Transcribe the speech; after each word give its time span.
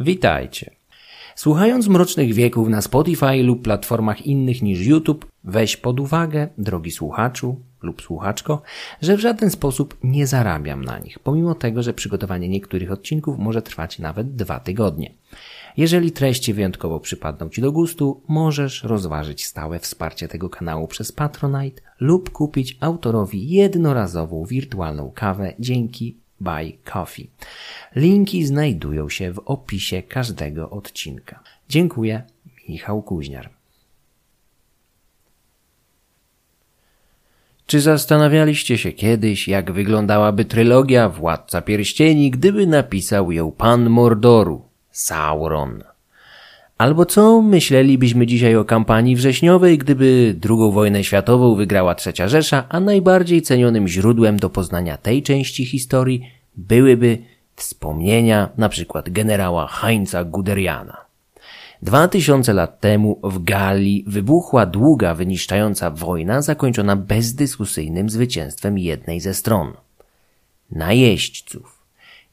Witajcie. 0.00 0.70
Słuchając 1.34 1.88
Mrocznych 1.88 2.34
Wieków 2.34 2.68
na 2.68 2.82
Spotify 2.82 3.42
lub 3.42 3.62
platformach 3.62 4.26
innych 4.26 4.62
niż 4.62 4.86
YouTube, 4.86 5.26
weź 5.44 5.76
pod 5.76 6.00
uwagę, 6.00 6.48
drogi 6.58 6.90
słuchaczu 6.90 7.60
lub 7.82 8.02
słuchaczko, 8.02 8.62
że 9.02 9.16
w 9.16 9.20
żaden 9.20 9.50
sposób 9.50 9.96
nie 10.04 10.26
zarabiam 10.26 10.84
na 10.84 10.98
nich, 10.98 11.18
pomimo 11.18 11.54
tego, 11.54 11.82
że 11.82 11.94
przygotowanie 11.94 12.48
niektórych 12.48 12.92
odcinków 12.92 13.38
może 13.38 13.62
trwać 13.62 13.98
nawet 13.98 14.34
dwa 14.34 14.60
tygodnie. 14.60 15.12
Jeżeli 15.76 16.12
treści 16.12 16.54
wyjątkowo 16.54 17.00
przypadną 17.00 17.48
Ci 17.48 17.60
do 17.60 17.72
gustu, 17.72 18.20
możesz 18.28 18.82
rozważyć 18.82 19.46
stałe 19.46 19.78
wsparcie 19.78 20.28
tego 20.28 20.50
kanału 20.50 20.88
przez 20.88 21.12
Patronite 21.12 21.82
lub 22.00 22.30
kupić 22.30 22.76
autorowi 22.80 23.50
jednorazową 23.50 24.44
wirtualną 24.44 25.12
kawę 25.14 25.52
dzięki 25.58 26.16
Buy 26.40 26.78
Coffee. 26.92 27.30
Linki 27.96 28.46
znajdują 28.46 29.08
się 29.08 29.32
w 29.32 29.38
opisie 29.38 30.02
każdego 30.02 30.70
odcinka. 30.70 31.42
Dziękuję, 31.68 32.22
Michał 32.68 33.02
Kuźniar. 33.02 33.50
Czy 37.66 37.80
zastanawialiście 37.80 38.78
się 38.78 38.92
kiedyś, 38.92 39.48
jak 39.48 39.72
wyglądałaby 39.72 40.44
trylogia 40.44 41.08
Władca 41.08 41.62
Pierścieni, 41.62 42.30
gdyby 42.30 42.66
napisał 42.66 43.32
ją 43.32 43.52
pan 43.52 43.90
Mordoru, 43.90 44.68
Sauron? 44.90 45.82
Albo 46.80 47.06
co 47.06 47.42
myślelibyśmy 47.42 48.26
dzisiaj 48.26 48.56
o 48.56 48.64
kampanii 48.64 49.16
wrześniowej, 49.16 49.78
gdyby 49.78 50.36
II 50.50 50.72
wojnę 50.72 51.04
światową 51.04 51.54
wygrała 51.54 51.94
Trzecia 51.94 52.28
Rzesza, 52.28 52.64
a 52.68 52.80
najbardziej 52.80 53.42
cenionym 53.42 53.88
źródłem 53.88 54.36
do 54.36 54.50
poznania 54.50 54.96
tej 54.96 55.22
części 55.22 55.66
historii 55.66 56.30
byłyby 56.56 57.18
wspomnienia 57.56 58.48
np. 58.58 59.02
generała 59.06 59.66
Heinza 59.66 60.24
Guderiana. 60.24 60.96
Dwa 61.82 62.08
tysiące 62.08 62.52
lat 62.52 62.80
temu 62.80 63.20
w 63.22 63.44
Galii 63.44 64.04
wybuchła 64.06 64.66
długa, 64.66 65.14
wyniszczająca 65.14 65.90
wojna 65.90 66.42
zakończona 66.42 66.96
bezdyskusyjnym 66.96 68.10
zwycięstwem 68.10 68.78
jednej 68.78 69.20
ze 69.20 69.34
stron. 69.34 69.72
Najeźdźców. 70.70 71.78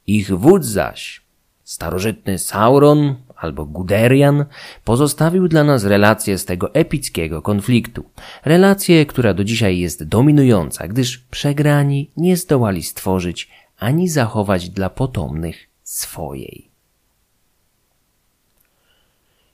Ich 0.07 0.37
wódz 0.37 0.65
zaś, 0.65 1.21
starożytny 1.63 2.39
Sauron 2.39 3.15
albo 3.39 3.65
Guderian, 3.65 4.45
pozostawił 4.83 5.47
dla 5.47 5.63
nas 5.63 5.83
relację 5.83 6.37
z 6.37 6.45
tego 6.45 6.73
epickiego 6.73 7.41
konfliktu. 7.41 8.03
Relację, 8.45 9.05
która 9.05 9.33
do 9.33 9.43
dzisiaj 9.43 9.79
jest 9.79 10.03
dominująca, 10.03 10.87
gdyż 10.87 11.17
przegrani 11.17 12.11
nie 12.17 12.37
zdołali 12.37 12.83
stworzyć 12.83 13.49
ani 13.79 14.09
zachować 14.09 14.69
dla 14.69 14.89
potomnych 14.89 15.69
swojej. 15.83 16.71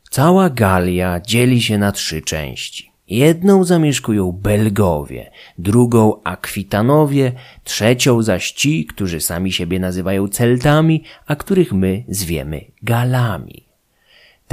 Cała 0.09 0.49
Galia 0.49 1.19
dzieli 1.19 1.61
się 1.61 1.77
na 1.77 1.91
trzy 1.91 2.21
części. 2.21 2.93
Jedną 3.07 3.63
zamieszkują 3.63 4.31
Belgowie, 4.31 5.31
drugą 5.57 6.21
Akwitanowie, 6.23 7.31
trzecią 7.63 8.21
zaś 8.21 8.51
ci, 8.51 8.85
którzy 8.85 9.21
sami 9.21 9.51
siebie 9.51 9.79
nazywają 9.79 10.27
Celtami, 10.27 11.03
a 11.27 11.35
których 11.35 11.73
my 11.73 12.03
zwiemy 12.07 12.65
Galami. 12.83 13.72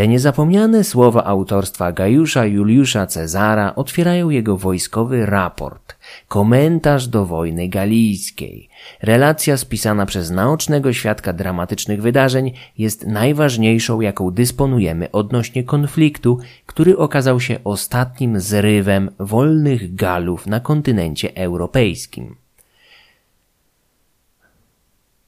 Te 0.00 0.08
niezapomniane 0.08 0.84
słowa 0.84 1.24
autorstwa 1.24 1.92
Gajusza 1.92 2.44
Juliusza 2.44 3.06
Cezara 3.06 3.74
otwierają 3.74 4.30
jego 4.30 4.56
wojskowy 4.56 5.26
raport, 5.26 5.96
komentarz 6.28 7.08
do 7.08 7.26
wojny 7.26 7.68
galijskiej. 7.68 8.68
Relacja 9.02 9.56
spisana 9.56 10.06
przez 10.06 10.30
naocznego 10.30 10.92
świadka 10.92 11.32
dramatycznych 11.32 12.02
wydarzeń 12.02 12.52
jest 12.78 13.06
najważniejszą, 13.06 14.00
jaką 14.00 14.30
dysponujemy 14.30 15.10
odnośnie 15.10 15.64
konfliktu, 15.64 16.38
który 16.66 16.96
okazał 16.96 17.40
się 17.40 17.58
ostatnim 17.64 18.40
zrywem 18.40 19.10
wolnych 19.18 19.94
Galów 19.94 20.46
na 20.46 20.60
kontynencie 20.60 21.36
europejskim. 21.36 22.36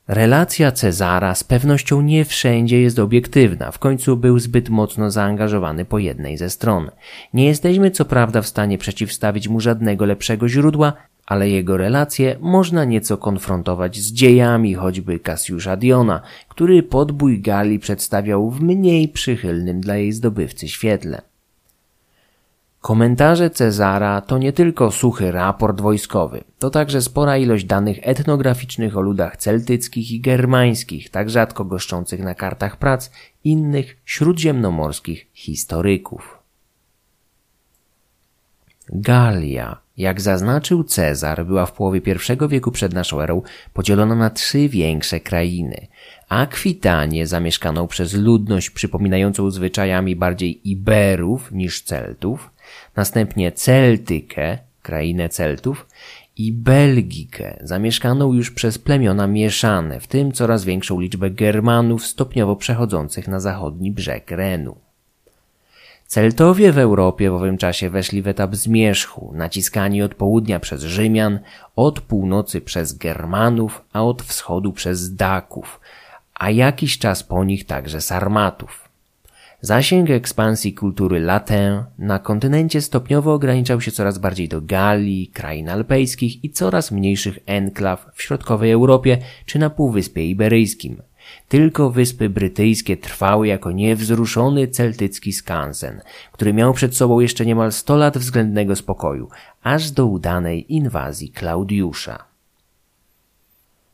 Relacja 0.09 0.73
Cezara 0.73 1.35
z 1.35 1.45
pewnością 1.45 2.01
nie 2.01 2.25
wszędzie 2.25 2.81
jest 2.81 2.99
obiektywna, 2.99 3.71
w 3.71 3.79
końcu 3.79 4.17
był 4.17 4.39
zbyt 4.39 4.69
mocno 4.69 5.11
zaangażowany 5.11 5.85
po 5.85 5.99
jednej 5.99 6.37
ze 6.37 6.51
stron. 6.51 6.91
Nie 7.35 7.45
jesteśmy 7.45 7.91
co 7.91 8.05
prawda 8.05 8.43
w 8.43 8.47
stanie 8.47 8.79
przeciwstawić 8.79 9.49
mu 9.49 9.61
żadnego 9.61 10.05
lepszego 10.05 10.49
źródła, 10.49 10.93
ale 11.27 11.51
jego 11.51 11.77
relacje 11.77 12.37
można 12.41 12.85
nieco 12.85 13.17
konfrontować 13.17 13.99
z 13.99 14.13
dziejami 14.13 14.75
choćby 14.75 15.19
Cassiusza 15.19 15.77
Diona, 15.77 16.21
który 16.49 16.83
podbój 16.83 17.41
Gali 17.41 17.79
przedstawiał 17.79 18.51
w 18.51 18.63
mniej 18.63 19.09
przychylnym 19.09 19.81
dla 19.81 19.97
jej 19.97 20.13
zdobywcy 20.13 20.69
świetle. 20.69 21.23
Komentarze 22.83 23.51
Cezara 23.51 24.21
to 24.21 24.39
nie 24.39 24.53
tylko 24.53 24.91
suchy 24.91 25.33
raport 25.33 25.81
wojskowy, 25.81 26.45
to 26.59 26.71
także 26.71 27.03
spora 27.03 27.39
ilość 27.39 27.65
danych 27.65 27.99
etnograficznych 28.03 28.97
o 28.97 29.01
ludach 29.01 29.37
celtyckich 29.37 30.13
i 30.13 30.21
germańskich, 30.21 31.11
tak 31.11 31.31
rzadko 31.31 31.65
goszczących 31.65 32.21
na 32.21 32.35
kartach 32.35 32.77
prac 32.77 33.11
innych 33.45 33.97
śródziemnomorskich 34.05 35.27
historyków. 35.33 36.39
Galia, 38.89 39.81
jak 39.97 40.21
zaznaczył 40.21 40.85
Cezar, 40.85 41.47
była 41.47 41.67
w 41.67 41.73
połowie 41.73 42.01
I 42.07 42.49
wieku 42.49 42.73
przed 42.73 42.93
naszą 42.93 43.21
erą 43.21 43.43
podzielona 43.73 44.15
na 44.15 44.31
trzy 44.31 44.69
większe 44.69 45.21
krainy. 45.21 45.87
Akwitanię 46.29 47.27
zamieszkaną 47.27 47.87
przez 47.87 48.15
ludność 48.15 48.71
przypominającą 48.71 49.51
zwyczajami 49.51 50.17
bardziej 50.17 50.71
Iberów 50.71 51.53
niż 51.53 51.83
Celtów, 51.83 52.51
następnie 52.97 53.53
Celtykę, 53.53 54.59
krainę 54.83 55.29
Celtów 55.29 55.87
i 56.37 56.53
Belgikę, 56.53 57.59
zamieszkaną 57.61 58.33
już 58.33 58.51
przez 58.51 58.79
plemiona 58.79 59.27
mieszane, 59.27 60.01
w 60.01 60.07
tym 60.07 60.33
coraz 60.33 60.65
większą 60.65 61.01
liczbę 61.01 61.31
Germanów 61.31 62.07
stopniowo 62.07 62.57
przechodzących 62.57 63.29
na 63.29 63.41
zachodni 63.41 63.91
brzeg 63.91 64.31
Renu. 64.31 64.77
Celtowie 66.07 66.73
w 66.73 66.79
Europie 66.79 67.31
w 67.31 67.35
owym 67.35 67.59
czasie 67.59 67.91
weszli 67.91 68.23
w 68.23 68.29
etap 68.29 68.55
zmierzchu, 68.55 69.33
naciskani 69.35 70.03
od 70.03 70.15
południa 70.15 70.61
przez 70.61 70.83
Rzymian, 70.83 71.41
od 71.77 72.01
północy 72.01 72.61
przez 72.61 72.93
Germanów, 72.93 73.85
a 73.93 74.03
od 74.03 74.23
wschodu 74.23 74.73
przez 74.73 75.15
Daków, 75.15 75.81
a 76.35 76.51
jakiś 76.51 76.99
czas 76.99 77.23
po 77.23 77.45
nich 77.45 77.67
także 77.67 78.01
Sarmatów. 78.01 78.82
Zasięg 79.65 80.11
ekspansji 80.11 80.75
kultury 80.75 81.21
latin 81.21 81.85
na 81.99 82.19
kontynencie 82.19 82.81
stopniowo 82.81 83.35
ograniczał 83.35 83.81
się 83.81 83.91
coraz 83.91 84.19
bardziej 84.19 84.49
do 84.49 84.61
Galii, 84.61 85.27
krain 85.27 85.69
alpejskich 85.69 86.45
i 86.45 86.51
coraz 86.51 86.93
mniejszych 86.93 87.39
enklaw 87.47 88.07
w 88.15 88.23
środkowej 88.23 88.71
Europie 88.71 89.19
czy 89.47 89.59
na 89.59 89.71
Półwyspie 89.71 90.31
Iberyjskim. 90.31 91.03
Tylko 91.49 91.91
Wyspy 91.91 92.29
Brytyjskie 92.29 92.97
trwały 92.97 93.47
jako 93.49 93.71
niewzruszony 93.73 94.69
celtycki 94.69 95.33
skansen, 95.33 96.01
który 96.33 96.53
miał 96.53 96.73
przed 96.73 96.97
sobą 96.97 97.21
jeszcze 97.21 97.47
niemal 97.47 97.73
100 97.73 97.97
lat 97.97 98.19
względnego 98.19 98.77
spokoju, 98.77 99.29
aż 99.63 99.91
do 99.91 100.07
udanej 100.07 100.75
inwazji 100.75 101.31
Klaudiusza. 101.31 102.25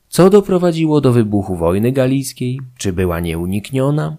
Co 0.09 0.31
doprowadziło 0.31 1.01
do 1.01 1.13
wybuchu 1.13 1.57
wojny 1.57 1.93
galijskiej? 1.93 2.61
Czy 2.79 2.93
była 2.93 3.21
nieunikniona? 3.21 4.17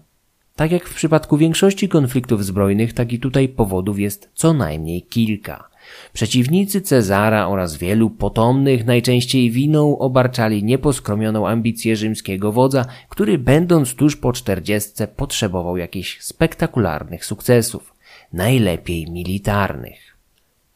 Tak 0.60 0.72
jak 0.72 0.88
w 0.88 0.94
przypadku 0.94 1.36
większości 1.36 1.88
konfliktów 1.88 2.44
zbrojnych, 2.44 2.92
tak 2.92 3.12
i 3.12 3.18
tutaj 3.18 3.48
powodów 3.48 3.98
jest 3.98 4.30
co 4.34 4.52
najmniej 4.52 5.02
kilka. 5.02 5.68
Przeciwnicy 6.12 6.80
Cezara 6.80 7.48
oraz 7.48 7.76
wielu 7.76 8.10
potomnych 8.10 8.84
najczęściej 8.84 9.50
winą 9.50 9.98
obarczali 9.98 10.64
nieposkromioną 10.64 11.48
ambicję 11.48 11.96
rzymskiego 11.96 12.52
wodza, 12.52 12.86
który 13.08 13.38
będąc 13.38 13.94
tuż 13.94 14.16
po 14.16 14.32
czterdziestce 14.32 15.08
potrzebował 15.08 15.76
jakichś 15.76 16.20
spektakularnych 16.20 17.24
sukcesów, 17.24 17.94
najlepiej 18.32 19.10
militarnych. 19.10 20.16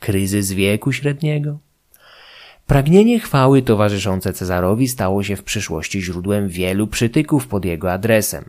Kryzys 0.00 0.52
wieku 0.52 0.92
średniego? 0.92 1.58
Pragnienie 2.66 3.20
chwały 3.20 3.62
towarzyszące 3.62 4.32
Cezarowi 4.32 4.88
stało 4.88 5.22
się 5.22 5.36
w 5.36 5.44
przyszłości 5.44 6.02
źródłem 6.02 6.48
wielu 6.48 6.86
przytyków 6.86 7.46
pod 7.46 7.64
jego 7.64 7.92
adresem. 7.92 8.44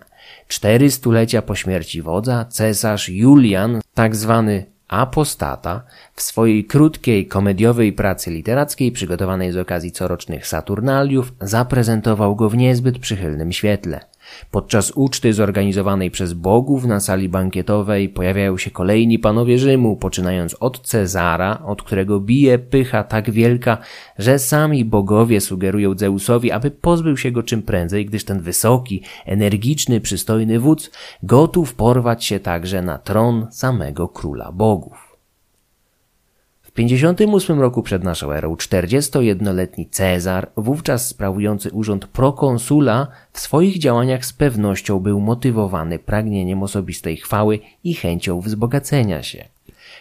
Cztery 0.48 0.92
stulecia 0.92 1.42
po 1.42 1.56
śmierci 1.56 2.02
wodza 2.02 2.46
cesarz 2.46 3.10
Julian, 3.10 3.82
tak 3.94 4.16
zwany 4.16 4.66
apostata, 4.88 5.84
w 6.16 6.22
swojej 6.22 6.66
krótkiej 6.66 7.28
komediowej 7.28 7.94
pracy 7.94 8.32
literackiej 8.32 8.92
przygotowanej 8.92 9.52
z 9.52 9.58
okazji 9.58 9.92
corocznych 9.92 10.48
Saturnaliów 10.48 11.34
zaprezentował 11.42 12.36
go 12.36 12.50
w 12.50 12.58
niezbyt 12.58 13.00
przychylnym 13.00 13.52
świetle. 13.52 14.00
Podczas 14.52 14.92
uczty 14.92 15.34
zorganizowanej 15.34 16.12
przez 16.12 16.34
bogów 16.34 16.86
na 16.86 17.00
sali 17.00 17.30
bankietowej 17.30 18.10
pojawiają 18.10 18.58
się 18.58 18.72
kolejni 18.72 19.20
panowie 19.20 19.58
Rzymu, 19.58 19.98
poczynając 19.98 20.56
od 20.60 20.80
Cezara, 20.80 21.62
od 21.66 21.84
którego 21.84 22.20
bije 22.20 22.60
pycha 22.60 23.04
tak 23.04 23.32
wielka, 23.32 23.78
że 24.18 24.40
sami 24.40 24.86
bogowie 24.86 25.42
sugerują 25.42 25.98
Zeusowi, 25.98 26.52
aby 26.52 26.72
pozbył 26.72 27.18
się 27.18 27.32
go 27.32 27.44
czym 27.44 27.62
prędzej, 27.62 28.06
gdyż 28.06 28.26
ten 28.26 28.40
wysoki, 28.42 29.04
energiczny, 29.26 30.02
przystojny 30.02 30.60
wódz 30.60 30.92
gotów 31.24 31.76
porwać 31.76 32.26
się 32.26 32.40
także 32.40 32.82
na 32.82 32.98
tron 32.98 33.48
samego 33.52 34.08
króla 34.08 34.52
bogów. 34.52 35.05
58 36.76 37.60
roku 37.60 37.84
przed 37.84 38.04
naszą 38.04 38.32
erą 38.32 38.56
41-letni 38.56 39.90
Cezar, 39.90 40.52
wówczas 40.58 41.08
sprawujący 41.08 41.72
urząd 41.72 42.08
prokonsula, 42.08 43.08
w 43.34 43.40
swoich 43.40 43.80
działaniach 43.80 44.26
z 44.26 44.34
pewnością 44.34 45.00
był 45.00 45.20
motywowany 45.20 46.00
pragnieniem 46.00 46.64
osobistej 46.64 47.18
chwały 47.18 47.60
i 47.84 47.94
chęcią 47.94 48.42
wzbogacenia 48.42 49.24
się. 49.24 49.46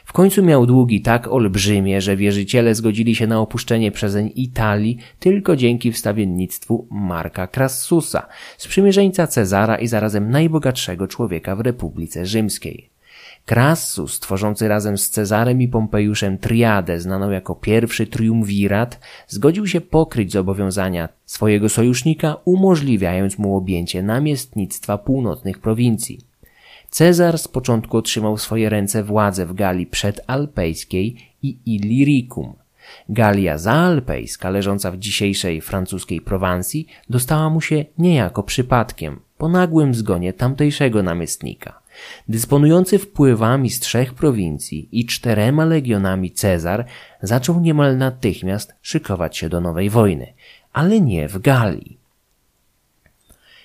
W 0.04 0.12
końcu 0.12 0.42
miał 0.42 0.66
długi 0.66 1.02
tak 1.02 1.28
olbrzymie, 1.28 2.00
że 2.00 2.16
wierzyciele 2.16 2.74
zgodzili 2.74 3.14
się 3.14 3.26
na 3.26 3.40
opuszczenie 3.40 3.90
przezeń 3.92 4.32
Italii 4.34 4.98
tylko 5.18 5.56
dzięki 5.56 5.92
wstawiennictwu 5.92 6.88
Marka 6.90 7.48
Crassusa, 7.48 8.26
sprzymierzeńca 8.58 9.26
Cezara 9.26 9.76
i 9.76 9.86
zarazem 9.86 10.30
najbogatszego 10.30 11.08
człowieka 11.08 11.56
w 11.56 11.60
Republice 11.60 12.26
Rzymskiej. 12.26 12.93
Crassus, 13.46 14.20
tworzący 14.20 14.68
razem 14.68 14.98
z 14.98 15.10
Cezarem 15.10 15.62
i 15.62 15.68
Pompejuszem 15.68 16.38
triadę 16.38 17.00
znaną 17.00 17.30
jako 17.30 17.54
pierwszy 17.54 18.06
triumvirat, 18.06 19.00
zgodził 19.28 19.66
się 19.66 19.80
pokryć 19.80 20.32
zobowiązania 20.32 21.08
swojego 21.26 21.68
sojusznika, 21.68 22.36
umożliwiając 22.44 23.38
mu 23.38 23.56
objęcie 23.56 24.02
namiestnictwa 24.02 24.98
północnych 24.98 25.58
prowincji. 25.58 26.20
Cezar 26.90 27.38
z 27.38 27.48
początku 27.48 27.96
otrzymał 27.96 28.36
w 28.36 28.42
swoje 28.42 28.68
ręce 28.68 29.02
władzę 29.02 29.46
w 29.46 29.54
Galii 29.54 29.86
przedalpejskiej 29.86 31.16
i 31.42 31.58
Illyricum. 31.66 32.52
Galia 33.08 33.58
zaalpejska, 33.58 34.50
leżąca 34.50 34.90
w 34.90 34.96
dzisiejszej 34.96 35.60
francuskiej 35.60 36.20
Prowansji, 36.20 36.86
dostała 37.10 37.50
mu 37.50 37.60
się 37.60 37.84
niejako 37.98 38.42
przypadkiem, 38.42 39.20
po 39.38 39.48
nagłym 39.48 39.94
zgonie 39.94 40.32
tamtejszego 40.32 41.02
namiestnika. 41.02 41.83
Dysponujący 42.28 42.98
wpływami 42.98 43.70
z 43.70 43.80
trzech 43.80 44.14
prowincji 44.14 44.88
i 44.92 45.06
czterema 45.06 45.64
legionami 45.64 46.30
Cezar 46.30 46.84
zaczął 47.22 47.60
niemal 47.60 47.98
natychmiast 47.98 48.74
szykować 48.82 49.36
się 49.36 49.48
do 49.48 49.60
nowej 49.60 49.90
wojny, 49.90 50.32
ale 50.72 51.00
nie 51.00 51.28
w 51.28 51.38
Galii. 51.38 51.98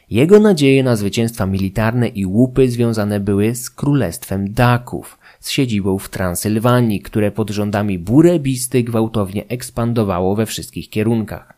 Jego 0.09 0.39
nadzieje 0.39 0.83
na 0.83 0.95
zwycięstwa 0.95 1.45
militarne 1.45 2.07
i 2.07 2.25
łupy 2.25 2.69
związane 2.69 3.19
były 3.19 3.55
z 3.55 3.69
królestwem 3.69 4.53
Daków, 4.53 5.19
z 5.39 5.49
siedzibą 5.49 5.99
w 5.99 6.09
Transylwanii, 6.09 7.01
które 7.01 7.31
pod 7.31 7.49
rządami 7.49 7.99
Burebisty 7.99 8.83
gwałtownie 8.83 9.47
ekspandowało 9.47 10.35
we 10.35 10.45
wszystkich 10.45 10.89
kierunkach. 10.89 11.53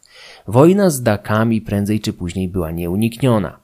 Wojna 0.47 0.89
z 0.89 1.03
Dakami 1.03 1.61
prędzej 1.61 1.99
czy 1.99 2.13
później 2.13 2.47
była 2.47 2.71
nieunikniona. 2.71 3.60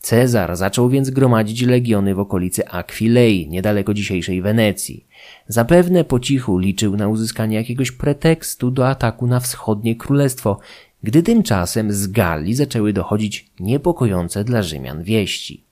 Cezar 0.00 0.56
zaczął 0.56 0.88
więc 0.88 1.10
gromadzić 1.10 1.62
legiony 1.62 2.14
w 2.14 2.18
okolicy 2.18 2.68
Aquilei, 2.68 3.48
niedaleko 3.48 3.94
dzisiejszej 3.94 4.42
Wenecji. 4.42 5.06
Zapewne 5.48 6.04
po 6.04 6.20
cichu 6.20 6.58
liczył 6.58 6.96
na 6.96 7.08
uzyskanie 7.08 7.56
jakiegoś 7.56 7.90
pretekstu 7.90 8.70
do 8.70 8.88
ataku 8.88 9.26
na 9.26 9.40
wschodnie 9.40 9.96
królestwo, 9.96 10.58
gdy 11.02 11.22
tymczasem 11.22 11.92
z 11.92 12.06
Galii 12.06 12.54
zaczęły 12.54 12.92
dochodzić 12.92 13.50
niepokojące 13.60 14.44
dla 14.44 14.62
Rzymian 14.62 15.02
wieści. 15.02 15.64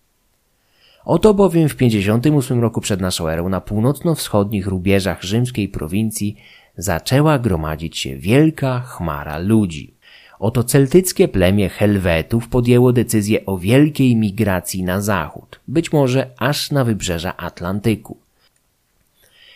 Oto 1.04 1.34
bowiem 1.34 1.68
w 1.68 1.76
58 1.76 2.60
roku 2.60 2.80
przed 2.80 3.00
naszą 3.00 3.28
erą 3.28 3.48
na 3.48 3.60
północno-wschodnich 3.60 4.66
rubieżach 4.66 5.22
rzymskiej 5.22 5.68
prowincji 5.68 6.36
zaczęła 6.76 7.38
gromadzić 7.38 7.98
się 7.98 8.16
wielka 8.16 8.80
chmara 8.80 9.38
ludzi. 9.38 9.97
Oto 10.38 10.64
celtyckie 10.64 11.28
plemię 11.28 11.68
Helwetów 11.68 12.48
podjęło 12.48 12.92
decyzję 12.92 13.46
o 13.46 13.58
wielkiej 13.58 14.16
migracji 14.16 14.82
na 14.82 15.00
zachód, 15.00 15.60
być 15.68 15.92
może 15.92 16.30
aż 16.38 16.70
na 16.70 16.84
wybrzeża 16.84 17.36
Atlantyku. 17.36 18.16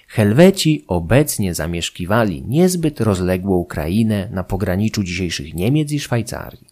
Helweci 0.09 0.85
obecnie 0.89 1.55
zamieszkiwali 1.55 2.43
niezbyt 2.49 3.01
rozległą 3.01 3.65
krainę 3.65 4.29
na 4.33 4.45
pograniczu 4.45 5.03
dzisiejszych 5.03 5.55
Niemiec 5.55 5.93
i 5.93 6.01
Szwajcarii. 6.01 6.67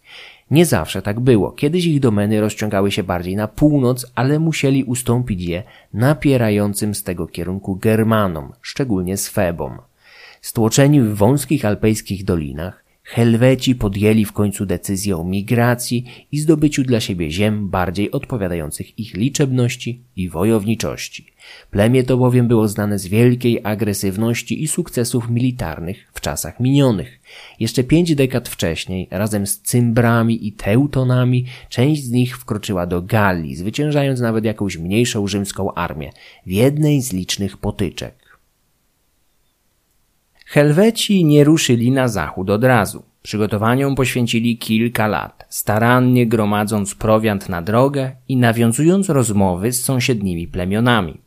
Nie 0.50 0.66
zawsze 0.66 1.02
tak 1.02 1.20
było. 1.20 1.52
Kiedyś 1.52 1.84
ich 1.84 2.00
domeny 2.00 2.40
rozciągały 2.40 2.90
się 2.90 3.02
bardziej 3.02 3.36
na 3.36 3.48
północ, 3.48 4.06
ale 4.14 4.38
musieli 4.38 4.84
ustąpić 4.84 5.42
je 5.42 5.62
napierającym 5.94 6.94
z 6.94 7.02
tego 7.02 7.26
kierunku 7.26 7.76
Germanom, 7.76 8.52
szczególnie 8.62 9.16
Swebom. 9.16 9.78
Stłoczeni 10.40 11.00
w 11.00 11.14
wąskich 11.14 11.64
alpejskich 11.64 12.24
dolinach, 12.24 12.84
Helweci 13.12 13.74
podjęli 13.74 14.24
w 14.24 14.32
końcu 14.32 14.66
decyzję 14.66 15.16
o 15.16 15.24
migracji 15.24 16.04
i 16.32 16.38
zdobyciu 16.38 16.82
dla 16.82 17.00
siebie 17.00 17.30
ziem 17.30 17.68
bardziej 17.68 18.10
odpowiadających 18.10 18.98
ich 18.98 19.14
liczebności 19.14 20.04
i 20.16 20.28
wojowniczości. 20.28 21.26
Plemię 21.70 22.04
to 22.04 22.16
bowiem 22.16 22.48
było 22.48 22.68
znane 22.68 22.98
z 22.98 23.06
wielkiej 23.06 23.60
agresywności 23.64 24.62
i 24.62 24.68
sukcesów 24.68 25.30
militarnych 25.30 26.10
w 26.12 26.20
czasach 26.20 26.60
minionych. 26.60 27.20
Jeszcze 27.60 27.84
pięć 27.84 28.14
dekad 28.14 28.48
wcześniej, 28.48 29.08
razem 29.10 29.46
z 29.46 29.60
Cymbrami 29.60 30.46
i 30.46 30.52
Teutonami, 30.52 31.44
część 31.68 32.04
z 32.04 32.10
nich 32.10 32.38
wkroczyła 32.38 32.86
do 32.86 33.02
Galii, 33.02 33.56
zwyciężając 33.56 34.20
nawet 34.20 34.44
jakąś 34.44 34.76
mniejszą 34.76 35.26
rzymską 35.26 35.74
armię 35.74 36.10
w 36.46 36.50
jednej 36.50 37.02
z 37.02 37.12
licznych 37.12 37.56
potyczek. 37.56 38.19
Helweci 40.50 41.24
nie 41.24 41.44
ruszyli 41.44 41.90
na 41.90 42.08
zachód 42.08 42.50
od 42.50 42.64
razu. 42.64 43.02
Przygotowaniom 43.22 43.94
poświęcili 43.94 44.58
kilka 44.58 45.06
lat, 45.06 45.46
starannie 45.48 46.26
gromadząc 46.26 46.94
prowiant 46.94 47.48
na 47.48 47.62
drogę 47.62 48.12
i 48.28 48.36
nawiązując 48.36 49.08
rozmowy 49.08 49.72
z 49.72 49.84
sąsiednimi 49.84 50.48
plemionami. 50.48 51.20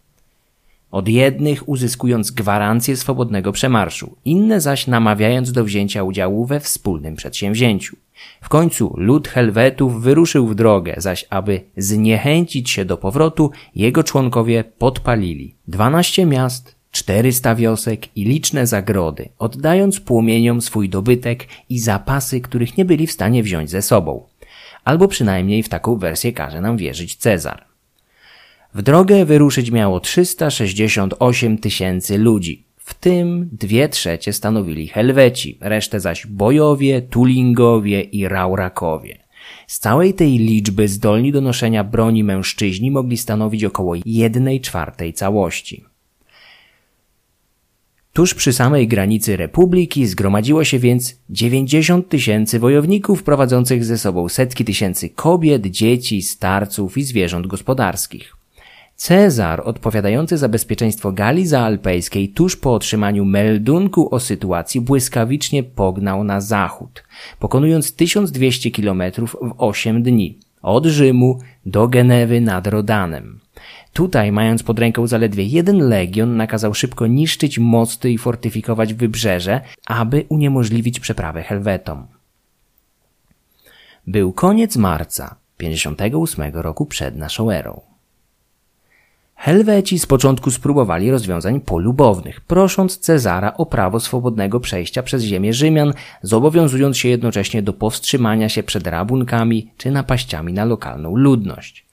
Od 0.92 1.08
jednych 1.08 1.70
uzyskując 1.70 2.32
gwarancję 2.32 2.98
swobodnego 2.98 3.52
przemarszu, 3.52 4.16
inne 4.26 4.62
zaś 4.62 4.88
namawiając 4.88 5.52
do 5.52 5.64
wzięcia 5.64 6.04
udziału 6.04 6.46
we 6.46 6.60
wspólnym 6.60 7.16
przedsięwzięciu. 7.16 7.98
W 8.42 8.50
końcu 8.50 8.94
lud 8.98 9.28
Helwetów 9.28 10.02
wyruszył 10.02 10.48
w 10.48 10.56
drogę, 10.56 10.96
zaś 10.98 11.26
aby 11.30 11.62
zniechęcić 11.78 12.70
się 12.70 12.86
do 12.86 12.98
powrotu, 12.98 13.52
jego 13.76 14.04
członkowie 14.04 14.64
podpalili 14.64 15.56
dwanaście 15.68 16.26
miast, 16.26 16.83
czterysta 16.94 17.56
wiosek 17.56 18.18
i 18.18 18.24
liczne 18.26 18.68
zagrody, 18.68 19.30
oddając 19.40 20.00
płomieniom 20.00 20.62
swój 20.62 20.90
dobytek 20.90 21.48
i 21.70 21.80
zapasy, 21.80 22.42
których 22.42 22.78
nie 22.78 22.86
byli 22.86 23.08
w 23.08 23.12
stanie 23.12 23.44
wziąć 23.44 23.70
ze 23.70 23.82
sobą. 23.82 24.24
Albo 24.84 25.08
przynajmniej 25.08 25.64
w 25.64 25.70
taką 25.70 25.96
wersję 25.98 26.34
każe 26.34 26.62
nam 26.62 26.78
wierzyć 26.78 27.16
Cezar. 27.16 27.66
W 28.76 28.82
drogę 28.82 29.26
wyruszyć 29.26 29.72
miało 29.72 30.00
368 30.00 31.58
tysięcy 31.58 32.18
ludzi, 32.18 32.64
w 32.78 32.94
tym 32.94 33.50
dwie 33.52 33.90
trzecie 33.90 34.34
stanowili 34.34 34.88
Helweci, 34.88 35.58
resztę 35.62 36.00
zaś 36.00 36.28
Bojowie, 36.28 37.02
Tulingowie 37.02 38.02
i 38.02 38.28
Raurakowie. 38.28 39.18
Z 39.68 39.80
całej 39.80 40.14
tej 40.14 40.38
liczby 40.38 40.88
zdolni 40.88 41.32
do 41.32 41.42
noszenia 41.42 41.84
broni 41.84 42.24
mężczyźni 42.24 42.92
mogli 42.92 43.18
stanowić 43.18 43.64
około 43.64 43.96
jednej 44.06 44.62
czwartej 44.62 45.14
całości. 45.14 45.93
Tuż 48.14 48.34
przy 48.34 48.54
samej 48.54 48.88
granicy 48.88 49.38
republiki 49.38 50.08
zgromadziło 50.08 50.64
się 50.64 50.80
więc 50.80 51.16
90 51.30 52.10
tysięcy 52.10 52.60
wojowników 52.60 53.24
prowadzących 53.24 53.86
ze 53.86 53.98
sobą 53.98 54.30
setki 54.30 54.66
tysięcy 54.66 55.10
kobiet, 55.10 55.66
dzieci, 55.66 56.22
starców 56.22 56.98
i 56.98 57.04
zwierząt 57.04 57.48
gospodarskich. 57.48 58.36
Cezar, 58.96 59.62
odpowiadający 59.66 60.38
za 60.38 60.50
bezpieczeństwo 60.50 61.12
Galii 61.12 61.48
Zaalpejskiej 61.48 62.30
tuż 62.30 62.56
po 62.56 62.74
otrzymaniu 62.74 63.26
meldunku 63.26 64.16
o 64.16 64.20
sytuacji 64.20 64.82
błyskawicznie 64.82 65.64
pognał 65.64 66.24
na 66.24 66.42
zachód, 66.42 67.04
pokonując 67.40 67.94
1200 67.94 68.72
kilometrów 68.72 69.38
w 69.42 69.54
8 69.58 70.04
dni, 70.04 70.38
od 70.62 70.86
Rzymu 70.86 71.40
do 71.66 71.88
Genewy 71.88 72.42
nad 72.42 72.68
Rodanem. 72.68 73.40
Tutaj, 73.94 74.32
mając 74.32 74.64
pod 74.64 74.80
ręką 74.80 75.08
zaledwie 75.08 75.44
jeden 75.44 75.90
legion, 75.90 76.38
nakazał 76.38 76.74
szybko 76.74 77.08
niszczyć 77.08 77.60
mosty 77.60 78.12
i 78.12 78.18
fortyfikować 78.18 78.94
wybrzeże, 78.94 79.62
aby 79.86 80.26
uniemożliwić 80.30 81.00
przeprawę 81.00 81.44
Helwetom. 81.44 82.08
Był 84.08 84.34
koniec 84.34 84.78
marca 84.78 85.36
58 85.58 86.54
roku 86.54 86.86
przed 86.86 87.16
naszą 87.16 87.52
erą. 87.52 87.82
Helweci 89.36 90.00
z 90.00 90.06
początku 90.06 90.52
spróbowali 90.52 91.12
rozwiązań 91.12 91.62
polubownych, 91.62 92.42
prosząc 92.42 92.98
Cezara 92.98 93.54
o 93.54 93.66
prawo 93.66 94.00
swobodnego 94.00 94.60
przejścia 94.60 95.04
przez 95.04 95.24
ziemię 95.24 95.54
Rzymian, 95.54 95.94
zobowiązując 96.22 96.98
się 96.98 97.10
jednocześnie 97.10 97.62
do 97.62 97.74
powstrzymania 97.74 98.50
się 98.50 98.64
przed 98.64 98.88
rabunkami 98.88 99.72
czy 99.78 99.92
napaściami 99.92 100.54
na 100.54 100.66
lokalną 100.66 101.16
ludność. 101.16 101.86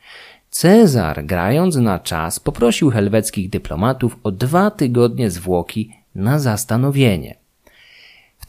Cezar, 0.51 1.25
grając 1.27 1.77
na 1.77 1.99
czas, 1.99 2.41
poprosił 2.41 2.91
helweckich 2.91 3.51
dyplomatów 3.51 4.17
o 4.23 4.31
dwa 4.31 4.71
tygodnie 4.71 5.31
zwłoki 5.31 5.93
na 6.15 6.39
zastanowienie 6.39 7.41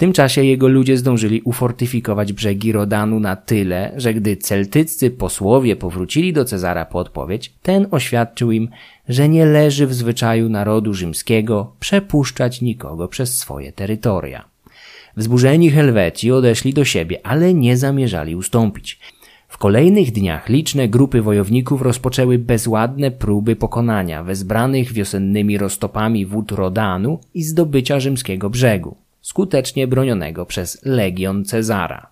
tym 0.02 0.14
czasie 0.14 0.44
jego 0.44 0.68
ludzie 0.68 0.98
zdążyli 0.98 1.42
ufortyfikować 1.42 2.34
brzegi 2.34 2.72
Rodanu 2.72 3.20
na 3.20 3.36
tyle, 3.36 3.92
że 3.96 4.14
gdy 4.14 4.38
celtyccy 4.38 5.12
posłowie 5.12 5.76
powrócili 5.76 6.34
do 6.34 6.46
Cezara 6.46 6.86
po 6.86 7.00
odpowiedź, 7.00 7.54
ten 7.62 7.88
oświadczył 7.92 8.52
im, 8.52 8.70
że 9.10 9.30
nie 9.30 9.46
leży 9.46 9.88
w 9.88 9.94
zwyczaju 9.94 10.50
narodu 10.50 10.94
rzymskiego 10.94 11.74
przepuszczać 11.80 12.62
nikogo 12.62 13.08
przez 13.08 13.38
swoje 13.38 13.72
terytoria. 13.72 14.46
Wzburzeni 15.18 15.72
Helweci 15.72 16.32
odeszli 16.32 16.74
do 16.74 16.86
siebie, 16.86 17.20
ale 17.24 17.54
nie 17.54 17.78
zamierzali 17.78 18.36
ustąpić. 18.36 19.00
W 19.52 19.58
kolejnych 19.58 20.12
dniach 20.12 20.50
liczne 20.50 20.88
grupy 20.88 21.22
wojowników 21.22 21.82
rozpoczęły 21.82 22.40
bezładne 22.40 23.12
próby 23.12 23.56
pokonania 23.56 24.24
wezbranych 24.24 24.94
wiosennymi 24.94 25.58
roztopami 25.58 26.26
wód 26.26 26.52
Rodanu 26.52 27.20
i 27.34 27.44
zdobycia 27.44 28.00
rzymskiego 28.00 28.50
brzegu 28.50 28.96
skutecznie 29.22 29.88
bronionego 29.88 30.46
przez 30.46 30.86
legion 30.86 31.46
Cezara. 31.46 32.08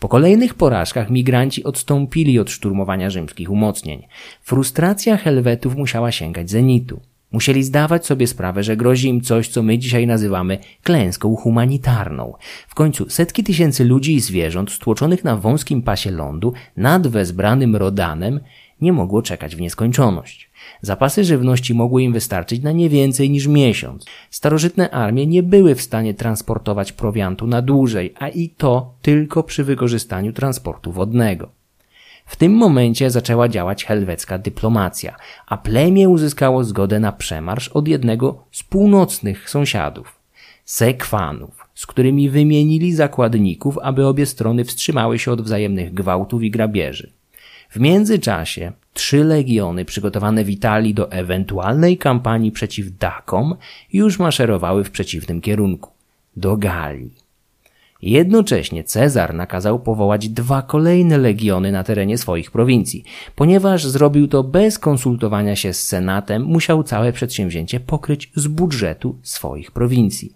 Po 0.00 0.08
kolejnych 0.08 0.54
porażkach 0.54 1.10
migranci 1.10 1.64
odstąpili 1.64 2.38
od 2.38 2.50
szturmowania 2.50 3.10
rzymskich 3.10 3.50
umocnień. 3.50 4.06
Frustracja 4.42 5.16
Helwetów 5.16 5.76
musiała 5.76 6.12
sięgać 6.12 6.50
zenitu. 6.50 7.00
Musieli 7.32 7.62
zdawać 7.62 8.06
sobie 8.06 8.26
sprawę, 8.26 8.62
że 8.62 8.76
grozi 8.76 9.08
im 9.08 9.20
coś, 9.20 9.48
co 9.48 9.62
my 9.62 9.78
dzisiaj 9.78 10.06
nazywamy 10.06 10.58
klęską 10.82 11.36
humanitarną. 11.36 12.34
W 12.68 12.74
końcu 12.74 13.10
setki 13.10 13.44
tysięcy 13.44 13.84
ludzi 13.84 14.14
i 14.14 14.20
zwierząt 14.20 14.70
stłoczonych 14.70 15.24
na 15.24 15.36
wąskim 15.36 15.82
pasie 15.82 16.10
lądu 16.10 16.52
nad 16.76 17.06
wezbranym 17.06 17.76
Rodanem 17.76 18.40
nie 18.80 18.92
mogło 18.92 19.22
czekać 19.22 19.56
w 19.56 19.60
nieskończoność. 19.60 20.50
Zapasy 20.80 21.24
żywności 21.24 21.74
mogły 21.74 22.02
im 22.02 22.12
wystarczyć 22.12 22.62
na 22.62 22.72
nie 22.72 22.88
więcej 22.88 23.30
niż 23.30 23.46
miesiąc. 23.46 24.04
Starożytne 24.30 24.90
armie 24.90 25.26
nie 25.26 25.42
były 25.42 25.74
w 25.74 25.82
stanie 25.82 26.14
transportować 26.14 26.92
prowiantu 26.92 27.46
na 27.46 27.62
dłużej, 27.62 28.14
a 28.18 28.28
i 28.28 28.48
to 28.48 28.94
tylko 29.02 29.42
przy 29.42 29.64
wykorzystaniu 29.64 30.32
transportu 30.32 30.92
wodnego. 30.92 31.61
W 32.26 32.36
tym 32.36 32.52
momencie 32.52 33.10
zaczęła 33.10 33.48
działać 33.48 33.84
helwecka 33.84 34.38
dyplomacja, 34.38 35.16
a 35.46 35.56
plemię 35.56 36.08
uzyskało 36.08 36.64
zgodę 36.64 37.00
na 37.00 37.12
przemarsz 37.12 37.68
od 37.68 37.88
jednego 37.88 38.44
z 38.50 38.62
północnych 38.62 39.50
sąsiadów 39.50 40.22
Sekwanów, 40.64 41.66
z 41.74 41.86
którymi 41.86 42.30
wymienili 42.30 42.94
zakładników, 42.94 43.78
aby 43.82 44.06
obie 44.06 44.26
strony 44.26 44.64
wstrzymały 44.64 45.18
się 45.18 45.32
od 45.32 45.42
wzajemnych 45.42 45.94
gwałtów 45.94 46.42
i 46.42 46.50
grabieży. 46.50 47.12
W 47.70 47.80
międzyczasie 47.80 48.72
trzy 48.92 49.24
legiony 49.24 49.84
przygotowane 49.84 50.44
w 50.44 50.50
Italii 50.50 50.94
do 50.94 51.10
ewentualnej 51.10 51.98
kampanii 51.98 52.52
przeciw 52.52 52.98
Dakom 52.98 53.56
już 53.92 54.18
maszerowały 54.18 54.84
w 54.84 54.90
przeciwnym 54.90 55.40
kierunku 55.40 55.90
do 56.36 56.56
Galii. 56.56 57.21
Jednocześnie 58.02 58.84
Cezar 58.84 59.34
nakazał 59.34 59.80
powołać 59.80 60.28
dwa 60.28 60.62
kolejne 60.62 61.18
legiony 61.18 61.72
na 61.72 61.84
terenie 61.84 62.18
swoich 62.18 62.50
prowincji. 62.50 63.04
Ponieważ 63.36 63.86
zrobił 63.86 64.28
to 64.28 64.42
bez 64.42 64.78
konsultowania 64.78 65.56
się 65.56 65.72
z 65.72 65.82
Senatem, 65.82 66.44
musiał 66.44 66.82
całe 66.82 67.12
przedsięwzięcie 67.12 67.80
pokryć 67.80 68.30
z 68.34 68.46
budżetu 68.46 69.18
swoich 69.22 69.70
prowincji. 69.70 70.32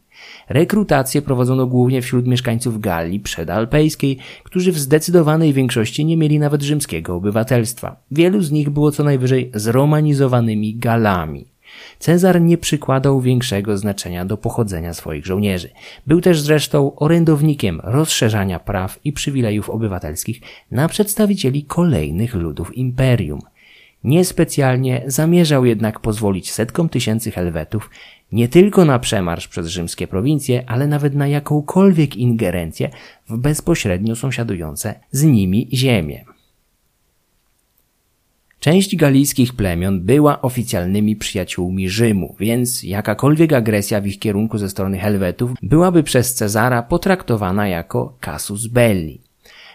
Rekrutację 0.49 1.23
prowadzono 1.23 1.67
głównie 1.67 2.03
wśród 2.03 2.27
mieszkańców 2.27 2.81
Galii 2.81 3.21
przedalpejskiej, 3.21 4.19
którzy 4.45 4.73
w 4.73 4.79
zdecydowanej 4.79 5.53
większości 5.53 6.05
nie 6.05 6.17
mieli 6.17 6.39
nawet 6.39 6.63
rzymskiego 6.63 7.15
obywatelstwa. 7.15 7.97
Wielu 8.11 8.43
z 8.43 8.51
nich 8.51 8.71
było 8.71 8.93
co 8.93 9.05
najwyżej 9.05 9.51
zromanizowanymi 9.55 10.77
Galami. 10.77 11.56
Cezar 11.99 12.41
nie 12.41 12.59
przykładał 12.59 13.21
większego 13.21 13.79
znaczenia 13.79 14.25
do 14.25 14.37
pochodzenia 14.37 14.95
swoich 14.95 15.27
żołnierzy. 15.27 15.71
Był 16.07 16.21
też 16.21 16.41
zresztą 16.41 16.97
orędownikiem 16.97 17.81
rozszerzania 17.85 18.59
praw 18.59 19.01
i 19.05 19.13
przywilejów 19.13 19.71
obywatelskich 19.71 20.41
na 20.71 20.89
przedstawicieli 20.89 21.65
kolejnych 21.65 22.35
ludów 22.35 22.77
imperium. 22.77 23.41
Niespecjalnie 24.05 25.03
zamierzał 25.07 25.65
jednak 25.65 26.01
pozwolić 26.01 26.53
setkom 26.53 26.89
tysięcy 26.89 27.31
Helwetów 27.31 27.91
nie 28.33 28.49
tylko 28.49 28.85
na 28.85 28.99
przemarsz 28.99 29.49
przez 29.49 29.67
rzymskie 29.67 30.07
prowincje, 30.07 30.65
ale 30.67 30.87
nawet 30.87 31.15
na 31.15 31.29
jakąkolwiek 31.29 32.17
ingerencję 32.17 32.91
w 33.29 33.37
bezpośrednio 33.37 34.17
sąsiadujące 34.17 34.95
z 35.11 35.25
nimi 35.25 35.69
ziemie. 35.73 36.36
Część 38.67 38.97
galijskich 38.97 39.53
plemion 39.53 40.01
była 40.01 40.43
oficjalnymi 40.43 41.17
przyjaciółmi 41.17 41.89
Rzymu, 41.89 42.37
więc 42.41 42.83
jakakolwiek 42.83 43.53
agresja 43.53 44.01
w 44.01 44.07
ich 44.07 44.19
kierunku 44.19 44.59
ze 44.59 44.71
strony 44.71 44.99
Helwetów 44.99 45.51
byłaby 45.63 46.03
przez 46.03 46.35
Cezara 46.35 46.83
potraktowana 46.83 47.69
jako 47.69 48.17
casus 48.21 48.67
belli. 48.67 49.21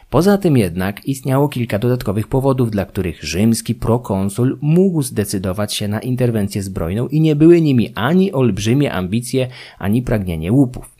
Poza 0.10 0.38
tym 0.38 0.58
jednak 0.58 1.06
istniało 1.06 1.50
kilka 1.50 1.80
dodatkowych 1.80 2.28
powodów, 2.28 2.72
dla 2.72 2.86
których 2.86 3.24
rzymski 3.24 3.76
prokonsul 3.76 4.58
mógł 4.62 5.02
zdecydować 5.02 5.74
się 5.74 5.88
na 5.88 6.00
interwencję 6.00 6.64
zbrojną 6.64 7.08
i 7.08 7.22
nie 7.22 7.36
były 7.36 7.62
nimi 7.62 7.92
ani 7.96 8.32
olbrzymie 8.32 8.94
ambicje, 8.94 9.48
ani 9.80 10.02
pragnienie 10.02 10.52
łupów. 10.52 10.96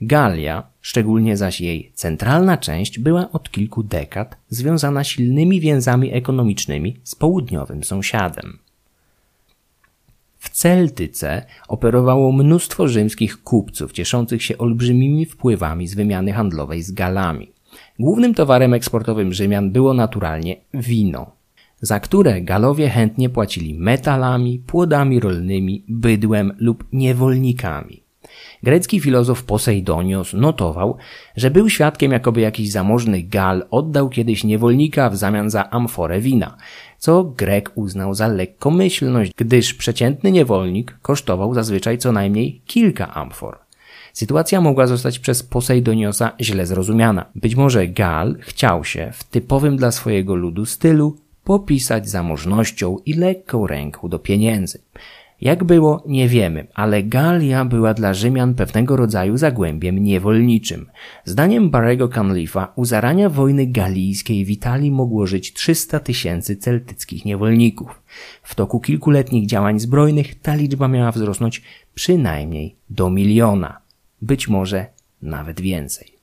Galia, 0.00 0.62
szczególnie 0.84 1.36
zaś 1.36 1.60
jej 1.60 1.92
centralna 1.94 2.56
część, 2.56 2.98
była 2.98 3.32
od 3.32 3.50
kilku 3.50 3.82
dekad 3.82 4.36
związana 4.48 5.04
silnymi 5.04 5.60
więzami 5.60 6.12
ekonomicznymi 6.12 6.96
z 7.04 7.14
południowym 7.14 7.84
sąsiadem. 7.84 8.58
W 10.38 10.48
Celtyce 10.48 11.46
operowało 11.68 12.32
mnóstwo 12.32 12.88
rzymskich 12.88 13.42
kupców 13.42 13.92
cieszących 13.92 14.42
się 14.42 14.58
olbrzymimi 14.58 15.26
wpływami 15.26 15.88
z 15.88 15.94
wymiany 15.94 16.32
handlowej 16.32 16.82
z 16.82 16.92
Galami. 16.92 17.52
Głównym 17.98 18.34
towarem 18.34 18.74
eksportowym 18.74 19.32
Rzymian 19.32 19.70
było 19.70 19.94
naturalnie 19.94 20.56
wino, 20.74 21.30
za 21.80 22.00
które 22.00 22.42
Galowie 22.42 22.88
chętnie 22.88 23.28
płacili 23.30 23.74
metalami, 23.74 24.58
płodami 24.66 25.20
rolnymi, 25.20 25.84
bydłem 25.88 26.52
lub 26.58 26.84
niewolnikami. 26.92 28.03
Grecki 28.64 29.00
filozof 29.00 29.42
Poseidonios 29.42 30.32
notował, 30.32 30.96
że 31.36 31.50
był 31.50 31.70
świadkiem 31.70 32.12
jakoby 32.12 32.40
jakiś 32.40 32.70
zamożny 32.70 33.22
Gal 33.22 33.66
oddał 33.70 34.08
kiedyś 34.08 34.44
niewolnika 34.44 35.10
w 35.10 35.16
zamian 35.16 35.50
za 35.50 35.70
amforę 35.70 36.20
wina, 36.20 36.56
co 36.98 37.24
Grek 37.24 37.70
uznał 37.74 38.14
za 38.14 38.28
lekkomyślność, 38.28 39.32
gdyż 39.36 39.74
przeciętny 39.74 40.32
niewolnik 40.32 40.98
kosztował 41.02 41.54
zazwyczaj 41.54 41.98
co 41.98 42.12
najmniej 42.12 42.60
kilka 42.66 43.14
amfor. 43.14 43.58
Sytuacja 44.12 44.60
mogła 44.60 44.86
zostać 44.86 45.18
przez 45.18 45.42
Poseidoniosa 45.42 46.32
źle 46.40 46.66
zrozumiana. 46.66 47.26
Być 47.34 47.54
może 47.54 47.88
Gal 47.88 48.36
chciał 48.40 48.84
się 48.84 49.10
w 49.12 49.24
typowym 49.24 49.76
dla 49.76 49.90
swojego 49.90 50.34
ludu 50.34 50.66
stylu 50.66 51.16
popisać 51.44 52.08
zamożnością 52.08 52.98
i 53.06 53.14
lekką 53.14 53.66
ręką 53.66 54.08
do 54.08 54.18
pieniędzy. 54.18 54.78
Jak 55.44 55.64
było, 55.64 56.02
nie 56.06 56.28
wiemy, 56.28 56.66
ale 56.74 57.02
Galia 57.02 57.64
była 57.64 57.94
dla 57.94 58.14
Rzymian 58.14 58.54
pewnego 58.54 58.96
rodzaju 58.96 59.36
zagłębiem 59.36 59.98
niewolniczym. 59.98 60.86
Zdaniem 61.24 61.70
Barrego 61.70 62.08
Canlifa 62.08 62.72
u 62.76 62.84
zarania 62.84 63.28
wojny 63.28 63.66
galijskiej 63.66 64.44
w 64.44 64.50
Italii 64.50 64.90
mogło 64.90 65.26
żyć 65.26 65.52
300 65.52 66.00
tysięcy 66.00 66.56
celtyckich 66.56 67.24
niewolników. 67.24 68.02
W 68.42 68.54
toku 68.54 68.80
kilkuletnich 68.80 69.46
działań 69.46 69.80
zbrojnych 69.80 70.40
ta 70.40 70.54
liczba 70.54 70.88
miała 70.88 71.12
wzrosnąć 71.12 71.62
przynajmniej 71.94 72.76
do 72.90 73.10
miliona 73.10 73.78
być 74.22 74.48
może 74.48 74.86
nawet 75.22 75.60
więcej. 75.60 76.13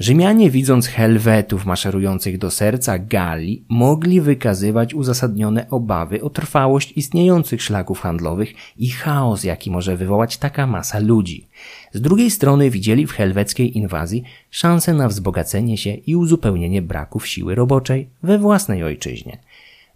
Rzymianie, 0.00 0.50
widząc 0.50 0.86
Helwetów 0.86 1.66
maszerujących 1.66 2.38
do 2.38 2.50
serca 2.50 2.98
Galii, 2.98 3.64
mogli 3.68 4.20
wykazywać 4.20 4.94
uzasadnione 4.94 5.70
obawy 5.70 6.22
o 6.22 6.30
trwałość 6.30 6.92
istniejących 6.96 7.62
szlaków 7.62 8.00
handlowych 8.00 8.54
i 8.76 8.90
chaos, 8.90 9.44
jaki 9.44 9.70
może 9.70 9.96
wywołać 9.96 10.36
taka 10.36 10.66
masa 10.66 10.98
ludzi. 10.98 11.46
Z 11.92 12.00
drugiej 12.00 12.30
strony 12.30 12.70
widzieli 12.70 13.06
w 13.06 13.12
helweckiej 13.12 13.78
inwazji 13.78 14.22
szansę 14.50 14.94
na 14.94 15.08
wzbogacenie 15.08 15.76
się 15.78 15.90
i 15.90 16.16
uzupełnienie 16.16 16.82
braków 16.82 17.26
siły 17.26 17.54
roboczej 17.54 18.08
we 18.22 18.38
własnej 18.38 18.84
ojczyźnie. 18.84 19.38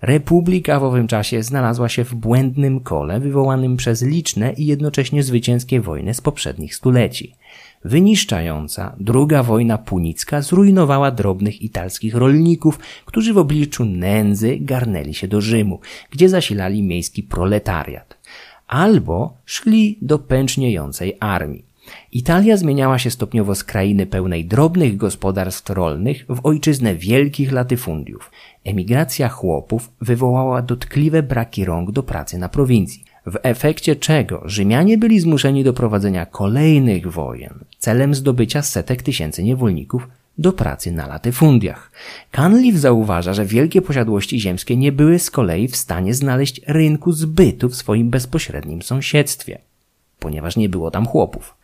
Republika 0.02 0.80
w 0.80 0.84
owym 0.84 1.06
czasie 1.06 1.42
znalazła 1.42 1.88
się 1.88 2.04
w 2.04 2.14
błędnym 2.14 2.80
kole 2.80 3.20
wywołanym 3.20 3.76
przez 3.76 4.02
liczne 4.02 4.52
i 4.52 4.66
jednocześnie 4.66 5.22
zwycięskie 5.22 5.80
wojny 5.80 6.14
z 6.14 6.20
poprzednich 6.20 6.74
stuleci. 6.74 7.34
Wyniszczająca 7.84 8.96
druga 9.00 9.42
wojna 9.42 9.78
punicka 9.78 10.40
zrujnowała 10.42 11.10
drobnych 11.10 11.62
italskich 11.62 12.14
rolników, 12.14 12.78
którzy 13.04 13.34
w 13.34 13.38
obliczu 13.38 13.84
nędzy 13.84 14.58
garnęli 14.60 15.14
się 15.14 15.28
do 15.28 15.40
Rzymu, 15.40 15.80
gdzie 16.10 16.28
zasilali 16.28 16.82
miejski 16.82 17.22
proletariat. 17.22 18.18
Albo 18.66 19.36
szli 19.44 19.98
do 20.02 20.18
pęczniejącej 20.18 21.16
armii. 21.20 21.64
Italia 22.12 22.56
zmieniała 22.56 22.98
się 22.98 23.10
stopniowo 23.10 23.54
z 23.54 23.64
krainy 23.64 24.06
pełnej 24.06 24.44
drobnych 24.44 24.96
gospodarstw 24.96 25.70
rolnych 25.70 26.24
w 26.28 26.46
ojczyznę 26.46 26.94
wielkich 26.94 27.52
latyfundiów. 27.52 28.30
Emigracja 28.64 29.28
chłopów 29.28 29.90
wywołała 30.00 30.62
dotkliwe 30.62 31.22
braki 31.22 31.64
rąk 31.64 31.90
do 31.90 32.02
pracy 32.02 32.38
na 32.38 32.48
prowincji 32.48 33.04
w 33.26 33.38
efekcie 33.42 33.96
czego 33.96 34.42
Rzymianie 34.44 34.98
byli 34.98 35.20
zmuszeni 35.20 35.64
do 35.64 35.72
prowadzenia 35.72 36.26
kolejnych 36.26 37.12
wojen 37.12 37.54
celem 37.78 38.14
zdobycia 38.14 38.62
setek 38.62 39.02
tysięcy 39.02 39.42
niewolników 39.42 40.08
do 40.38 40.52
pracy 40.52 40.92
na 40.92 41.06
latyfundiach. 41.06 41.92
Canliff 42.30 42.78
zauważa, 42.78 43.34
że 43.34 43.44
wielkie 43.44 43.82
posiadłości 43.82 44.40
ziemskie 44.40 44.76
nie 44.76 44.92
były 44.92 45.18
z 45.18 45.30
kolei 45.30 45.68
w 45.68 45.76
stanie 45.76 46.14
znaleźć 46.14 46.60
rynku 46.66 47.12
zbytu 47.12 47.68
w 47.68 47.76
swoim 47.76 48.10
bezpośrednim 48.10 48.82
sąsiedztwie, 48.82 49.58
ponieważ 50.18 50.56
nie 50.56 50.68
było 50.68 50.90
tam 50.90 51.06
chłopów. 51.06 51.54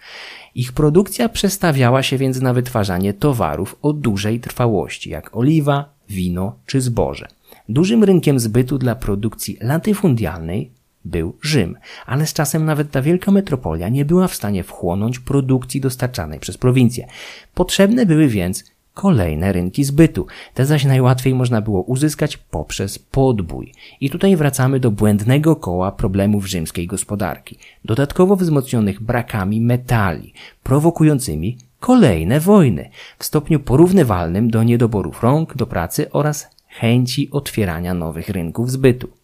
Ich 0.54 0.72
produkcja 0.72 1.28
przestawiała 1.28 2.02
się 2.02 2.18
więc 2.18 2.40
na 2.40 2.54
wytwarzanie 2.54 3.14
towarów 3.14 3.76
o 3.82 3.92
dużej 3.92 4.40
trwałości, 4.40 5.10
jak 5.10 5.36
oliwa, 5.36 5.84
wino 6.08 6.56
czy 6.66 6.80
zboże. 6.80 7.28
Dużym 7.68 8.04
rynkiem 8.04 8.40
zbytu 8.40 8.78
dla 8.78 8.94
produkcji 8.94 9.58
latyfundialnej 9.60 10.70
był 11.08 11.36
Rzym, 11.42 11.76
ale 12.06 12.26
z 12.26 12.32
czasem 12.32 12.64
nawet 12.64 12.90
ta 12.90 13.02
wielka 13.02 13.30
metropolia 13.30 13.88
nie 13.88 14.04
była 14.04 14.28
w 14.28 14.34
stanie 14.34 14.62
wchłonąć 14.62 15.18
produkcji 15.18 15.80
dostarczanej 15.80 16.40
przez 16.40 16.58
prowincję. 16.58 17.06
Potrzebne 17.54 18.06
były 18.06 18.28
więc 18.28 18.64
kolejne 18.98 19.52
rynki 19.52 19.84
zbytu. 19.84 20.26
Te 20.54 20.66
zaś 20.66 20.84
najłatwiej 20.84 21.34
można 21.34 21.60
było 21.60 21.82
uzyskać 21.82 22.36
poprzez 22.36 22.98
podbój. 22.98 23.72
I 24.00 24.10
tutaj 24.10 24.36
wracamy 24.36 24.80
do 24.80 24.90
błędnego 24.90 25.56
koła 25.56 25.92
problemów 25.92 26.46
rzymskiej 26.46 26.86
gospodarki, 26.86 27.58
dodatkowo 27.84 28.36
wzmocnionych 28.36 29.02
brakami 29.02 29.60
metali, 29.60 30.32
prowokującymi 30.62 31.58
kolejne 31.80 32.40
wojny 32.40 32.90
w 33.18 33.24
stopniu 33.24 33.60
porównywalnym 33.60 34.50
do 34.50 34.62
niedoborów 34.62 35.22
rąk 35.22 35.56
do 35.56 35.66
pracy 35.66 36.10
oraz 36.10 36.50
chęci 36.68 37.30
otwierania 37.30 37.94
nowych 37.94 38.28
rynków 38.28 38.70
zbytu. 38.70 39.17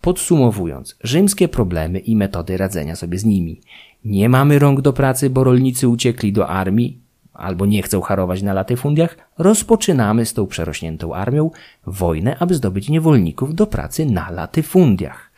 Podsumowując, 0.00 0.96
rzymskie 1.02 1.48
problemy 1.48 1.98
i 1.98 2.16
metody 2.16 2.56
radzenia 2.56 2.96
sobie 2.96 3.18
z 3.18 3.24
nimi. 3.24 3.60
Nie 4.04 4.28
mamy 4.28 4.58
rąk 4.58 4.80
do 4.80 4.92
pracy, 4.92 5.30
bo 5.30 5.44
rolnicy 5.44 5.88
uciekli 5.88 6.32
do 6.32 6.48
armii 6.48 7.00
albo 7.38 7.66
nie 7.66 7.82
chcą 7.82 8.00
harować 8.00 8.42
na 8.42 8.52
latyfundiach, 8.52 9.16
rozpoczynamy 9.38 10.26
z 10.26 10.34
tą 10.34 10.46
przerośniętą 10.46 11.14
armią 11.14 11.50
wojnę, 11.86 12.36
aby 12.38 12.54
zdobyć 12.54 12.88
niewolników 12.88 13.54
do 13.54 13.66
pracy 13.66 14.06
na 14.06 14.30
latyfundiach. 14.30 15.30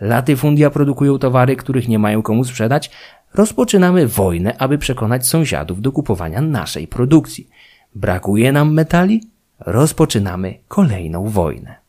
Latyfundia 0.00 0.70
produkują 0.70 1.18
towary, 1.18 1.56
których 1.56 1.88
nie 1.88 1.98
mają 1.98 2.22
komu 2.22 2.44
sprzedać, 2.44 2.90
rozpoczynamy 3.34 4.06
wojnę, 4.06 4.58
aby 4.58 4.78
przekonać 4.78 5.26
sąsiadów 5.26 5.80
do 5.80 5.92
kupowania 5.92 6.40
naszej 6.40 6.86
produkcji. 6.86 7.48
Brakuje 7.94 8.52
nam 8.52 8.74
metali? 8.74 9.22
Rozpoczynamy 9.60 10.54
kolejną 10.68 11.28
wojnę. 11.28 11.85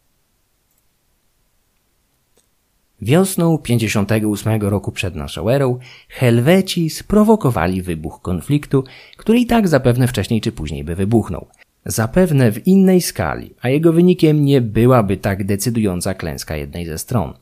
Wiosną 3.01 3.58
58 3.58 4.62
roku 4.62 4.92
przed 4.92 5.16
naszą 5.16 5.50
erą 5.50 5.80
Helweci 6.10 6.89
sprowokowali 6.89 7.82
wybuch 7.82 8.22
konfliktu, 8.22 8.84
który 9.18 9.39
i 9.39 9.46
tak 9.46 9.68
zapewne 9.68 10.08
wcześniej 10.08 10.42
czy 10.42 10.51
później 10.51 10.84
by 10.84 10.96
wybuchnął. 10.96 11.48
Zapewne 11.86 12.51
w 12.51 12.68
innej 12.68 13.01
skali, 13.01 13.54
a 13.62 13.70
jego 13.70 13.94
wynikiem 13.94 14.46
nie 14.46 14.62
byłaby 14.62 15.18
tak 15.18 15.44
decydująca 15.44 16.13
klęska 16.13 16.56
jednej 16.56 16.86
ze 16.86 16.98
stron. 16.98 17.34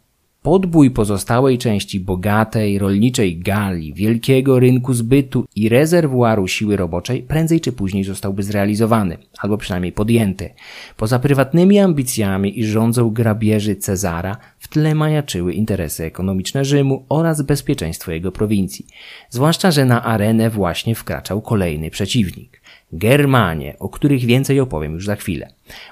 Podbój 0.45 0.91
pozostałej 0.91 1.57
części 1.57 1.99
bogatej, 1.99 2.79
rolniczej 2.79 3.37
Galii, 3.37 3.93
wielkiego 3.93 4.59
rynku 4.59 4.93
zbytu 4.93 5.45
i 5.55 5.69
rezerwuaru 5.69 6.47
siły 6.47 6.75
roboczej 6.77 7.21
prędzej 7.23 7.61
czy 7.61 7.71
później 7.71 8.03
zostałby 8.03 8.43
zrealizowany, 8.43 9.17
albo 9.37 9.57
przynajmniej 9.57 9.91
podjęty. 9.91 10.49
Poza 10.97 11.19
prywatnymi 11.19 11.79
ambicjami 11.79 12.59
i 12.59 12.65
rządzą 12.65 13.09
grabieży 13.09 13.75
Cezara 13.75 14.37
w 14.65 14.67
tle 14.67 14.95
majaczyły 14.95 15.53
interesy 15.53 16.03
ekonomiczne 16.03 16.65
Rzymu 16.65 17.05
oraz 17.09 17.41
bezpieczeństwo 17.41 18.11
jego 18.11 18.31
prowincji. 18.31 18.85
Zwłaszcza, 19.29 19.71
że 19.71 19.85
na 19.85 20.03
arenę 20.03 20.49
właśnie 20.49 20.95
wkraczał 20.95 21.41
kolejny 21.41 21.91
przeciwnik. 21.91 22.61
Germanie, 22.91 23.75
o 23.79 23.89
których 23.89 24.25
więcej 24.25 24.59
opowiem 24.59 24.93
już 24.93 25.05
za 25.05 25.15
chwilę. 25.15 25.49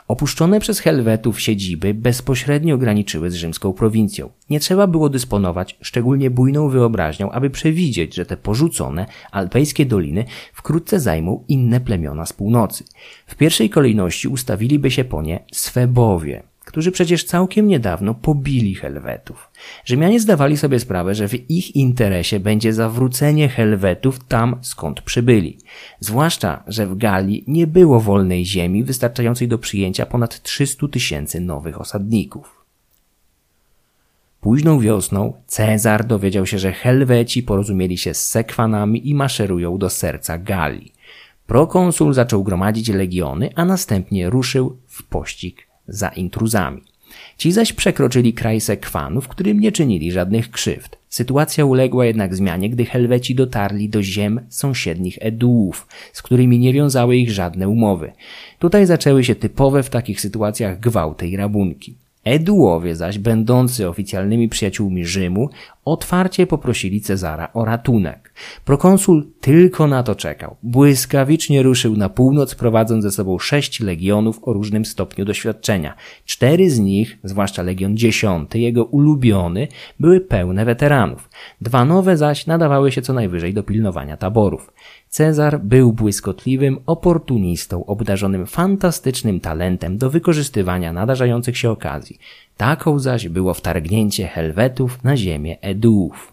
Opuszczone 0.08 0.60
przez 0.60 0.80
Helwetów 0.80 1.42
siedziby 1.42 1.94
bezpośrednio 1.94 2.78
graniczyły 2.78 3.32
z 3.32 3.34
rzymską 3.34 3.74
prowincją. 3.74 4.30
Nie 4.50 4.60
trzeba 4.60 4.88
było 4.88 5.10
dysponować 5.10 5.78
szczególnie 5.82 6.30
bujną 6.30 6.70
wyobraźnią, 6.70 7.32
aby 7.32 7.50
przewidzieć, 7.50 8.16
że 8.16 8.26
te 8.26 8.38
porzucone 8.38 9.06
alpejskie 9.32 9.86
doliny 9.86 10.26
wkrótce 10.54 11.00
zajmą 11.00 11.44
inne 11.48 11.80
plemiona 11.80 12.26
z 12.26 12.34
północy. 12.34 12.84
W 13.28 13.36
pierwszej 13.36 13.70
kolejności 13.70 14.28
ustawiliby 14.28 14.92
się 14.92 15.04
po 15.04 15.22
nie 15.22 15.40
Swebowie, 15.52 16.44
którzy 16.74 16.92
przecież 16.92 17.24
całkiem 17.24 17.68
niedawno 17.68 18.14
pobili 18.14 18.76
Helwetów. 18.76 19.52
Rzymianie 19.86 20.20
zdawali 20.20 20.58
sobie 20.58 20.80
sprawę, 20.80 21.16
że 21.16 21.28
w 21.28 21.50
ich 21.52 21.76
interesie 21.76 22.40
będzie 22.40 22.74
zawrócenie 22.74 23.50
Helwetów 23.50 24.20
tam, 24.24 24.60
skąd 24.62 25.02
przybyli. 25.02 25.58
Zwłaszcza, 26.00 26.64
że 26.68 26.88
w 26.88 26.98
Galii 26.98 27.44
nie 27.48 27.68
było 27.68 28.00
wolnej 28.00 28.46
ziemi 28.46 28.84
wystarczającej 28.84 29.48
do 29.48 29.58
przyjęcia 29.58 30.06
ponad 30.06 30.42
300 30.42 30.88
tysięcy 30.88 31.40
nowych 31.42 31.82
osadników. 31.82 32.66
Późną 34.42 34.80
wiosną 34.80 35.34
Cezar 35.48 36.06
dowiedział 36.06 36.46
się, 36.46 36.60
że 36.60 36.72
Helweci 36.72 37.44
porozumieli 37.44 37.98
się 37.98 38.14
z 38.14 38.28
Sekwanami 38.28 39.10
i 39.10 39.16
maszerują 39.16 39.78
do 39.78 39.90
serca 39.90 40.38
Galii. 40.38 40.94
Prokonsul 41.48 42.14
zaczął 42.14 42.44
gromadzić 42.44 42.90
legiony, 42.90 43.50
a 43.56 43.66
następnie 43.66 44.30
ruszył 44.30 44.78
w 44.88 45.04
pościg 45.04 45.73
za 45.88 46.10
intruzami. 46.10 46.82
Ci 47.38 47.52
zaś 47.52 47.74
przekroczyli 47.74 48.34
kraj 48.34 48.62
Sekwanów, 48.62 49.28
którym 49.28 49.60
nie 49.60 49.72
czynili 49.72 50.12
żadnych 50.12 50.52
krzywd. 50.52 50.98
Sytuacja 51.10 51.66
uległa 51.66 52.06
jednak 52.06 52.36
zmianie, 52.36 52.70
gdy 52.70 52.86
Helweci 52.86 53.36
dotarli 53.36 53.90
do 53.90 54.04
ziem 54.04 54.40
sąsiednich 54.50 55.18
Eduów, 55.22 55.88
z 56.14 56.22
którymi 56.22 56.60
nie 56.60 56.74
wiązały 56.74 57.18
ich 57.18 57.32
żadne 57.32 57.68
umowy. 57.70 58.12
Tutaj 58.60 58.86
zaczęły 58.86 59.24
się 59.24 59.36
typowe 59.36 59.84
w 59.84 59.90
takich 59.90 60.22
sytuacjach 60.22 60.80
gwałty 60.80 61.28
i 61.28 61.38
rabunki. 61.38 61.96
Eduowie 62.24 62.96
zaś, 62.96 63.18
będący 63.18 63.90
oficjalnymi 63.90 64.50
przyjaciółmi 64.50 65.06
Rzymu, 65.06 65.50
otwarcie 65.86 66.48
poprosili 66.48 67.02
Cezara 67.02 67.54
o 67.54 67.66
ratunek. 67.66 68.23
Prokonsul 68.66 69.28
tylko 69.42 69.88
na 69.88 70.04
to 70.04 70.16
czekał. 70.16 70.56
Błyskawicznie 70.64 71.64
ruszył 71.64 71.98
na 71.98 72.10
północ, 72.10 72.56
prowadząc 72.56 73.04
ze 73.04 73.12
sobą 73.12 73.40
sześć 73.40 73.80
legionów 73.80 74.40
o 74.42 74.54
różnym 74.54 74.86
stopniu 74.86 75.26
doświadczenia. 75.26 75.94
Cztery 76.26 76.70
z 76.70 76.80
nich, 76.80 77.18
zwłaszcza 77.24 77.64
legion 77.64 77.98
dziesiąty, 77.98 78.60
jego 78.60 78.86
ulubiony, 78.86 79.68
były 80.00 80.22
pełne 80.22 80.66
weteranów. 80.66 81.30
Dwa 81.62 81.86
nowe 81.86 82.18
zaś 82.18 82.48
nadawały 82.48 82.92
się 82.92 83.02
co 83.02 83.14
najwyżej 83.14 83.54
do 83.54 83.64
pilnowania 83.64 84.18
taborów. 84.18 84.74
Cezar 85.10 85.60
był 85.60 85.94
błyskotliwym 85.94 86.80
oportunistą, 86.86 87.86
obdarzonym 87.86 88.46
fantastycznym 88.46 89.40
talentem 89.40 89.98
do 89.98 90.10
wykorzystywania 90.10 90.94
nadarzających 90.94 91.58
się 91.58 91.70
okazji. 91.70 92.20
Taką 92.58 93.00
zaś 93.00 93.30
było 93.30 93.54
wtargnięcie 93.54 94.28
Helwetów 94.28 95.04
na 95.04 95.18
ziemię 95.18 95.58
Eduów. 95.62 96.33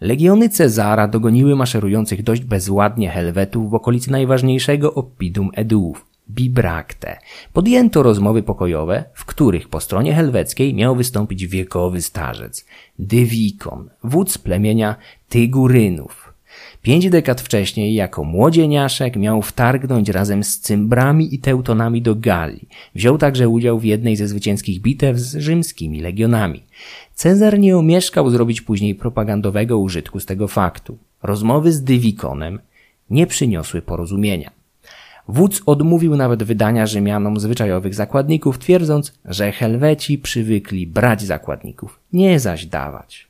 Legiony 0.00 0.48
Cezara 0.48 1.08
dogoniły 1.08 1.56
maszerujących 1.56 2.22
dość 2.22 2.44
bezładnie 2.44 3.10
Helwetów 3.10 3.70
w 3.70 3.74
okolicy 3.74 4.10
najważniejszego 4.12 4.94
oppidum 4.94 5.50
Eduów, 5.54 6.06
Bibrakte. 6.30 7.18
Podjęto 7.52 8.02
rozmowy 8.02 8.42
pokojowe, 8.42 9.04
w 9.14 9.24
których 9.24 9.68
po 9.68 9.80
stronie 9.80 10.14
helweckiej 10.14 10.74
miał 10.74 10.96
wystąpić 10.96 11.46
wiekowy 11.46 12.02
starzec, 12.02 12.66
Dywikon, 12.98 13.90
wódz 14.04 14.38
plemienia 14.38 14.96
Tygurynów. 15.28 16.29
Pięć 16.82 17.10
dekad 17.10 17.40
wcześniej, 17.40 17.94
jako 17.94 18.24
młodzieniaszek, 18.24 19.16
miał 19.16 19.42
wtargnąć 19.42 20.08
razem 20.08 20.44
z 20.44 20.58
Cymbrami 20.58 21.34
i 21.34 21.38
Teutonami 21.38 22.02
do 22.02 22.14
Galii. 22.14 22.68
Wziął 22.94 23.18
także 23.18 23.48
udział 23.48 23.78
w 23.78 23.84
jednej 23.84 24.16
ze 24.16 24.28
zwycięskich 24.28 24.80
bitew 24.80 25.18
z 25.18 25.36
rzymskimi 25.36 26.00
legionami. 26.00 26.62
Cezar 27.14 27.58
nie 27.58 27.76
omieszkał 27.76 28.30
zrobić 28.30 28.60
później 28.60 28.94
propagandowego 28.94 29.78
użytku 29.78 30.20
z 30.20 30.26
tego 30.26 30.48
faktu. 30.48 30.98
Rozmowy 31.22 31.72
z 31.72 31.82
Dywikonem 31.84 32.58
nie 33.10 33.26
przyniosły 33.26 33.82
porozumienia. 33.82 34.50
Wódz 35.28 35.62
odmówił 35.66 36.16
nawet 36.16 36.42
wydania 36.42 36.86
Rzymianom 36.86 37.40
zwyczajowych 37.40 37.94
zakładników, 37.94 38.58
twierdząc, 38.58 39.12
że 39.24 39.52
Helweci 39.52 40.18
przywykli 40.18 40.86
brać 40.86 41.22
zakładników, 41.22 42.00
nie 42.12 42.40
zaś 42.40 42.66
dawać. 42.66 43.29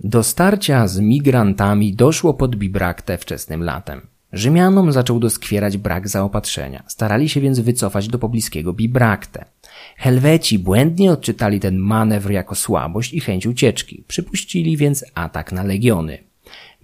Do 0.00 0.22
starcia 0.22 0.88
z 0.88 1.00
migrantami 1.00 1.94
doszło 1.94 2.34
pod 2.34 2.56
Bibraktę 2.56 3.18
wczesnym 3.18 3.62
latem. 3.62 4.00
Rzymianom 4.32 4.92
zaczął 4.92 5.18
doskwierać 5.20 5.76
brak 5.76 6.08
zaopatrzenia. 6.08 6.82
Starali 6.86 7.28
się 7.28 7.40
więc 7.40 7.60
wycofać 7.60 8.08
do 8.08 8.18
pobliskiego 8.18 8.72
Bibraktę. 8.72 9.44
Helweci 9.96 10.58
błędnie 10.58 11.12
odczytali 11.12 11.60
ten 11.60 11.78
manewr 11.78 12.30
jako 12.30 12.54
słabość 12.54 13.14
i 13.14 13.20
chęć 13.20 13.46
ucieczki. 13.46 14.04
Przypuścili 14.08 14.76
więc 14.76 15.04
atak 15.14 15.52
na 15.52 15.62
legiony. 15.62 16.18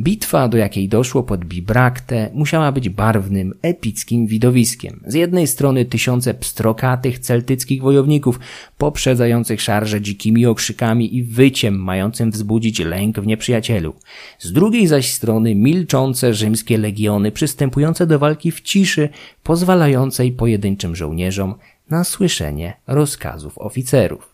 Bitwa, 0.01 0.49
do 0.49 0.59
jakiej 0.59 0.89
doszło 0.89 1.23
pod 1.23 1.45
Bibraktę, 1.45 2.31
musiała 2.33 2.73
być 2.73 2.89
barwnym, 2.89 3.55
epickim 3.63 4.27
widowiskiem. 4.27 5.01
Z 5.07 5.15
jednej 5.15 5.47
strony 5.47 5.85
tysiące 5.85 6.35
pstrokatych 6.35 7.19
celtyckich 7.19 7.83
wojowników, 7.83 8.41
poprzedzających 8.79 9.63
szarże 9.63 10.01
dzikimi 10.01 10.47
okrzykami 10.47 11.17
i 11.17 11.23
wyciem 11.23 11.75
mającym 11.75 12.31
wzbudzić 12.31 12.79
lęk 12.79 13.21
w 13.21 13.27
nieprzyjacielu. 13.27 13.95
Z 14.39 14.53
drugiej 14.53 14.87
zaś 14.87 15.13
strony 15.13 15.55
milczące 15.55 16.35
rzymskie 16.35 16.79
legiony 16.79 17.33
przystępujące 17.33 18.07
do 18.07 18.19
walki 18.19 18.51
w 18.51 18.61
ciszy, 18.61 19.09
pozwalającej 19.43 20.33
pojedynczym 20.33 20.97
żołnierzom 20.97 21.55
na 21.91 22.05
słyszenie 22.05 22.77
rozkazów 22.87 23.59
oficerów. 23.59 24.34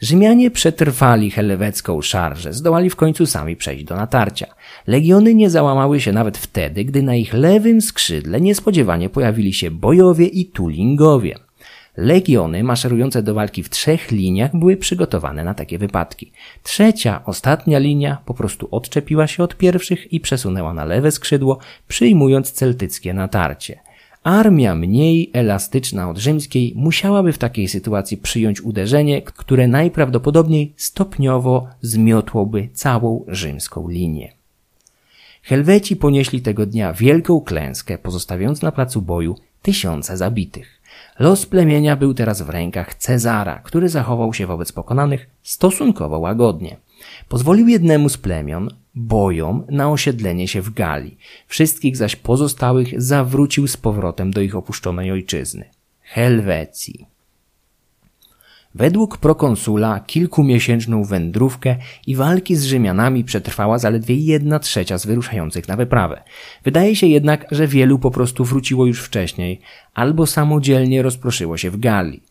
Rzymianie 0.00 0.50
przetrwali 0.50 1.30
helwecką 1.30 2.02
szarżę, 2.02 2.52
zdołali 2.52 2.90
w 2.90 2.96
końcu 2.96 3.26
sami 3.26 3.56
przejść 3.56 3.84
do 3.84 3.96
natarcia. 3.96 4.46
Legiony 4.86 5.34
nie 5.34 5.50
załamały 5.50 6.00
się 6.00 6.12
nawet 6.12 6.38
wtedy, 6.38 6.84
gdy 6.84 7.02
na 7.02 7.14
ich 7.14 7.32
lewym 7.34 7.80
skrzydle 7.80 8.40
niespodziewanie 8.40 9.08
pojawili 9.08 9.52
się 9.52 9.70
bojowie 9.70 10.26
i 10.26 10.46
tulingowie. 10.46 11.38
Legiony 11.96 12.64
maszerujące 12.64 13.22
do 13.22 13.34
walki 13.34 13.62
w 13.62 13.70
trzech 13.70 14.10
liniach 14.10 14.50
były 14.56 14.76
przygotowane 14.76 15.44
na 15.44 15.54
takie 15.54 15.78
wypadki. 15.78 16.32
Trzecia, 16.62 17.22
ostatnia 17.24 17.78
linia 17.78 18.18
po 18.26 18.34
prostu 18.34 18.68
odczepiła 18.70 19.26
się 19.26 19.42
od 19.42 19.56
pierwszych 19.56 20.12
i 20.12 20.20
przesunęła 20.20 20.74
na 20.74 20.84
lewe 20.84 21.10
skrzydło, 21.10 21.58
przyjmując 21.88 22.52
celtyckie 22.52 23.14
natarcie. 23.14 23.80
Armia 24.24 24.74
mniej 24.74 25.30
elastyczna 25.32 26.10
od 26.10 26.18
rzymskiej 26.18 26.72
musiałaby 26.76 27.32
w 27.32 27.38
takiej 27.38 27.68
sytuacji 27.68 28.16
przyjąć 28.16 28.60
uderzenie, 28.60 29.22
które 29.22 29.68
najprawdopodobniej 29.68 30.74
stopniowo 30.76 31.68
zmiotłoby 31.80 32.68
całą 32.72 33.24
rzymską 33.28 33.88
linię. 33.88 34.32
Helweci 35.42 35.96
ponieśli 35.96 36.42
tego 36.42 36.66
dnia 36.66 36.92
wielką 36.92 37.40
klęskę, 37.40 37.98
pozostawiając 37.98 38.62
na 38.62 38.72
placu 38.72 39.02
boju 39.02 39.36
tysiące 39.62 40.16
zabitych. 40.16 40.80
Los 41.18 41.46
plemienia 41.46 41.96
był 41.96 42.14
teraz 42.14 42.42
w 42.42 42.50
rękach 42.50 42.94
Cezara, 42.94 43.58
który 43.58 43.88
zachował 43.88 44.34
się 44.34 44.46
wobec 44.46 44.72
pokonanych 44.72 45.30
stosunkowo 45.42 46.18
łagodnie. 46.18 46.76
Pozwolił 47.28 47.68
jednemu 47.68 48.08
z 48.08 48.16
plemion, 48.16 48.70
bojom, 48.94 49.64
na 49.70 49.90
osiedlenie 49.90 50.48
się 50.48 50.62
w 50.62 50.74
Galii. 50.74 51.18
Wszystkich 51.46 51.96
zaś 51.96 52.16
pozostałych 52.16 53.02
zawrócił 53.02 53.68
z 53.68 53.76
powrotem 53.76 54.30
do 54.30 54.40
ich 54.40 54.56
opuszczonej 54.56 55.10
ojczyzny. 55.10 55.64
Helwecji. 56.00 57.06
Według 58.74 59.18
prokonsula 59.18 60.00
kilkumiesięczną 60.00 61.04
wędrówkę 61.04 61.76
i 62.06 62.16
walki 62.16 62.56
z 62.56 62.64
Rzymianami 62.64 63.24
przetrwała 63.24 63.78
zaledwie 63.78 64.14
jedna 64.14 64.58
trzecia 64.58 64.98
z 64.98 65.06
wyruszających 65.06 65.68
na 65.68 65.76
wyprawę. 65.76 66.22
Wydaje 66.64 66.96
się 66.96 67.06
jednak, 67.06 67.46
że 67.50 67.66
wielu 67.66 67.98
po 67.98 68.10
prostu 68.10 68.44
wróciło 68.44 68.86
już 68.86 69.02
wcześniej 69.02 69.60
albo 69.94 70.26
samodzielnie 70.26 71.02
rozproszyło 71.02 71.56
się 71.56 71.70
w 71.70 71.80
Galii. 71.80 72.22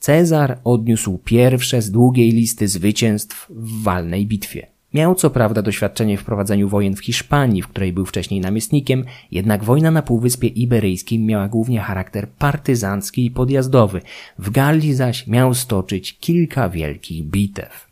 Cezar 0.00 0.58
odniósł 0.64 1.18
pierwsze 1.24 1.82
z 1.82 1.90
długiej 1.90 2.30
listy 2.30 2.68
zwycięstw 2.68 3.46
w 3.50 3.82
walnej 3.82 4.26
bitwie. 4.26 4.66
Miał 4.94 5.14
co 5.14 5.30
prawda 5.30 5.62
doświadczenie 5.62 6.16
w 6.16 6.24
prowadzeniu 6.24 6.68
wojen 6.68 6.96
w 6.96 7.04
Hiszpanii, 7.04 7.62
w 7.62 7.68
której 7.68 7.92
był 7.92 8.06
wcześniej 8.06 8.40
namiestnikiem, 8.40 9.04
jednak 9.30 9.64
wojna 9.64 9.90
na 9.90 10.02
Półwyspie 10.02 10.48
Iberyjskim 10.48 11.26
miała 11.26 11.48
głównie 11.48 11.80
charakter 11.80 12.28
partyzancki 12.28 13.26
i 13.26 13.30
podjazdowy, 13.30 14.00
w 14.38 14.50
Galii 14.50 14.94
zaś 14.94 15.26
miał 15.26 15.54
stoczyć 15.54 16.18
kilka 16.18 16.68
wielkich 16.68 17.24
bitew. 17.24 17.88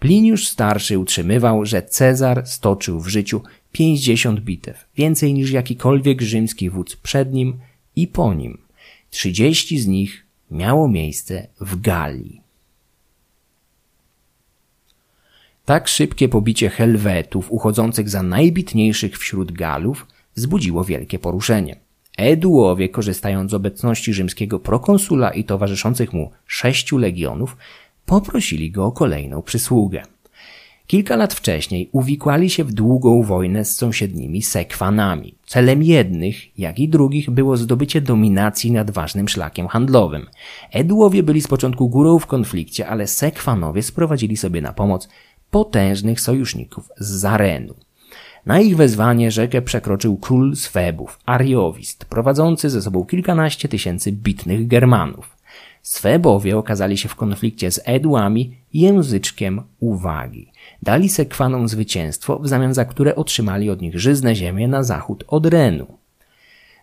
Pliniusz 0.00 0.48
starszy 0.48 0.98
utrzymywał, 0.98 1.64
że 1.64 1.82
Cezar 1.82 2.46
stoczył 2.46 3.00
w 3.00 3.08
życiu 3.08 3.42
pięćdziesiąt 3.72 4.40
bitew, 4.40 4.86
więcej 4.96 5.34
niż 5.34 5.50
jakikolwiek 5.50 6.22
rzymski 6.22 6.70
wódz 6.70 6.96
przed 6.96 7.32
nim 7.32 7.58
i 7.96 8.06
po 8.06 8.34
nim. 8.34 8.58
Trzydzieści 9.10 9.78
z 9.78 9.86
nich 9.86 10.27
miało 10.50 10.88
miejsce 10.88 11.46
w 11.60 11.80
Galii. 11.80 12.40
Tak 15.64 15.88
szybkie 15.88 16.28
pobicie 16.28 16.68
Helwetów, 16.68 17.52
uchodzących 17.52 18.08
za 18.08 18.22
najbitniejszych 18.22 19.18
wśród 19.18 19.52
Galów, 19.52 20.06
wzbudziło 20.34 20.84
wielkie 20.84 21.18
poruszenie. 21.18 21.76
Eduowie, 22.18 22.88
korzystając 22.88 23.50
z 23.50 23.54
obecności 23.54 24.14
rzymskiego 24.14 24.60
prokonsula 24.60 25.30
i 25.30 25.44
towarzyszących 25.44 26.12
mu 26.12 26.30
sześciu 26.46 26.98
legionów, 26.98 27.56
poprosili 28.06 28.70
go 28.70 28.86
o 28.86 28.92
kolejną 28.92 29.42
przysługę. 29.42 30.02
Kilka 30.88 31.16
lat 31.16 31.34
wcześniej 31.34 31.88
uwikłali 31.92 32.50
się 32.50 32.64
w 32.64 32.72
długą 32.72 33.22
wojnę 33.22 33.64
z 33.64 33.76
sąsiednimi 33.76 34.42
sekwanami. 34.42 35.34
Celem 35.46 35.82
jednych, 35.82 36.58
jak 36.58 36.78
i 36.78 36.88
drugich 36.88 37.30
było 37.30 37.56
zdobycie 37.56 38.00
dominacji 38.00 38.72
nad 38.72 38.90
ważnym 38.90 39.28
szlakiem 39.28 39.68
handlowym. 39.68 40.26
Eduowie 40.72 41.22
byli 41.22 41.42
z 41.42 41.46
początku 41.46 41.88
górą 41.88 42.18
w 42.18 42.26
konflikcie, 42.26 42.88
ale 42.88 43.06
sekwanowie 43.06 43.82
sprowadzili 43.82 44.36
sobie 44.36 44.62
na 44.62 44.72
pomoc 44.72 45.08
potężnych 45.50 46.20
sojuszników 46.20 46.88
z 46.98 47.08
Zarenu. 47.08 47.74
Na 48.46 48.60
ich 48.60 48.76
wezwanie 48.76 49.30
rzekę 49.30 49.62
przekroczył 49.62 50.16
król 50.16 50.56
Swebów, 50.56 51.18
Ariowist, 51.26 52.04
prowadzący 52.04 52.70
ze 52.70 52.82
sobą 52.82 53.04
kilkanaście 53.04 53.68
tysięcy 53.68 54.12
bitnych 54.12 54.66
Germanów. 54.66 55.36
Swebowie 55.82 56.58
okazali 56.58 56.98
się 56.98 57.08
w 57.08 57.14
konflikcie 57.14 57.70
z 57.70 57.80
Edłami 57.84 58.56
języczkiem 58.74 59.62
uwagi. 59.80 60.52
Dali 60.82 61.08
Sekwanom 61.08 61.68
zwycięstwo, 61.68 62.38
w 62.38 62.48
zamian 62.48 62.74
za 62.74 62.84
które 62.84 63.16
otrzymali 63.16 63.70
od 63.70 63.80
nich 63.80 64.00
żyzne 64.00 64.34
ziemię 64.34 64.68
na 64.68 64.82
zachód 64.82 65.24
od 65.28 65.46
Renu. 65.46 65.98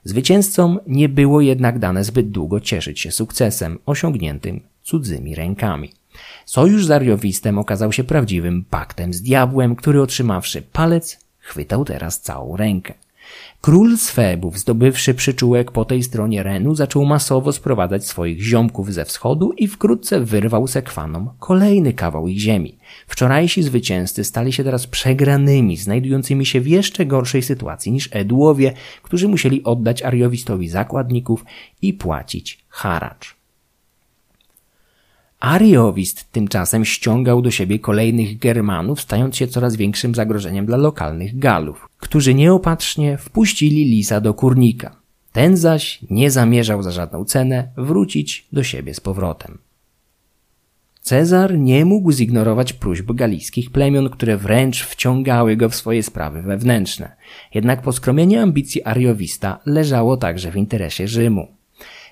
Zwycięzcom 0.03 0.79
nie 0.87 1.09
było 1.09 1.41
jednak 1.41 1.79
dane 1.79 2.03
zbyt 2.03 2.29
długo 2.31 2.59
cieszyć 2.59 2.99
się 2.99 3.11
sukcesem 3.11 3.79
osiągniętym 3.85 4.61
cudzymi 4.83 5.35
rękami. 5.35 5.91
Sojusz 6.45 6.85
z 6.85 6.91
Ariowistem 6.91 7.57
okazał 7.57 7.91
się 7.91 8.03
prawdziwym 8.03 8.65
paktem 8.69 9.13
z 9.13 9.21
diabłem, 9.21 9.75
który 9.75 10.01
otrzymawszy 10.01 10.61
palec, 10.61 11.19
chwytał 11.39 11.85
teraz 11.85 12.21
całą 12.21 12.57
rękę. 12.57 12.93
Król 13.61 13.97
Swebów, 13.97 14.59
zdobywszy 14.59 15.13
przyczółek 15.13 15.71
po 15.71 15.85
tej 15.85 16.03
stronie 16.03 16.43
Renu, 16.43 16.75
zaczął 16.75 17.05
masowo 17.05 17.51
sprowadzać 17.51 18.07
swoich 18.07 18.41
ziomków 18.41 18.93
ze 18.93 19.05
wschodu 19.05 19.51
i 19.57 19.67
wkrótce 19.67 20.19
wyrwał 20.19 20.67
Sekwanom 20.67 21.29
kolejny 21.39 21.93
kawał 21.93 22.27
ich 22.27 22.39
ziemi. 22.39 22.77
Wczorajsi 23.07 23.63
zwycięzcy 23.63 24.23
stali 24.23 24.53
się 24.53 24.63
teraz 24.63 24.87
przegranymi, 24.87 25.77
znajdującymi 25.77 26.45
się 26.45 26.61
w 26.61 26.67
jeszcze 26.67 27.05
gorszej 27.05 27.41
sytuacji 27.41 27.91
niż 27.91 28.09
Eduowie, 28.11 28.73
którzy 29.03 29.27
musieli 29.27 29.63
oddać 29.63 30.03
Ariowistowi 30.03 30.69
zakładników 30.69 31.45
i 31.81 31.93
płacić 31.93 32.65
haracz. 32.69 33.44
Ariowist 35.39 36.31
tymczasem 36.31 36.85
ściągał 36.85 37.41
do 37.41 37.51
siebie 37.51 37.79
kolejnych 37.79 38.37
Germanów, 38.37 39.01
stając 39.01 39.35
się 39.35 39.47
coraz 39.47 39.75
większym 39.75 40.15
zagrożeniem 40.15 40.65
dla 40.65 40.77
lokalnych 40.77 41.39
Galów, 41.39 41.89
którzy 41.97 42.33
nieopatrznie 42.33 43.17
wpuścili 43.17 43.85
Lisa 43.85 44.21
do 44.21 44.33
kurnika. 44.33 44.95
Ten 45.31 45.57
zaś 45.57 45.99
nie 46.09 46.31
zamierzał 46.31 46.83
za 46.83 46.91
żadną 46.91 47.25
cenę 47.25 47.69
wrócić 47.77 48.47
do 48.53 48.63
siebie 48.63 48.93
z 48.93 48.99
powrotem. 48.99 49.57
Cezar 51.01 51.59
nie 51.59 51.85
mógł 51.85 52.11
zignorować 52.11 52.73
próśb 52.73 53.11
galijskich 53.11 53.71
plemion, 53.71 54.09
które 54.09 54.37
wręcz 54.37 54.83
wciągały 54.83 55.55
go 55.55 55.69
w 55.69 55.75
swoje 55.75 56.03
sprawy 56.03 56.41
wewnętrzne. 56.41 57.15
Jednak 57.53 57.81
poskromienie 57.81 58.41
ambicji 58.41 58.83
Ariowista 58.83 59.59
leżało 59.65 60.17
także 60.17 60.51
w 60.51 60.55
interesie 60.55 61.07
Rzymu. 61.07 61.54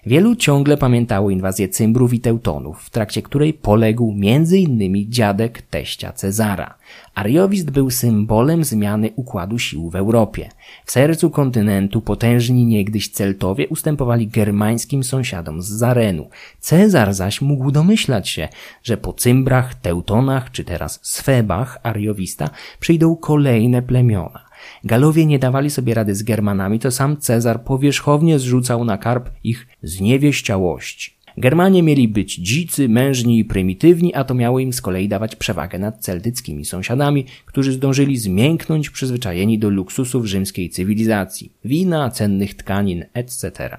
Wielu 0.06 0.36
ciągle 0.36 0.78
pamiętało 0.78 1.30
inwazję 1.30 1.70
Cymbrów 1.70 2.13
i 2.13 2.20
Teutonów, 2.20 2.84
w 2.84 2.89
trakcie 2.89 3.22
której 3.22 3.54
poległ 3.54 4.16
m.in. 4.22 5.12
dziadek 5.12 5.62
teścia 5.62 6.12
Cezara. 6.12 6.76
Ariowist 7.16 7.72
był 7.72 7.89
symbolem 7.89 8.63
zmiany 8.63 9.10
układu 9.16 9.60
sił 9.60 9.89
w 9.89 9.96
Europie. 9.96 10.50
W 10.86 10.92
sercu 10.92 11.30
kontynentu 11.30 12.02
potężni 12.02 12.66
niegdyś 12.66 13.10
Celtowie 13.10 13.68
ustępowali 13.68 14.28
germańskim 14.28 15.04
sąsiadom 15.04 15.62
z 15.62 15.68
Zarenu. 15.68 16.30
Cezar 16.60 17.13
zaś 17.13 17.42
mógł 17.42 17.72
domyślać 17.72 18.30
się, 18.30 18.48
że 18.84 18.98
po 18.98 19.13
Cymbrach, 19.13 19.76
Teutonach 19.76 20.52
czy 20.52 20.63
teraz 20.63 21.00
Swebach 21.02 21.80
Ariowista 21.84 22.50
przyjdą 22.80 23.16
kolejne 23.16 23.82
plemiona. 23.82 24.42
Galowie 24.84 25.26
nie 25.26 25.39
dawali 25.39 25.69
sobie 25.69 25.93
rady 25.93 26.15
z 26.15 26.24
Germanami, 26.24 26.80
to 26.80 26.91
sam 26.91 27.17
Cezar 27.17 27.63
powierzchownie 27.63 28.39
zrzucał 28.39 28.86
na 28.86 28.98
karp 28.98 29.30
ich 29.43 29.67
zniewieściałości. 29.84 31.13
Germanie 31.38 31.84
mieli 31.84 32.08
być 32.08 32.36
dzicy, 32.36 32.89
mężni 32.89 33.39
i 33.39 33.46
prymitywni, 33.46 34.13
a 34.13 34.24
to 34.24 34.34
miało 34.34 34.60
im 34.60 34.74
z 34.74 34.82
kolei 34.82 35.08
dawać 35.08 35.36
przewagę 35.36 35.80
nad 35.80 36.00
celtyckimi 36.00 36.65
sąsiadami, 36.65 37.26
którzy 37.46 37.72
zdążyli 37.72 38.17
zmięknąć 38.17 38.89
przyzwyczajeni 38.89 39.60
do 39.60 39.69
luksusów 39.69 40.26
rzymskiej 40.26 40.69
cywilizacji, 40.69 41.52
wina, 41.65 42.10
cennych 42.10 42.56
tkanin, 42.56 43.06
etc. 43.13 43.78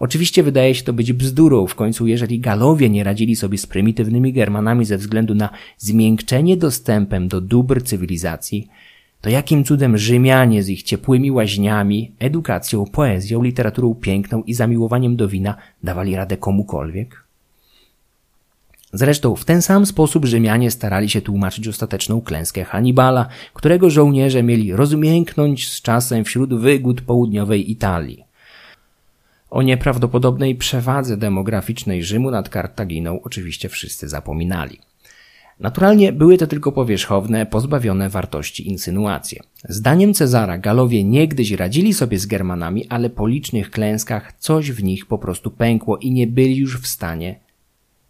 Oczywiście 0.00 0.42
wydaje 0.42 0.74
się 0.74 0.82
to 0.82 0.92
być 0.92 1.12
bzdurą, 1.12 1.66
w 1.66 1.74
końcu 1.74 2.06
jeżeli 2.06 2.40
Galowie 2.40 2.90
nie 2.90 3.04
radzili 3.04 3.36
sobie 3.36 3.58
z 3.58 3.66
prymitywnymi 3.66 4.32
Germanami 4.32 4.84
ze 4.84 4.98
względu 4.98 5.34
na 5.34 5.50
zmiękczenie 5.78 6.56
dostępem 6.56 7.28
do 7.28 7.40
dóbr 7.40 7.82
cywilizacji, 7.82 8.68
to 9.22 9.30
jakim 9.30 9.64
cudem 9.64 9.98
Rzymianie 9.98 10.62
z 10.62 10.68
ich 10.68 10.82
ciepłymi 10.82 11.30
łaźniami, 11.30 12.12
edukacją, 12.18 12.84
poezją, 12.86 13.42
literaturą 13.42 13.94
piękną 13.94 14.42
i 14.42 14.54
zamiłowaniem 14.54 15.16
do 15.16 15.28
wina 15.28 15.56
dawali 15.82 16.16
radę 16.16 16.36
komukolwiek? 16.36 17.24
Zresztą 18.92 19.36
w 19.36 19.44
ten 19.44 19.62
sam 19.62 19.86
sposób 19.86 20.24
Rzymianie 20.24 20.70
starali 20.70 21.10
się 21.10 21.20
tłumaczyć 21.20 21.68
ostateczną 21.68 22.20
klęskę 22.20 22.64
Hannibala, 22.64 23.28
którego 23.54 23.90
żołnierze 23.90 24.42
mieli 24.42 24.72
rozmięknąć 24.72 25.68
z 25.68 25.82
czasem 25.82 26.24
wśród 26.24 26.54
wygód 26.54 27.00
południowej 27.00 27.70
Italii. 27.70 28.24
O 29.50 29.62
nieprawdopodobnej 29.62 30.54
przewadze 30.54 31.16
demograficznej 31.16 32.04
Rzymu 32.04 32.30
nad 32.30 32.48
Kartaginą 32.48 33.20
oczywiście 33.22 33.68
wszyscy 33.68 34.08
zapominali. 34.08 34.78
Naturalnie 35.62 36.12
były 36.12 36.38
to 36.38 36.46
tylko 36.46 36.72
powierzchowne, 36.72 37.46
pozbawione 37.46 38.10
wartości 38.10 38.68
insynuacje. 38.68 39.42
Zdaniem 39.68 40.14
Cezara 40.14 40.58
Galowie 40.58 41.04
niegdyś 41.04 41.50
radzili 41.50 41.94
sobie 41.94 42.18
z 42.18 42.26
Germanami, 42.26 42.86
ale 42.88 43.10
po 43.10 43.26
licznych 43.26 43.70
klęskach 43.70 44.32
coś 44.38 44.72
w 44.72 44.82
nich 44.82 45.06
po 45.06 45.18
prostu 45.18 45.50
pękło 45.50 45.98
i 45.98 46.10
nie 46.10 46.26
byli 46.26 46.56
już 46.56 46.80
w 46.80 46.86
stanie 46.86 47.40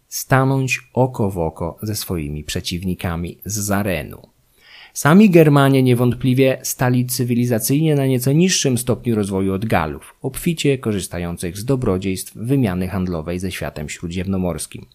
stanąć 0.07 0.81
oko 0.93 1.29
w 1.29 1.39
oko 1.39 1.77
ze 1.81 1.95
swoimi 1.95 2.43
przeciwnikami 2.43 3.37
z 3.45 3.53
Zarenu. 3.53 4.21
Sami 4.93 5.29
Germanie 5.29 5.83
niewątpliwie 5.83 6.59
stali 6.63 7.05
cywilizacyjnie 7.05 7.95
na 7.95 8.05
nieco 8.05 8.31
niższym 8.31 8.77
stopniu 8.77 9.15
rozwoju 9.15 9.53
od 9.53 9.65
Galów, 9.65 10.15
obficie 10.21 10.77
korzystających 10.77 11.57
z 11.57 11.65
dobrodziejstw 11.65 12.33
wymiany 12.35 12.87
handlowej 12.87 13.39
ze 13.39 13.51
światem 13.51 13.89
śródziemnomorskim. 13.89 14.85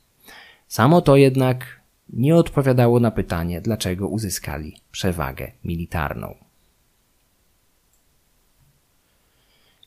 Samo 0.68 1.01
to 1.01 1.16
jednak 1.16 1.77
nie 2.12 2.37
odpowiadało 2.37 3.01
na 3.01 3.11
pytanie, 3.11 3.61
dlaczego 3.61 4.09
uzyskali 4.09 4.77
przewagę 4.92 5.53
militarną. 5.64 6.35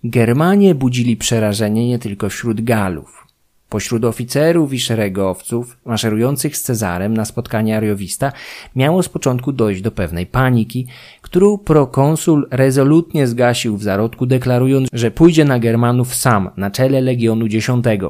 Germanie 0.03 0.75
budzili 0.75 1.17
przerażenie 1.17 1.87
nie 1.87 1.99
tylko 1.99 2.29
wśród 2.29 2.61
Galów. 2.61 3.27
Pośród 3.69 4.05
oficerów 4.05 4.73
i 4.73 4.79
szeregowców 4.79 5.77
maszerujących 5.85 6.57
z 6.57 6.61
Cezarem 6.61 7.13
na 7.13 7.25
spotkanie 7.25 7.77
ariowista 7.77 8.31
miało 8.75 9.03
z 9.03 9.09
początku 9.09 9.51
dojść 9.51 9.81
do 9.81 9.91
pewnej 9.91 10.25
paniki, 10.25 10.87
którą 11.31 11.57
prokonsul 11.57 12.47
rezolutnie 12.51 13.27
zgasił 13.27 13.77
w 13.77 13.83
zarodku, 13.83 14.25
deklarując, 14.25 14.89
że 14.93 15.11
pójdzie 15.11 15.45
na 15.45 15.59
Germanów 15.59 16.15
sam 16.15 16.49
na 16.57 16.71
czele 16.71 17.01
Legionu 17.01 17.45
X, 17.45 17.67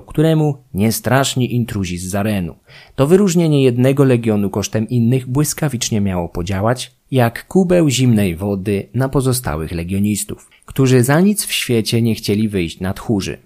któremu 0.07 0.57
nie 0.73 0.91
straszni 0.91 1.55
intruzi 1.55 1.97
z 1.97 2.09
Zarenu. 2.09 2.55
To 2.95 3.07
wyróżnienie 3.07 3.63
jednego 3.63 4.03
legionu 4.03 4.49
kosztem 4.49 4.89
innych 4.89 5.27
błyskawicznie 5.27 6.01
miało 6.01 6.29
podziałać, 6.29 6.91
jak 7.11 7.47
kubeł 7.47 7.89
zimnej 7.89 8.35
wody 8.35 8.89
na 8.93 9.09
pozostałych 9.09 9.71
legionistów, 9.71 10.49
którzy 10.65 11.03
za 11.03 11.21
nic 11.21 11.45
w 11.45 11.53
świecie 11.53 12.01
nie 12.01 12.15
chcieli 12.15 12.49
wyjść 12.49 12.79
na 12.79 12.93
tchórzy. 12.93 13.37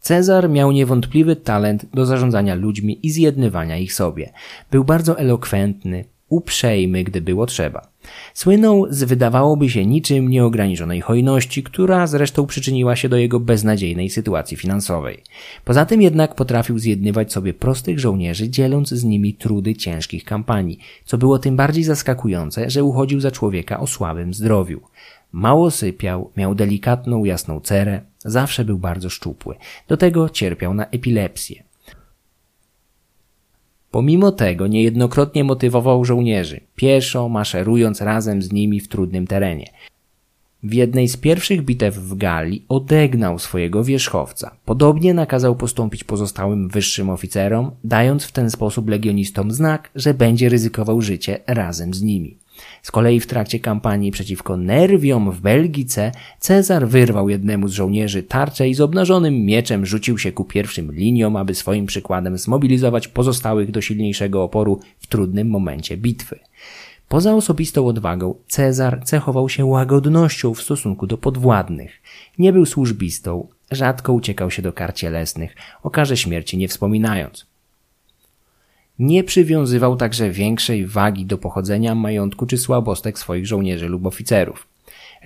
Cezar 0.00 0.50
miał 0.50 0.72
niewątpliwy 0.72 1.36
talent 1.36 1.86
do 1.94 2.06
zarządzania 2.06 2.54
ludźmi 2.54 2.98
i 3.02 3.10
zjednywania 3.10 3.76
ich 3.76 3.92
sobie. 3.92 4.32
Był 4.70 4.84
bardzo 4.84 5.18
elokwentny, 5.18 6.04
uprzejmy, 6.28 7.04
gdy 7.04 7.20
było 7.20 7.46
trzeba. 7.46 7.88
Słynął 8.34 8.86
z 8.90 9.04
wydawałoby 9.04 9.70
się 9.70 9.86
niczym 9.86 10.28
nieograniczonej 10.28 11.00
hojności, 11.00 11.62
która 11.62 12.06
zresztą 12.06 12.46
przyczyniła 12.46 12.96
się 12.96 13.08
do 13.08 13.16
jego 13.16 13.40
beznadziejnej 13.40 14.10
sytuacji 14.10 14.56
finansowej. 14.56 15.22
Poza 15.64 15.86
tym 15.86 16.02
jednak 16.02 16.34
potrafił 16.34 16.78
zjednywać 16.78 17.32
sobie 17.32 17.54
prostych 17.54 18.00
żołnierzy, 18.00 18.48
dzieląc 18.48 18.88
z 18.88 19.04
nimi 19.04 19.34
trudy 19.34 19.74
ciężkich 19.74 20.24
kampanii, 20.24 20.78
co 21.04 21.18
było 21.18 21.38
tym 21.38 21.56
bardziej 21.56 21.84
zaskakujące, 21.84 22.70
że 22.70 22.84
uchodził 22.84 23.20
za 23.20 23.30
człowieka 23.30 23.80
o 23.80 23.86
słabym 23.86 24.34
zdrowiu. 24.34 24.80
Mało 25.32 25.70
sypiał, 25.70 26.30
miał 26.36 26.54
delikatną, 26.54 27.24
jasną 27.24 27.60
cerę, 27.60 28.00
zawsze 28.18 28.64
był 28.64 28.78
bardzo 28.78 29.10
szczupły. 29.10 29.54
Do 29.88 29.96
tego 29.96 30.28
cierpiał 30.28 30.74
na 30.74 30.86
epilepsję. 30.86 31.67
Pomimo 33.90 34.32
tego 34.32 34.66
niejednokrotnie 34.66 35.44
motywował 35.44 36.04
żołnierzy, 36.04 36.60
pieszo 36.76 37.28
maszerując 37.28 38.00
razem 38.00 38.42
z 38.42 38.52
nimi 38.52 38.80
w 38.80 38.88
trudnym 38.88 39.26
terenie. 39.26 39.70
W 40.62 40.74
jednej 40.74 41.08
z 41.08 41.16
pierwszych 41.16 41.64
bitew 41.64 41.96
w 41.96 42.16
Galii 42.16 42.64
odegnał 42.68 43.38
swojego 43.38 43.84
wierzchowca. 43.84 44.56
Podobnie 44.64 45.14
nakazał 45.14 45.56
postąpić 45.56 46.04
pozostałym 46.04 46.68
wyższym 46.68 47.10
oficerom, 47.10 47.70
dając 47.84 48.24
w 48.24 48.32
ten 48.32 48.50
sposób 48.50 48.88
legionistom 48.88 49.52
znak, 49.52 49.90
że 49.94 50.14
będzie 50.14 50.48
ryzykował 50.48 51.02
życie 51.02 51.40
razem 51.46 51.94
z 51.94 52.02
nimi. 52.02 52.36
Z 52.82 52.90
kolei 52.90 53.20
w 53.20 53.26
trakcie 53.26 53.60
kampanii 53.60 54.10
przeciwko 54.10 54.56
Nerwiom 54.56 55.30
w 55.30 55.40
Belgice 55.40 56.12
Cezar 56.40 56.88
wyrwał 56.88 57.28
jednemu 57.28 57.68
z 57.68 57.72
żołnierzy 57.72 58.22
tarczę 58.22 58.68
i 58.68 58.74
z 58.74 58.80
obnażonym 58.80 59.44
mieczem 59.44 59.86
rzucił 59.86 60.18
się 60.18 60.32
ku 60.32 60.44
pierwszym 60.44 60.92
liniom, 60.92 61.36
aby 61.36 61.54
swoim 61.54 61.86
przykładem 61.86 62.38
zmobilizować 62.38 63.08
pozostałych 63.08 63.70
do 63.70 63.80
silniejszego 63.80 64.42
oporu 64.42 64.80
w 64.98 65.06
trudnym 65.06 65.48
momencie 65.48 65.96
bitwy. 65.96 66.38
Poza 67.08 67.34
osobistą 67.34 67.86
odwagą, 67.86 68.34
Cezar 68.48 69.00
cechował 69.04 69.48
się 69.48 69.64
łagodnością 69.64 70.54
w 70.54 70.62
stosunku 70.62 71.06
do 71.06 71.18
podwładnych. 71.18 72.02
Nie 72.38 72.52
był 72.52 72.66
służbistą, 72.66 73.48
rzadko 73.70 74.12
uciekał 74.12 74.50
się 74.50 74.62
do 74.62 74.72
kar 74.72 74.94
cielesnych, 74.94 75.56
o 75.82 75.90
karze 75.90 76.16
śmierci 76.16 76.56
nie 76.56 76.68
wspominając. 76.68 77.47
Nie 78.98 79.24
przywiązywał 79.24 79.96
także 79.96 80.30
większej 80.30 80.86
wagi 80.86 81.26
do 81.26 81.38
pochodzenia 81.38 81.94
majątku 81.94 82.46
czy 82.46 82.58
słabostek 82.58 83.18
swoich 83.18 83.46
żołnierzy 83.46 83.88
lub 83.88 84.06
oficerów. 84.06 84.66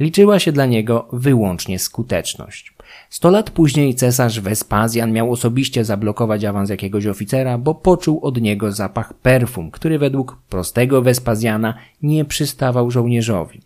Liczyła 0.00 0.38
się 0.38 0.52
dla 0.52 0.66
niego 0.66 1.08
wyłącznie 1.12 1.78
skuteczność. 1.78 2.74
Sto 3.10 3.30
lat 3.30 3.50
później 3.50 3.94
cesarz 3.94 4.40
Wespazjan 4.40 5.12
miał 5.12 5.32
osobiście 5.32 5.84
zablokować 5.84 6.44
awans 6.44 6.70
jakiegoś 6.70 7.06
oficera, 7.06 7.58
bo 7.58 7.74
poczuł 7.74 8.20
od 8.22 8.40
niego 8.40 8.72
zapach 8.72 9.14
perfum, 9.14 9.70
który 9.70 9.98
według 9.98 10.36
prostego 10.48 11.02
Wespazjana 11.02 11.74
nie 12.02 12.24
przystawał 12.24 12.90
żołnierzowi. 12.90 13.60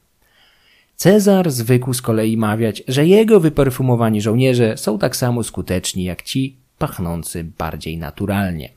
Cezar 0.97 1.51
zwykł 1.51 1.95
z 1.95 2.03
kolei 2.03 2.37
mawiać, 2.37 2.83
że 2.89 3.07
jego 3.07 3.41
wyperfumowani 3.41 4.21
żołnierze 4.21 4.77
są 4.77 4.99
tak 4.99 5.17
samo 5.17 5.43
skuteczni 5.43 6.05
jak 6.05 6.23
ci 6.23 6.57
pachnący 6.79 7.45
bardziej 7.59 7.99
naturalnie. 7.99 8.76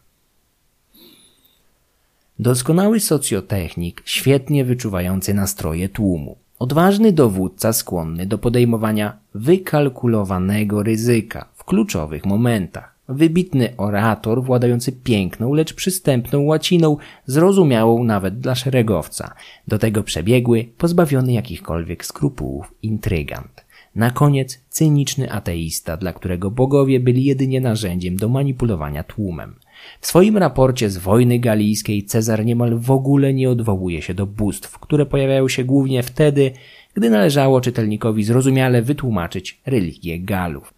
Doskonały 2.39 2.99
socjotechnik, 2.99 4.01
świetnie 4.05 4.65
wyczuwający 4.65 5.33
nastroje 5.33 5.89
tłumu. 5.89 6.37
Odważny 6.59 7.11
dowódca 7.11 7.73
skłonny 7.73 8.25
do 8.25 8.37
podejmowania 8.37 9.17
wykalkulowanego 9.35 10.83
ryzyka 10.83 11.45
w 11.53 11.63
kluczowych 11.63 12.25
momentach. 12.25 12.95
Wybitny 13.09 13.73
orator 13.77 14.43
władający 14.43 14.91
piękną, 14.91 15.53
lecz 15.53 15.73
przystępną 15.73 16.41
łaciną, 16.41 16.97
zrozumiałą 17.25 18.03
nawet 18.03 18.39
dla 18.39 18.55
szeregowca. 18.55 19.33
Do 19.67 19.79
tego 19.79 20.03
przebiegły, 20.03 20.65
pozbawiony 20.77 21.33
jakichkolwiek 21.33 22.05
skrupułów 22.05 22.73
intrygant. 22.83 23.65
Na 23.95 24.11
koniec 24.11 24.59
cyniczny 24.69 25.31
ateista, 25.31 25.97
dla 25.97 26.13
którego 26.13 26.51
bogowie 26.51 26.99
byli 26.99 27.23
jedynie 27.23 27.61
narzędziem 27.61 28.15
do 28.15 28.29
manipulowania 28.29 29.03
tłumem. 29.03 29.55
W 30.01 30.07
swoim 30.07 30.37
raporcie 30.37 30.89
z 30.89 30.97
wojny 30.97 31.39
galijskiej 31.39 32.03
Cezar 32.03 32.45
niemal 32.45 32.79
w 32.79 32.91
ogóle 32.91 33.33
nie 33.33 33.49
odwołuje 33.49 34.01
się 34.01 34.13
do 34.13 34.25
bóstw, 34.25 34.79
które 34.79 35.05
pojawiają 35.05 35.47
się 35.47 35.63
głównie 35.63 36.03
wtedy, 36.03 36.51
gdy 36.93 37.09
należało 37.09 37.61
czytelnikowi 37.61 38.23
zrozumiale 38.23 38.81
wytłumaczyć 38.81 39.61
religię 39.65 40.19
Galów. 40.19 40.73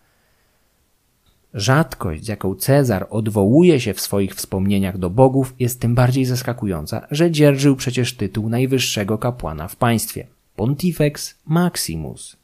Rzadkość, 1.54 2.26
z 2.26 2.28
jaką 2.28 2.56
Cezar 2.56 3.08
odwołuje 3.10 3.80
się 3.80 3.94
w 3.94 4.02
swoich 4.02 4.36
wspomnieniach 4.36 4.98
do 4.98 5.10
bogów, 5.10 5.56
jest 5.60 5.80
tym 5.80 5.96
bardziej 5.96 6.26
zaskakująca, 6.26 7.08
że 7.12 7.32
dzierżył 7.32 7.76
przecież 7.76 8.14
tytuł 8.14 8.50
najwyższego 8.50 9.18
kapłana 9.18 9.68
w 9.68 9.76
państwie 9.76 10.28
Pontifex 10.56 11.40
Maximus. 11.46 12.41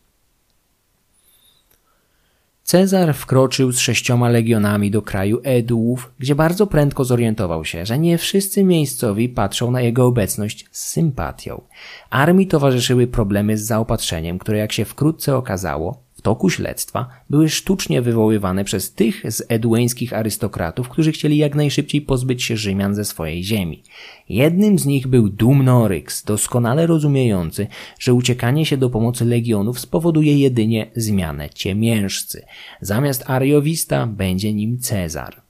Cezar 2.69 3.13
wkroczył 3.13 3.71
z 3.71 3.79
sześcioma 3.79 4.29
legionami 4.29 4.91
do 4.91 5.01
kraju 5.01 5.39
Eduów, 5.43 6.11
gdzie 6.19 6.35
bardzo 6.35 6.67
prędko 6.67 7.05
zorientował 7.05 7.65
się, 7.65 7.85
że 7.85 7.99
nie 7.99 8.17
wszyscy 8.17 8.63
miejscowi 8.63 9.29
patrzą 9.29 9.71
na 9.71 9.81
jego 9.81 10.05
obecność 10.05 10.65
z 10.71 10.85
sympatią. 10.85 11.61
Armii 12.09 12.47
towarzyszyły 12.47 13.07
problemy 13.07 13.57
z 13.57 13.65
zaopatrzeniem, 13.65 14.39
które 14.39 14.57
jak 14.57 14.71
się 14.71 14.85
wkrótce 14.85 15.35
okazało, 15.35 16.03
toku 16.27 16.49
śledztwa 16.49 17.09
były 17.29 17.49
sztucznie 17.49 18.01
wywoływane 18.01 18.63
przez 18.63 18.93
tych 18.93 19.31
z 19.31 19.43
edueńskich 19.49 20.13
arystokratów, 20.13 20.89
którzy 20.89 21.11
chcieli 21.11 21.37
jak 21.37 21.55
najszybciej 21.55 22.01
pozbyć 22.01 22.43
się 22.43 22.57
Rzymian 22.57 22.95
ze 22.95 23.05
swojej 23.05 23.43
ziemi. 23.43 23.83
Jednym 24.29 24.79
z 24.79 24.85
nich 24.85 25.07
był 25.07 25.29
Dumnoryx, 25.29 26.23
doskonale 26.23 26.87
rozumiejący, 26.87 27.67
że 27.99 28.13
uciekanie 28.13 28.65
się 28.65 28.77
do 28.77 28.89
pomocy 28.89 29.25
legionów 29.25 29.79
spowoduje 29.79 30.37
jedynie 30.37 30.91
zmianę 30.95 31.49
ciemiężcy. 31.49 32.45
Zamiast 32.81 33.29
Ariowista 33.29 34.07
będzie 34.07 34.53
nim 34.53 34.79
Cezar. 34.79 35.41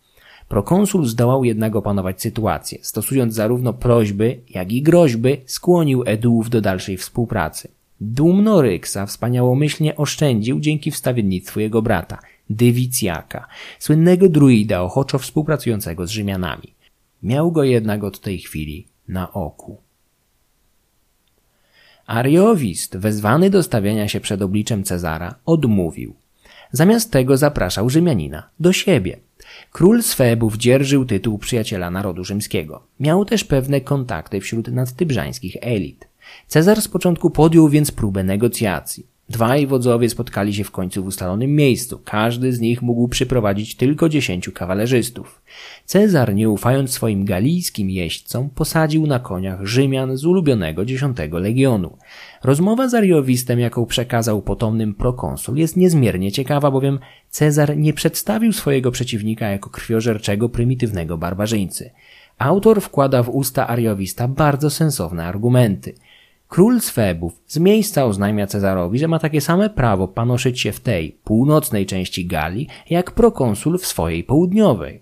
Prokonsul 0.49 1.05
zdołał 1.05 1.43
jednak 1.43 1.75
opanować 1.75 2.21
sytuację. 2.21 2.77
Stosując 2.81 3.33
zarówno 3.33 3.73
prośby, 3.73 4.39
jak 4.49 4.71
i 4.71 4.81
groźby, 4.81 5.37
skłonił 5.45 6.03
Eduów 6.05 6.49
do 6.49 6.61
dalszej 6.61 6.97
współpracy. 6.97 7.76
Dumnoryksa 8.01 9.05
wspaniałomyślnie 9.05 9.95
oszczędził 9.95 10.59
dzięki 10.59 10.91
wstawiennictwu 10.91 11.59
jego 11.59 11.81
brata, 11.81 12.19
Dywicjaka, 12.49 13.47
słynnego 13.79 14.29
druida 14.29 14.81
ochoczo 14.81 15.19
współpracującego 15.19 16.07
z 16.07 16.09
Rzymianami. 16.09 16.73
Miał 17.23 17.51
go 17.51 17.63
jednak 17.63 18.03
od 18.03 18.19
tej 18.19 18.39
chwili 18.39 18.87
na 19.07 19.33
oku. 19.33 19.77
Ariowist, 22.05 22.97
wezwany 22.97 23.49
do 23.49 23.63
stawiania 23.63 24.07
się 24.07 24.19
przed 24.19 24.41
obliczem 24.41 24.83
Cezara, 24.83 25.35
odmówił. 25.45 26.15
Zamiast 26.71 27.11
tego 27.11 27.37
zapraszał 27.37 27.89
Rzymianina 27.89 28.49
do 28.59 28.73
siebie. 28.73 29.17
Król 29.71 30.03
Swebów 30.03 30.57
dzierżył 30.57 31.05
tytuł 31.05 31.37
przyjaciela 31.37 31.91
narodu 31.91 32.23
rzymskiego. 32.23 32.83
Miał 32.99 33.25
też 33.25 33.43
pewne 33.43 33.81
kontakty 33.81 34.41
wśród 34.41 34.67
nadtybrzańskich 34.67 35.57
elit. 35.61 36.06
Cezar 36.47 36.81
z 36.81 36.87
początku 36.87 37.29
podjął 37.29 37.69
więc 37.69 37.91
próbę 37.91 38.23
negocjacji. 38.23 39.17
Dwaj 39.29 39.67
wodzowie 39.67 40.09
spotkali 40.09 40.53
się 40.53 40.63
w 40.63 40.71
końcu 40.71 41.03
w 41.03 41.07
ustalonym 41.07 41.55
miejscu. 41.55 42.01
Każdy 42.05 42.53
z 42.53 42.59
nich 42.59 42.81
mógł 42.81 43.07
przyprowadzić 43.07 43.75
tylko 43.75 44.09
dziesięciu 44.09 44.51
kawalerzystów. 44.51 45.41
Cezar, 45.85 46.35
nie 46.35 46.49
ufając 46.49 46.91
swoim 46.91 47.25
galijskim 47.25 47.89
jeźdźcom, 47.89 48.49
posadził 48.49 49.07
na 49.07 49.19
koniach 49.19 49.65
Rzymian 49.65 50.17
z 50.17 50.25
ulubionego 50.25 50.85
dziesiątego 50.85 51.39
legionu. 51.39 51.97
Rozmowa 52.43 52.89
z 52.89 52.93
Ariowistem, 52.93 53.59
jaką 53.59 53.85
przekazał 53.85 54.41
potomnym 54.41 54.93
prokonsul, 54.93 55.57
jest 55.57 55.77
niezmiernie 55.77 56.31
ciekawa, 56.31 56.71
bowiem 56.71 56.99
Cezar 57.29 57.77
nie 57.77 57.93
przedstawił 57.93 58.53
swojego 58.53 58.91
przeciwnika 58.91 59.47
jako 59.47 59.69
krwiożerczego, 59.69 60.49
prymitywnego 60.49 61.17
barbarzyńcy. 61.17 61.91
Autor 62.37 62.81
wkłada 62.81 63.23
w 63.23 63.29
usta 63.29 63.67
Ariowista 63.67 64.27
bardzo 64.27 64.69
sensowne 64.69 65.25
argumenty– 65.25 65.93
Król 66.47 66.81
Swebów 66.81 67.41
z 67.47 67.57
miejsca 67.57 68.05
oznajmia 68.05 68.47
Cezarowi, 68.47 68.99
że 68.99 69.07
ma 69.07 69.19
takie 69.19 69.41
same 69.41 69.69
prawo 69.69 70.07
panoszyć 70.07 70.59
się 70.61 70.71
w 70.71 70.79
tej 70.79 71.17
północnej 71.23 71.85
części 71.85 72.25
Galii, 72.25 72.67
jak 72.89 73.11
prokonsul 73.11 73.77
w 73.77 73.85
swojej 73.85 74.23
południowej. 74.23 75.01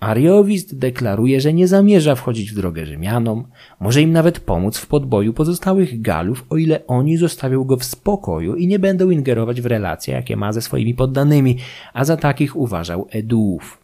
Ariowist 0.00 0.78
deklaruje, 0.78 1.40
że 1.40 1.52
nie 1.52 1.68
zamierza 1.68 2.14
wchodzić 2.14 2.52
w 2.52 2.54
drogę 2.54 2.86
Rzymianom, 2.86 3.44
może 3.80 4.02
im 4.02 4.12
nawet 4.12 4.40
pomóc 4.40 4.78
w 4.78 4.86
podboju 4.86 5.32
pozostałych 5.32 6.02
Galów, 6.02 6.46
o 6.50 6.56
ile 6.56 6.86
oni 6.86 7.16
zostawią 7.16 7.64
go 7.64 7.76
w 7.76 7.84
spokoju 7.84 8.54
i 8.54 8.66
nie 8.66 8.78
będą 8.78 9.10
ingerować 9.10 9.60
w 9.60 9.66
relacje, 9.66 10.14
jakie 10.14 10.36
ma 10.36 10.52
ze 10.52 10.62
swoimi 10.62 10.94
poddanymi, 10.94 11.58
a 11.92 12.04
za 12.04 12.16
takich 12.16 12.56
uważał 12.56 13.06
Eduów. 13.10 13.78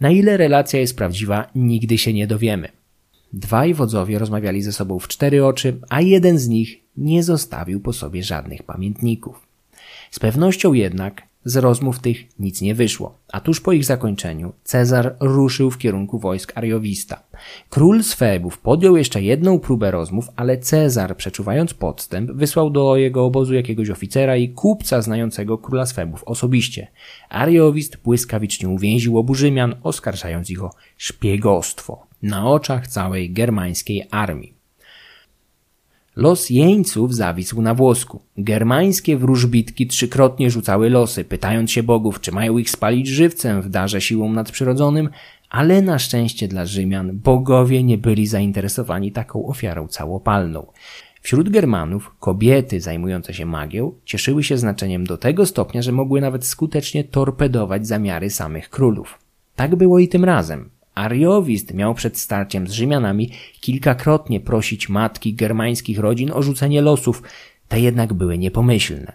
Na 0.00 0.10
ile 0.10 0.36
relacja 0.36 0.80
jest 0.80 0.96
prawdziwa, 0.96 1.46
nigdy 1.54 1.98
się 1.98 2.12
nie 2.12 2.26
dowiemy. 2.26 2.75
Dwaj 3.36 3.74
wodzowie 3.74 4.18
rozmawiali 4.18 4.62
ze 4.62 4.72
sobą 4.72 4.98
w 4.98 5.08
cztery 5.08 5.44
oczy, 5.44 5.80
a 5.88 6.00
jeden 6.00 6.38
z 6.38 6.48
nich 6.48 6.80
nie 6.96 7.22
zostawił 7.22 7.80
po 7.80 7.92
sobie 7.92 8.22
żadnych 8.22 8.62
pamiętników. 8.62 9.46
Z 10.10 10.18
pewnością 10.18 10.72
jednak 10.72 11.22
z 11.44 11.56
rozmów 11.56 11.98
tych 11.98 12.38
nic 12.38 12.60
nie 12.60 12.74
wyszło, 12.74 13.18
a 13.32 13.40
tuż 13.40 13.60
po 13.60 13.72
ich 13.72 13.84
zakończeniu 13.84 14.52
Cezar 14.64 15.16
ruszył 15.20 15.70
w 15.70 15.78
kierunku 15.78 16.18
wojsk 16.18 16.52
Ariowista. 16.54 17.22
Król 17.70 18.02
Swebów 18.02 18.58
podjął 18.58 18.96
jeszcze 18.96 19.22
jedną 19.22 19.58
próbę 19.58 19.90
rozmów, 19.90 20.28
ale 20.36 20.58
Cezar, 20.58 21.16
przeczuwając 21.16 21.74
podstęp, 21.74 22.30
wysłał 22.30 22.70
do 22.70 22.96
jego 22.96 23.24
obozu 23.24 23.54
jakiegoś 23.54 23.90
oficera 23.90 24.36
i 24.36 24.48
kupca 24.48 25.02
znającego 25.02 25.58
króla 25.58 25.86
Swebów 25.86 26.24
osobiście. 26.24 26.86
Ariowist 27.28 27.96
błyskawicznie 27.96 28.68
uwięził 28.68 29.18
obu 29.18 29.34
Rzymian, 29.34 29.74
oskarżając 29.82 30.50
ich 30.50 30.62
o 30.62 30.70
szpiegostwo 30.96 32.06
na 32.26 32.48
oczach 32.50 32.88
całej 32.88 33.30
germańskiej 33.30 34.06
armii. 34.10 34.56
Los 36.16 36.50
jeńców 36.50 37.14
zawisł 37.14 37.62
na 37.62 37.74
włosku. 37.74 38.22
Germańskie 38.38 39.16
wróżbitki 39.16 39.86
trzykrotnie 39.86 40.50
rzucały 40.50 40.90
losy, 40.90 41.24
pytając 41.24 41.70
się 41.70 41.82
bogów, 41.82 42.20
czy 42.20 42.32
mają 42.32 42.58
ich 42.58 42.70
spalić 42.70 43.08
żywcem 43.08 43.62
w 43.62 43.68
darze 43.68 44.00
siłą 44.00 44.32
nadprzyrodzonym, 44.32 45.08
ale 45.50 45.82
na 45.82 45.98
szczęście 45.98 46.48
dla 46.48 46.66
Rzymian 46.66 47.18
bogowie 47.18 47.82
nie 47.82 47.98
byli 47.98 48.26
zainteresowani 48.26 49.12
taką 49.12 49.46
ofiarą 49.46 49.88
całopalną. 49.88 50.66
Wśród 51.20 51.48
Germanów 51.48 52.10
kobiety 52.20 52.80
zajmujące 52.80 53.34
się 53.34 53.46
magią 53.46 53.92
cieszyły 54.04 54.44
się 54.44 54.58
znaczeniem 54.58 55.06
do 55.06 55.16
tego 55.18 55.46
stopnia, 55.46 55.82
że 55.82 55.92
mogły 55.92 56.20
nawet 56.20 56.44
skutecznie 56.44 57.04
torpedować 57.04 57.86
zamiary 57.86 58.30
samych 58.30 58.70
królów. 58.70 59.18
Tak 59.56 59.76
było 59.76 59.98
i 59.98 60.08
tym 60.08 60.24
razem. 60.24 60.75
Ariowist 60.96 61.74
miał 61.74 61.94
przed 61.94 62.18
starciem 62.18 62.68
z 62.68 62.72
Rzymianami 62.72 63.30
kilkakrotnie 63.60 64.40
prosić 64.40 64.88
matki 64.88 65.34
germańskich 65.34 65.98
rodzin 65.98 66.30
o 66.32 66.42
rzucenie 66.42 66.82
losów, 66.82 67.22
te 67.68 67.80
jednak 67.80 68.14
były 68.14 68.38
niepomyślne. 68.38 69.12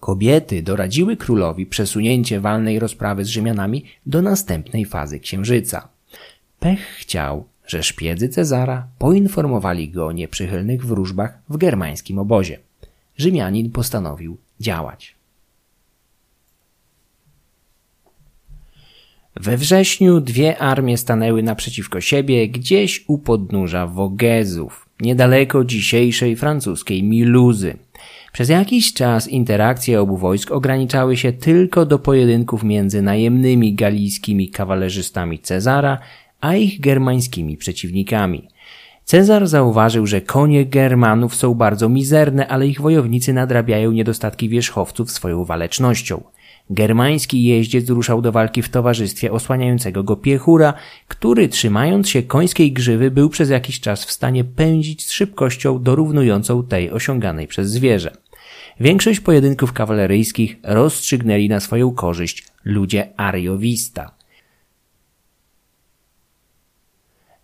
Kobiety 0.00 0.62
doradziły 0.62 1.16
królowi 1.16 1.66
przesunięcie 1.66 2.40
walnej 2.40 2.78
rozprawy 2.78 3.24
z 3.24 3.28
Rzymianami 3.28 3.84
do 4.06 4.22
następnej 4.22 4.84
fazy 4.84 5.20
księżyca. 5.20 5.88
Pech 6.60 6.80
chciał, 6.80 7.44
że 7.66 7.82
szpiedzy 7.82 8.28
Cezara 8.28 8.86
poinformowali 8.98 9.88
go 9.88 10.06
o 10.06 10.12
nieprzychylnych 10.12 10.86
wróżbach 10.86 11.38
w 11.48 11.56
germańskim 11.56 12.18
obozie. 12.18 12.58
Rzymianin 13.18 13.70
postanowił 13.70 14.36
działać. 14.60 15.15
We 19.40 19.56
wrześniu 19.56 20.20
dwie 20.20 20.58
armie 20.58 20.96
stanęły 20.96 21.42
naprzeciwko 21.42 22.00
siebie 22.00 22.48
gdzieś 22.48 23.04
u 23.06 23.18
podnóża 23.18 23.86
Wogezów, 23.86 24.88
niedaleko 25.00 25.64
dzisiejszej 25.64 26.36
francuskiej 26.36 27.02
Miluzy. 27.02 27.76
Przez 28.32 28.48
jakiś 28.48 28.92
czas 28.92 29.28
interakcje 29.28 30.00
obu 30.00 30.16
wojsk 30.16 30.50
ograniczały 30.50 31.16
się 31.16 31.32
tylko 31.32 31.86
do 31.86 31.98
pojedynków 31.98 32.64
między 32.64 33.02
najemnymi 33.02 33.74
galijskimi 33.74 34.48
kawalerzystami 34.48 35.38
Cezara, 35.38 35.98
a 36.40 36.54
ich 36.54 36.80
germańskimi 36.80 37.56
przeciwnikami. 37.56 38.48
Cezar 39.04 39.46
zauważył, 39.46 40.06
że 40.06 40.20
konie 40.20 40.66
Germanów 40.66 41.34
są 41.34 41.54
bardzo 41.54 41.88
mizerne, 41.88 42.48
ale 42.48 42.66
ich 42.66 42.80
wojownicy 42.80 43.32
nadrabiają 43.32 43.92
niedostatki 43.92 44.48
wierzchowców 44.48 45.10
swoją 45.10 45.44
walecznością. 45.44 46.22
Germański 46.70 47.44
jeździec 47.44 47.88
ruszał 47.88 48.22
do 48.22 48.32
walki 48.32 48.62
w 48.62 48.68
towarzystwie 48.68 49.32
osłaniającego 49.32 50.02
go 50.02 50.16
piechura, 50.16 50.74
który 51.08 51.48
trzymając 51.48 52.08
się 52.08 52.22
końskiej 52.22 52.72
grzywy 52.72 53.10
był 53.10 53.28
przez 53.28 53.50
jakiś 53.50 53.80
czas 53.80 54.04
w 54.04 54.10
stanie 54.10 54.44
pędzić 54.44 55.06
z 55.06 55.10
szybkością 55.10 55.82
dorównującą 55.82 56.62
tej 56.62 56.90
osiąganej 56.90 57.46
przez 57.46 57.70
zwierzę. 57.70 58.16
Większość 58.80 59.20
pojedynków 59.20 59.72
kawaleryjskich 59.72 60.56
rozstrzygnęli 60.62 61.48
na 61.48 61.60
swoją 61.60 61.94
korzyść 61.94 62.46
ludzie 62.64 63.08
Ariowista. 63.16 64.16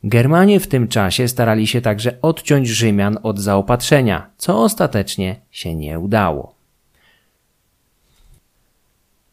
Germanie 0.05 0.61
w 0.61 0.67
tym 0.67 0.89
czasie 0.89 1.29
starali 1.29 1.67
się 1.67 1.81
także 1.81 2.21
odciąć 2.23 2.69
Rzymian 2.69 3.19
od 3.23 3.39
zaopatrzenia, 3.39 4.31
co 4.37 4.63
ostatecznie 4.63 5.41
się 5.51 5.75
nie 5.75 5.99
udało. 5.99 6.62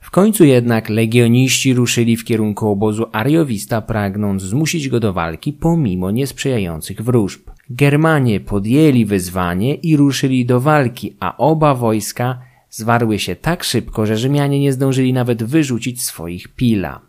W 0.09 0.11
końcu 0.11 0.45
jednak 0.45 0.89
legioniści 0.89 1.73
ruszyli 1.73 2.17
w 2.17 2.23
kierunku 2.23 2.67
obozu 2.67 3.05
Ariowista, 3.11 3.81
pragnąc 3.81 4.41
zmusić 4.41 4.89
go 4.89 4.99
do 4.99 5.13
walki 5.13 5.53
pomimo 5.53 6.11
niesprzyjających 6.11 7.01
wróżb. 7.01 7.41
Germanie 7.69 8.39
podjęli 8.39 9.05
wyzwanie 9.05 9.75
i 9.75 9.97
ruszyli 9.97 10.45
do 10.45 10.59
walki, 10.59 11.15
a 11.19 11.37
oba 11.37 11.75
wojska 11.75 12.41
zwarły 12.69 13.19
się 13.19 13.35
tak 13.35 13.63
szybko, 13.63 14.05
że 14.05 14.17
Rzymianie 14.17 14.59
nie 14.59 14.73
zdążyli 14.73 15.13
nawet 15.13 15.43
wyrzucić 15.43 16.01
swoich 16.01 16.47
pila. 16.47 17.01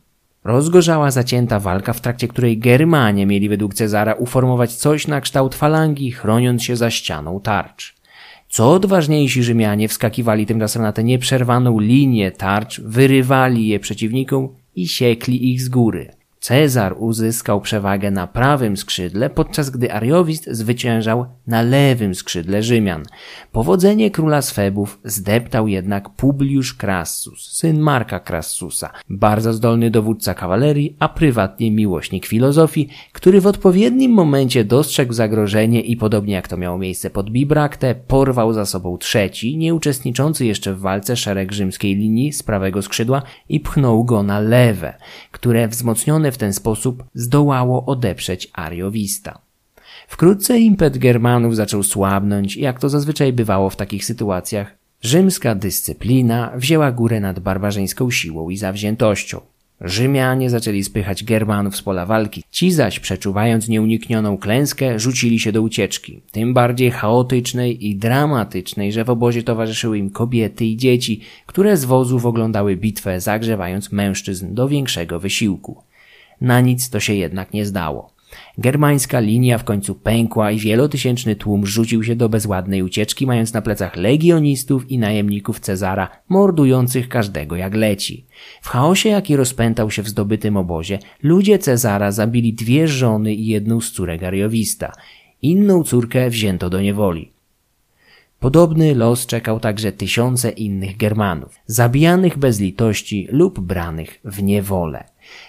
Rozgorzała 0.44 1.10
zacięta 1.10 1.60
walka, 1.60 1.92
w 1.92 2.00
trakcie 2.00 2.28
której 2.28 2.58
Germanie 2.58 3.26
mieli 3.26 3.48
według 3.48 3.74
Cezara 3.74 4.14
uformować 4.14 4.74
coś 4.74 5.06
na 5.06 5.20
kształt 5.20 5.54
falangi, 5.54 6.12
chroniąc 6.12 6.62
się 6.62 6.76
za 6.76 6.90
ścianą 6.90 7.40
tarcz. 7.40 7.99
Co 8.50 8.72
odważniejsi 8.72 9.42
Rzymianie 9.42 9.88
wskakiwali 9.88 10.46
tymczasem 10.46 10.82
na 10.82 10.92
tę 10.92 11.04
nieprzerwaną 11.04 11.80
linię 11.80 12.32
tarcz, 12.32 12.80
wyrywali 12.80 13.68
je 13.68 13.80
przeciwnikom 13.80 14.48
i 14.76 14.88
siekli 14.88 15.52
ich 15.52 15.62
z 15.62 15.68
góry. 15.68 16.19
Cezar 16.40 16.94
uzyskał 16.98 17.60
przewagę 17.60 18.10
na 18.10 18.26
prawym 18.26 18.76
skrzydle, 18.76 19.30
podczas 19.30 19.70
gdy 19.70 19.92
Ariowist 19.92 20.48
zwyciężał 20.50 21.26
na 21.46 21.62
lewym 21.62 22.14
skrzydle 22.14 22.62
Rzymian. 22.62 23.02
Powodzenie 23.52 24.10
króla 24.10 24.42
Swebów 24.42 25.00
zdeptał 25.04 25.68
jednak 25.68 26.08
Publiusz 26.08 26.74
Crassus, 26.74 27.52
syn 27.52 27.80
Marka 27.80 28.20
Crassusa, 28.20 28.90
bardzo 29.10 29.52
zdolny 29.52 29.90
dowódca 29.90 30.34
kawalerii, 30.34 30.96
a 30.98 31.08
prywatnie 31.08 31.70
miłośnik 31.70 32.26
filozofii, 32.26 32.88
który 33.12 33.40
w 33.40 33.46
odpowiednim 33.46 34.12
momencie 34.12 34.64
dostrzegł 34.64 35.12
zagrożenie 35.12 35.80
i 35.80 35.96
podobnie 35.96 36.34
jak 36.34 36.48
to 36.48 36.56
miało 36.56 36.78
miejsce 36.78 37.10
pod 37.10 37.30
Bibraktę, 37.30 37.94
porwał 37.94 38.52
za 38.52 38.66
sobą 38.66 38.98
trzeci, 38.98 39.56
nie 39.56 39.74
uczestniczący 39.74 40.46
jeszcze 40.46 40.74
w 40.74 40.80
walce 40.80 41.16
szereg 41.16 41.52
rzymskiej 41.52 41.96
linii 41.96 42.32
z 42.32 42.42
prawego 42.42 42.82
skrzydła 42.82 43.22
i 43.48 43.60
pchnął 43.60 44.04
go 44.04 44.22
na 44.22 44.40
lewe, 44.40 44.94
które 45.30 45.68
wzmocnione 45.68 46.29
w 46.32 46.38
ten 46.38 46.52
sposób 46.52 47.04
zdołało 47.14 47.86
odeprzeć 47.86 48.50
Ariowista. 48.52 49.38
Wkrótce 50.08 50.58
impet 50.58 50.98
Germanów 50.98 51.56
zaczął 51.56 51.82
słabnąć 51.82 52.56
jak 52.56 52.80
to 52.80 52.88
zazwyczaj 52.88 53.32
bywało 53.32 53.70
w 53.70 53.76
takich 53.76 54.04
sytuacjach, 54.04 54.74
rzymska 55.02 55.54
dyscyplina 55.54 56.52
wzięła 56.56 56.92
górę 56.92 57.20
nad 57.20 57.38
barbarzyńską 57.38 58.10
siłą 58.10 58.50
i 58.50 58.56
zawziętością. 58.56 59.40
Rzymianie 59.80 60.50
zaczęli 60.50 60.84
spychać 60.84 61.24
Germanów 61.24 61.76
z 61.76 61.82
pola 61.82 62.06
walki, 62.06 62.42
ci 62.50 62.72
zaś 62.72 63.00
przeczuwając 63.00 63.68
nieuniknioną 63.68 64.38
klęskę 64.38 64.98
rzucili 64.98 65.38
się 65.40 65.52
do 65.52 65.62
ucieczki, 65.62 66.20
tym 66.32 66.54
bardziej 66.54 66.90
chaotycznej 66.90 67.86
i 67.86 67.96
dramatycznej, 67.96 68.92
że 68.92 69.04
w 69.04 69.10
obozie 69.10 69.42
towarzyszyły 69.42 69.98
im 69.98 70.10
kobiety 70.10 70.64
i 70.64 70.76
dzieci, 70.76 71.20
które 71.46 71.76
z 71.76 71.84
wozów 71.84 72.26
oglądały 72.26 72.76
bitwę, 72.76 73.20
zagrzewając 73.20 73.92
mężczyzn 73.92 74.54
do 74.54 74.68
większego 74.68 75.20
wysiłku. 75.20 75.82
Na 76.40 76.60
nic 76.60 76.90
to 76.90 77.00
się 77.00 77.14
jednak 77.14 77.52
nie 77.52 77.66
zdało. 77.66 78.20
Germańska 78.58 79.20
linia 79.20 79.58
w 79.58 79.64
końcu 79.64 79.94
pękła 79.94 80.50
i 80.50 80.58
wielotysięczny 80.58 81.36
tłum 81.36 81.66
rzucił 81.66 82.04
się 82.04 82.16
do 82.16 82.28
bezładnej 82.28 82.82
ucieczki, 82.82 83.26
mając 83.26 83.52
na 83.52 83.62
plecach 83.62 83.96
legionistów 83.96 84.90
i 84.90 84.98
najemników 84.98 85.60
Cezara, 85.60 86.08
mordujących 86.28 87.08
każdego 87.08 87.56
jak 87.56 87.74
leci. 87.74 88.26
W 88.62 88.68
chaosie, 88.68 89.08
jaki 89.08 89.36
rozpętał 89.36 89.90
się 89.90 90.02
w 90.02 90.08
zdobytym 90.08 90.56
obozie, 90.56 90.98
ludzie 91.22 91.58
Cezara 91.58 92.12
zabili 92.12 92.52
dwie 92.52 92.88
żony 92.88 93.34
i 93.34 93.46
jedną 93.46 93.80
z 93.80 93.92
córek 93.92 94.22
Ariowista. 94.22 94.92
Inną 95.42 95.82
córkę 95.82 96.30
wzięto 96.30 96.70
do 96.70 96.80
niewoli. 96.80 97.32
Podobny 98.40 98.94
los 98.94 99.26
czekał 99.26 99.60
także 99.60 99.92
tysiące 99.92 100.50
innych 100.50 100.96
Germanów, 100.96 101.54
zabijanych 101.66 102.38
bez 102.38 102.60
litości 102.60 103.28
lub 103.30 103.60
branych 103.60 104.20
w 104.24 104.42
niewolę. 104.42 105.04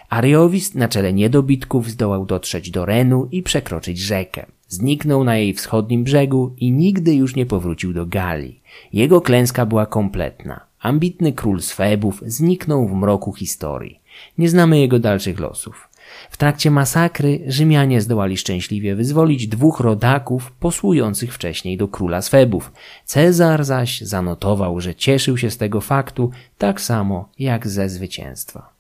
Ariowist 0.10 0.76
na 0.76 0.88
czele 0.88 1.14
niedobitków 1.14 1.90
zdołał 1.90 2.26
dotrzeć 2.26 2.72
do 2.72 2.86
Renu 2.86 3.28
i 3.32 3.44
przekroczyć 3.44 4.00
rzekę. 4.00 4.46
Zniknął 4.68 5.24
na 5.24 5.38
jej 5.38 5.54
wschodnim 5.54 6.04
brzegu 6.04 6.56
i 6.58 6.72
nigdy 6.72 7.14
już 7.16 7.36
nie 7.36 7.46
powrócił 7.46 7.94
do 7.94 8.06
Galii. 8.06 8.62
Jego 8.94 9.22
klęska 9.22 9.66
była 9.66 9.86
kompletna. 9.86 10.66
Ambitny 10.80 11.34
król 11.34 11.62
Swebów 11.62 12.24
zniknął 12.26 12.88
w 12.88 12.94
mroku 12.94 13.34
historii. 13.34 14.00
Nie 14.38 14.50
znamy 14.50 14.80
jego 14.80 15.00
dalszych 15.00 15.40
losów. 15.40 15.90
W 16.30 16.38
trakcie 16.38 16.72
masakry 16.72 17.44
Rzymianie 17.48 18.02
zdołali 18.02 18.38
szczęśliwie 18.38 18.96
wyzwolić 18.96 19.48
dwóch 19.48 19.80
rodaków 19.80 20.52
posłujących 20.52 21.34
wcześniej 21.34 21.78
do 21.78 21.88
króla 21.88 22.22
Swebów. 22.22 22.72
Cezar 23.06 23.66
zaś 23.66 24.02
zanotował, 24.02 24.82
że 24.82 24.96
cieszył 24.96 25.38
się 25.38 25.52
z 25.52 25.58
tego 25.58 25.82
faktu 25.82 26.32
tak 26.58 26.82
samo 26.82 27.30
jak 27.40 27.68
ze 27.68 27.90
zwycięstwa. 27.90 28.71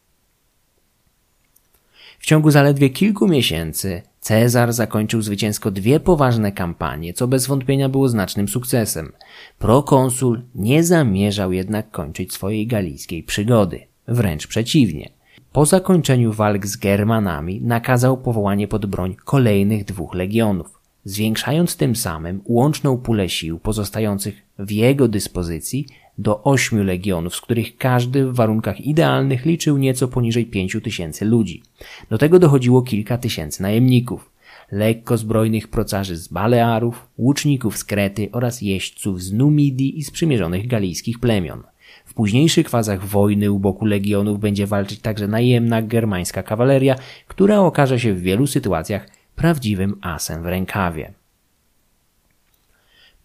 W 2.21 2.25
ciągu 2.25 2.51
zaledwie 2.51 2.89
kilku 2.89 3.27
miesięcy 3.27 4.01
Cezar 4.19 4.73
zakończył 4.73 5.21
zwycięsko 5.21 5.71
dwie 5.71 5.99
poważne 5.99 6.51
kampanie, 6.51 7.13
co 7.13 7.27
bez 7.27 7.47
wątpienia 7.47 7.89
było 7.89 8.09
znacznym 8.09 8.47
sukcesem. 8.47 9.11
Prokonsul 9.59 10.41
nie 10.55 10.83
zamierzał 10.83 11.51
jednak 11.51 11.91
kończyć 11.91 12.33
swojej 12.33 12.67
galijskiej 12.67 13.23
przygody. 13.23 13.79
Wręcz 14.07 14.47
przeciwnie. 14.47 15.09
Po 15.53 15.65
zakończeniu 15.65 16.33
walk 16.33 16.65
z 16.67 16.77
Germanami 16.77 17.61
nakazał 17.61 18.17
powołanie 18.17 18.67
pod 18.67 18.85
broń 18.85 19.15
kolejnych 19.25 19.85
dwóch 19.85 20.13
legionów, 20.13 20.79
zwiększając 21.05 21.77
tym 21.77 21.95
samym 21.95 22.41
łączną 22.45 22.97
pulę 22.97 23.29
sił 23.29 23.59
pozostających 23.59 24.41
w 24.59 24.71
jego 24.71 25.07
dyspozycji 25.07 25.85
do 26.21 26.43
ośmiu 26.43 26.83
legionów, 26.83 27.35
z 27.35 27.41
których 27.41 27.77
każdy 27.77 28.25
w 28.25 28.35
warunkach 28.35 28.81
idealnych 28.81 29.45
liczył 29.45 29.77
nieco 29.77 30.07
poniżej 30.07 30.45
pięciu 30.45 30.81
tysięcy 30.81 31.25
ludzi. 31.25 31.63
Do 32.09 32.17
tego 32.17 32.39
dochodziło 32.39 32.81
kilka 32.81 33.17
tysięcy 33.17 33.61
najemników, 33.61 34.31
lekko 34.71 35.17
zbrojnych 35.17 35.67
procarzy 35.67 36.15
z 36.15 36.27
Balearów, 36.27 37.07
łuczników 37.17 37.77
z 37.77 37.83
Krety 37.83 38.29
oraz 38.31 38.61
jeźdźców 38.61 39.21
z 39.21 39.33
Numidii 39.33 39.99
i 39.99 40.03
sprzymierzonych 40.03 40.67
galijskich 40.67 41.19
plemion. 41.19 41.63
W 42.05 42.13
późniejszych 42.13 42.69
fazach 42.69 43.05
wojny 43.05 43.51
u 43.51 43.59
boku 43.59 43.85
legionów 43.85 44.39
będzie 44.39 44.67
walczyć 44.67 44.99
także 44.99 45.27
najemna 45.27 45.81
germańska 45.81 46.43
kawaleria, 46.43 46.95
która 47.27 47.59
okaże 47.59 47.99
się 47.99 48.13
w 48.13 48.21
wielu 48.21 48.47
sytuacjach 48.47 49.09
prawdziwym 49.35 49.95
asem 50.01 50.43
w 50.43 50.45
rękawie. 50.45 51.20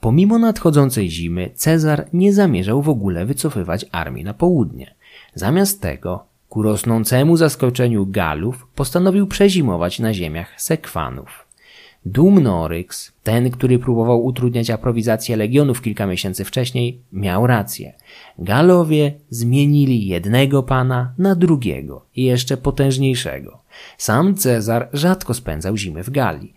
Pomimo 0.06 0.38
nadchodzącej 0.38 1.10
zimy, 1.10 1.50
Cezar 1.54 2.08
nie 2.12 2.32
zamierzał 2.32 2.82
w 2.82 2.88
ogóle 2.88 3.26
wycofywać 3.26 3.86
armii 3.92 4.24
na 4.24 4.34
południe. 4.34 4.94
Zamiast 5.34 5.80
tego, 5.80 6.24
ku 6.48 6.62
rosnącemu 6.62 7.36
zaskoczeniu 7.36 8.06
Galów, 8.06 8.66
postanowił 8.74 9.26
przezimować 9.26 9.98
na 9.98 10.14
ziemiach 10.14 10.60
Sekwanów. 10.60 11.46
Dumnoryx, 12.04 13.12
ten, 13.22 13.50
który 13.50 13.78
próbował 13.78 14.24
utrudniać 14.24 14.70
aprowizację 14.70 15.36
legionów 15.36 15.82
kilka 15.82 16.06
miesięcy 16.06 16.44
wcześniej, 16.44 17.00
miał 17.12 17.46
rację. 17.46 17.92
Galowie 18.38 19.12
zmienili 19.30 20.06
jednego 20.06 20.62
pana 20.62 21.12
na 21.18 21.34
drugiego 21.34 22.04
i 22.16 22.24
jeszcze 22.24 22.56
potężniejszego. 22.56 23.58
Sam 23.98 24.34
Cezar 24.34 24.88
rzadko 24.92 25.34
spędzał 25.34 25.76
zimy 25.76 26.02
w 26.02 26.10
Galii. 26.10 26.54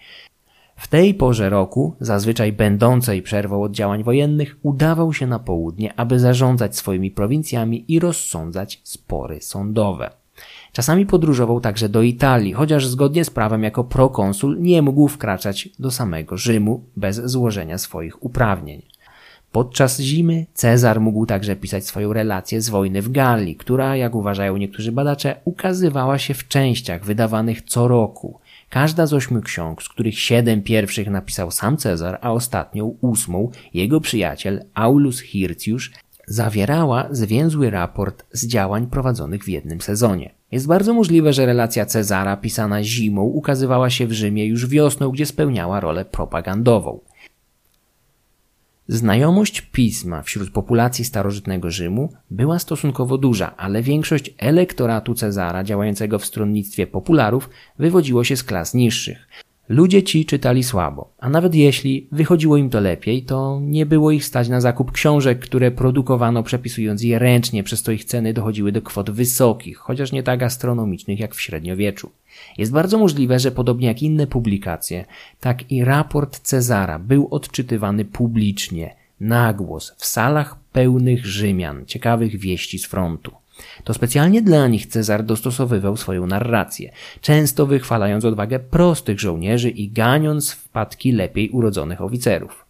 W 0.80 0.88
tej 0.88 1.13
porze 1.13 1.49
roku, 1.49 1.95
zazwyczaj 1.99 2.53
będącej 2.53 3.21
przerwą 3.21 3.63
od 3.63 3.71
działań 3.71 4.03
wojennych, 4.03 4.57
udawał 4.61 5.13
się 5.13 5.27
na 5.27 5.39
południe, 5.39 5.93
aby 5.99 6.19
zarządzać 6.19 6.77
swoimi 6.77 7.11
prowincjami 7.11 7.86
i 7.88 7.99
rozsądzać 7.99 8.82
spory 8.84 9.41
sądowe. 9.41 10.09
Czasami 10.71 11.05
podróżował 11.05 11.61
także 11.61 11.89
do 11.89 12.01
Italii, 12.01 12.53
chociaż 12.53 12.88
zgodnie 12.88 13.25
z 13.25 13.30
prawem 13.30 13.63
jako 13.63 13.84
prokonsul 13.84 14.61
nie 14.61 14.82
mógł 14.82 15.07
wkraczać 15.07 15.69
do 15.80 15.91
samego 15.91 16.38
Rzymu 16.38 16.84
bez 16.95 17.15
złożenia 17.15 17.77
swoich 17.77 18.23
uprawnień. 18.23 18.82
Podczas 19.51 19.99
zimy 19.99 20.45
Cezar 20.53 21.01
mógł 21.01 21.25
także 21.25 21.55
pisać 21.55 21.86
swoją 21.86 22.13
relację 22.13 22.61
z 22.61 22.69
wojny 22.69 23.01
w 23.01 23.11
Galii, 23.11 23.55
która, 23.55 23.95
jak 23.95 24.15
uważają 24.15 24.57
niektórzy 24.57 24.91
badacze, 24.91 25.36
ukazywała 25.45 26.17
się 26.17 26.34
w 26.34 26.47
częściach 26.47 27.05
wydawanych 27.05 27.61
co 27.61 27.88
roku– 27.88 28.39
Każda 28.70 29.05
z 29.05 29.13
ośmiu 29.13 29.41
ksiąg, 29.41 29.84
z 29.84 29.89
których 29.89 30.20
siedem 30.20 30.61
pierwszych 30.61 31.09
napisał 31.09 31.51
sam 31.51 31.78
Cezar, 31.78 32.20
a 32.22 32.32
ostatnią, 32.32 32.97
ósmą, 33.01 33.51
jego 33.74 34.01
przyjaciel 34.01 34.65
Aulus 34.74 35.20
Hirtiusz, 35.20 35.91
zawierała 36.28 37.07
zwięzły 37.11 37.70
raport 37.70 38.26
z 38.32 38.47
działań 38.47 38.88
prowadzonych 38.88 39.43
w 39.43 39.47
jednym 39.47 39.82
sezonie. 39.82 40.34
Jest 40.51 40.67
bardzo 40.67 40.93
możliwe, 40.93 41.34
że 41.34 41.45
relacja 41.45 41.86
Cezara 41.86 42.38
pisana 42.38 42.84
zimą 42.84 43.22
ukazywała 43.22 43.89
się 43.89 44.07
w 44.07 44.11
Rzymie 44.11 44.45
już 44.45 44.67
wiosną, 44.67 45.09
gdzie 45.09 45.26
spełniała 45.26 45.80
rolę 45.80 46.05
propagandową. 46.05 46.99
Znajomość 48.91 49.61
pisma 49.61 50.21
wśród 50.21 50.51
populacji 50.51 51.05
starożytnego 51.05 51.71
Rzymu 51.71 52.13
była 52.31 52.59
stosunkowo 52.59 53.17
duża, 53.17 53.57
ale 53.57 53.81
większość 53.81 54.33
elektoratu 54.37 55.13
Cezara 55.13 55.63
działającego 55.63 56.19
w 56.19 56.25
stronnictwie 56.25 56.87
popularów 56.87 57.49
wywodziło 57.79 58.23
się 58.23 58.35
z 58.35 58.43
klas 58.43 58.73
niższych. 58.73 59.27
Ludzie 59.70 60.03
ci 60.03 60.26
czytali 60.26 60.63
słabo, 60.63 61.13
a 61.20 61.30
nawet 61.30 61.55
jeśli 61.55 62.07
wychodziło 62.11 62.57
im 62.57 62.70
to 62.70 62.80
lepiej, 62.80 63.24
to 63.24 63.59
nie 63.63 63.86
było 63.86 64.11
ich 64.11 64.26
stać 64.26 64.49
na 64.49 64.61
zakup 64.61 64.91
książek, 64.91 65.39
które 65.39 65.72
produkowano 65.72 66.43
przepisując 66.43 67.03
je 67.03 67.20
ręcznie, 67.20 67.63
przez 67.63 67.84
to 67.84 67.91
ich 67.91 68.05
ceny 68.05 68.34
dochodziły 68.34 68.72
do 68.72 68.82
kwot 68.82 69.09
wysokich, 69.09 69.78
chociaż 69.78 70.11
nie 70.11 70.24
tak 70.24 70.43
astronomicznych 70.43 71.20
jak 71.20 71.36
w 71.36 71.41
średniowieczu. 71.41 72.11
Jest 72.57 72.72
bardzo 72.72 72.97
możliwe, 72.97 73.39
że 73.39 73.51
podobnie 73.51 73.88
jak 73.88 74.01
inne 74.03 74.28
publikacje, 74.28 75.05
tak 75.39 75.72
i 75.72 75.84
raport 75.84 76.39
Cezara 76.39 76.99
był 76.99 77.28
odczytywany 77.32 78.05
publicznie, 78.05 78.95
na 79.20 79.53
głos, 79.53 79.95
w 79.97 80.05
salach 80.05 80.55
pełnych 80.72 81.26
Rzymian, 81.26 81.86
ciekawych 81.86 82.39
wieści 82.39 82.80
z 82.80 82.86
frontu. 82.86 83.32
To 83.84 83.93
specjalnie 83.93 84.41
dla 84.41 84.68
nich 84.68 84.86
Cezar 84.86 85.24
dostosowywał 85.24 85.97
swoją 85.97 86.28
narrację, 86.28 86.91
często 87.22 87.66
wychwalając 87.66 88.26
odwagę 88.26 88.60
prostych 88.60 89.20
żołnierzy 89.20 89.70
i 89.70 89.89
ganiąc 89.89 90.51
wpadki 90.51 91.12
lepiej 91.12 91.49
urodzonych 91.49 92.01
oficerów. 92.01 92.66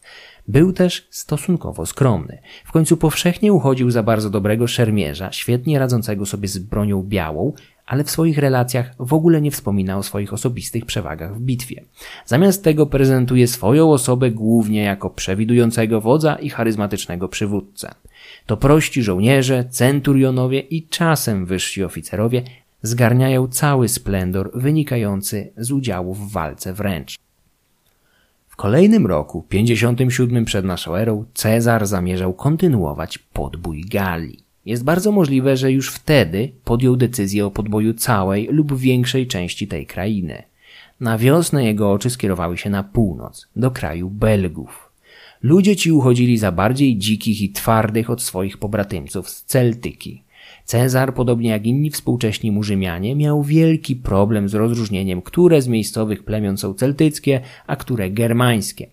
Był 0.47 0.73
też 0.73 1.07
stosunkowo 1.09 1.85
skromny. 1.85 2.41
W 2.65 2.71
końcu 2.71 2.97
powszechnie 2.97 3.53
uchodził 3.53 3.91
za 3.91 4.03
bardzo 4.03 4.29
dobrego 4.29 4.67
szermierza, 4.67 5.31
świetnie 5.31 5.79
radzącego 5.79 6.25
sobie 6.25 6.47
z 6.47 6.57
bronią 6.57 7.03
białą, 7.03 7.53
ale 7.85 8.03
w 8.03 8.11
swoich 8.11 8.37
relacjach 8.37 8.91
w 8.99 9.13
ogóle 9.13 9.41
nie 9.41 9.51
wspomina 9.51 9.97
o 9.97 10.03
swoich 10.03 10.33
osobistych 10.33 10.85
przewagach 10.85 11.35
w 11.35 11.41
bitwie. 11.41 11.83
Zamiast 12.25 12.63
tego 12.63 12.85
prezentuje 12.85 13.47
swoją 13.47 13.91
osobę 13.91 14.31
głównie 14.31 14.83
jako 14.83 15.09
przewidującego 15.09 16.01
wodza 16.01 16.35
i 16.35 16.49
charyzmatycznego 16.49 17.29
przywódcę. 17.29 17.91
To 18.49 18.57
prości 18.57 19.03
żołnierze, 19.03 19.65
centurionowie 19.69 20.59
i 20.59 20.87
czasem 20.87 21.45
wyżsi 21.45 21.83
oficerowie 21.83 22.43
zgarniają 22.81 23.47
cały 23.47 23.87
splendor 23.87 24.51
wynikający 24.53 25.51
z 25.57 25.71
udziału 25.71 26.13
w 26.13 26.31
walce 26.31 26.73
wręcz. 26.73 27.17
W 28.47 28.55
kolejnym 28.55 29.07
roku, 29.07 29.45
57 29.49 30.45
przed 30.45 30.65
naszą 30.65 30.95
erą, 30.95 31.25
Cezar 31.33 31.87
zamierzał 31.87 32.33
kontynuować 32.33 33.17
podbój 33.17 33.81
Galii. 33.81 34.43
Jest 34.65 34.83
bardzo 34.83 35.11
możliwe, 35.11 35.57
że 35.57 35.71
już 35.71 35.91
wtedy 35.91 36.51
podjął 36.63 36.95
decyzję 36.95 37.45
o 37.45 37.51
podboju 37.51 37.93
całej 37.93 38.47
lub 38.51 38.77
większej 38.77 39.27
części 39.27 39.67
tej 39.67 39.85
krainy. 39.85 40.43
Na 40.99 41.17
wiosnę 41.17 41.65
jego 41.65 41.91
oczy 41.91 42.09
skierowały 42.09 42.57
się 42.57 42.69
na 42.69 42.83
północ, 42.83 43.47
do 43.55 43.71
kraju 43.71 44.09
Belgów. 44.09 44.88
Ludzie 45.41 45.75
ci 45.75 45.91
uchodzili 45.91 46.37
za 46.37 46.51
bardziej 46.51 46.97
dzikich 46.97 47.41
i 47.41 47.49
twardych 47.49 48.09
od 48.09 48.21
swoich 48.21 48.57
pobratymców 48.57 49.29
z 49.29 49.43
Celtyki. 49.43 50.23
Cezar, 50.65 51.13
podobnie 51.13 51.49
jak 51.49 51.65
inni 51.65 51.91
współcześni 51.91 52.51
mu 52.51 52.63
Rzymianie, 52.63 53.15
miał 53.15 53.43
wielki 53.43 53.95
problem 53.95 54.49
z 54.49 54.53
rozróżnieniem, 54.53 55.21
które 55.21 55.61
z 55.61 55.67
miejscowych 55.67 56.23
plemion 56.23 56.57
są 56.57 56.73
celtyckie, 56.73 57.41
a 57.67 57.75
które 57.75 58.09
germańskie. 58.09 58.87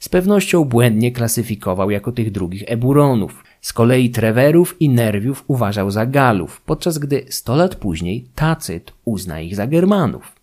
Z 0.00 0.08
pewnością 0.08 0.64
błędnie 0.64 1.12
klasyfikował 1.12 1.90
jako 1.90 2.12
tych 2.12 2.30
drugich 2.30 2.62
Eburonów. 2.66 3.44
Z 3.60 3.72
kolei 3.72 4.10
Trewerów 4.10 4.76
i 4.80 4.88
Nerwiów 4.88 5.44
uważał 5.46 5.90
za 5.90 6.06
Galów, 6.06 6.60
podczas 6.60 6.98
gdy 6.98 7.24
sto 7.28 7.56
lat 7.56 7.74
później 7.74 8.24
Tacyt 8.34 8.92
uzna 9.04 9.40
ich 9.40 9.56
za 9.56 9.66
Germanów. 9.66 10.35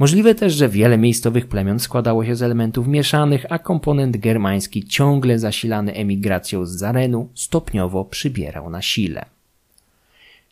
Możliwe 0.00 0.34
też, 0.34 0.54
że 0.54 0.68
wiele 0.68 0.98
miejscowych 0.98 1.46
plemion 1.46 1.78
składało 1.78 2.24
się 2.24 2.36
z 2.36 2.42
elementów 2.42 2.88
mieszanych, 2.88 3.46
a 3.50 3.58
komponent 3.58 4.16
germański 4.16 4.84
ciągle 4.84 5.38
zasilany 5.38 5.94
emigracją 5.94 6.66
z 6.66 6.70
Zarenu 6.70 7.28
stopniowo 7.34 8.04
przybierał 8.04 8.70
na 8.70 8.82
sile. 8.82 9.24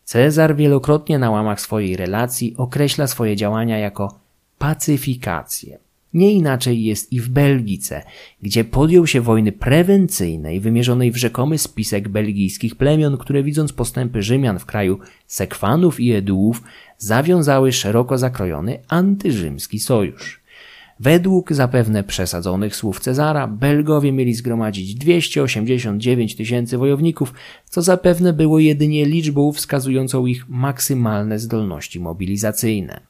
Cezar 0.04 0.56
wielokrotnie 0.56 1.18
na 1.18 1.30
łamach 1.30 1.60
swojej 1.60 1.96
relacji 1.96 2.54
określa 2.56 3.06
swoje 3.06 3.36
działania 3.36 3.78
jako 3.78 4.18
pacyfikację. 4.58 5.78
Nie 6.14 6.32
inaczej 6.32 6.84
jest 6.84 7.12
i 7.12 7.20
w 7.20 7.28
Belgice, 7.28 8.02
gdzie 8.42 8.64
podjął 8.64 9.06
się 9.06 9.20
wojny 9.20 9.52
prewencyjnej 9.52 10.60
wymierzonej 10.60 11.12
w 11.12 11.16
rzekomy 11.16 11.58
spisek 11.58 12.08
belgijskich 12.08 12.74
plemion, 12.74 13.18
które 13.18 13.42
widząc 13.42 13.72
postępy 13.72 14.22
Rzymian 14.22 14.58
w 14.58 14.66
kraju 14.66 14.98
Sekwanów 15.26 16.00
i 16.00 16.12
Edułów, 16.12 16.62
zawiązały 16.98 17.72
szeroko 17.72 18.18
zakrojony 18.18 18.78
antyrzymski 18.88 19.80
sojusz. 19.80 20.40
Według 21.00 21.52
zapewne 21.52 22.04
przesadzonych 22.04 22.76
słów 22.76 23.00
Cezara, 23.00 23.46
Belgowie 23.46 24.12
mieli 24.12 24.34
zgromadzić 24.34 24.94
289 24.94 26.36
tysięcy 26.36 26.78
wojowników, 26.78 27.34
co 27.64 27.82
zapewne 27.82 28.32
było 28.32 28.58
jedynie 28.58 29.04
liczbą 29.04 29.52
wskazującą 29.52 30.26
ich 30.26 30.48
maksymalne 30.48 31.38
zdolności 31.38 32.00
mobilizacyjne. 32.00 33.00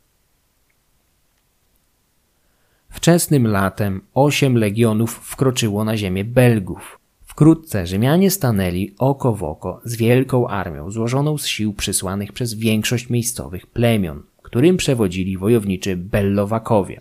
Wczesnym 2.91 3.47
latem 3.47 4.01
osiem 4.14 4.57
legionów 4.57 5.12
wkroczyło 5.12 5.84
na 5.84 5.97
ziemię 5.97 6.24
Belgów. 6.24 6.97
Wkrótce 7.39 7.86
Rzymianie 7.86 8.30
stanęli 8.30 8.95
oko 8.99 9.32
w 9.32 9.45
oko 9.45 9.80
z 9.84 9.97
wielką 9.97 10.49
armią 10.49 10.91
złożoną 10.91 11.39
z 11.39 11.47
sił 11.47 11.72
przysłanych 11.72 12.32
przez 12.32 12.55
większość 12.55 13.11
miejscowych 13.11 13.66
plemion, 13.66 14.22
którym 14.43 14.76
przewodzili 14.76 15.39
wojowniczy 15.39 15.97
Bellowakowie. 15.97 17.01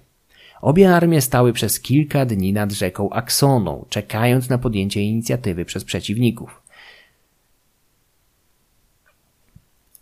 Obie 0.62 0.96
armie 0.96 1.22
stały 1.22 1.54
przez 1.54 1.80
kilka 1.80 2.26
dni 2.26 2.54
nad 2.54 2.72
rzeką 2.72 3.10
Aksoną, 3.10 3.86
czekając 3.90 4.50
na 4.50 4.58
podjęcie 4.58 5.02
inicjatywy 5.02 5.66
przez 5.66 5.84
przeciwników. 5.84 6.62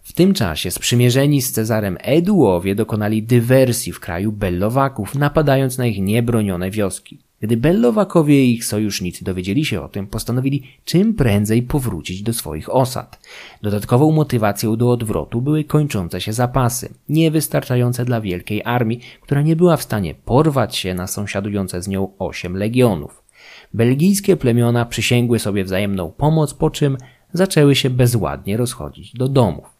W 0.01 0.13
tym 0.13 0.33
czasie 0.33 0.71
sprzymierzeni 0.71 1.41
z 1.41 1.51
Cezarem 1.51 1.97
Eduowie 2.01 2.75
dokonali 2.75 3.23
dywersji 3.23 3.93
w 3.93 3.99
kraju 3.99 4.31
Bellowaków, 4.31 5.15
napadając 5.15 5.77
na 5.77 5.85
ich 5.85 5.99
niebronione 5.99 6.71
wioski. 6.71 7.24
Gdy 7.41 7.57
Bellowakowie 7.57 8.45
i 8.45 8.53
ich 8.53 8.65
sojusznicy 8.65 9.23
dowiedzieli 9.23 9.65
się 9.65 9.81
o 9.81 9.89
tym, 9.89 10.07
postanowili 10.07 10.63
czym 10.85 11.13
prędzej 11.13 11.63
powrócić 11.63 12.23
do 12.23 12.33
swoich 12.33 12.75
osad. 12.75 13.19
Dodatkową 13.61 14.11
motywacją 14.11 14.75
do 14.75 14.91
odwrotu 14.91 15.41
były 15.41 15.63
kończące 15.63 16.21
się 16.21 16.33
zapasy, 16.33 16.93
niewystarczające 17.09 18.05
dla 18.05 18.21
wielkiej 18.21 18.61
armii, 18.65 18.99
która 19.21 19.41
nie 19.41 19.55
była 19.55 19.77
w 19.77 19.83
stanie 19.83 20.15
porwać 20.15 20.75
się 20.75 20.93
na 20.93 21.07
sąsiadujące 21.07 21.81
z 21.81 21.87
nią 21.87 22.17
osiem 22.19 22.57
legionów. 22.57 23.23
Belgijskie 23.73 24.37
plemiona 24.37 24.85
przysięgły 24.85 25.39
sobie 25.39 25.63
wzajemną 25.63 26.11
pomoc, 26.11 26.53
po 26.53 26.69
czym 26.69 26.97
zaczęły 27.33 27.75
się 27.75 27.89
bezładnie 27.89 28.57
rozchodzić 28.57 29.13
do 29.13 29.27
domów. 29.27 29.74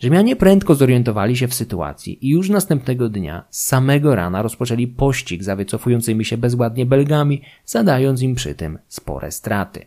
Rzymianie 0.00 0.36
prędko 0.36 0.74
zorientowali 0.74 1.36
się 1.36 1.48
w 1.48 1.54
sytuacji 1.54 2.26
i 2.26 2.28
już 2.28 2.48
następnego 2.48 3.08
dnia 3.08 3.44
z 3.50 3.66
samego 3.66 4.14
rana 4.14 4.42
rozpoczęli 4.42 4.86
pościg 4.86 5.42
za 5.42 5.56
wycofującymi 5.56 6.24
się 6.24 6.36
bezładnie 6.36 6.86
Belgami, 6.86 7.42
zadając 7.66 8.22
im 8.22 8.34
przy 8.34 8.54
tym 8.54 8.78
spore 8.88 9.30
straty. 9.30 9.86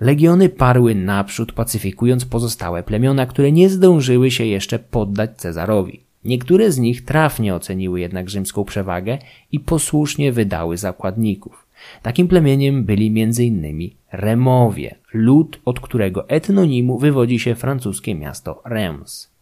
Legiony 0.00 0.48
parły 0.48 0.94
naprzód, 0.94 1.52
pacyfikując 1.52 2.24
pozostałe 2.24 2.82
plemiona, 2.82 3.26
które 3.26 3.52
nie 3.52 3.70
zdążyły 3.70 4.30
się 4.30 4.44
jeszcze 4.44 4.78
poddać 4.78 5.30
Cezarowi. 5.36 6.00
Niektóre 6.24 6.72
z 6.72 6.78
nich 6.78 7.04
trafnie 7.04 7.54
oceniły 7.54 8.00
jednak 8.00 8.30
rzymską 8.30 8.64
przewagę 8.64 9.18
i 9.52 9.60
posłusznie 9.60 10.32
wydały 10.32 10.76
zakładników. 10.76 11.65
Takim 12.02 12.28
plemieniem 12.28 12.84
byli 12.84 13.22
m.in. 13.22 13.90
Remowie, 14.12 14.94
lud, 15.12 15.60
od 15.64 15.80
którego 15.80 16.28
etnonimu 16.28 16.98
wywodzi 16.98 17.38
się 17.38 17.54
francuskie 17.54 18.14
miasto 18.14 18.62
Reims. 18.64 19.36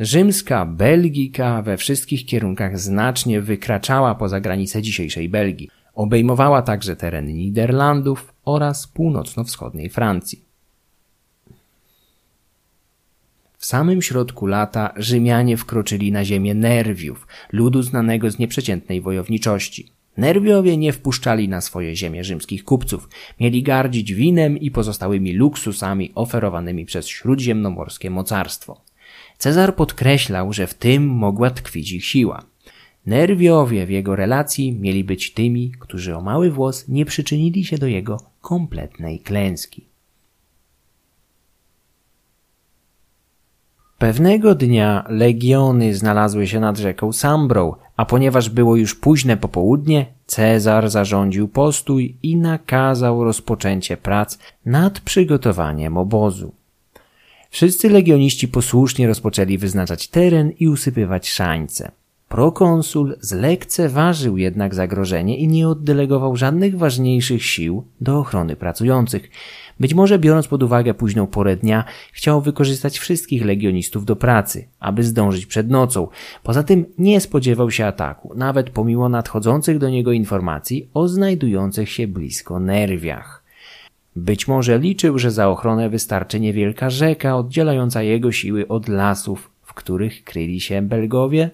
Rzymska 0.00 0.66
Belgika 0.66 1.62
we 1.62 1.76
wszystkich 1.76 2.26
kierunkach 2.26 2.78
znacznie 2.78 3.40
wykraczała 3.40 4.14
poza 4.14 4.40
granice 4.40 4.82
dzisiejszej 4.82 5.28
Belgii. 5.28 5.68
Obejmowała 5.94 6.62
także 6.62 6.96
tereny 6.96 7.32
Niderlandów 7.32 8.34
oraz 8.44 8.86
północno-wschodniej 8.86 9.90
Francji. 9.90 10.44
W 13.58 13.66
samym 13.66 14.02
środku 14.02 14.46
lata 14.46 14.92
Rzymianie 14.96 15.56
wkroczyli 15.56 16.12
na 16.12 16.24
ziemię 16.24 16.54
Nerwiów, 16.54 17.26
ludu 17.52 17.82
znanego 17.82 18.30
z 18.30 18.38
nieprzeciętnej 18.38 19.00
wojowniczości. 19.00 19.97
Nerwiowie 20.18 20.76
nie 20.76 20.92
wpuszczali 20.92 21.48
na 21.48 21.60
swoje 21.60 21.96
ziemię 21.96 22.24
rzymskich 22.24 22.64
kupców. 22.64 23.08
Mieli 23.40 23.62
gardzić 23.62 24.14
winem 24.14 24.58
i 24.58 24.70
pozostałymi 24.70 25.32
luksusami 25.32 26.12
oferowanymi 26.14 26.84
przez 26.84 27.08
śródziemnomorskie 27.08 28.10
mocarstwo. 28.10 28.80
Cezar 29.38 29.76
podkreślał, 29.76 30.52
że 30.52 30.66
w 30.66 30.74
tym 30.74 31.06
mogła 31.06 31.50
tkwić 31.50 31.92
ich 31.92 32.04
siła. 32.04 32.42
Nerwiowie 33.06 33.86
w 33.86 33.90
jego 33.90 34.16
relacji 34.16 34.72
mieli 34.72 35.04
być 35.04 35.32
tymi, 35.32 35.72
którzy 35.80 36.16
o 36.16 36.20
mały 36.20 36.50
włos 36.50 36.88
nie 36.88 37.04
przyczynili 37.04 37.64
się 37.64 37.78
do 37.78 37.86
jego 37.86 38.20
kompletnej 38.40 39.20
klęski. 39.20 39.88
Pewnego 43.98 44.54
dnia 44.54 45.04
legiony 45.08 45.94
znalazły 45.94 46.46
się 46.46 46.60
nad 46.60 46.78
rzeką 46.78 47.12
Sambrą, 47.12 47.74
a 47.98 48.04
ponieważ 48.04 48.50
było 48.50 48.76
już 48.76 48.94
późne 48.94 49.36
popołudnie, 49.36 50.06
Cezar 50.26 50.90
zarządził 50.90 51.48
postój 51.48 52.16
i 52.22 52.36
nakazał 52.36 53.24
rozpoczęcie 53.24 53.96
prac 53.96 54.38
nad 54.66 55.00
przygotowaniem 55.00 55.96
obozu. 55.96 56.52
Wszyscy 57.50 57.90
legioniści 57.90 58.48
posłusznie 58.48 59.06
rozpoczęli 59.06 59.58
wyznaczać 59.58 60.08
teren 60.08 60.52
i 60.58 60.68
usypywać 60.68 61.30
szańce. 61.30 61.90
Prokonsul 62.28 63.16
zlekceważył 63.20 64.36
jednak 64.36 64.74
zagrożenie 64.74 65.36
i 65.36 65.48
nie 65.48 65.68
oddelegował 65.68 66.36
żadnych 66.36 66.78
ważniejszych 66.78 67.44
sił 67.44 67.84
do 68.00 68.18
ochrony 68.18 68.56
pracujących. 68.56 69.30
Być 69.80 69.94
może 69.94 70.18
biorąc 70.18 70.48
pod 70.48 70.62
uwagę 70.62 70.94
późną 70.94 71.26
porę 71.26 71.56
dnia, 71.56 71.84
chciał 72.12 72.40
wykorzystać 72.40 72.98
wszystkich 72.98 73.44
legionistów 73.44 74.04
do 74.04 74.16
pracy, 74.16 74.68
aby 74.80 75.04
zdążyć 75.04 75.46
przed 75.46 75.70
nocą. 75.70 76.08
Poza 76.42 76.62
tym 76.62 76.84
nie 76.98 77.20
spodziewał 77.20 77.70
się 77.70 77.86
ataku, 77.86 78.32
nawet 78.36 78.70
pomimo 78.70 79.08
nadchodzących 79.08 79.78
do 79.78 79.90
niego 79.90 80.12
informacji 80.12 80.88
o 80.94 81.08
znajdujących 81.08 81.90
się 81.90 82.08
blisko 82.08 82.60
nerwiach. 82.60 83.44
Być 84.16 84.48
może 84.48 84.78
liczył, 84.78 85.18
że 85.18 85.30
za 85.30 85.48
ochronę 85.48 85.90
wystarczy 85.90 86.40
niewielka 86.40 86.90
rzeka 86.90 87.36
oddzielająca 87.36 88.02
jego 88.02 88.32
siły 88.32 88.68
od 88.68 88.88
lasów, 88.88 89.50
w 89.62 89.74
których 89.74 90.24
kryli 90.24 90.60
się 90.60 90.82
Belgowie? 90.82 91.50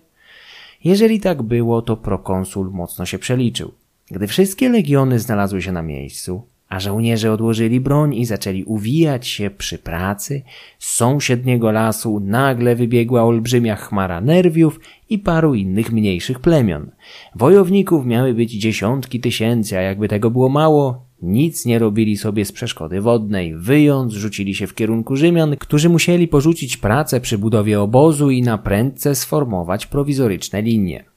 Jeżeli 0.84 1.20
tak 1.20 1.42
było, 1.42 1.82
to 1.82 1.96
prokonsul 1.96 2.70
mocno 2.70 3.06
się 3.06 3.18
przeliczył. 3.18 3.72
Gdy 4.10 4.26
wszystkie 4.26 4.68
legiony 4.68 5.18
znalazły 5.18 5.62
się 5.62 5.72
na 5.72 5.82
miejscu, 5.82 6.42
a 6.74 6.80
żołnierze 6.80 7.32
odłożyli 7.32 7.80
broń 7.80 8.14
i 8.14 8.24
zaczęli 8.24 8.64
uwijać 8.64 9.26
się 9.26 9.50
przy 9.50 9.78
pracy, 9.78 10.42
z 10.78 10.94
sąsiedniego 10.94 11.72
lasu 11.72 12.20
nagle 12.20 12.76
wybiegła 12.76 13.24
olbrzymia 13.24 13.76
chmara 13.76 14.20
nerwiów 14.20 14.80
i 15.10 15.18
paru 15.18 15.54
innych 15.54 15.92
mniejszych 15.92 16.40
plemion. 16.40 16.90
Wojowników 17.34 18.06
miały 18.06 18.34
być 18.34 18.52
dziesiątki 18.52 19.20
tysięcy, 19.20 19.78
a 19.78 19.80
jakby 19.80 20.08
tego 20.08 20.30
było 20.30 20.48
mało, 20.48 21.06
nic 21.22 21.66
nie 21.66 21.78
robili 21.78 22.16
sobie 22.16 22.44
z 22.44 22.52
przeszkody 22.52 23.00
wodnej, 23.00 23.54
wyjąc 23.56 24.12
rzucili 24.12 24.54
się 24.54 24.66
w 24.66 24.74
kierunku 24.74 25.16
Rzymian, 25.16 25.56
którzy 25.56 25.88
musieli 25.88 26.28
porzucić 26.28 26.76
pracę 26.76 27.20
przy 27.20 27.38
budowie 27.38 27.80
obozu 27.80 28.30
i 28.30 28.42
na 28.42 28.58
prędce 28.58 29.14
sformować 29.14 29.86
prowizoryczne 29.86 30.62
linie. 30.62 31.13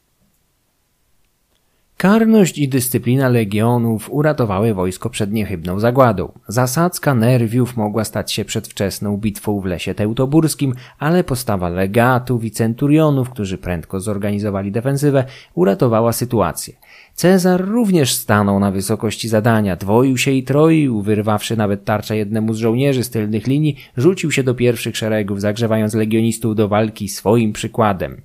Karność 1.98 2.58
i 2.58 2.70
dyscyplina 2.70 3.30
legionów 3.30 4.10
uratowały 4.12 4.74
wojsko 4.74 5.10
przed 5.10 5.32
niechybną 5.32 5.80
zagładą. 5.80 6.32
Zasadzka 6.48 7.16
nerwiów 7.16 7.78
mogła 7.78 8.04
stać 8.04 8.32
się 8.32 8.46
przedwczesną 8.46 9.18
bitwą 9.18 9.60
w 9.60 9.66
lesie 9.66 9.94
teutoburskim, 9.94 10.74
ale 11.00 11.24
postawa 11.24 11.70
legatów 11.70 12.44
i 12.44 12.52
centurionów, 12.52 13.30
którzy 13.30 13.58
prędko 13.58 14.00
zorganizowali 14.00 14.72
defensywę, 14.72 15.24
uratowała 15.54 16.14
sytuację. 16.14 16.74
Cezar 17.16 17.68
również 17.68 18.14
stanął 18.14 18.60
na 18.60 18.72
wysokości 18.72 19.30
zadania, 19.30 19.76
dwoił 19.76 20.18
się 20.18 20.32
i 20.32 20.44
troił, 20.44 21.02
wyrwawszy 21.02 21.58
nawet 21.58 21.86
tarczę 21.86 22.18
jednemu 22.18 22.54
z 22.54 22.58
żołnierzy 22.58 23.04
z 23.04 23.10
tylnych 23.10 23.48
linii, 23.48 23.76
rzucił 23.98 24.32
się 24.32 24.44
do 24.44 24.56
pierwszych 24.56 24.98
szeregów, 24.98 25.42
zagrzewając 25.42 25.94
legionistów 25.94 26.56
do 26.56 26.68
walki 26.68 27.10
swoim 27.10 27.54
przykładem. 27.54 28.22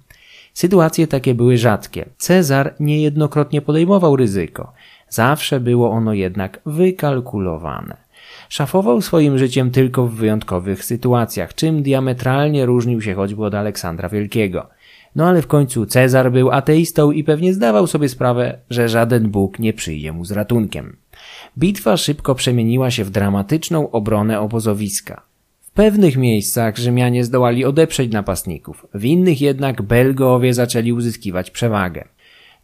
Sytuacje 0.55 1.07
takie 1.07 1.35
były 1.35 1.59
rzadkie. 1.59 2.09
Cezar 2.19 2.75
niejednokrotnie 2.81 3.63
podejmował 3.63 4.17
ryzyko. 4.17 4.73
Zawsze 5.09 5.61
było 5.61 5.91
ono 5.91 6.13
jednak 6.13 6.61
wykalkulowane. 6.67 7.97
Szafował 8.49 9.03
swoim 9.03 9.39
życiem 9.39 9.71
tylko 9.71 10.07
w 10.07 10.15
wyjątkowych 10.15 10.85
sytuacjach, 10.85 11.55
czym 11.55 11.83
diametralnie 11.83 12.67
różnił 12.67 13.01
się 13.01 13.15
choćby 13.15 13.45
od 13.45 13.55
Aleksandra 13.55 14.09
Wielkiego. 14.09 14.67
No 15.17 15.27
ale 15.27 15.43
w 15.43 15.47
końcu 15.47 15.87
Cezar 15.87 16.33
był 16.33 16.51
ateistą 16.51 17.11
i 17.11 17.25
pewnie 17.25 17.55
zdawał 17.55 17.87
sobie 17.87 18.09
sprawę, 18.09 18.59
że 18.71 18.89
żaden 18.89 19.31
Bóg 19.31 19.59
nie 19.59 19.73
przyjdzie 19.73 20.13
mu 20.13 20.25
z 20.25 20.33
ratunkiem. 20.33 20.97
Bitwa 21.59 21.97
szybko 21.97 22.35
przemieniła 22.35 22.91
się 22.91 23.05
w 23.05 23.11
dramatyczną 23.11 23.91
obronę 23.91 24.41
obozowiska. 24.41 25.23
Pewnych 25.75 26.17
miejscach 26.17 26.77
Rzymianie 26.77 27.25
zdołali 27.25 27.65
odeprzeć 27.65 28.13
napastników, 28.13 28.87
w 28.95 29.05
innych 29.05 29.41
jednak 29.41 29.83
Belgowie 29.83 30.55
zaczęli 30.55 30.93
uzyskiwać 30.93 31.51
przewagę. 31.51 32.09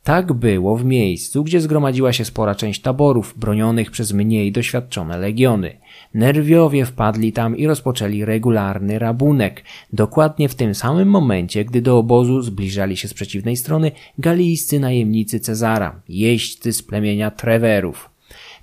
Tak 0.04 0.32
było 0.32 0.76
w 0.76 0.84
miejscu, 0.84 1.44
gdzie 1.44 1.60
zgromadziła 1.60 2.12
się 2.12 2.24
spora 2.24 2.54
część 2.54 2.80
taborów 2.80 3.34
bronionych 3.38 3.90
przez 3.90 4.12
mniej 4.12 4.52
doświadczone 4.52 5.18
legiony. 5.18 5.76
Nerwiowie 6.14 6.84
wpadli 6.84 7.32
tam 7.32 7.56
i 7.56 7.66
rozpoczęli 7.66 8.24
regularny 8.24 8.98
rabunek, 8.98 9.64
dokładnie 9.92 10.48
w 10.48 10.54
tym 10.54 10.74
samym 10.74 11.08
momencie, 11.08 11.64
gdy 11.64 11.82
do 11.82 11.98
obozu 11.98 12.42
zbliżali 12.42 12.96
się 12.96 13.08
z 13.08 13.14
przeciwnej 13.14 13.56
strony 13.56 13.92
galijscy 14.18 14.80
najemnicy 14.80 15.40
Cezara, 15.40 16.00
jeźdźcy 16.08 16.72
z 16.72 16.82
plemienia 16.82 17.30
Trewerów. 17.30 18.10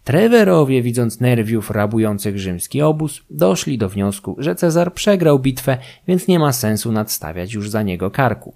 Trewerowie, 0.06 0.82
widząc 0.82 1.20
nerwiów 1.20 1.72
rabujących 1.72 2.40
rzymski 2.40 2.82
obóz, 2.82 3.22
doszli 3.30 3.78
do 3.78 3.90
wniosku, 3.90 4.36
że 4.38 4.56
Cezar 4.56 4.94
przegrał 4.94 5.40
bitwę, 5.40 5.78
więc 6.08 6.28
nie 6.28 6.40
ma 6.40 6.54
sensu 6.54 6.92
nadstawiać 6.92 7.54
już 7.54 7.70
za 7.70 7.82
niego 7.82 8.12
karku. 8.12 8.54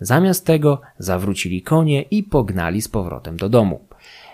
Zamiast 0.00 0.46
tego 0.46 0.80
zawrócili 0.98 1.62
konie 1.62 2.02
i 2.02 2.22
pognali 2.22 2.82
z 2.82 2.88
powrotem 2.88 3.36
do 3.36 3.48
domu. 3.48 3.80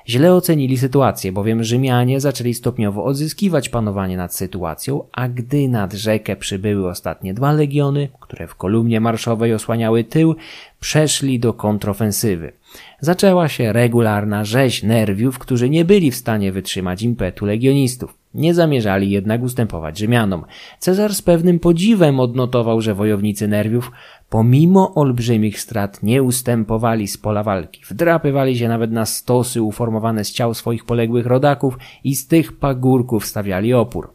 Źle 0.09 0.35
ocenili 0.35 0.79
sytuację, 0.79 1.33
bowiem 1.33 1.65
Rzymianie 1.65 2.21
zaczęli 2.21 2.55
stopniowo 2.55 3.05
odzyskiwać 3.05 3.69
panowanie 3.69 4.17
nad 4.17 4.35
sytuacją, 4.35 5.05
a 5.13 5.29
gdy 5.29 5.69
nad 5.69 5.93
rzekę 5.93 6.37
przybyły 6.37 6.89
ostatnie 6.89 7.35
dwa 7.35 7.53
legiony, 7.53 8.09
które 8.21 8.49
w 8.49 8.55
kolumnie 8.55 9.01
marszowej 9.01 9.55
osłaniały 9.55 10.05
tył, 10.05 10.37
przeszli 10.81 11.41
do 11.41 11.53
kontrofensywy. 11.53 12.53
Zaczęła 13.01 13.49
się 13.49 13.73
regularna 13.73 14.45
rzeź 14.45 14.83
nerwiów, 14.83 15.39
którzy 15.39 15.71
nie 15.71 15.85
byli 15.85 16.11
w 16.11 16.17
stanie 16.17 16.53
wytrzymać 16.53 17.03
impetu 17.03 17.47
legionistów. 17.47 18.19
Nie 18.35 18.55
zamierzali 18.55 19.11
jednak 19.11 19.43
ustępować 19.43 19.99
Rzymianom. 19.99 20.45
Cezar 20.79 21.15
z 21.15 21.23
pewnym 21.23 21.59
podziwem 21.59 22.21
odnotował, 22.21 22.81
że 22.81 22.95
wojownicy 22.95 23.49
nerwiów 23.49 23.93
pomimo 24.31 24.95
olbrzymich 24.95 25.61
strat 25.61 26.03
nie 26.03 26.23
ustępowali 26.23 27.09
z 27.09 27.19
pola 27.19 27.43
walki. 27.43 27.83
Wdrapywali 27.89 28.59
się 28.59 28.69
nawet 28.69 28.93
na 28.93 29.07
stosy 29.07 29.63
uformowane 29.63 30.25
z 30.25 30.33
ciał 30.33 30.55
swoich 30.55 30.85
poległych 30.85 31.27
rodaków 31.27 31.79
i 32.05 32.17
z 32.17 32.27
tych 32.27 32.59
pagórków 32.59 33.27
stawiali 33.27 33.75
opór. 33.75 34.13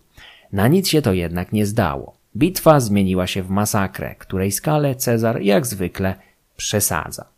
Na 0.52 0.68
nic 0.68 0.88
się 0.88 1.02
to 1.02 1.14
jednak 1.14 1.54
nie 1.54 1.66
zdało. 1.66 2.18
Bitwa 2.38 2.80
zmieniła 2.80 3.28
się 3.28 3.44
w 3.44 3.50
masakrę, 3.50 4.16
której 4.16 4.52
skalę 4.52 4.96
Cezar 4.96 5.42
jak 5.42 5.68
zwykle 5.68 6.16
przesadza. 6.58 7.33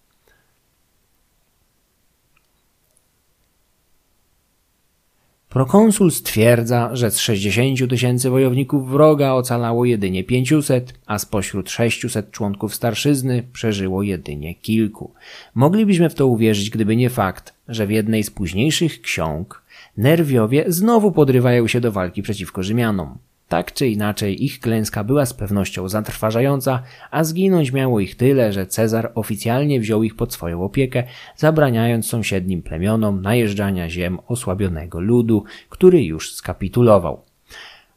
Prokonsul 5.55 6.11
stwierdza, 6.11 6.95
że 6.95 7.11
z 7.11 7.19
60 7.19 7.89
tysięcy 7.89 8.29
wojowników 8.29 8.89
wroga 8.89 9.31
ocalało 9.31 9.85
jedynie 9.85 10.23
500, 10.23 10.93
a 11.05 11.19
spośród 11.19 11.69
600 11.69 12.31
członków 12.31 12.75
starszyzny 12.75 13.43
przeżyło 13.53 14.03
jedynie 14.03 14.55
kilku. 14.55 15.13
Moglibyśmy 15.53 16.09
w 16.09 16.15
to 16.15 16.27
uwierzyć, 16.27 16.69
gdyby 16.69 16.95
nie 16.95 17.09
fakt, 17.09 17.53
że 17.67 17.87
w 17.87 17.91
jednej 17.91 18.23
z 18.23 18.31
późniejszych 18.31 19.01
ksiąg 19.01 19.63
nerwiowie 19.97 20.65
znowu 20.67 21.11
podrywają 21.11 21.67
się 21.67 21.81
do 21.81 21.91
walki 21.91 22.21
przeciwko 22.21 22.63
Rzymianom. 22.63 23.17
Tak 23.47 23.73
czy 23.73 23.87
inaczej, 23.87 24.45
ich 24.45 24.59
klęska 24.59 25.03
była 25.03 25.25
z 25.25 25.33
pewnością 25.33 25.89
zatrważająca, 25.89 26.83
a 27.11 27.23
zginąć 27.23 27.71
miało 27.71 27.99
ich 27.99 28.15
tyle, 28.15 28.53
że 28.53 28.67
Cezar 28.67 29.11
oficjalnie 29.15 29.79
wziął 29.79 30.03
ich 30.03 30.15
pod 30.15 30.33
swoją 30.33 30.63
opiekę, 30.63 31.03
zabraniając 31.37 32.07
sąsiednim 32.07 32.61
plemionom 32.61 33.21
najeżdżania 33.21 33.89
ziem 33.89 34.19
osłabionego 34.27 34.99
ludu, 34.99 35.43
który 35.69 36.03
już 36.03 36.33
skapitulował. 36.33 37.21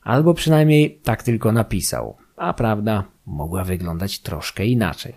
Albo 0.02 0.34
przynajmniej 0.34 0.98
tak 1.04 1.22
tylko 1.22 1.52
napisał, 1.52 2.16
a 2.36 2.54
prawda 2.54 3.04
mogła 3.26 3.64
wyglądać 3.64 4.18
troszkę 4.18 4.66
inaczej. 4.66 5.14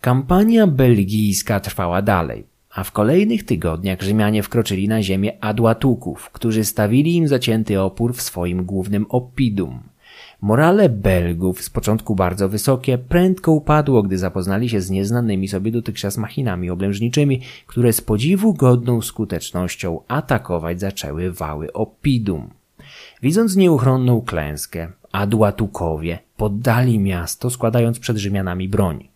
Kampania 0.00 0.66
belgijska 0.66 1.60
trwała 1.60 2.02
dalej 2.02 2.57
a 2.78 2.84
w 2.84 2.92
kolejnych 2.92 3.44
tygodniach 3.44 4.02
Rzymianie 4.02 4.42
wkroczyli 4.42 4.88
na 4.88 5.02
ziemię 5.02 5.32
Adłatuków, 5.40 6.30
którzy 6.30 6.64
stawili 6.64 7.16
im 7.16 7.28
zacięty 7.28 7.80
opór 7.80 8.14
w 8.14 8.22
swoim 8.22 8.64
głównym 8.64 9.06
Oppidum. 9.08 9.80
Morale 10.40 10.88
Belgów, 10.88 11.62
z 11.62 11.70
początku 11.70 12.14
bardzo 12.14 12.48
wysokie, 12.48 12.98
prędko 12.98 13.52
upadło, 13.52 14.02
gdy 14.02 14.18
zapoznali 14.18 14.68
się 14.68 14.80
z 14.80 14.90
nieznanymi 14.90 15.48
sobie 15.48 15.72
dotychczas 15.72 16.18
machinami 16.18 16.70
oblężniczymi, 16.70 17.40
które 17.66 17.92
z 17.92 18.00
podziwu 18.00 18.54
godną 18.54 19.02
skutecznością 19.02 20.00
atakować 20.08 20.80
zaczęły 20.80 21.32
wały 21.32 21.72
Oppidum. 21.72 22.50
Widząc 23.22 23.56
nieuchronną 23.56 24.20
klęskę, 24.20 24.88
Adłatukowie 25.12 26.18
poddali 26.36 26.98
miasto, 26.98 27.50
składając 27.50 27.98
przed 27.98 28.16
Rzymianami 28.16 28.68
broń. 28.68 29.08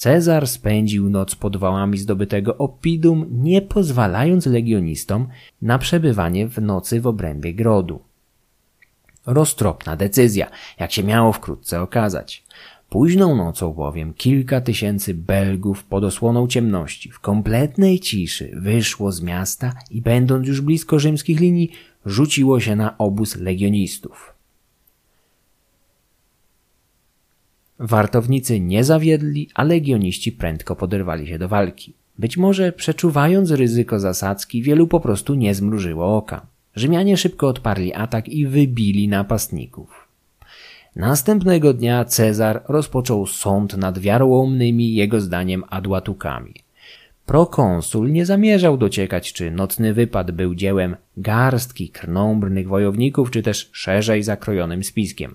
Cezar 0.00 0.48
spędził 0.48 1.10
noc 1.10 1.34
pod 1.34 1.56
wałami 1.56 1.98
zdobytego 1.98 2.58
Oppidum, 2.58 3.26
nie 3.30 3.62
pozwalając 3.62 4.46
legionistom 4.46 5.28
na 5.62 5.78
przebywanie 5.78 6.48
w 6.48 6.58
nocy 6.62 7.00
w 7.00 7.06
obrębie 7.06 7.54
grodu. 7.54 8.00
Roztropna 9.26 9.96
decyzja, 9.96 10.50
jak 10.78 10.92
się 10.92 11.04
miało 11.04 11.32
wkrótce 11.32 11.80
okazać. 11.80 12.44
Późną 12.88 13.36
nocą 13.36 13.72
bowiem 13.72 14.14
kilka 14.14 14.60
tysięcy 14.60 15.14
Belgów 15.14 15.84
pod 15.84 16.04
osłoną 16.04 16.46
ciemności 16.46 17.10
w 17.10 17.20
kompletnej 17.20 18.00
ciszy 18.00 18.50
wyszło 18.56 19.12
z 19.12 19.22
miasta 19.22 19.72
i 19.90 20.02
będąc 20.02 20.48
już 20.48 20.60
blisko 20.60 20.98
rzymskich 20.98 21.40
linii 21.40 21.70
rzuciło 22.06 22.60
się 22.60 22.76
na 22.76 22.98
obóz 22.98 23.36
legionistów. 23.36 24.39
Wartownicy 27.80 28.60
nie 28.60 28.84
zawiedli, 28.84 29.48
a 29.54 29.64
legioniści 29.64 30.32
prędko 30.32 30.76
poderwali 30.76 31.26
się 31.26 31.38
do 31.38 31.48
walki. 31.48 31.94
Być 32.18 32.36
może 32.36 32.72
przeczuwając 32.72 33.50
ryzyko 33.50 34.00
zasadzki, 34.00 34.62
wielu 34.62 34.86
po 34.86 35.00
prostu 35.00 35.34
nie 35.34 35.54
zmrużyło 35.54 36.16
oka. 36.16 36.46
Rzymianie 36.76 37.16
szybko 37.16 37.48
odparli 37.48 37.94
atak 37.94 38.28
i 38.28 38.46
wybili 38.46 39.08
napastników. 39.08 40.08
Następnego 40.96 41.74
dnia 41.74 42.04
Cezar 42.04 42.62
rozpoczął 42.68 43.26
sąd 43.26 43.76
nad 43.76 43.98
wiarołomnymi, 43.98 44.94
jego 44.94 45.20
zdaniem, 45.20 45.64
adłatukami. 45.70 46.54
Prokonsul 47.30 48.12
nie 48.12 48.26
zamierzał 48.26 48.76
dociekać, 48.76 49.32
czy 49.32 49.50
nocny 49.50 49.94
wypad 49.94 50.30
był 50.30 50.54
dziełem 50.54 50.96
garstki 51.16 51.88
krnąbrnych 51.88 52.68
wojowników, 52.68 53.30
czy 53.30 53.42
też 53.42 53.70
szerzej 53.72 54.22
zakrojonym 54.22 54.84
spiskiem. 54.84 55.34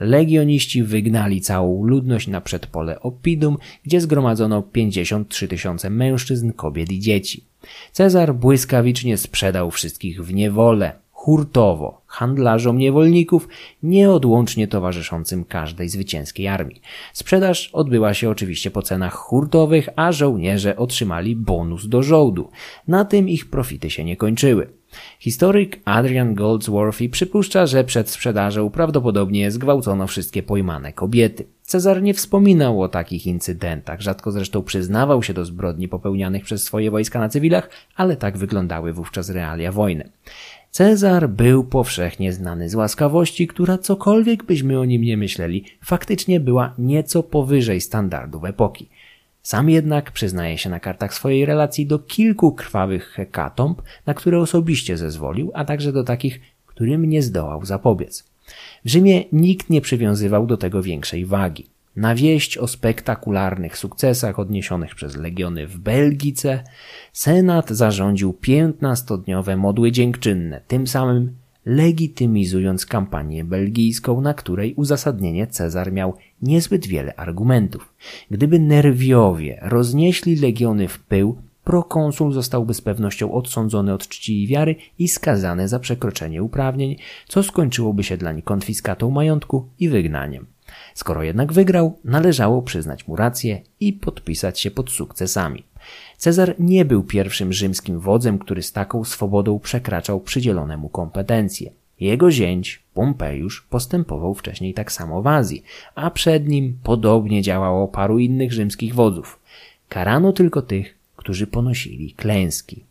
Legioniści 0.00 0.82
wygnali 0.82 1.40
całą 1.40 1.84
ludność 1.84 2.28
na 2.28 2.40
przedpole 2.40 3.00
Oppidum, 3.00 3.58
gdzie 3.84 4.00
zgromadzono 4.00 4.62
53 4.62 5.48
tysiące 5.48 5.90
mężczyzn, 5.90 6.52
kobiet 6.52 6.92
i 6.92 7.00
dzieci. 7.00 7.44
Cezar 7.92 8.34
błyskawicznie 8.34 9.16
sprzedał 9.16 9.70
wszystkich 9.70 10.24
w 10.24 10.34
niewolę, 10.34 10.92
hurtowo, 11.26 12.00
handlarzom 12.06 12.78
niewolników, 12.78 13.48
nieodłącznie 13.82 14.68
towarzyszącym 14.68 15.44
każdej 15.44 15.88
zwycięskiej 15.88 16.48
armii. 16.48 16.80
Sprzedaż 17.12 17.70
odbyła 17.72 18.14
się 18.14 18.30
oczywiście 18.30 18.70
po 18.70 18.82
cenach 18.82 19.14
hurtowych, 19.14 19.88
a 19.96 20.12
żołnierze 20.12 20.76
otrzymali 20.76 21.36
bonus 21.36 21.88
do 21.88 22.02
żołdu. 22.02 22.50
Na 22.88 23.04
tym 23.04 23.28
ich 23.28 23.50
profity 23.50 23.90
się 23.90 24.04
nie 24.04 24.16
kończyły. 24.16 24.68
Historyk 25.18 25.80
Adrian 25.84 26.34
Goldsworthy 26.34 27.08
przypuszcza, 27.08 27.66
że 27.66 27.84
przed 27.84 28.10
sprzedażą 28.10 28.70
prawdopodobnie 28.70 29.50
zgwałcono 29.50 30.06
wszystkie 30.06 30.42
pojmane 30.42 30.92
kobiety. 30.92 31.46
Cezar 31.62 32.02
nie 32.02 32.14
wspominał 32.14 32.82
o 32.82 32.88
takich 32.88 33.26
incydentach, 33.26 34.00
rzadko 34.00 34.30
zresztą 34.32 34.62
przyznawał 34.62 35.22
się 35.22 35.34
do 35.34 35.44
zbrodni 35.44 35.88
popełnianych 35.88 36.44
przez 36.44 36.64
swoje 36.64 36.90
wojska 36.90 37.20
na 37.20 37.28
cywilach, 37.28 37.70
ale 37.96 38.16
tak 38.16 38.38
wyglądały 38.38 38.92
wówczas 38.92 39.30
realia 39.30 39.72
wojny. 39.72 40.10
Cezar 40.76 41.28
był 41.28 41.64
powszechnie 41.64 42.32
znany 42.32 42.68
z 42.68 42.74
łaskawości, 42.74 43.46
która 43.46 43.78
cokolwiek 43.78 44.44
byśmy 44.44 44.80
o 44.80 44.84
nim 44.84 45.02
nie 45.02 45.16
myśleli, 45.16 45.64
faktycznie 45.84 46.40
była 46.40 46.74
nieco 46.78 47.22
powyżej 47.22 47.80
standardów 47.80 48.44
epoki. 48.44 48.88
Sam 49.42 49.70
jednak 49.70 50.12
przyznaje 50.12 50.58
się 50.58 50.70
na 50.70 50.80
kartach 50.80 51.14
swojej 51.14 51.46
relacji 51.46 51.86
do 51.86 51.98
kilku 51.98 52.52
krwawych 52.52 53.04
hekatomb, 53.08 53.82
na 54.06 54.14
które 54.14 54.40
osobiście 54.40 54.96
zezwolił, 54.96 55.50
a 55.54 55.64
także 55.64 55.92
do 55.92 56.04
takich, 56.04 56.40
którym 56.66 57.04
nie 57.04 57.22
zdołał 57.22 57.64
zapobiec. 57.64 58.24
W 58.84 58.88
Rzymie 58.88 59.24
nikt 59.32 59.70
nie 59.70 59.80
przywiązywał 59.80 60.46
do 60.46 60.56
tego 60.56 60.82
większej 60.82 61.26
wagi. 61.26 61.66
Na 61.96 62.14
wieść 62.14 62.58
o 62.58 62.68
spektakularnych 62.68 63.78
sukcesach 63.78 64.38
odniesionych 64.38 64.94
przez 64.94 65.16
legiony 65.16 65.66
w 65.66 65.78
Belgice, 65.78 66.64
Senat 67.12 67.70
zarządził 67.70 68.32
piętnastodniowe 68.32 69.56
modły 69.56 69.92
dziękczynne, 69.92 70.60
tym 70.68 70.86
samym 70.86 71.36
legitymizując 71.66 72.86
kampanię 72.86 73.44
belgijską, 73.44 74.20
na 74.20 74.34
której 74.34 74.74
uzasadnienie 74.74 75.46
Cezar 75.46 75.92
miał 75.92 76.14
niezbyt 76.42 76.86
wiele 76.86 77.14
argumentów. 77.14 77.94
Gdyby 78.30 78.58
nerwiowie 78.58 79.58
roznieśli 79.62 80.36
legiony 80.36 80.88
w 80.88 80.98
pył, 80.98 81.36
prokonsul 81.64 82.32
zostałby 82.32 82.74
z 82.74 82.80
pewnością 82.80 83.32
odsądzony 83.32 83.92
od 83.92 84.08
czci 84.08 84.42
i 84.42 84.46
wiary 84.46 84.76
i 84.98 85.08
skazany 85.08 85.68
za 85.68 85.78
przekroczenie 85.78 86.42
uprawnień, 86.42 86.96
co 87.28 87.42
skończyłoby 87.42 88.04
się 88.04 88.16
dla 88.16 88.32
nich 88.32 88.44
konfiskatą 88.44 89.10
majątku 89.10 89.68
i 89.78 89.88
wygnaniem. 89.88 90.55
Skoro 90.96 91.22
jednak 91.22 91.52
wygrał, 91.52 91.98
należało 92.04 92.62
przyznać 92.62 93.08
mu 93.08 93.16
rację 93.16 93.60
i 93.80 93.92
podpisać 93.92 94.60
się 94.60 94.70
pod 94.70 94.90
sukcesami. 94.90 95.62
Cezar 96.16 96.54
nie 96.58 96.84
był 96.84 97.02
pierwszym 97.02 97.52
rzymskim 97.52 98.00
wodzem, 98.00 98.38
który 98.38 98.62
z 98.62 98.72
taką 98.72 99.04
swobodą 99.04 99.58
przekraczał 99.58 100.20
przydzielone 100.20 100.76
mu 100.76 100.88
kompetencje. 100.88 101.70
Jego 102.00 102.30
zięć, 102.30 102.82
Pompejusz, 102.94 103.66
postępował 103.70 104.34
wcześniej 104.34 104.74
tak 104.74 104.92
samo 104.92 105.22
w 105.22 105.26
Azji, 105.26 105.62
a 105.94 106.10
przed 106.10 106.48
nim 106.48 106.78
podobnie 106.82 107.42
działało 107.42 107.88
paru 107.88 108.18
innych 108.18 108.52
rzymskich 108.52 108.94
wodzów. 108.94 109.38
Karano 109.88 110.32
tylko 110.32 110.62
tych, 110.62 110.94
którzy 111.16 111.46
ponosili 111.46 112.12
klęski. 112.12 112.84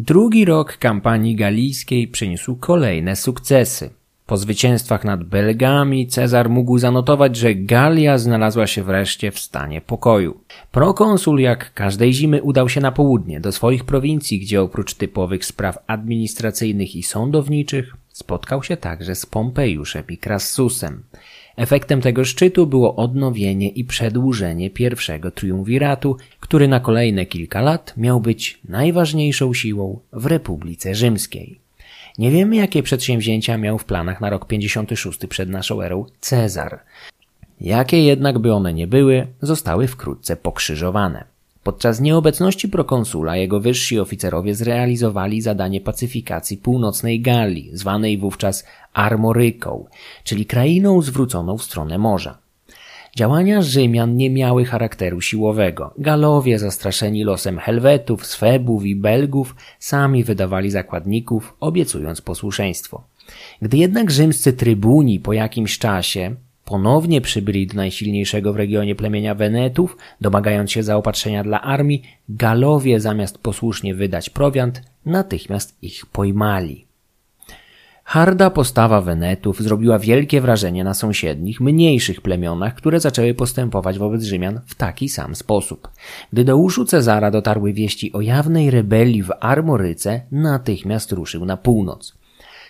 Drugi 0.00 0.44
rok 0.44 0.76
kampanii 0.76 1.36
galijskiej 1.36 2.08
przyniósł 2.08 2.56
kolejne 2.56 3.16
sukcesy. 3.16 3.90
Po 4.26 4.36
zwycięstwach 4.36 5.04
nad 5.04 5.24
Belgami 5.24 6.06
Cezar 6.06 6.50
mógł 6.50 6.78
zanotować, 6.78 7.36
że 7.36 7.54
Galia 7.54 8.18
znalazła 8.18 8.66
się 8.66 8.82
wreszcie 8.82 9.30
w 9.30 9.38
stanie 9.38 9.80
pokoju. 9.80 10.40
Prokonsul 10.72 11.40
jak 11.40 11.74
każdej 11.74 12.12
zimy 12.12 12.42
udał 12.42 12.68
się 12.68 12.80
na 12.80 12.92
południe, 12.92 13.40
do 13.40 13.52
swoich 13.52 13.84
prowincji, 13.84 14.40
gdzie 14.40 14.62
oprócz 14.62 14.94
typowych 14.94 15.44
spraw 15.44 15.78
administracyjnych 15.86 16.96
i 16.96 17.02
sądowniczych 17.02 17.94
spotkał 18.08 18.62
się 18.62 18.76
także 18.76 19.14
z 19.14 19.26
Pompejuszem 19.26 20.04
i 20.08 20.18
Crassusem. 20.18 21.02
Efektem 21.58 22.00
tego 22.00 22.24
szczytu 22.24 22.66
było 22.66 22.96
odnowienie 22.96 23.68
i 23.68 23.84
przedłużenie 23.84 24.70
pierwszego 24.70 25.30
triumviratu, 25.30 26.16
który 26.40 26.68
na 26.68 26.80
kolejne 26.80 27.26
kilka 27.26 27.60
lat 27.60 27.94
miał 27.96 28.20
być 28.20 28.60
najważniejszą 28.68 29.54
siłą 29.54 30.00
w 30.12 30.26
Republice 30.26 30.94
Rzymskiej. 30.94 31.58
Nie 32.18 32.30
wiemy, 32.30 32.56
jakie 32.56 32.82
przedsięwzięcia 32.82 33.58
miał 33.58 33.78
w 33.78 33.84
planach 33.84 34.20
na 34.20 34.30
rok 34.30 34.46
56 34.46 35.18
przed 35.28 35.48
naszą 35.48 35.82
erą 35.82 36.04
Cezar. 36.20 36.80
Jakie 37.60 38.02
jednak 38.02 38.38
by 38.38 38.52
one 38.52 38.74
nie 38.74 38.86
były, 38.86 39.26
zostały 39.42 39.86
wkrótce 39.86 40.36
pokrzyżowane. 40.36 41.24
Podczas 41.68 42.00
nieobecności 42.00 42.68
prokonsula 42.68 43.36
jego 43.36 43.60
wyżsi 43.60 44.00
oficerowie 44.00 44.54
zrealizowali 44.54 45.40
zadanie 45.40 45.80
pacyfikacji 45.80 46.56
północnej 46.56 47.20
Galii, 47.20 47.70
zwanej 47.72 48.18
wówczas 48.18 48.64
Armoryką, 48.92 49.86
czyli 50.24 50.46
krainą 50.46 51.02
zwróconą 51.02 51.58
w 51.58 51.62
stronę 51.62 51.98
morza. 51.98 52.38
Działania 53.16 53.62
Rzymian 53.62 54.16
nie 54.16 54.30
miały 54.30 54.64
charakteru 54.64 55.20
siłowego. 55.20 55.94
Galowie, 55.98 56.58
zastraszeni 56.58 57.24
losem 57.24 57.58
Helwetów, 57.58 58.26
Swebów 58.26 58.84
i 58.84 58.96
Belgów, 58.96 59.56
sami 59.78 60.24
wydawali 60.24 60.70
zakładników, 60.70 61.56
obiecując 61.60 62.20
posłuszeństwo. 62.20 63.02
Gdy 63.62 63.76
jednak 63.76 64.10
rzymscy 64.10 64.52
trybuni 64.52 65.20
po 65.20 65.32
jakimś 65.32 65.78
czasie 65.78 66.34
ponownie 66.68 67.20
przybyli 67.20 67.66
do 67.66 67.74
najsilniejszego 67.74 68.52
w 68.52 68.56
regionie 68.56 68.94
plemienia 68.94 69.34
Wenetów, 69.34 69.96
domagając 70.20 70.72
się 70.72 70.82
zaopatrzenia 70.82 71.44
dla 71.44 71.60
armii, 71.60 72.02
Galowie 72.28 73.00
zamiast 73.00 73.38
posłusznie 73.38 73.94
wydać 73.94 74.30
prowiant, 74.30 74.82
natychmiast 75.06 75.78
ich 75.82 76.06
pojmali. 76.06 76.86
Harda 78.04 78.50
postawa 78.50 79.00
Wenetów 79.00 79.62
zrobiła 79.62 79.98
wielkie 79.98 80.40
wrażenie 80.40 80.84
na 80.84 80.94
sąsiednich, 80.94 81.60
mniejszych 81.60 82.20
plemionach, 82.20 82.74
które 82.74 83.00
zaczęły 83.00 83.34
postępować 83.34 83.98
wobec 83.98 84.22
Rzymian 84.22 84.60
w 84.66 84.74
taki 84.74 85.08
sam 85.08 85.34
sposób. 85.34 85.88
Gdy 86.32 86.44
do 86.44 86.56
uszu 86.56 86.84
Cezara 86.84 87.30
dotarły 87.30 87.72
wieści 87.72 88.12
o 88.12 88.20
jawnej 88.20 88.70
rebelii 88.70 89.22
w 89.22 89.30
Armoryce, 89.40 90.20
natychmiast 90.32 91.12
ruszył 91.12 91.44
na 91.44 91.56
północ. 91.56 92.14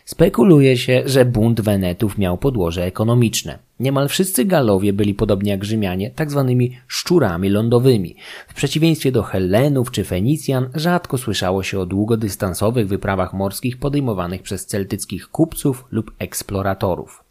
Spekuluje 0.04 0.76
się, 0.76 1.02
że 1.06 1.24
bunt 1.24 1.60
Wenetów 1.60 2.18
miał 2.18 2.38
podłoże 2.38 2.84
ekonomiczne. 2.84 3.67
Niemal 3.80 4.08
wszyscy 4.08 4.44
Galowie 4.44 4.92
byli 4.92 5.14
podobnie 5.14 5.50
jak 5.50 5.64
Rzymianie, 5.64 6.10
tak 6.10 6.30
zwanymi 6.30 6.78
szczurami 6.86 7.48
lądowymi. 7.48 8.16
W 8.48 8.54
przeciwieństwie 8.54 9.12
do 9.12 9.22
Hellenów 9.22 9.90
czy 9.90 10.04
Fenicjan 10.04 10.68
rzadko 10.74 11.18
słyszało 11.18 11.62
się 11.62 11.78
o 11.78 11.86
długodystansowych 11.86 12.88
wyprawach 12.88 13.32
morskich 13.32 13.78
podejmowanych 13.78 14.42
przez 14.42 14.66
celtyckich 14.66 15.28
kupców 15.28 15.84
lub 15.90 16.12
eksploratorów. 16.18 17.24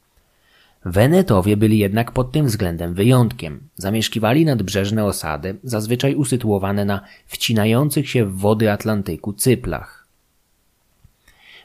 Wenetowie 0.86 1.58
byli 1.58 1.78
jednak 1.78 2.12
pod 2.12 2.32
tym 2.32 2.46
względem 2.46 2.94
wyjątkiem. 2.94 3.60
Zamieszkiwali 3.76 4.46
nadbrzeżne 4.46 5.06
osady, 5.06 5.56
zazwyczaj 5.64 6.16
usytuowane 6.16 6.86
na 6.86 7.02
wcinających 7.26 8.10
się 8.10 8.26
w 8.26 8.38
wody 8.38 8.72
Atlantyku 8.72 9.34
cyplach. 9.34 10.07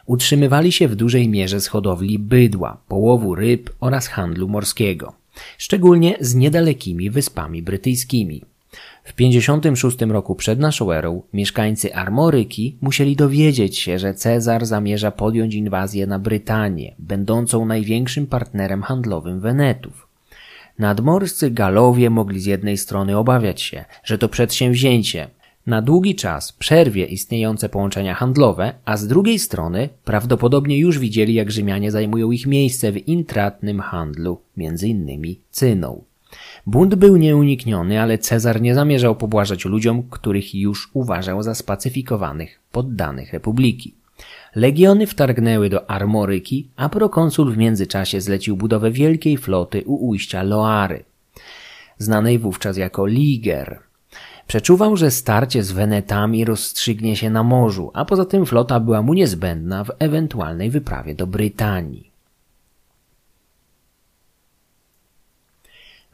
Utrzymywali 0.07 0.73
się 0.73 0.89
w 0.89 0.97
dużej 0.97 1.29
mierze 1.29 1.61
z 1.61 1.67
hodowli 1.67 2.19
bydła, 2.19 2.77
połowu 2.89 3.35
ryb 3.35 3.71
oraz 3.81 4.09
handlu 4.09 4.49
morskiego, 4.49 5.13
szczególnie 5.59 6.17
z 6.21 6.35
niedalekimi 6.35 7.11
wyspami 7.11 7.63
brytyjskimi. 7.63 8.43
W 9.05 9.13
56 9.13 10.01
roku 10.01 10.35
przed 10.35 10.59
naszą 10.59 10.93
erą 10.93 11.23
mieszkańcy 11.33 11.95
Armoryki 11.95 12.77
musieli 12.81 13.17
dowiedzieć 13.17 13.79
się, 13.79 13.99
że 13.99 14.15
Cezar 14.15 14.67
zamierza 14.67 15.11
podjąć 15.11 15.55
inwazję 15.55 16.07
na 16.07 16.19
Brytanię, 16.19 16.95
będącą 16.99 17.67
największym 17.67 18.27
partnerem 18.27 18.83
handlowym 18.83 19.41
Wenetów. 19.41 20.09
Nadmorscy 20.79 21.51
Galowie 21.51 22.11
mogli 22.11 22.41
z 22.41 22.47
jednej 22.47 22.79
strony 22.79 23.17
obawiać 23.19 23.63
się, 23.63 23.85
że 24.05 24.19
to 24.19 24.29
przedsięwzięcie 24.29 25.29
na 25.67 25.83
długi 25.83 26.15
czas 26.15 26.53
przerwie 26.53 27.05
istniejące 27.05 27.69
połączenia 27.69 28.15
handlowe, 28.15 28.75
a 28.85 28.97
z 28.97 29.07
drugiej 29.07 29.39
strony 29.39 29.89
prawdopodobnie 30.05 30.79
już 30.79 30.99
widzieli, 30.99 31.35
jak 31.35 31.51
Rzymianie 31.51 31.91
zajmują 31.91 32.31
ich 32.31 32.47
miejsce 32.47 32.93
w 32.93 33.09
intratnym 33.09 33.81
handlu, 33.81 34.41
między 34.57 34.89
innymi 34.89 35.39
cyną. 35.51 36.03
Bunt 36.67 36.95
był 36.95 37.17
nieunikniony, 37.17 38.03
ale 38.03 38.19
Cezar 38.19 38.61
nie 38.61 38.75
zamierzał 38.75 39.17
pobłażać 39.17 39.65
ludziom, 39.65 40.03
których 40.11 40.55
już 40.55 40.91
uważał 40.93 41.43
za 41.43 41.55
spacyfikowanych, 41.55 42.61
poddanych 42.73 43.33
republiki. 43.33 43.95
Legiony 44.55 45.07
wtargnęły 45.07 45.71
do 45.71 45.91
Armoryki, 45.91 46.69
a 46.77 46.89
prokonsul 46.89 47.53
w 47.53 47.57
międzyczasie 47.57 48.21
zlecił 48.21 48.57
budowę 48.57 48.91
wielkiej 48.91 49.37
floty 49.37 49.83
u 49.87 50.09
ujścia 50.09 50.43
Loary, 50.43 51.05
znanej 51.99 52.39
wówczas 52.39 52.77
jako 52.77 53.07
Liger. 53.07 53.79
Przeczuwał, 54.53 54.97
że 54.97 55.11
starcie 55.11 55.63
z 55.63 55.73
Wenetami 55.73 56.45
rozstrzygnie 56.45 57.17
się 57.17 57.31
na 57.31 57.43
morzu, 57.43 57.91
a 57.95 58.05
poza 58.05 58.25
tym 58.25 58.47
flota 58.47 58.81
była 58.81 59.03
mu 59.03 59.15
niezbędna 59.15 59.85
w 59.85 59.91
ewentualnej 59.99 60.71
wyprawie 60.71 61.15
do 61.15 61.27
Brytanii. 61.27 62.11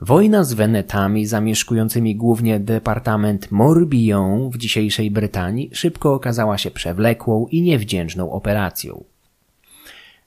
Wojna 0.00 0.44
z 0.44 0.52
Wenetami, 0.54 1.26
zamieszkującymi 1.26 2.16
głównie 2.16 2.60
departament 2.60 3.50
Morbihan 3.50 4.50
w 4.50 4.58
dzisiejszej 4.58 5.10
Brytanii, 5.10 5.70
szybko 5.72 6.14
okazała 6.14 6.58
się 6.58 6.70
przewlekłą 6.70 7.46
i 7.46 7.62
niewdzięczną 7.62 8.32
operacją. 8.32 9.04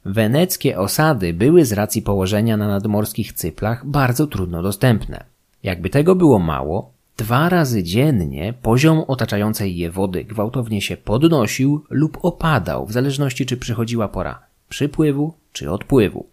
Weneckie 0.05 0.79
osady 0.79 1.33
były 1.33 1.65
z 1.65 1.73
racji 1.73 2.01
położenia 2.01 2.57
na 2.57 2.67
nadmorskich 2.67 3.33
cyplach 3.33 3.85
bardzo 3.85 4.27
trudno 4.27 4.63
dostępne. 4.63 5.23
Jakby 5.63 5.89
tego 5.89 6.15
było 6.15 6.39
mało, 6.39 7.00
dwa 7.17 7.49
razy 7.49 7.83
dziennie 7.83 8.53
poziom 8.61 9.03
otaczającej 9.07 9.77
je 9.77 9.91
wody 9.91 10.23
gwałtownie 10.23 10.81
się 10.81 10.97
podnosił 10.97 11.85
lub 11.89 12.17
opadał, 12.21 12.85
w 12.85 12.91
zależności 12.91 13.45
czy 13.45 13.57
przychodziła 13.57 14.07
pora 14.07 14.51
przypływu 14.71 15.33
czy 15.53 15.71
odpływu. 15.71 16.25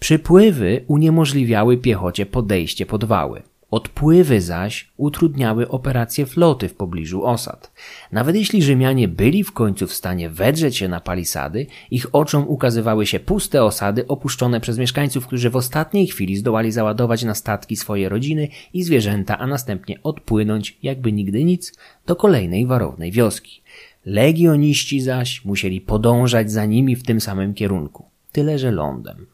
Przypływy 0.00 0.84
uniemożliwiały 0.86 1.76
piechocie 1.76 2.26
podejście 2.26 2.86
pod 2.86 3.04
wały. 3.04 3.42
Odpływy 3.72 4.40
zaś 4.40 4.90
utrudniały 4.96 5.68
operacje 5.68 6.26
floty 6.26 6.68
w 6.68 6.74
pobliżu 6.74 7.24
osad. 7.24 7.72
Nawet 8.12 8.36
jeśli 8.36 8.62
Rzymianie 8.62 9.08
byli 9.08 9.44
w 9.44 9.52
końcu 9.52 9.86
w 9.86 9.94
stanie 9.94 10.30
wedrzeć 10.30 10.76
się 10.76 10.88
na 10.88 11.00
palisady, 11.00 11.66
ich 11.90 12.14
oczom 12.14 12.48
ukazywały 12.48 13.06
się 13.06 13.20
puste 13.20 13.64
osady 13.64 14.06
opuszczone 14.06 14.60
przez 14.60 14.78
mieszkańców, 14.78 15.26
którzy 15.26 15.50
w 15.50 15.56
ostatniej 15.56 16.06
chwili 16.06 16.36
zdołali 16.36 16.72
załadować 16.72 17.22
na 17.24 17.34
statki 17.34 17.76
swoje 17.76 18.08
rodziny 18.08 18.48
i 18.72 18.82
zwierzęta, 18.82 19.38
a 19.38 19.46
następnie 19.46 20.02
odpłynąć, 20.02 20.78
jakby 20.82 21.12
nigdy 21.12 21.44
nic, 21.44 21.78
do 22.06 22.16
kolejnej 22.16 22.66
warownej 22.66 23.12
wioski. 23.12 23.62
Legioniści 24.06 25.00
zaś 25.00 25.44
musieli 25.44 25.80
podążać 25.80 26.50
za 26.50 26.64
nimi 26.64 26.96
w 26.96 27.02
tym 27.02 27.20
samym 27.20 27.54
kierunku, 27.54 28.04
tyle 28.32 28.58
że 28.58 28.70
lądem. 28.70 29.31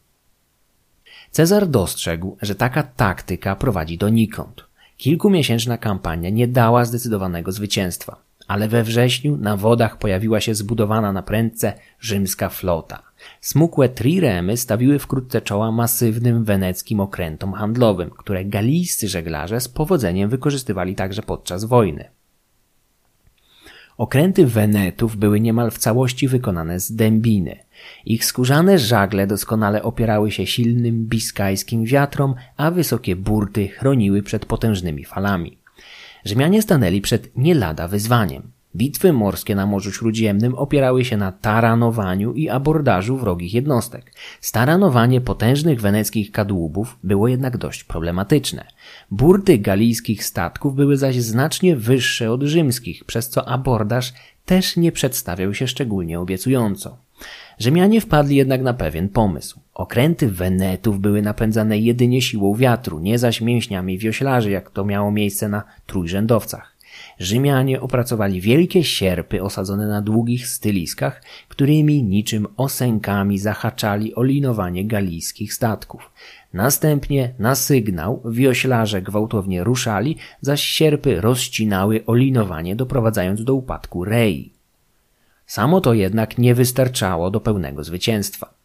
Cezar 1.31 1.67
dostrzegł, 1.67 2.37
że 2.41 2.55
taka 2.55 2.83
taktyka 2.83 3.55
prowadzi 3.55 3.97
donikąd. 3.97 4.65
Kilkumiesięczna 4.97 5.77
kampania 5.77 6.29
nie 6.29 6.47
dała 6.47 6.85
zdecydowanego 6.85 7.51
zwycięstwa, 7.51 8.21
ale 8.47 8.67
we 8.67 8.83
wrześniu 8.83 9.37
na 9.37 9.57
wodach 9.57 9.97
pojawiła 9.97 10.41
się 10.41 10.55
zbudowana 10.55 11.11
na 11.11 11.23
prędce 11.23 11.73
rzymska 11.99 12.49
flota. 12.49 13.01
Smukłe 13.41 13.89
triremy 13.89 14.57
stawiły 14.57 14.99
wkrótce 14.99 15.41
czoła 15.41 15.71
masywnym 15.71 16.43
weneckim 16.43 16.99
okrętom 16.99 17.53
handlowym, 17.53 18.09
które 18.09 18.45
galijscy 18.45 19.07
żeglarze 19.07 19.59
z 19.59 19.67
powodzeniem 19.67 20.29
wykorzystywali 20.29 20.95
także 20.95 21.21
podczas 21.21 21.65
wojny. 21.65 22.09
Okręty 23.99 24.45
Wenetów 24.45 25.17
były 25.17 25.39
niemal 25.39 25.71
w 25.71 25.77
całości 25.77 26.27
wykonane 26.27 26.79
z 26.79 26.91
dębiny. 26.91 27.59
Ich 28.05 28.25
skórzane 28.25 28.79
żagle 28.79 29.27
doskonale 29.27 29.83
opierały 29.83 30.31
się 30.31 30.47
silnym 30.47 31.05
biskajskim 31.05 31.85
wiatrom, 31.85 32.35
a 32.57 32.71
wysokie 32.71 33.15
burty 33.15 33.67
chroniły 33.67 34.23
przed 34.23 34.45
potężnymi 34.45 35.05
falami. 35.05 35.57
Rzymianie 36.25 36.61
stanęli 36.61 37.01
przed 37.01 37.37
nie 37.37 37.55
lada 37.55 37.87
wyzwaniem. 37.87 38.51
Bitwy 38.75 39.13
morskie 39.13 39.55
na 39.55 39.65
Morzu 39.65 39.91
Śródziemnym 39.91 40.55
opierały 40.55 41.05
się 41.05 41.17
na 41.17 41.31
taranowaniu 41.31 42.33
i 42.33 42.49
abordażu 42.49 43.17
wrogich 43.17 43.53
jednostek. 43.53 44.13
Staranowanie 44.41 45.21
potężnych 45.21 45.81
weneckich 45.81 46.31
kadłubów 46.31 46.97
było 47.03 47.27
jednak 47.27 47.57
dość 47.57 47.83
problematyczne. 47.83 48.65
Burty 49.11 49.57
galijskich 49.57 50.23
statków 50.23 50.75
były 50.75 50.97
zaś 50.97 51.21
znacznie 51.21 51.75
wyższe 51.75 52.31
od 52.31 52.43
rzymskich, 52.43 53.03
przez 53.03 53.29
co 53.29 53.47
abordaż 53.47 54.13
też 54.45 54.77
nie 54.77 54.91
przedstawiał 54.91 55.53
się 55.53 55.67
szczególnie 55.67 56.19
obiecująco. 56.19 56.97
Rzymianie 57.59 58.01
wpadli 58.01 58.35
jednak 58.35 58.61
na 58.61 58.73
pewien 58.73 59.09
pomysł. 59.09 59.59
Okręty 59.73 60.27
Wenetów 60.27 60.99
były 60.99 61.21
napędzane 61.21 61.77
jedynie 61.77 62.21
siłą 62.21 62.55
wiatru, 62.55 62.99
nie 62.99 63.19
zaś 63.19 63.41
mięśniami 63.41 63.97
wioślarzy, 63.97 64.51
jak 64.51 64.69
to 64.69 64.85
miało 64.85 65.11
miejsce 65.11 65.49
na 65.49 65.63
trójrzędowcach. 65.85 66.78
Rzymianie 67.19 67.81
opracowali 67.81 68.41
wielkie 68.41 68.83
sierpy 68.83 69.43
osadzone 69.43 69.87
na 69.87 70.01
długich 70.01 70.47
styliskach, 70.47 71.23
którymi 71.49 72.03
niczym 72.03 72.47
osękami 72.57 73.39
zahaczali 73.39 74.15
o 74.15 74.23
linowanie 74.23 74.85
galijskich 74.85 75.53
statków. 75.53 76.11
Następnie 76.53 77.33
na 77.39 77.55
sygnał 77.55 78.21
wioślarze 78.25 79.01
gwałtownie 79.01 79.63
ruszali, 79.63 80.17
zaś 80.41 80.63
sierpy 80.63 81.21
rozcinały 81.21 82.05
olinowanie, 82.05 82.75
doprowadzając 82.75 83.43
do 83.43 83.53
upadku 83.53 84.05
rei. 84.05 84.53
Samo 85.45 85.81
to 85.81 85.93
jednak 85.93 86.37
nie 86.37 86.55
wystarczało 86.55 87.31
do 87.31 87.39
pełnego 87.39 87.83
zwycięstwa. 87.83 88.58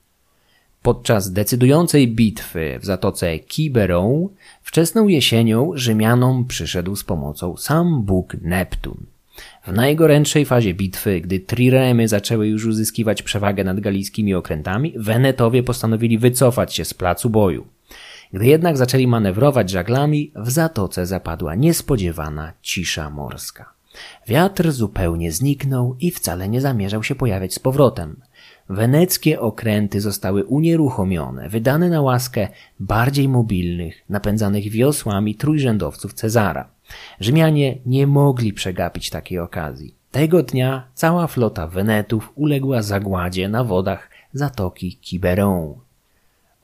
Podczas 0.84 1.32
decydującej 1.32 2.08
bitwy 2.08 2.78
w 2.80 2.84
zatoce 2.84 3.38
Kiberon 3.38 4.28
wczesną 4.62 5.08
jesienią 5.08 5.72
Rzymianom 5.74 6.44
przyszedł 6.44 6.96
z 6.96 7.04
pomocą 7.04 7.56
sam 7.56 8.02
bóg 8.02 8.36
Neptun. 8.42 9.06
W 9.66 9.72
najgorętszej 9.72 10.44
fazie 10.44 10.74
bitwy, 10.74 11.20
gdy 11.20 11.40
triremy 11.40 12.08
zaczęły 12.08 12.48
już 12.48 12.64
uzyskiwać 12.64 13.22
przewagę 13.22 13.64
nad 13.64 13.80
galijskimi 13.80 14.34
okrętami, 14.34 14.94
Wenetowie 14.96 15.62
postanowili 15.62 16.18
wycofać 16.18 16.74
się 16.74 16.84
z 16.84 16.94
placu 16.94 17.30
boju. 17.30 17.66
Gdy 18.32 18.46
jednak 18.46 18.76
zaczęli 18.76 19.06
manewrować 19.06 19.70
żaglami, 19.70 20.32
w 20.36 20.50
zatoce 20.50 21.06
zapadła 21.06 21.54
niespodziewana 21.54 22.52
cisza 22.62 23.10
morska. 23.10 23.72
Wiatr 24.28 24.72
zupełnie 24.72 25.32
zniknął 25.32 25.96
i 26.00 26.10
wcale 26.10 26.48
nie 26.48 26.60
zamierzał 26.60 27.02
się 27.02 27.14
pojawiać 27.14 27.54
z 27.54 27.58
powrotem. 27.58 28.16
Weneckie 28.68 29.40
okręty 29.40 30.00
zostały 30.00 30.44
unieruchomione, 30.44 31.48
wydane 31.48 31.88
na 31.88 32.02
łaskę 32.02 32.48
bardziej 32.80 33.28
mobilnych, 33.28 34.04
napędzanych 34.08 34.70
wiosłami 34.70 35.34
trójrzędowców 35.34 36.14
Cezara. 36.14 36.68
Rzymianie 37.20 37.78
nie 37.86 38.06
mogli 38.06 38.52
przegapić 38.52 39.10
takiej 39.10 39.38
okazji. 39.38 39.94
Tego 40.10 40.42
dnia 40.42 40.86
cała 40.94 41.26
flota 41.26 41.66
Wenetów 41.66 42.32
uległa 42.34 42.82
zagładzie 42.82 43.48
na 43.48 43.64
wodach 43.64 44.10
zatoki 44.32 44.96
Kiberon. 44.96 45.74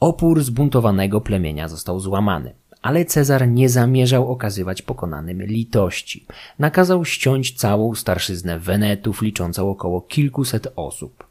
Opór 0.01 0.43
zbuntowanego 0.43 1.21
plemienia 1.21 1.69
został 1.69 2.01
złamany, 2.01 2.55
ale 2.83 3.05
Cezar 3.05 3.49
nie 3.49 3.69
zamierzał 3.69 4.33
okazywać 4.33 4.83
pokonanym 4.83 5.43
litości. 5.43 6.27
Nakazał 6.59 7.05
ściąć 7.05 7.53
całą 7.53 7.95
starszyznę 7.95 8.59
Wenetów 8.59 9.23
liczącą 9.23 9.71
około 9.71 10.01
kilkuset 10.01 10.73
osób. 10.77 11.30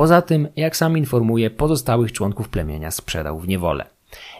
Poza 0.00 0.22
tym, 0.22 0.48
jak 0.56 0.76
sam 0.76 0.98
informuje, 0.98 1.50
pozostałych 1.50 2.12
członków 2.12 2.48
plemienia 2.48 2.90
sprzedał 2.90 3.38
w 3.38 3.48
niewolę. 3.48 3.84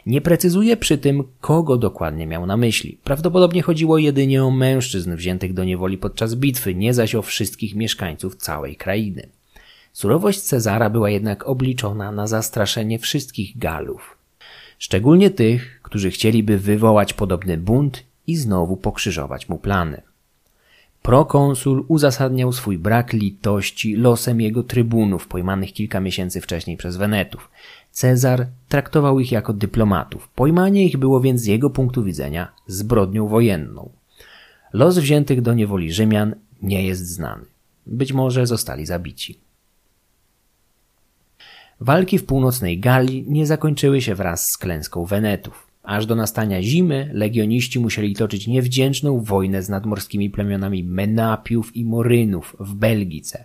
Nie 0.07 0.21
precyzuje 0.21 0.77
przy 0.77 0.99
tym, 0.99 1.25
kogo 1.41 1.77
dokładnie 1.77 2.27
miał 2.27 2.47
na 2.47 2.57
myśli. 2.57 2.99
Prawdopodobnie 3.05 3.63
chodziło 3.63 3.99
jedynie 3.99 4.45
o 4.45 4.51
mężczyzn 4.51 5.17
wziętych 5.17 5.55
do 5.55 5.65
niewoli 5.65 5.99
podczas 5.99 6.35
bitwy, 6.35 6.75
nie 6.75 6.95
zaś 6.95 7.15
o 7.15 7.23
wszystkich 7.23 7.75
mieszkańców 7.75 8.37
całej 8.37 8.77
krainy. 8.77 9.29
Surowość 9.93 10.41
Cezara 10.41 10.91
była 10.91 11.11
jednak 11.11 11.49
obliczona 11.49 12.13
na 12.13 12.27
zastraszenie 12.27 12.99
wszystkich 12.99 13.59
Galów. 13.59 14.17
Szczególnie 14.79 15.31
tych, 15.31 15.81
którzy 15.83 16.11
chcieliby 16.11 16.59
wywołać 16.59 17.13
podobny 17.13 17.57
bunt 17.57 18.05
i 18.27 18.37
znowu 18.37 18.77
pokrzyżować 18.77 19.49
mu 19.49 19.59
plany. 19.59 20.03
Prokonsul 21.03 21.85
uzasadniał 21.89 22.53
swój 22.53 22.79
brak 22.79 23.13
litości 23.13 23.97
losem 23.97 24.41
jego 24.41 24.63
trybunów 24.63 25.29
pojmanych 25.29 25.73
kilka 25.73 26.01
miesięcy 26.01 26.41
wcześniej 26.41 26.77
przez 26.77 26.97
Wenetów. 26.97 27.51
Cezar 27.91 28.47
traktował 28.69 29.21
ich 29.21 29.33
jako 29.33 29.53
dyplomatów. 29.53 30.29
Pojmanie 30.29 30.85
ich 30.87 30.97
było 30.97 31.21
więc 31.21 31.41
z 31.41 31.47
jego 31.47 31.71
punktu 31.71 32.05
widzenia 32.05 32.53
zbrodnią 32.67 33.29
wojenną. 33.29 33.91
Los 34.73 34.99
wziętych 34.99 35.43
do 35.43 35.55
niewoli 35.55 35.93
Rzymian 35.93 36.35
nie 36.63 36.87
jest 36.87 37.07
znany. 37.07 37.45
Być 37.87 38.13
może 38.13 38.47
zostali 38.47 38.87
zabici. 38.87 39.39
Walki 41.81 42.19
w 42.19 42.25
północnej 42.25 42.79
Galii 42.79 43.25
nie 43.29 43.47
zakończyły 43.47 44.01
się 44.01 44.15
wraz 44.15 44.51
z 44.51 44.59
klęską 44.59 45.05
Wenetów. 45.05 45.70
Aż 45.91 46.07
do 46.07 46.15
nastania 46.15 46.63
zimy 46.63 47.11
legioniści 47.13 47.79
musieli 47.79 48.15
toczyć 48.15 48.47
niewdzięczną 48.47 49.21
wojnę 49.21 49.63
z 49.63 49.69
nadmorskimi 49.69 50.31
plemionami 50.31 50.85
Menapiów 50.85 51.77
i 51.77 51.85
Morynów 51.85 52.57
w 52.61 52.75
Belgice. 52.75 53.45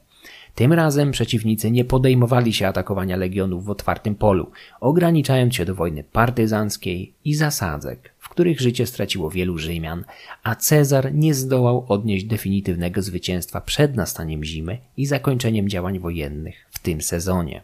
Tym 0.56 0.74
razem 0.74 1.12
przeciwnicy 1.12 1.72
nie 1.72 1.86
podejmowali 1.86 2.54
się 2.54 2.68
atakowania 2.68 3.18
legionów 3.18 3.66
w 3.66 3.70
otwartym 3.70 4.16
polu, 4.16 4.52
ograniczając 4.82 5.56
się 5.56 5.66
do 5.66 5.76
wojny 5.76 6.04
partyzanckiej 6.04 7.14
i 7.26 7.36
zasadzek, 7.36 8.14
w 8.20 8.30
których 8.30 8.62
życie 8.62 8.86
straciło 8.86 9.30
wielu 9.30 9.58
Rzymian, 9.58 10.04
a 10.44 10.56
Cezar 10.56 11.14
nie 11.14 11.34
zdołał 11.34 11.86
odnieść 11.88 12.26
definitywnego 12.26 13.02
zwycięstwa 13.02 13.62
przed 13.62 13.96
nastaniem 13.96 14.44
zimy 14.44 14.78
i 14.98 15.06
zakończeniem 15.06 15.70
działań 15.70 16.00
wojennych 16.00 16.56
w 16.72 16.80
tym 16.80 17.02
sezonie. 17.02 17.62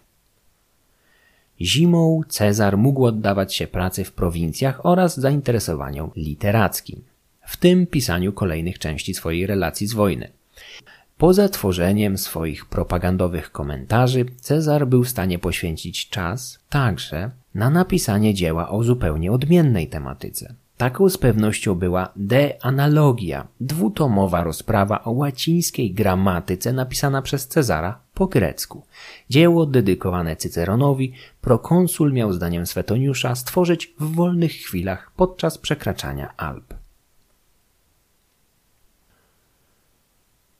Zimą 1.66 2.22
Cezar 2.28 2.78
mógł 2.78 3.06
oddawać 3.06 3.56
się 3.56 3.68
pracy 3.68 4.04
w 4.04 4.12
prowincjach 4.12 4.86
oraz 4.86 5.20
zainteresowaniom 5.20 6.12
literackim, 6.16 7.02
w 7.48 7.58
tym 7.58 7.88
pisaniu 7.88 8.34
kolejnych 8.34 8.80
części 8.80 9.14
swojej 9.14 9.48
relacji 9.48 9.88
z 9.88 9.94
wojny. 9.94 10.30
Poza 11.18 11.50
tworzeniem 11.50 12.18
swoich 12.18 12.66
propagandowych 12.66 13.52
komentarzy, 13.52 14.26
Cezar 14.40 14.88
był 14.88 15.04
w 15.04 15.10
stanie 15.10 15.40
poświęcić 15.40 16.10
czas 16.10 16.60
także 16.70 17.32
na 17.56 17.70
napisanie 17.70 18.34
dzieła 18.34 18.70
o 18.70 18.84
zupełnie 18.84 19.32
odmiennej 19.32 19.88
tematyce. 19.88 20.54
Taką 20.82 21.10
z 21.10 21.18
pewnością 21.18 21.76
była 21.76 22.10
De 22.16 22.54
Analogia, 22.62 23.48
dwutomowa 23.60 24.44
rozprawa 24.44 25.04
o 25.04 25.12
łacińskiej 25.12 25.94
gramatyce 25.94 26.74
napisana 26.74 27.22
przez 27.22 27.48
Cezara 27.48 28.00
po 28.14 28.28
grecku. 28.28 28.86
Dzieło 29.30 29.66
dedykowane 29.66 30.36
Cyceronowi, 30.36 31.14
prokonsul 31.42 32.14
miał 32.14 32.34
zdaniem 32.34 32.66
Swetoniusza 32.66 33.36
stworzyć 33.36 33.94
w 34.00 34.16
wolnych 34.16 34.52
chwilach 34.52 35.12
podczas 35.16 35.58
przekraczania 35.58 36.34
Alp. 36.38 36.74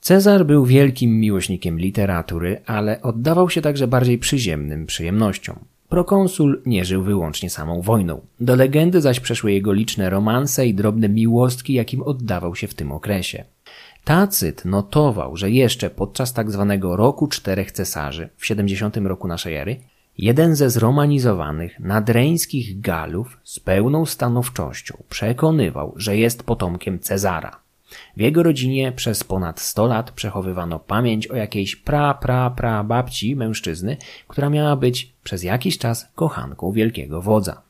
Cezar 0.02 0.46
był 0.46 0.66
wielkim 0.66 1.20
miłośnikiem 1.20 1.80
literatury, 1.80 2.62
ale 2.66 3.02
oddawał 3.02 3.50
się 3.50 3.62
także 3.62 3.88
bardziej 3.88 4.18
przyziemnym 4.18 4.86
przyjemnościom. 4.86 5.71
Prokonsul 5.92 6.62
nie 6.66 6.86
żył 6.86 7.04
wyłącznie 7.04 7.50
samą 7.50 7.82
wojną. 7.82 8.22
Do 8.40 8.56
legendy 8.56 9.02
zaś 9.02 9.20
przeszły 9.20 9.52
jego 9.52 9.74
liczne 9.74 10.10
romanse 10.10 10.68
i 10.68 10.74
drobne 10.74 11.10
miłostki, 11.10 11.74
jakim 11.74 12.04
oddawał 12.04 12.56
się 12.56 12.68
w 12.68 12.74
tym 12.74 12.92
okresie. 12.92 13.46
Tacyt 14.04 14.66
notował, 14.66 15.38
że 15.38 15.52
jeszcze 15.52 15.90
podczas. 15.90 16.34
Tak 16.34 16.48
roku 16.82 17.28
czterech 17.28 17.72
cesarzy 17.72 18.30
w 18.38 18.46
70 18.46 18.98
roku 18.98 19.28
naszej 19.28 19.56
ery 19.56 19.80
jeden 20.18 20.56
ze 20.56 20.70
zromanizowanych 20.70 21.80
nadreńskich 21.80 22.82
Galów 22.82 23.38
z 23.44 23.60
pełną 23.60 24.06
stanowczością 24.06 25.04
przekonywał, 25.10 25.94
że 25.96 26.18
jest 26.18 26.44
potomkiem 26.44 27.00
Cezara. 27.00 27.60
W 28.18 28.22
jego 28.22 28.44
rodzinie 28.44 28.92
przez 28.92 29.24
ponad 29.24 29.60
100 29.60 29.88
lat 29.88 30.12
przechowywano 30.12 30.80
pamięć 30.80 31.28
o 31.28 31.36
jakiejś 31.36 31.76
pra, 31.76 32.14
pra, 32.14 32.50
pra 32.50 32.84
babci 32.84 33.36
mężczyzny, 33.36 33.98
która 34.28 34.50
miała 34.50 34.76
być 34.76 35.14
przez 35.24 35.44
jakiś 35.44 35.78
czas 35.78 36.08
kochanką 36.16 36.72
wielkiego 36.72 37.22
wodza. 37.22 37.62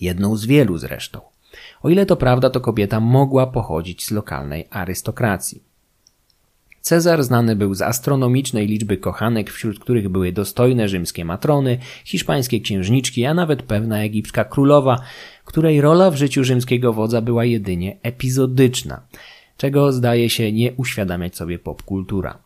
Jedną 0.00 0.36
z 0.36 0.46
wielu 0.46 0.78
zresztą. 0.78 1.20
O 1.82 1.88
ile 1.88 2.06
to 2.06 2.16
prawda, 2.16 2.50
to 2.50 2.60
kobieta 2.60 3.00
mogła 3.00 3.46
pochodzić 3.46 4.06
z 4.06 4.10
lokalnej 4.10 4.66
arystokracji. 4.70 5.67
Cezar 6.80 7.24
znany 7.24 7.56
był 7.56 7.74
z 7.74 7.82
astronomicznej 7.82 8.66
liczby 8.66 8.96
kochanek, 8.96 9.50
wśród 9.50 9.78
których 9.78 10.08
były 10.08 10.32
dostojne 10.32 10.88
rzymskie 10.88 11.24
matrony, 11.24 11.78
hiszpańskie 12.04 12.60
księżniczki, 12.60 13.24
a 13.24 13.34
nawet 13.34 13.62
pewna 13.62 13.98
egipska 13.98 14.44
królowa, 14.44 15.00
której 15.44 15.80
rola 15.80 16.10
w 16.10 16.16
życiu 16.16 16.44
rzymskiego 16.44 16.92
wodza 16.92 17.20
była 17.20 17.44
jedynie 17.44 17.96
epizodyczna, 18.02 19.00
czego 19.56 19.92
zdaje 19.92 20.30
się 20.30 20.52
nie 20.52 20.72
uświadamiać 20.72 21.36
sobie 21.36 21.58
popkultura. 21.58 22.38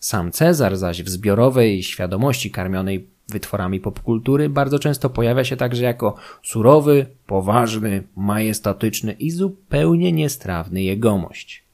Sam 0.00 0.32
Cezar 0.32 0.76
zaś 0.76 1.02
w 1.02 1.08
zbiorowej 1.08 1.82
świadomości 1.82 2.50
karmionej 2.50 3.06
wytworami 3.28 3.80
popkultury 3.80 4.48
bardzo 4.48 4.78
często 4.78 5.10
pojawia 5.10 5.44
się 5.44 5.56
także 5.56 5.84
jako 5.84 6.16
surowy, 6.42 7.06
poważny, 7.26 8.02
majestatyczny 8.16 9.12
i 9.12 9.30
zupełnie 9.30 10.12
niestrawny 10.12 10.82
jegomość. 10.82 11.65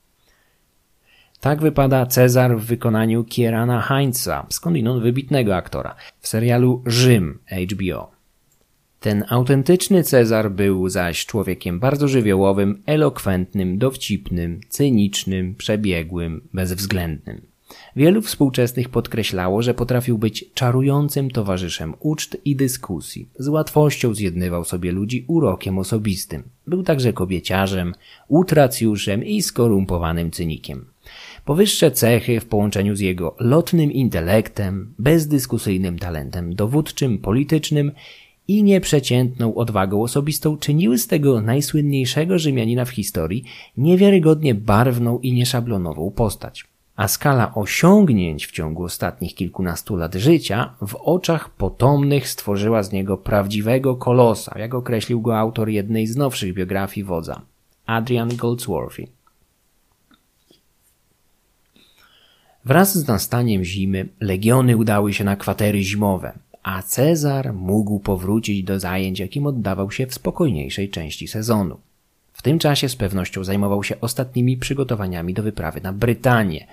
Tak 1.43 1.61
wypada 1.61 2.07
Cezar 2.07 2.59
w 2.59 2.65
wykonaniu 2.65 3.25
Kierana 3.25 3.81
Heinza, 3.81 4.47
skądinąd 4.51 5.03
wybitnego 5.03 5.57
aktora, 5.57 5.95
w 6.21 6.29
serialu 6.29 6.83
Rzym 6.87 7.39
HBO. 7.71 8.11
Ten 9.01 9.25
autentyczny 9.29 10.03
Cezar 10.03 10.51
był 10.51 10.89
zaś 10.89 11.27
człowiekiem 11.27 11.81
bardzo 11.81 12.09
żywiołowym, 12.09 12.83
elokwentnym, 12.87 13.79
dowcipnym, 13.79 14.61
cynicznym, 14.69 15.55
przebiegłym, 15.55 16.49
bezwzględnym. 16.55 17.41
Wielu 17.97 18.23
współczesnych 18.23 18.89
podkreślało, 18.89 19.63
że 19.63 19.75
potrafił 19.75 20.19
być 20.19 20.45
czarującym 20.55 21.31
towarzyszem 21.31 21.95
uczt 22.01 22.37
i 22.45 22.57
dyskusji. 22.57 23.29
Z 23.39 23.49
łatwością 23.49 24.15
zjednywał 24.15 24.65
sobie 24.65 24.93
ludzi 24.93 25.25
urokiem 25.29 25.79
osobistym. 25.79 26.43
Był 26.67 26.83
także 26.83 27.13
kobieciarzem, 27.13 27.95
utracjuszem 28.29 29.25
i 29.25 29.43
skorumpowanym 29.43 30.31
cynikiem. 30.31 30.92
Powyższe 31.45 31.91
cechy 31.91 32.41
w 32.41 32.47
połączeniu 32.47 32.97
z 32.97 33.01
jego 33.01 33.35
lotnym 33.41 33.93
intelektem, 33.93 34.95
bezdyskusyjnym 34.99 35.99
talentem 35.99 36.55
dowódczym, 36.55 37.19
politycznym 37.19 37.93
i 38.49 38.63
nieprzeciętną 38.63 39.55
odwagą 39.55 40.03
osobistą 40.03 40.57
czyniły 40.57 40.99
z 40.99 41.07
tego 41.07 41.41
najsłynniejszego 41.41 42.39
Rzymianina 42.39 42.85
w 42.85 42.91
historii 42.91 43.45
niewiarygodnie 43.77 44.55
barwną 44.55 45.19
i 45.19 45.33
nieszablonową 45.33 46.11
postać. 46.11 46.65
A 46.97 47.09
skala 47.09 47.55
osiągnięć 47.55 48.47
w 48.47 48.53
ciągu 48.53 48.85
ostatnich 48.85 49.35
kilkunastu 49.35 49.97
lat 49.97 50.15
życia 50.15 50.75
w 50.87 50.95
oczach 50.95 51.51
potomnych 51.51 52.29
stworzyła 52.29 52.83
z 52.83 52.93
niego 52.93 53.17
prawdziwego 53.17 53.97
kolosa, 53.97 54.59
jak 54.59 54.75
określił 54.75 55.21
go 55.21 55.39
autor 55.39 55.69
jednej 55.69 56.07
z 56.07 56.17
nowszych 56.17 56.55
biografii 56.55 57.05
wodza, 57.05 57.41
Adrian 57.87 58.37
Goldsworthy. 58.37 59.07
Wraz 62.65 62.99
z 62.99 63.09
nastaniem 63.09 63.65
zimy 63.65 64.09
legiony 64.21 64.77
udały 64.77 65.13
się 65.13 65.25
na 65.25 65.37
kwatery 65.37 65.83
zimowe, 65.83 66.33
a 66.63 66.83
Cezar 66.83 67.55
mógł 67.55 68.01
powrócić 68.01 68.65
do 68.65 68.81
zajęć, 68.81 69.21
jakim 69.21 69.47
oddawał 69.47 69.91
się 69.91 70.07
w 70.07 70.15
spokojniejszej 70.15 70.91
części 70.91 71.29
sezonu. 71.29 71.79
W 72.33 72.43
tym 72.43 72.59
czasie 72.59 72.89
z 72.89 72.97
pewnością 72.97 73.45
zajmował 73.45 73.83
się 73.85 74.01
ostatnimi 74.01 74.57
przygotowaniami 74.57 75.35
do 75.35 75.43
wyprawy 75.43 75.81
na 75.81 75.93
Brytanię, 75.93 76.67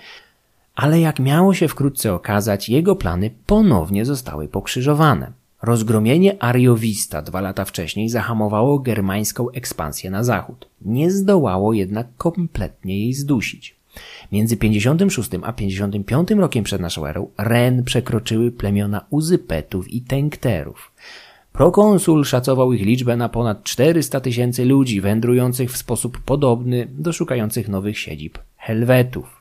ale 0.75 0.99
jak 0.99 1.19
miało 1.19 1.53
się 1.53 1.67
wkrótce 1.67 2.13
okazać, 2.13 2.69
jego 2.69 2.95
plany 2.95 3.31
ponownie 3.45 4.05
zostały 4.05 4.47
pokrzyżowane. 4.47 5.31
Rozgromienie 5.61 6.43
Ariowista 6.43 7.21
dwa 7.21 7.41
lata 7.41 7.65
wcześniej 7.65 8.09
zahamowało 8.09 8.79
germańską 8.79 9.49
ekspansję 9.49 10.11
na 10.11 10.23
zachód. 10.23 10.69
Nie 10.81 11.11
zdołało 11.11 11.73
jednak 11.73 12.07
kompletnie 12.17 12.99
jej 12.99 13.13
zdusić. 13.13 13.78
Między 14.31 14.57
56 14.57 15.29
a 15.43 15.53
55 15.53 16.31
rokiem 16.31 16.63
przed 16.63 16.81
naszą 16.81 17.05
erą 17.05 17.27
Ren 17.37 17.83
przekroczyły 17.83 18.51
plemiona 18.51 19.05
Uzypetów 19.09 19.93
i 19.93 20.01
Tenkterów. 20.01 20.91
Prokonsul 21.53 22.25
szacował 22.25 22.73
ich 22.73 22.85
liczbę 22.85 23.17
na 23.17 23.29
ponad 23.29 23.63
400 23.63 24.19
tysięcy 24.19 24.65
ludzi 24.65 25.01
wędrujących 25.01 25.71
w 25.71 25.77
sposób 25.77 26.19
podobny 26.25 26.87
do 26.91 27.13
szukających 27.13 27.67
nowych 27.67 27.99
siedzib 27.99 28.39
Helwetów. 28.57 29.39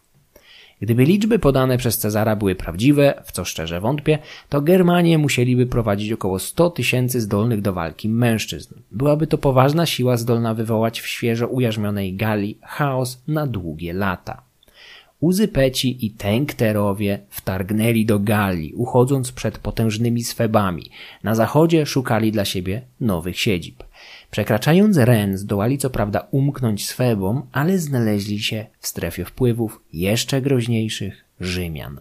Gdyby 0.80 1.04
liczby 1.04 1.38
podane 1.38 1.78
przez 1.78 1.98
Cezara 1.98 2.36
były 2.36 2.54
prawdziwe, 2.54 3.22
w 3.24 3.32
co 3.32 3.44
szczerze 3.44 3.80
wątpię, 3.80 4.18
to 4.48 4.60
Germanie 4.60 5.18
musieliby 5.18 5.66
prowadzić 5.66 6.12
około 6.12 6.38
100 6.38 6.70
tysięcy 6.70 7.20
zdolnych 7.20 7.60
do 7.60 7.72
walki 7.72 8.08
mężczyzn. 8.08 8.74
Byłaby 8.90 9.26
to 9.26 9.38
poważna 9.38 9.86
siła 9.86 10.16
zdolna 10.16 10.54
wywołać 10.54 11.00
w 11.00 11.06
świeżo 11.06 11.48
ujarzmionej 11.48 12.14
Galii 12.14 12.58
chaos 12.62 13.22
na 13.28 13.46
długie 13.46 13.92
lata. 13.92 14.47
Uzypeci 15.20 16.06
i 16.06 16.10
Tenkterowie 16.10 17.20
wtargnęli 17.30 18.06
do 18.06 18.18
Galii, 18.18 18.74
uchodząc 18.74 19.32
przed 19.32 19.58
potężnymi 19.58 20.24
swebami. 20.24 20.90
Na 21.24 21.34
zachodzie 21.34 21.86
szukali 21.86 22.32
dla 22.32 22.44
siebie 22.44 22.82
nowych 23.00 23.40
siedzib. 23.40 23.84
Przekraczając 24.30 24.96
Ren 24.96 25.38
zdołali 25.38 25.78
co 25.78 25.90
prawda 25.90 26.28
umknąć 26.30 26.86
swebom, 26.86 27.42
ale 27.52 27.78
znaleźli 27.78 28.40
się 28.40 28.66
w 28.78 28.86
strefie 28.86 29.24
wpływów 29.24 29.80
jeszcze 29.92 30.42
groźniejszych 30.42 31.24
Rzymian. 31.40 32.00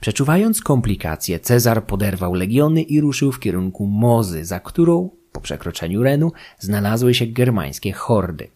Przeczuwając 0.00 0.62
komplikacje, 0.62 1.40
Cezar 1.40 1.84
poderwał 1.84 2.34
legiony 2.34 2.82
i 2.82 3.00
ruszył 3.00 3.32
w 3.32 3.40
kierunku 3.40 3.86
Mozy, 3.86 4.44
za 4.44 4.60
którą, 4.60 5.10
po 5.32 5.40
przekroczeniu 5.40 6.02
Renu, 6.02 6.32
znalazły 6.58 7.14
się 7.14 7.26
germańskie 7.26 7.92
hordy. 7.92 8.48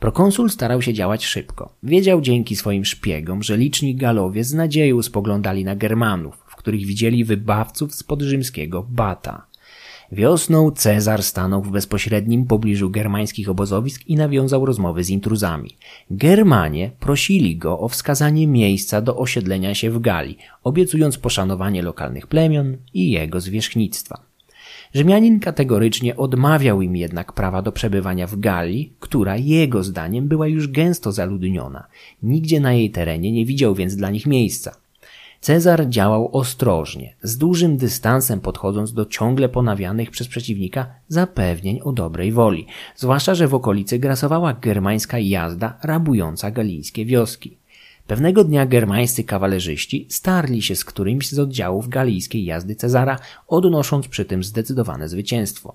Prokonsul 0.00 0.50
starał 0.50 0.82
się 0.82 0.94
działać 0.94 1.26
szybko. 1.26 1.72
Wiedział 1.82 2.20
dzięki 2.20 2.56
swoim 2.56 2.84
szpiegom, 2.84 3.42
że 3.42 3.56
liczni 3.56 3.94
Galowie 3.94 4.44
z 4.44 4.54
nadzieją 4.54 5.02
spoglądali 5.02 5.64
na 5.64 5.76
Germanów, 5.76 6.34
w 6.46 6.56
których 6.56 6.86
widzieli 6.86 7.24
wybawców 7.24 7.94
spod 7.94 8.22
rzymskiego 8.22 8.86
Bata. 8.90 9.46
Wiosną 10.12 10.70
Cezar 10.70 11.22
stanął 11.22 11.62
w 11.62 11.70
bezpośrednim 11.70 12.46
pobliżu 12.46 12.90
germańskich 12.90 13.48
obozowisk 13.48 14.06
i 14.06 14.16
nawiązał 14.16 14.66
rozmowy 14.66 15.04
z 15.04 15.10
intruzami. 15.10 15.76
Germanie 16.10 16.90
prosili 17.00 17.56
go 17.56 17.80
o 17.80 17.88
wskazanie 17.88 18.46
miejsca 18.46 19.00
do 19.00 19.16
osiedlenia 19.16 19.74
się 19.74 19.90
w 19.90 20.00
Galii, 20.00 20.38
obiecując 20.62 21.18
poszanowanie 21.18 21.82
lokalnych 21.82 22.26
plemion 22.26 22.76
i 22.94 23.10
jego 23.10 23.40
zwierzchnictwa. 23.40 24.25
Rzymianin 24.96 25.40
kategorycznie 25.40 26.16
odmawiał 26.16 26.82
im 26.82 26.96
jednak 26.96 27.32
prawa 27.32 27.62
do 27.62 27.72
przebywania 27.72 28.26
w 28.26 28.40
Galii, 28.40 28.92
która 29.00 29.36
jego 29.36 29.82
zdaniem 29.82 30.28
była 30.28 30.46
już 30.46 30.68
gęsto 30.68 31.12
zaludniona. 31.12 31.86
Nigdzie 32.22 32.60
na 32.60 32.72
jej 32.72 32.90
terenie 32.90 33.32
nie 33.32 33.46
widział 33.46 33.74
więc 33.74 33.96
dla 33.96 34.10
nich 34.10 34.26
miejsca. 34.26 34.76
Cezar 35.40 35.88
działał 35.88 36.36
ostrożnie, 36.36 37.14
z 37.22 37.38
dużym 37.38 37.76
dystansem 37.76 38.40
podchodząc 38.40 38.92
do 38.92 39.06
ciągle 39.06 39.48
ponawianych 39.48 40.10
przez 40.10 40.28
przeciwnika 40.28 40.86
zapewnień 41.08 41.80
o 41.84 41.92
dobrej 41.92 42.32
woli, 42.32 42.66
zwłaszcza, 42.96 43.34
że 43.34 43.48
w 43.48 43.54
okolicy 43.54 43.98
grasowała 43.98 44.52
germańska 44.52 45.18
jazda 45.18 45.78
rabująca 45.82 46.50
galijskie 46.50 47.04
wioski. 47.04 47.56
Pewnego 48.06 48.44
dnia 48.44 48.66
germańscy 48.66 49.24
kawalerzyści 49.24 50.06
starli 50.10 50.62
się 50.62 50.76
z 50.76 50.84
którymś 50.84 51.30
z 51.30 51.38
oddziałów 51.38 51.88
galijskiej 51.88 52.44
jazdy 52.44 52.74
Cezara, 52.74 53.18
odnosząc 53.48 54.08
przy 54.08 54.24
tym 54.24 54.44
zdecydowane 54.44 55.08
zwycięstwo. 55.08 55.74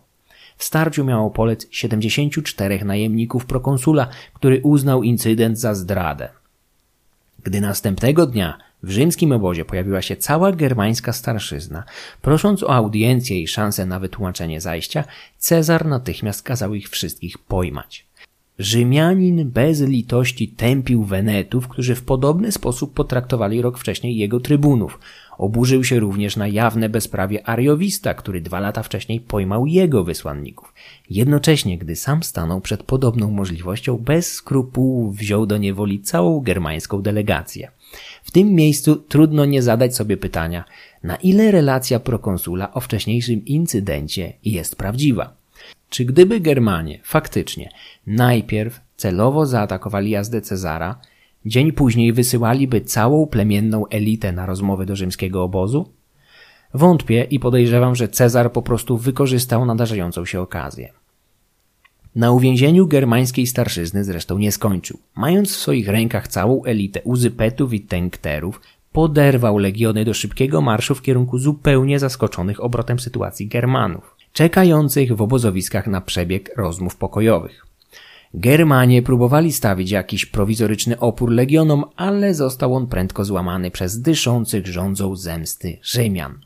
W 0.57 0.63
starciu 0.63 1.05
miało 1.05 1.29
polec 1.29 1.67
74 1.71 2.85
najemników 2.85 3.45
prokonsula, 3.45 4.07
który 4.33 4.61
uznał 4.63 5.03
incydent 5.03 5.59
za 5.59 5.75
zdradę. 5.75 6.29
Gdy 7.43 7.61
następnego 7.61 8.25
dnia 8.25 8.57
w 8.83 8.89
rzymskim 8.91 9.31
obozie 9.31 9.65
pojawiła 9.65 10.01
się 10.01 10.15
cała 10.15 10.51
germańska 10.51 11.13
starszyzna, 11.13 11.83
prosząc 12.21 12.63
o 12.63 12.73
audiencję 12.73 13.41
i 13.41 13.47
szansę 13.47 13.85
na 13.85 13.99
wytłumaczenie 13.99 14.61
zajścia, 14.61 15.03
Cezar 15.37 15.85
natychmiast 15.85 16.43
kazał 16.43 16.73
ich 16.73 16.89
wszystkich 16.89 17.37
pojmać. 17.37 18.05
Rzymianin 18.61 19.49
bez 19.49 19.81
litości 19.81 20.47
tępił 20.47 21.03
Wenetów, 21.03 21.67
którzy 21.67 21.95
w 21.95 22.03
podobny 22.03 22.51
sposób 22.51 22.93
potraktowali 22.93 23.61
rok 23.61 23.77
wcześniej 23.77 24.17
jego 24.17 24.39
trybunów. 24.39 24.99
Oburzył 25.37 25.83
się 25.83 25.99
również 25.99 26.35
na 26.35 26.47
jawne 26.47 26.89
bezprawie 26.89 27.49
Ariowista, 27.49 28.13
który 28.13 28.41
dwa 28.41 28.59
lata 28.59 28.83
wcześniej 28.83 29.19
pojmał 29.19 29.65
jego 29.65 30.03
wysłanników. 30.03 30.73
Jednocześnie, 31.09 31.77
gdy 31.77 31.95
sam 31.95 32.23
stanął 32.23 32.61
przed 32.61 32.83
podobną 32.83 33.31
możliwością, 33.31 33.97
bez 33.97 34.33
skrupułów 34.33 35.17
wziął 35.17 35.45
do 35.45 35.57
niewoli 35.57 36.01
całą 36.01 36.39
germańską 36.39 37.01
delegację. 37.01 37.71
W 38.23 38.31
tym 38.31 38.53
miejscu 38.53 38.95
trudno 38.95 39.45
nie 39.45 39.61
zadać 39.61 39.95
sobie 39.95 40.17
pytania, 40.17 40.63
na 41.03 41.15
ile 41.15 41.51
relacja 41.51 41.99
prokonsula 41.99 42.73
o 42.73 42.79
wcześniejszym 42.79 43.45
incydencie 43.45 44.33
jest 44.43 44.75
prawdziwa. 44.75 45.40
Czy 45.91 46.05
gdyby 46.05 46.39
Germanie 46.39 46.99
faktycznie 47.03 47.69
najpierw 48.07 48.81
celowo 48.97 49.45
zaatakowali 49.45 50.09
jazdę 50.09 50.41
Cezara, 50.41 50.99
dzień 51.45 51.71
później 51.71 52.13
wysyłaliby 52.13 52.81
całą 52.81 53.27
plemienną 53.27 53.87
elitę 53.87 54.31
na 54.31 54.45
rozmowę 54.45 54.85
do 54.85 54.95
rzymskiego 54.95 55.43
obozu? 55.43 55.89
Wątpię 56.73 57.23
i 57.23 57.39
podejrzewam, 57.39 57.95
że 57.95 58.07
Cezar 58.07 58.51
po 58.51 58.61
prostu 58.61 58.97
wykorzystał 58.97 59.65
nadarzającą 59.65 60.25
się 60.25 60.41
okazję. 60.41 60.93
Na 62.15 62.31
uwięzieniu 62.31 62.87
germańskiej 62.87 63.47
starszyzny 63.47 64.03
zresztą 64.03 64.37
nie 64.37 64.51
skończył. 64.51 64.99
Mając 65.15 65.51
w 65.51 65.59
swoich 65.59 65.87
rękach 65.87 66.27
całą 66.27 66.63
elitę 66.63 67.01
uzypetów 67.01 67.73
i 67.73 67.81
tenkterów, 67.81 68.61
poderwał 68.91 69.57
legiony 69.57 70.05
do 70.05 70.13
szybkiego 70.13 70.61
marszu 70.61 70.95
w 70.95 71.01
kierunku 71.01 71.37
zupełnie 71.37 71.99
zaskoczonych 71.99 72.63
obrotem 72.63 72.99
sytuacji 72.99 73.47
Germanów, 73.47 74.20
czekających 74.33 75.15
w 75.15 75.21
obozowiskach 75.21 75.87
na 75.87 76.01
przebieg 76.01 76.51
rozmów 76.57 76.95
pokojowych. 76.95 77.65
Germanie 78.33 79.01
próbowali 79.01 79.51
stawić 79.51 79.91
jakiś 79.91 80.25
prowizoryczny 80.25 80.99
opór 80.99 81.31
legionom, 81.31 81.85
ale 81.95 82.33
został 82.33 82.75
on 82.75 82.87
prędko 82.87 83.25
złamany 83.25 83.71
przez 83.71 84.01
dyszących 84.01 84.67
rządzą 84.67 85.15
zemsty 85.15 85.77
Rzymian. 85.83 86.39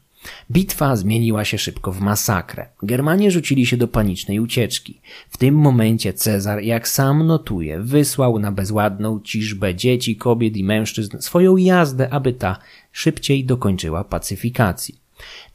Bitwa 0.52 0.96
zmieniła 0.96 1.46
się 1.46 1.58
szybko 1.58 1.92
w 1.92 2.02
masakrę. 2.02 2.68
Germanie 2.84 3.32
rzucili 3.32 3.66
się 3.66 3.78
do 3.78 3.88
panicznej 3.88 4.40
ucieczki. 4.40 5.02
W 5.30 5.38
tym 5.38 5.56
momencie 5.56 6.14
Cezar, 6.14 6.62
jak 6.62 6.88
sam 6.88 7.28
notuje, 7.28 7.80
wysłał 7.80 8.40
na 8.40 8.52
bezładną 8.52 9.20
ciżbę 9.20 9.76
dzieci, 9.76 10.16
kobiet 10.16 10.58
i 10.58 10.64
mężczyzn 10.64 11.18
swoją 11.20 11.58
jazdę, 11.58 12.10
aby 12.10 12.34
ta 12.34 12.58
szybciej 12.92 13.46
dokończyła 13.46 14.04
pacyfikacji. 14.04 15.05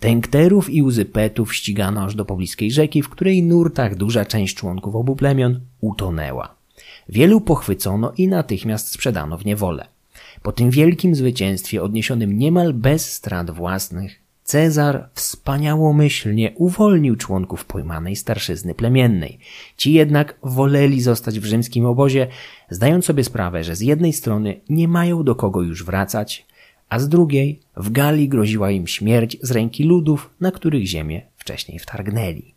Tenkterów 0.01 0.71
i 0.71 0.83
uzypetów 0.83 1.55
ścigano 1.55 2.05
aż 2.05 2.15
do 2.15 2.25
pobliskiej 2.25 2.71
rzeki, 2.71 3.03
w 3.03 3.09
której 3.09 3.43
nurtach 3.43 3.95
duża 3.95 4.25
część 4.25 4.57
członków 4.57 4.97
obu 4.97 5.17
plemion 5.17 5.61
utonęła. 5.81 6.55
Wielu 7.09 7.41
pochwycono 7.41 8.13
i 8.17 8.29
natychmiast 8.29 8.93
sprzedano 8.93 9.39
w 9.39 9.45
niewolę. 9.45 9.87
Po 10.43 10.53
tym 10.53 10.71
wielkim 10.71 11.15
zwycięstwie 11.15 11.83
odniesionym 11.83 12.39
niemal 12.39 12.75
bez 12.75 13.13
strat 13.13 13.51
własnych, 13.51 14.21
Cezar 14.51 15.09
wspaniałomyślnie 15.15 16.53
uwolnił 16.57 17.17
członków 17.17 17.65
pojmanej 17.65 18.17
starszyzny 18.17 18.75
plemiennej. 18.75 19.39
Ci 19.77 19.93
jednak 19.93 20.39
woleli 20.43 21.01
zostać 21.01 21.41
w 21.41 21.45
rzymskim 21.45 21.87
obozie, 21.87 22.27
zdając 22.71 23.05
sobie 23.05 23.25
sprawę, 23.25 23.65
że 23.65 23.77
z 23.77 23.81
jednej 23.81 24.13
strony 24.13 24.61
nie 24.69 24.89
mają 24.89 25.25
do 25.25 25.35
kogo 25.35 25.63
już 25.63 25.85
wracać, 25.85 26.47
a 26.91 26.99
z 26.99 27.09
drugiej 27.09 27.61
w 27.77 27.91
Galii 27.91 28.29
groziła 28.29 28.71
im 28.71 28.87
śmierć 28.87 29.37
z 29.43 29.51
ręki 29.51 29.85
ludów, 29.85 30.31
na 30.41 30.51
których 30.51 30.87
ziemię 30.87 31.23
wcześniej 31.37 31.79
wtargnęli. 31.79 32.55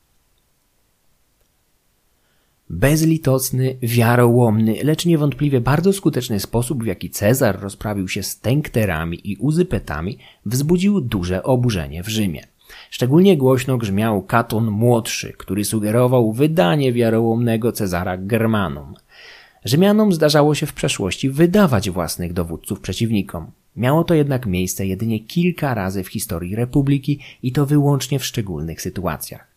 Bezlitosny, 2.69 3.77
wiarołomny, 3.81 4.83
lecz 4.83 5.05
niewątpliwie 5.05 5.61
bardzo 5.61 5.93
skuteczny 5.93 6.39
sposób, 6.39 6.83
w 6.83 6.85
jaki 6.85 7.09
Cezar 7.09 7.59
rozprawił 7.61 8.07
się 8.07 8.23
z 8.23 8.39
tenkterami 8.39 9.31
i 9.31 9.37
uzypetami, 9.37 10.17
wzbudził 10.45 11.01
duże 11.01 11.43
oburzenie 11.43 12.03
w 12.03 12.07
Rzymie. 12.07 12.43
Szczególnie 12.89 13.37
głośno 13.37 13.77
grzmiał 13.77 14.21
Katon 14.21 14.65
Młodszy, 14.65 15.33
który 15.37 15.65
sugerował 15.65 16.33
wydanie 16.33 16.93
wiarołomnego 16.93 17.71
Cezara 17.71 18.17
Germanom. 18.17 18.95
Rzymianom 19.65 20.13
zdarzało 20.13 20.55
się 20.55 20.65
w 20.65 20.73
przeszłości 20.73 21.29
wydawać 21.29 21.89
własnych 21.89 22.33
dowódców 22.33 22.79
przeciwnikom. 22.79 23.51
Miało 23.75 24.03
to 24.03 24.13
jednak 24.13 24.45
miejsce 24.45 24.85
jedynie 24.85 25.19
kilka 25.19 25.73
razy 25.73 26.03
w 26.03 26.07
historii 26.07 26.55
Republiki 26.55 27.19
i 27.43 27.51
to 27.51 27.65
wyłącznie 27.65 28.19
w 28.19 28.25
szczególnych 28.25 28.81
sytuacjach. 28.81 29.53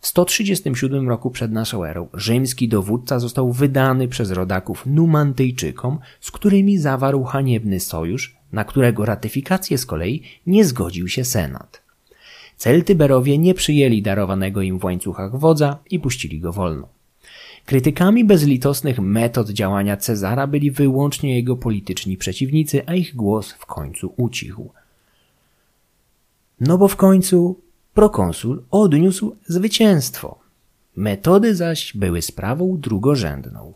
W 0.00 0.06
137 0.06 1.08
roku 1.08 1.30
przed 1.30 1.52
naszą 1.52 1.84
erą 1.84 2.08
rzymski 2.14 2.68
dowódca 2.68 3.18
został 3.18 3.52
wydany 3.52 4.08
przez 4.08 4.30
rodaków 4.30 4.86
Numantyjczykom, 4.86 5.98
z 6.20 6.30
którymi 6.30 6.78
zawarł 6.78 7.24
haniebny 7.24 7.80
sojusz, 7.80 8.36
na 8.52 8.64
którego 8.64 9.04
ratyfikację 9.04 9.78
z 9.78 9.86
kolei 9.86 10.22
nie 10.46 10.64
zgodził 10.64 11.08
się 11.08 11.24
Senat. 11.24 11.82
Celtyberowie 12.56 13.38
nie 13.38 13.54
przyjęli 13.54 14.02
darowanego 14.02 14.62
im 14.62 14.78
w 14.78 14.84
łańcuchach 14.84 15.38
wodza 15.38 15.78
i 15.90 16.00
puścili 16.00 16.40
go 16.40 16.52
wolno. 16.52 16.97
Krytykami 17.68 18.24
bezlitosnych 18.24 18.98
metod 18.98 19.50
działania 19.50 19.96
Cezara 19.96 20.46
byli 20.46 20.70
wyłącznie 20.70 21.36
jego 21.36 21.56
polityczni 21.56 22.16
przeciwnicy, 22.16 22.82
a 22.86 22.94
ich 22.94 23.16
głos 23.16 23.52
w 23.52 23.66
końcu 23.66 24.14
ucichł. 24.16 24.70
No 26.60 26.78
bo 26.78 26.88
w 26.88 26.96
końcu 26.96 27.60
prokonsul 27.94 28.62
odniósł 28.70 29.36
zwycięstwo. 29.46 30.38
Metody 30.96 31.54
zaś 31.54 31.96
były 31.96 32.22
sprawą 32.22 32.80
drugorzędną. 32.80 33.74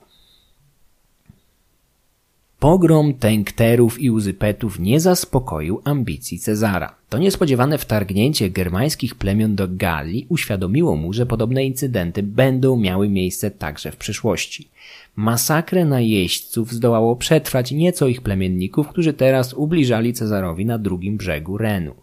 Pogrom 2.62 3.14
tenkterów 3.14 4.02
i 4.02 4.10
uzypetów 4.10 4.78
nie 4.78 5.00
zaspokoił 5.00 5.80
ambicji 5.84 6.38
Cezara. 6.38 6.94
To 7.08 7.18
niespodziewane 7.18 7.78
wtargnięcie 7.78 8.50
germańskich 8.50 9.14
plemion 9.14 9.54
do 9.54 9.68
Galii 9.70 10.26
uświadomiło 10.28 10.96
mu, 10.96 11.12
że 11.12 11.26
podobne 11.26 11.64
incydenty 11.64 12.22
będą 12.22 12.76
miały 12.76 13.08
miejsce 13.08 13.50
także 13.50 13.92
w 13.92 13.96
przyszłości. 13.96 14.68
Masakrę 15.16 15.84
najeźdźców 15.84 16.72
zdołało 16.72 17.16
przetrwać 17.16 17.72
nieco 17.72 18.06
ich 18.06 18.20
plemienników, 18.20 18.88
którzy 18.88 19.12
teraz 19.12 19.54
ubliżali 19.54 20.12
Cezarowi 20.12 20.66
na 20.66 20.78
drugim 20.78 21.16
brzegu 21.16 21.58
Renu. 21.58 21.94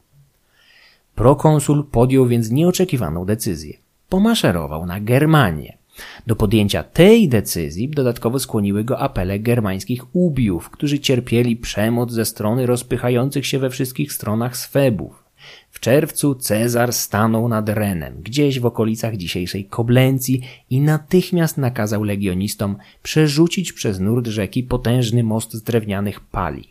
Prokonsul 1.15 1.83
podjął 1.91 2.27
więc 2.27 2.51
nieoczekiwaną 2.51 3.25
decyzję. 3.25 3.77
Pomaszerował 4.09 4.85
na 4.85 4.99
Germanię. 4.99 5.78
Do 6.27 6.35
podjęcia 6.35 6.83
tej 6.83 7.29
decyzji 7.29 7.89
dodatkowo 7.89 8.39
skłoniły 8.39 8.83
go 8.83 8.99
apele 8.99 9.39
germańskich 9.39 10.15
ubiów, 10.15 10.69
którzy 10.69 10.99
cierpieli 10.99 11.55
przemoc 11.55 12.11
ze 12.11 12.25
strony 12.25 12.65
rozpychających 12.65 13.47
się 13.47 13.59
we 13.59 13.69
wszystkich 13.69 14.13
stronach 14.13 14.57
swebów. 14.57 15.23
W 15.71 15.79
czerwcu 15.79 16.35
Cezar 16.35 16.93
stanął 16.93 17.47
nad 17.47 17.69
Renem, 17.69 18.21
gdzieś 18.21 18.59
w 18.59 18.65
okolicach 18.65 19.17
dzisiejszej 19.17 19.65
Koblencji 19.65 20.41
i 20.69 20.81
natychmiast 20.81 21.57
nakazał 21.57 22.03
legionistom 22.03 22.75
przerzucić 23.03 23.73
przez 23.73 23.99
nurt 23.99 24.27
rzeki 24.27 24.63
potężny 24.63 25.23
most 25.23 25.53
z 25.53 25.63
drewnianych 25.63 26.19
pali. 26.19 26.67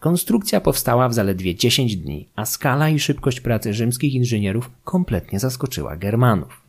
Konstrukcja 0.00 0.60
powstała 0.60 1.08
w 1.08 1.14
zaledwie 1.14 1.54
10 1.54 1.96
dni, 1.96 2.28
a 2.36 2.44
skala 2.44 2.88
i 2.88 2.98
szybkość 2.98 3.40
pracy 3.40 3.74
rzymskich 3.74 4.14
inżynierów 4.14 4.70
kompletnie 4.84 5.40
zaskoczyła 5.40 5.96
Germanów. 5.96 6.61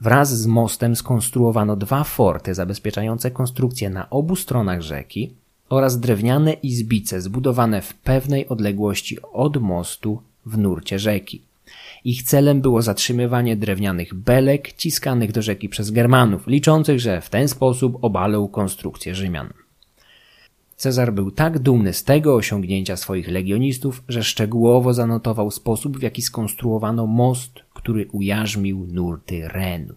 Wraz 0.00 0.40
z 0.40 0.46
mostem 0.46 0.96
skonstruowano 0.96 1.76
dwa 1.76 2.04
forty 2.04 2.54
zabezpieczające 2.54 3.30
konstrukcję 3.30 3.90
na 3.90 4.10
obu 4.10 4.36
stronach 4.36 4.82
rzeki 4.82 5.32
oraz 5.68 6.00
drewniane 6.00 6.52
izbice 6.52 7.20
zbudowane 7.20 7.82
w 7.82 7.94
pewnej 7.94 8.48
odległości 8.48 9.18
od 9.32 9.56
mostu 9.56 10.20
w 10.46 10.58
nurcie 10.58 10.98
rzeki. 10.98 11.42
Ich 12.04 12.22
celem 12.22 12.60
było 12.60 12.82
zatrzymywanie 12.82 13.56
drewnianych 13.56 14.14
belek 14.14 14.72
ciskanych 14.72 15.32
do 15.32 15.42
rzeki 15.42 15.68
przez 15.68 15.90
Germanów, 15.90 16.46
liczących, 16.46 17.00
że 17.00 17.20
w 17.20 17.30
ten 17.30 17.48
sposób 17.48 18.04
obalą 18.04 18.48
konstrukcję 18.48 19.14
Rzymian. 19.14 19.52
Cezar 20.76 21.12
był 21.12 21.30
tak 21.30 21.58
dumny 21.58 21.92
z 21.92 22.04
tego 22.04 22.34
osiągnięcia 22.34 22.96
swoich 22.96 23.28
legionistów, 23.28 24.02
że 24.08 24.24
szczegółowo 24.24 24.94
zanotował 24.94 25.50
sposób, 25.50 25.98
w 25.98 26.02
jaki 26.02 26.22
skonstruowano 26.22 27.06
most, 27.06 27.63
który 27.84 28.06
ujarzmił 28.12 28.86
nurty 28.92 29.48
Renu. 29.48 29.94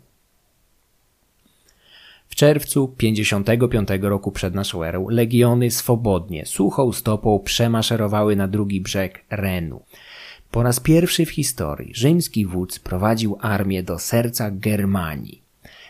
W 2.30 2.36
czerwcu 2.36 2.88
55 2.88 3.90
roku 4.02 4.32
przed 4.32 4.56
naszą 4.56 4.84
erą 4.84 5.10
legiony 5.10 5.72
swobodnie, 5.72 6.46
suchą 6.46 6.92
stopą 6.92 7.40
przemaszerowały 7.40 8.36
na 8.36 8.48
drugi 8.48 8.82
brzeg 8.82 9.26
Renu. 9.30 9.84
Po 10.52 10.64
raz 10.64 10.80
pierwszy 10.80 11.26
w 11.26 11.32
historii 11.32 11.96
rzymski 11.96 12.46
wódz 12.46 12.80
prowadził 12.80 13.38
armię 13.42 13.84
do 13.84 14.00
serca 14.00 14.52
Germanii. 14.52 15.47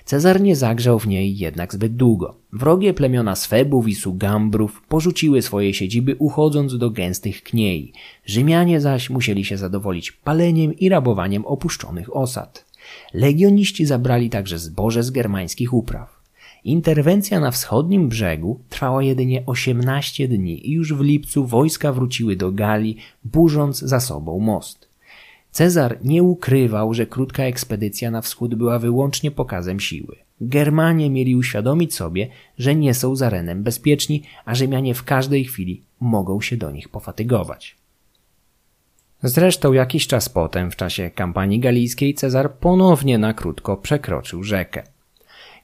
Cezar 0.08 0.42
nie 0.42 0.56
zagrzał 0.56 1.00
w 1.00 1.08
niej 1.08 1.38
jednak 1.38 1.74
zbyt 1.74 1.96
długo. 1.96 2.36
Wrogie 2.54 2.94
plemiona 2.94 3.36
Swebów 3.36 3.88
i 3.88 3.96
Sugambrów 3.96 4.82
porzuciły 4.90 5.42
swoje 5.42 5.74
siedziby 5.74 6.16
uchodząc 6.20 6.78
do 6.78 6.90
gęstych 6.90 7.44
kniei. 7.44 7.94
Rzymianie 8.26 8.82
zaś 8.82 9.10
musieli 9.10 9.46
się 9.46 9.58
zadowolić 9.58 10.12
paleniem 10.12 10.74
i 10.74 10.90
rabowaniem 10.90 11.46
opuszczonych 11.46 12.16
osad. 12.16 12.66
Legioniści 13.14 13.86
zabrali 13.86 14.30
także 14.30 14.60
zboże 14.60 15.04
z 15.04 15.12
germańskich 15.12 15.74
upraw. 15.74 16.20
Interwencja 16.64 17.40
na 17.40 17.52
wschodnim 17.52 18.10
brzegu 18.10 18.60
trwała 18.70 19.04
jedynie 19.04 19.44
18 19.46 20.28
dni 20.28 20.70
i 20.70 20.72
już 20.72 20.94
w 20.94 21.02
lipcu 21.02 21.46
wojska 21.46 21.94
wróciły 21.94 22.36
do 22.36 22.52
Galii, 22.52 22.98
burząc 23.24 23.80
za 23.80 24.00
sobą 24.00 24.40
most. 24.40 24.87
Cezar 25.58 25.98
nie 26.04 26.24
ukrywał, 26.24 26.94
że 26.94 27.06
krótka 27.06 27.44
ekspedycja 27.44 28.12
na 28.12 28.22
wschód 28.22 28.56
była 28.56 28.80
wyłącznie 28.80 29.32
pokazem 29.32 29.80
siły. 29.80 30.16
Germanie 30.42 31.10
mieli 31.10 31.36
uświadomić 31.36 31.96
sobie, 31.96 32.28
że 32.58 32.76
nie 32.76 32.94
są 32.94 33.16
za 33.16 33.30
Renem 33.30 33.64
bezpieczni, 33.64 34.24
a 34.46 34.56
Rzymianie 34.56 34.94
w 34.94 35.04
każdej 35.04 35.46
chwili 35.46 35.84
mogą 36.00 36.42
się 36.42 36.58
do 36.58 36.72
nich 36.72 36.90
pofatygować. 36.90 37.78
Zresztą 39.24 39.74
jakiś 39.74 40.08
czas 40.08 40.30
potem, 40.30 40.72
w 40.72 40.76
czasie 40.76 41.10
kampanii 41.10 41.60
galijskiej, 41.60 42.14
Cezar 42.14 42.54
ponownie 42.54 43.18
na 43.18 43.34
krótko 43.34 43.78
przekroczył 43.78 44.44
rzekę. 44.44 44.84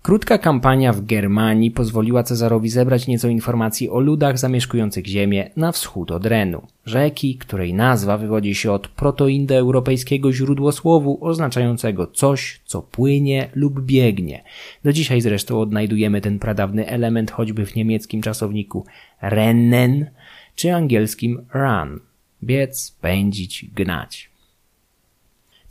Krótka 0.03 0.37
kampania 0.37 0.93
w 0.93 1.05
Germanii 1.05 1.71
pozwoliła 1.71 2.23
Cezarowi 2.23 2.69
zebrać 2.69 3.07
nieco 3.07 3.27
informacji 3.27 3.89
o 3.89 3.99
ludach 3.99 4.37
zamieszkujących 4.37 5.07
ziemię 5.07 5.49
na 5.55 5.71
wschód 5.71 6.11
od 6.11 6.25
Renu, 6.25 6.61
rzeki, 6.85 7.37
której 7.37 7.73
nazwa 7.73 8.17
wywodzi 8.17 8.55
się 8.55 8.71
od 8.71 8.87
protoindoeuropejskiego 8.87 10.33
źródłosłowu 10.33 11.17
oznaczającego 11.21 12.07
coś, 12.07 12.61
co 12.65 12.81
płynie 12.81 13.49
lub 13.55 13.81
biegnie. 13.81 14.43
Do 14.83 14.93
dzisiaj 14.93 15.21
zresztą 15.21 15.59
odnajdujemy 15.61 16.21
ten 16.21 16.39
pradawny 16.39 16.87
element 16.87 17.31
choćby 17.31 17.65
w 17.65 17.75
niemieckim 17.75 18.21
czasowniku 18.21 18.85
rennen 19.21 20.09
czy 20.55 20.73
angielskim 20.73 21.45
run 21.53 21.99
biec, 22.43 22.97
pędzić, 23.01 23.65
gnać. 23.75 24.32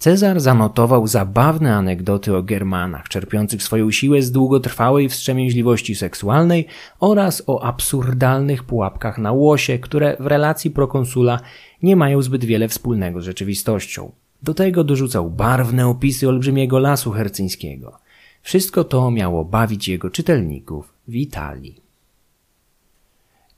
Cezar 0.03 0.41
zanotował 0.41 1.07
zabawne 1.07 1.74
anegdoty 1.74 2.37
o 2.37 2.43
Germanach, 2.43 3.09
czerpiących 3.09 3.62
swoją 3.62 3.91
siłę 3.91 4.23
z 4.23 4.33
długotrwałej 4.33 5.09
wstrzemięźliwości 5.09 5.95
seksualnej 5.95 6.66
oraz 7.01 7.43
o 7.47 7.65
absurdalnych 7.65 8.65
pułapkach 8.65 9.19
na 9.19 9.33
łosie, 9.33 9.79
które 9.79 10.16
w 10.20 10.27
relacji 10.27 10.70
prokonsula 10.70 11.41
nie 11.83 11.97
mają 11.97 12.23
zbyt 12.23 12.45
wiele 12.45 12.69
wspólnego 12.69 13.20
z 13.20 13.24
rzeczywistością. 13.24 14.12
Do 14.43 14.55
tego 14.55 14.85
dorzucał 14.85 15.31
barwne 15.31 15.89
opisy 15.89 16.29
olbrzymiego 16.29 16.79
lasu 16.79 17.11
hercyńskiego. 17.11 17.99
Wszystko 18.43 18.85
to 18.85 19.11
miało 19.11 19.45
bawić 19.45 19.89
jego 19.89 20.11
czytelników 20.11 20.95
w 21.09 21.15
Italii. 21.15 21.81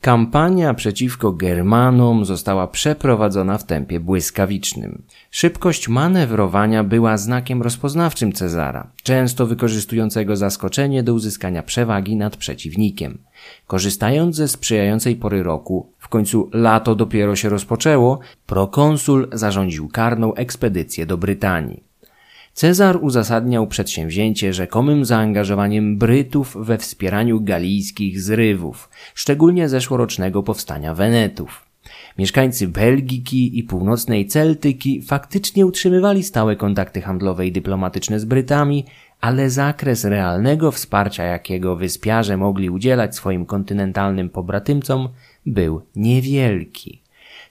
Kampania 0.05 0.74
przeciwko 0.74 1.32
Germanom 1.32 2.24
została 2.24 2.66
przeprowadzona 2.66 3.59
w 3.59 3.66
tempie 3.66 4.01
błyskawicznym. 4.01 5.02
Szybkość 5.31 5.89
manewrowania 5.89 6.85
była 6.85 7.16
znakiem 7.16 7.62
rozpoznawczym 7.62 8.32
Cezara, 8.32 8.90
często 9.02 9.47
wykorzystującego 9.47 10.36
zaskoczenie 10.36 11.02
do 11.02 11.14
uzyskania 11.14 11.62
przewagi 11.62 12.16
nad 12.16 12.36
przeciwnikiem. 12.36 13.18
Korzystając 13.66 14.36
ze 14.36 14.48
sprzyjającej 14.48 15.16
pory 15.16 15.43
roku, 15.43 15.93
w 15.98 16.09
końcu 16.09 16.51
lato 16.52 16.94
dopiero 16.94 17.36
się 17.36 17.48
rozpoczęło, 17.48 18.18
prokonsul 18.47 19.28
zarządził 19.32 19.89
karną 19.89 20.35
ekspedycję 20.35 21.06
do 21.06 21.16
Brytanii. 21.18 21.82
Cezar 22.55 22.98
uzasadniał 23.02 23.66
przedsięwzięcie 23.66 24.52
rzekomym 24.52 25.05
zaangażowaniem 25.05 25.98
Brytów 25.98 26.56
we 26.60 26.78
wspieraniu 26.78 27.40
galijskich 27.40 28.20
zrywów, 28.20 28.89
szczególnie 29.14 29.68
zeszłorocznego 29.68 30.43
powstania 30.43 30.94
Wenetów. 30.94 31.66
Mieszkańcy 32.18 32.68
Belgiki 32.68 33.59
i 33.59 33.62
północnej 33.62 34.26
Celtyki 34.26 35.02
faktycznie 35.02 35.66
utrzymywali 35.66 36.22
stałe 36.22 36.56
kontakty 36.56 37.01
handlowe 37.01 37.47
i 37.47 37.52
dyplomatyczne 37.52 38.20
z 38.20 38.24
Brytami, 38.24 38.85
ale 39.20 39.51
zakres 39.51 40.05
realnego 40.05 40.72
wsparcia, 40.72 41.24
jakiego 41.24 41.76
wyspiarze 41.76 42.36
mogli 42.36 42.70
udzielać 42.70 43.16
swoim 43.16 43.47
kontynentalnym 43.47 44.31
pobratymcom, 44.31 45.09
był 45.47 45.82
niewielki. 45.97 47.03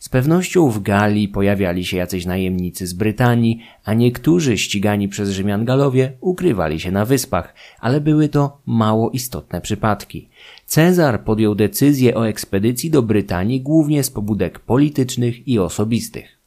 Z 0.04 0.10
pewnością 0.10 0.70
w 0.70 0.82
Galii 0.82 1.28
pojawiali 1.28 1.86
się 1.86 1.98
jacyś 1.98 2.26
najemnicy 2.26 2.88
z 2.88 2.94
Brytanii, 2.94 3.64
a 3.86 3.94
niektórzy 3.94 4.58
ścigani 4.58 5.08
przez 5.08 5.30
Rzymian 5.30 5.66
Galowie 5.66 6.12
ukrywali 6.22 6.80
się 6.80 6.92
na 6.92 7.06
wyspach, 7.06 7.54
ale 7.80 8.02
były 8.02 8.30
to 8.30 8.58
mało 8.66 9.12
istotne 9.12 9.62
przypadki. 9.62 10.30
Cezar 10.66 11.24
podjął 11.24 11.56
decyzję 11.56 12.16
o 12.16 12.28
ekspedycji 12.28 12.90
do 12.90 13.02
Brytanii 13.02 13.62
głównie 13.62 14.04
z 14.04 14.10
pobudek 14.10 14.60
politycznych 14.60 15.48
i 15.48 15.60
osobistych. 15.60 16.38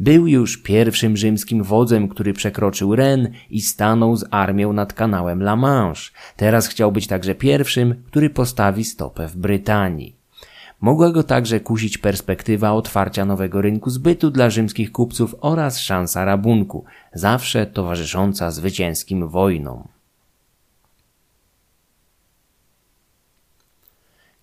Był 0.00 0.26
już 0.26 0.62
pierwszym 0.62 1.16
rzymskim 1.16 1.62
wodzem, 1.62 2.08
który 2.08 2.32
przekroczył 2.32 2.96
Ren 2.96 3.32
i 3.50 3.60
stanął 3.60 4.16
z 4.16 4.24
armią 4.30 4.72
nad 4.72 4.92
kanałem 4.92 5.42
La 5.42 5.56
Manche. 5.56 6.10
Teraz 6.36 6.68
chciał 6.68 6.92
być 6.92 7.06
także 7.06 7.34
pierwszym, 7.34 7.94
który 8.06 8.30
postawi 8.30 8.84
stopę 8.84 9.28
w 9.28 9.36
Brytanii. 9.36 10.21
Mogła 10.82 11.10
go 11.10 11.22
także 11.22 11.60
kusić 11.60 11.98
perspektywa 11.98 12.72
otwarcia 12.72 13.24
nowego 13.24 13.62
rynku 13.62 13.90
zbytu 13.90 14.30
dla 14.30 14.50
rzymskich 14.50 14.92
kupców 14.92 15.34
oraz 15.40 15.78
szansa 15.78 16.24
rabunku, 16.24 16.84
zawsze 17.14 17.66
towarzysząca 17.66 18.50
zwycięskim 18.50 19.28
wojnom. 19.28 19.88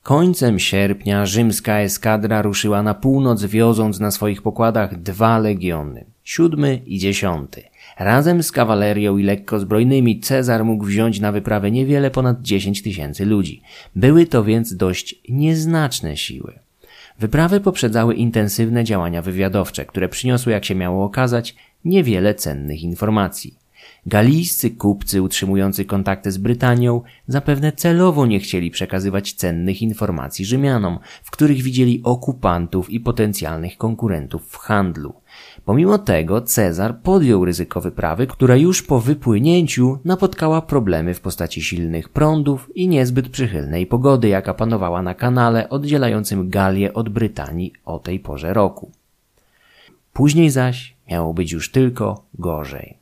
Końcem 0.03 0.59
sierpnia 0.59 1.25
rzymska 1.25 1.79
eskadra 1.79 2.41
ruszyła 2.41 2.83
na 2.83 2.93
północ, 2.93 3.43
wioząc 3.43 3.99
na 3.99 4.11
swoich 4.11 4.41
pokładach 4.41 5.01
dwa 5.01 5.39
legiony, 5.39 6.05
siódmy 6.23 6.81
i 6.85 6.99
dziesiąty. 6.99 7.63
Razem 7.99 8.43
z 8.43 8.51
kawalerią 8.51 9.17
i 9.17 9.23
lekko 9.23 9.59
zbrojnymi 9.59 10.19
Cezar 10.19 10.65
mógł 10.65 10.85
wziąć 10.85 11.19
na 11.19 11.31
wyprawę 11.31 11.71
niewiele 11.71 12.11
ponad 12.11 12.41
10 12.41 12.81
tysięcy 12.81 13.25
ludzi. 13.25 13.61
Były 13.95 14.25
to 14.25 14.43
więc 14.43 14.75
dość 14.75 15.15
nieznaczne 15.29 16.17
siły. 16.17 16.59
Wyprawy 17.19 17.59
poprzedzały 17.59 18.15
intensywne 18.15 18.83
działania 18.83 19.21
wywiadowcze, 19.21 19.85
które 19.85 20.09
przyniosły, 20.09 20.51
jak 20.51 20.65
się 20.65 20.75
miało 20.75 21.05
okazać, 21.05 21.55
niewiele 21.85 22.35
cennych 22.35 22.81
informacji. 22.81 23.55
Galijscy 24.05 24.71
kupcy 24.71 25.21
utrzymujący 25.21 25.85
kontakty 25.85 26.31
z 26.31 26.37
Brytanią 26.37 27.01
zapewne 27.27 27.71
celowo 27.71 28.25
nie 28.25 28.39
chcieli 28.39 28.71
przekazywać 28.71 29.33
cennych 29.33 29.81
informacji 29.81 30.45
Rzymianom, 30.45 30.99
w 31.23 31.31
których 31.31 31.61
widzieli 31.61 32.01
okupantów 32.03 32.89
i 32.89 32.99
potencjalnych 32.99 33.77
konkurentów 33.77 34.49
w 34.49 34.57
handlu. 34.57 35.13
Pomimo 35.69 35.97
tego 35.97 36.41
Cezar 36.41 36.99
podjął 36.99 37.45
ryzyko 37.45 37.81
wyprawy, 37.81 38.27
która 38.27 38.55
już 38.55 38.83
po 38.83 38.99
wypłynięciu 38.99 39.99
napotkała 40.05 40.61
problemy 40.61 41.13
w 41.13 41.21
postaci 41.21 41.61
silnych 41.61 42.09
prądów 42.09 42.71
i 42.75 42.87
niezbyt 42.87 43.29
przychylnej 43.29 43.87
pogody, 43.87 44.27
jaka 44.27 44.53
panowała 44.53 45.01
na 45.01 45.13
kanale 45.13 45.69
oddzielającym 45.69 46.49
Galię 46.49 46.93
od 46.93 47.09
Brytanii 47.09 47.73
o 47.85 47.99
tej 47.99 48.19
porze 48.19 48.53
roku. 48.53 48.91
Później 50.13 50.49
zaś 50.49 50.95
miało 51.11 51.33
być 51.33 51.51
już 51.51 51.71
tylko 51.71 52.23
gorzej. 52.33 52.98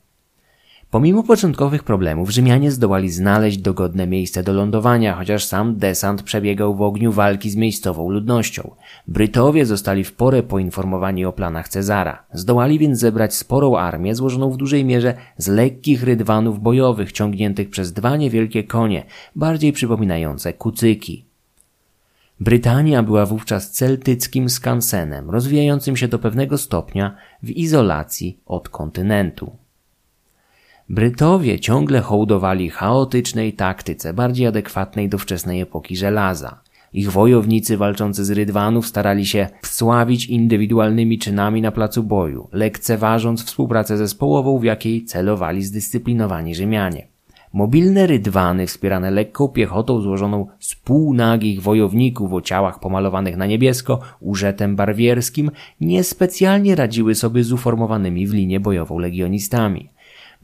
Pomimo 0.90 1.22
początkowych 1.22 1.82
problemów, 1.82 2.30
Rzymianie 2.30 2.70
zdołali 2.70 3.10
znaleźć 3.10 3.58
dogodne 3.58 4.06
miejsce 4.06 4.42
do 4.42 4.52
lądowania, 4.52 5.14
chociaż 5.14 5.44
sam 5.44 5.76
desant 5.76 6.22
przebiegał 6.22 6.74
w 6.74 6.82
ogniu 6.82 7.12
walki 7.12 7.50
z 7.50 7.56
miejscową 7.56 8.10
ludnością. 8.10 8.70
Brytowie 9.08 9.66
zostali 9.66 10.04
w 10.04 10.12
porę 10.12 10.42
poinformowani 10.42 11.24
o 11.24 11.32
planach 11.32 11.68
Cezara. 11.68 12.24
Zdołali 12.32 12.78
więc 12.78 12.98
zebrać 12.98 13.34
sporą 13.34 13.76
armię 13.76 14.14
złożoną 14.14 14.50
w 14.50 14.56
dużej 14.56 14.84
mierze 14.84 15.14
z 15.36 15.48
lekkich 15.48 16.02
rydwanów 16.02 16.60
bojowych 16.60 17.12
ciągniętych 17.12 17.70
przez 17.70 17.92
dwa 17.92 18.16
niewielkie 18.16 18.64
konie, 18.64 19.04
bardziej 19.36 19.72
przypominające 19.72 20.52
kucyki. 20.52 21.24
Brytania 22.40 23.02
była 23.02 23.26
wówczas 23.26 23.70
celtyckim 23.70 24.48
skansenem, 24.50 25.30
rozwijającym 25.30 25.96
się 25.96 26.08
do 26.08 26.18
pewnego 26.18 26.58
stopnia 26.58 27.16
w 27.42 27.50
izolacji 27.50 28.40
od 28.46 28.68
kontynentu. 28.68 29.67
Brytowie 30.90 31.60
ciągle 31.60 32.00
hołdowali 32.00 32.70
chaotycznej 32.70 33.52
taktyce, 33.52 34.14
bardziej 34.14 34.46
adekwatnej 34.46 35.08
do 35.08 35.18
wczesnej 35.18 35.60
epoki 35.60 35.96
żelaza. 35.96 36.60
Ich 36.92 37.12
wojownicy 37.12 37.76
walczący 37.76 38.24
z 38.24 38.30
rydwanów 38.30 38.86
starali 38.86 39.26
się 39.26 39.48
wsławić 39.62 40.26
indywidualnymi 40.26 41.18
czynami 41.18 41.62
na 41.62 41.72
placu 41.72 42.02
boju, 42.02 42.48
lekceważąc 42.52 43.44
współpracę 43.44 43.96
zespołową, 43.96 44.58
w 44.58 44.64
jakiej 44.64 45.04
celowali 45.04 45.62
zdyscyplinowani 45.62 46.54
Rzymianie. 46.54 47.06
Mobilne 47.52 48.06
rydwany, 48.06 48.66
wspierane 48.66 49.10
lekką 49.10 49.48
piechotą 49.48 50.00
złożoną 50.00 50.46
z 50.58 50.74
półnagich 50.74 51.62
wojowników 51.62 52.32
o 52.32 52.40
ciałach 52.40 52.80
pomalowanych 52.80 53.36
na 53.36 53.46
niebiesko 53.46 54.00
użetem 54.20 54.76
barwierskim, 54.76 55.50
niespecjalnie 55.80 56.74
radziły 56.74 57.14
sobie 57.14 57.44
z 57.44 57.52
uformowanymi 57.52 58.26
w 58.26 58.34
linię 58.34 58.60
bojową 58.60 58.98
legionistami. 58.98 59.88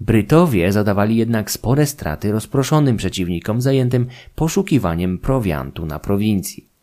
Brytowie 0.00 0.72
zadawali 0.72 1.16
jednak 1.16 1.50
spore 1.50 1.86
straty 1.86 2.32
rozproszonym 2.32 2.96
przeciwnikom 2.96 3.60
zajętym 3.60 4.06
poszukiwaniem 4.34 5.18
prowiantu 5.18 5.86
na 5.86 5.98
prowincji. 5.98 6.74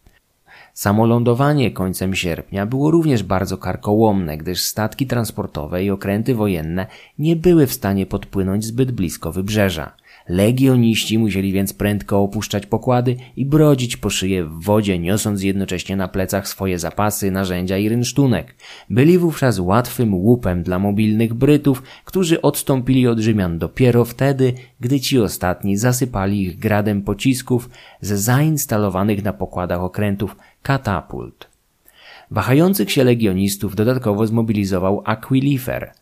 Samolądowanie 0.74 1.72
końcem 1.72 2.16
sierpnia 2.16 2.66
było 2.66 2.92
również 2.92 3.24
bardzo 3.24 3.58
karkołomne, 3.58 4.38
gdyż 4.38 4.62
statki 4.62 5.08
transportowe 5.08 5.84
i 5.84 5.90
okręty 5.90 6.36
wojenne 6.36 6.88
nie 7.20 7.36
były 7.36 7.68
w 7.68 7.74
stanie 7.74 8.06
podpłynąć 8.06 8.66
zbyt 8.66 8.92
blisko 8.92 9.32
wybrzeża. 9.32 9.96
Legioniści 10.30 11.20
musieli 11.20 11.54
więc 11.54 11.74
prędko 11.74 12.22
opuszczać 12.22 12.66
pokłady 12.66 13.16
i 13.36 13.46
brodzić 13.46 13.98
po 13.98 14.10
szyję 14.10 14.46
w 14.46 14.64
wodzie, 14.64 15.00
niosąc 15.00 15.44
jednocześnie 15.44 15.96
na 15.96 16.08
plecach 16.08 16.48
swoje 16.48 16.80
zapasy, 16.80 17.32
narzędzia 17.32 17.78
i 17.78 17.90
rynsztunek. 17.90 18.56
Byli 18.90 19.18
wówczas 19.18 19.60
łatwym 19.60 20.16
łupem 20.16 20.64
dla 20.64 20.80
mobilnych 20.80 21.34
Brytów, 21.34 21.84
którzy 22.06 22.42
odstąpili 22.42 23.08
od 23.08 23.20
Rzymian 23.20 23.60
dopiero 23.60 24.06
wtedy, 24.06 24.54
gdy 24.80 25.00
ci 25.00 25.20
ostatni 25.20 25.78
zasypali 25.78 26.44
ich 26.44 26.60
gradem 26.60 27.02
pocisków 27.02 27.70
ze 28.02 28.18
zainstalowanych 28.18 29.24
na 29.24 29.34
pokładach 29.34 29.82
okrętów 29.82 30.36
katapult. 30.64 31.48
Wahających 32.32 32.92
się 32.92 33.04
legionistów 33.04 33.76
dodatkowo 33.76 34.28
zmobilizował 34.28 35.02
Aquilifer– 35.06 35.92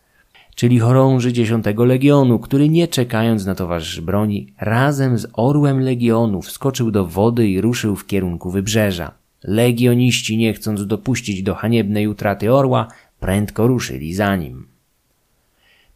czyli 0.54 0.78
chorąży 0.78 1.32
dziesiątego 1.32 1.84
legionu, 1.84 2.38
który 2.38 2.68
nie 2.68 2.88
czekając 2.88 3.46
na 3.46 3.54
towarzyszy 3.54 4.02
broni, 4.02 4.52
razem 4.60 5.18
z 5.18 5.26
orłem 5.32 5.80
legionu 5.80 6.42
wskoczył 6.42 6.90
do 6.90 7.06
wody 7.06 7.48
i 7.48 7.60
ruszył 7.60 7.96
w 7.96 8.06
kierunku 8.06 8.50
wybrzeża. 8.50 9.12
Legioniści, 9.44 10.36
nie 10.36 10.52
chcąc 10.52 10.86
dopuścić 10.86 11.42
do 11.42 11.54
haniebnej 11.54 12.08
utraty 12.08 12.54
orła, 12.54 12.88
prędko 13.20 13.66
ruszyli 13.66 14.14
za 14.14 14.36
nim. 14.36 14.66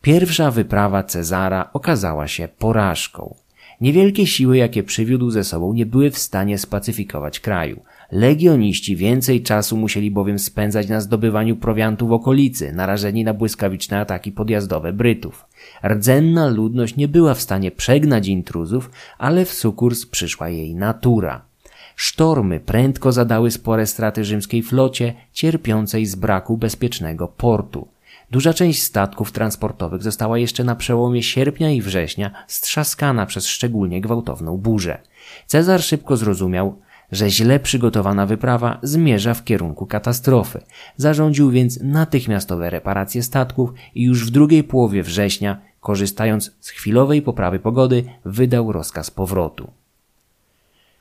Pierwsza 0.03 0.51
wyprawa 0.51 1.03
Cezara 1.03 1.71
okazała 1.73 2.29
się 2.29 2.49
porażką. 2.59 3.35
Niewielkie 3.81 4.27
siły, 4.27 4.57
jakie 4.57 4.83
przywiódł 4.83 5.31
ze 5.31 5.45
sobą, 5.45 5.73
nie 5.73 5.87
były 5.87 6.11
w 6.11 6.19
stanie 6.19 6.59
spacyfikować 6.59 7.41
kraju– 7.41 7.83
Legioniści 8.13 8.97
więcej 8.97 9.43
czasu 9.43 9.77
musieli 9.77 10.11
bowiem 10.11 10.39
spędzać 10.39 10.89
na 10.89 11.01
zdobywaniu 11.01 11.57
prowiantu 11.57 12.09
w 12.09 12.13
okolicy, 12.13 12.73
narażeni 12.73 13.25
na 13.25 13.35
błyskawiczne 13.35 14.01
ataki 14.01 14.33
podjazdowe 14.33 14.93
Brytów. 14.93 15.45
Rdzenna 15.89 16.47
ludność 16.47 16.97
nie 16.97 17.09
była 17.09 17.35
w 17.35 17.41
stanie 17.41 17.71
przegnać 17.71 18.29
intruzów, 18.29 18.91
ale 19.19 19.45
w 19.45 19.53
sukurs 19.53 20.07
przyszła 20.07 20.49
jej 20.49 20.75
natura. 20.75 21.43
Sztormy 21.97 22.61
prędko 22.61 23.13
zadały 23.13 23.51
spore 23.51 23.87
straty 23.87 24.25
rzymskiej 24.25 24.63
flocie, 24.63 25.15
cierpiącej 25.33 26.07
z 26.07 26.15
braku 26.15 26.57
bezpiecznego 26.57 27.29
portu. 27.29 27.89
Duża 28.31 28.55
część 28.55 28.83
statków 28.83 29.33
transportowych 29.33 30.03
została 30.03 30.39
jeszcze 30.39 30.65
na 30.65 30.77
przełomie 30.77 31.23
sierpnia 31.23 31.71
i 31.71 31.83
września 31.83 32.31
strzaskana 32.47 33.27
przez 33.27 33.47
szczególnie 33.47 34.01
gwałtowną 34.01 34.57
burzę. 34.57 34.99
Cezar 35.47 35.83
szybko 35.83 36.17
zrozumiał, 36.17 36.79
że 37.15 37.31
źle 37.31 37.61
przygotowana 37.61 38.27
wyprawa 38.27 38.79
zmierza 38.83 39.35
w 39.35 39.45
kierunku 39.45 39.87
katastrofy. 39.87 40.61
Zarządził 40.97 41.51
więc 41.51 41.81
natychmiastowe 41.83 42.71
reparacje 42.71 43.23
statków 43.23 43.71
i 43.95 44.03
już 44.03 44.27
w 44.27 44.31
drugiej 44.31 44.65
połowie 44.65 45.03
września, 45.03 45.61
korzystając 45.81 46.57
z 46.61 46.69
chwilowej 46.69 47.23
poprawy 47.23 47.59
pogody, 47.59 48.05
wydał 48.25 48.73
rozkaz 48.73 49.11
powrotu. 49.11 49.71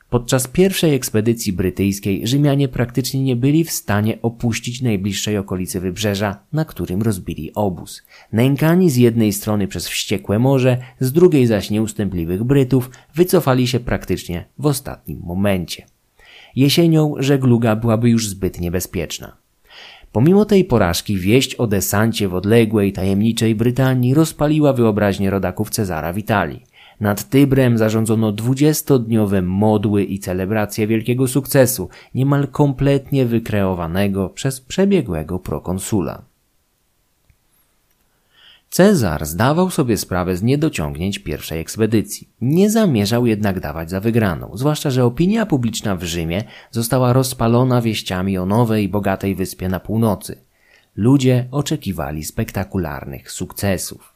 Podczas 0.10 0.48
pierwszej 0.48 0.96
ekspedycji 0.96 1.54
brytyjskiej 1.54 2.28
Rzymianie 2.28 2.68
praktycznie 2.68 3.24
nie 3.24 3.36
byli 3.36 3.64
w 3.64 3.72
stanie 3.72 4.22
opuścić 4.22 4.82
najbliższej 4.82 5.38
okolicy 5.38 5.80
wybrzeża, 5.80 6.40
na 6.52 6.66
którym 6.66 7.02
rozbili 7.02 7.54
obóz. 7.54 8.04
Nękani 8.32 8.90
z 8.90 8.96
jednej 8.96 9.34
strony 9.34 9.68
przez 9.68 9.88
wściekłe 9.88 10.40
morze, 10.40 10.78
z 11.00 11.12
drugiej 11.12 11.48
zaś 11.48 11.70
nieustępliwych 11.70 12.44
Brytów, 12.44 12.90
wycofali 13.16 13.68
się 13.68 13.80
praktycznie 13.80 14.46
w 14.58 14.66
ostatnim 14.66 15.20
momencie. 15.24 15.93
Jesienią 16.56 17.16
żegluga 17.18 17.76
byłaby 17.76 18.10
już 18.10 18.28
zbyt 18.28 18.60
niebezpieczna. 18.62 19.38
Pomimo 20.12 20.46
tej 20.46 20.66
porażki 20.66 21.18
wieść 21.18 21.56
o 21.56 21.68
desancie 21.68 22.28
w 22.28 22.36
odległej, 22.36 22.94
tajemniczej 22.94 23.56
Brytanii 23.56 24.14
rozpaliła 24.14 24.74
wyobraźnię 24.74 25.30
rodaków 25.30 25.70
Cezara 25.70 26.14
w 26.14 26.18
Italii. 26.18 26.64
Nad 27.00 27.30
Tybrem 27.30 27.78
zarządzono 27.78 28.32
dwudziestodniowe 28.32 29.42
modły 29.42 30.04
i 30.04 30.20
celebracje 30.20 30.88
wielkiego 30.88 31.28
sukcesu, 31.28 31.90
niemal 32.16 32.48
kompletnie 32.48 33.26
wykreowanego 33.26 34.30
przez 34.30 34.62
przebiegłego 34.62 35.40
prokonsula. 35.40 36.22
Cezar 38.74 39.26
zdawał 39.26 39.70
sobie 39.70 39.98
sprawę 39.98 40.38
z 40.38 40.44
niedociągnięć 40.44 41.20
pierwszej 41.20 41.60
ekspedycji. 41.60 42.30
Nie 42.42 42.70
zamierzał 42.70 43.26
jednak 43.26 43.60
dawać 43.60 43.90
za 43.90 44.00
wygraną, 44.00 44.52
zwłaszcza, 44.54 44.90
że 44.90 45.06
opinia 45.06 45.46
publiczna 45.46 45.96
w 45.96 46.04
Rzymie 46.04 46.44
została 46.72 47.14
rozpalona 47.14 47.82
wieściami 47.82 48.38
o 48.38 48.46
nowej, 48.46 48.90
bogatej 48.90 49.36
wyspie 49.36 49.70
na 49.70 49.80
północy. 49.80 50.36
Ludzie 50.96 51.48
oczekiwali 51.52 52.24
spektakularnych 52.24 53.32
sukcesów. 53.32 54.14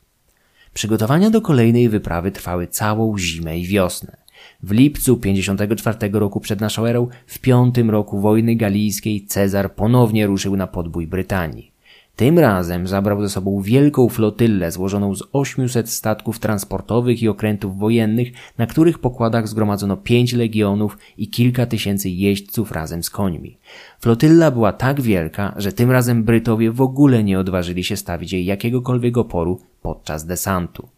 Przygotowania 0.73 1.29
do 1.29 1.41
kolejnej 1.41 1.89
wyprawy 1.89 2.31
trwały 2.31 2.67
całą 2.67 3.17
zimę 3.17 3.59
i 3.59 3.67
wiosnę. 3.67 4.17
W 4.63 4.71
lipcu 4.71 5.17
54 5.17 6.09
roku 6.13 6.39
przed 6.39 6.61
naszą 6.61 6.85
erą, 6.85 7.07
w 7.27 7.39
piątym 7.39 7.89
roku 7.89 8.19
wojny 8.19 8.55
galijskiej, 8.55 9.25
Cezar 9.25 9.75
ponownie 9.75 10.27
ruszył 10.27 10.55
na 10.55 10.67
podbój 10.67 11.07
Brytanii. 11.07 11.76
Tym 12.18 12.39
razem 12.39 12.88
zabrał 12.88 13.22
ze 13.22 13.30
sobą 13.30 13.61
wielką 13.61 14.10
flotyllę 14.10 14.72
złożoną 14.72 15.15
z 15.15 15.23
800 15.31 15.89
statków 15.89 16.39
transportowych 16.39 17.22
i 17.22 17.27
okrętów 17.27 17.77
wojennych, 17.77 18.27
na 18.57 18.68
których 18.68 18.99
pokładach 18.99 19.48
zgromadzono 19.48 19.98
pięć 19.98 20.34
legionów 20.34 20.98
i 21.18 21.30
kilka 21.30 21.65
tysięcy 21.65 22.10
jeźdźców 22.10 22.72
razem 22.72 23.03
z 23.03 23.10
końmi. 23.10 23.57
Flotylla 23.99 24.52
była 24.52 24.73
tak 24.73 25.02
wielka, 25.02 25.53
że 25.57 25.72
tym 25.72 25.91
razem 25.91 26.23
Brytowie 26.23 26.72
w 26.72 26.81
ogóle 26.81 27.23
nie 27.23 27.39
odważyli 27.39 27.84
się 27.84 27.98
stawić 27.98 28.34
jej 28.34 28.45
jakiegokolwiek 28.45 29.18
oporu 29.18 29.60
podczas 29.81 30.26
desantu. 30.26 30.89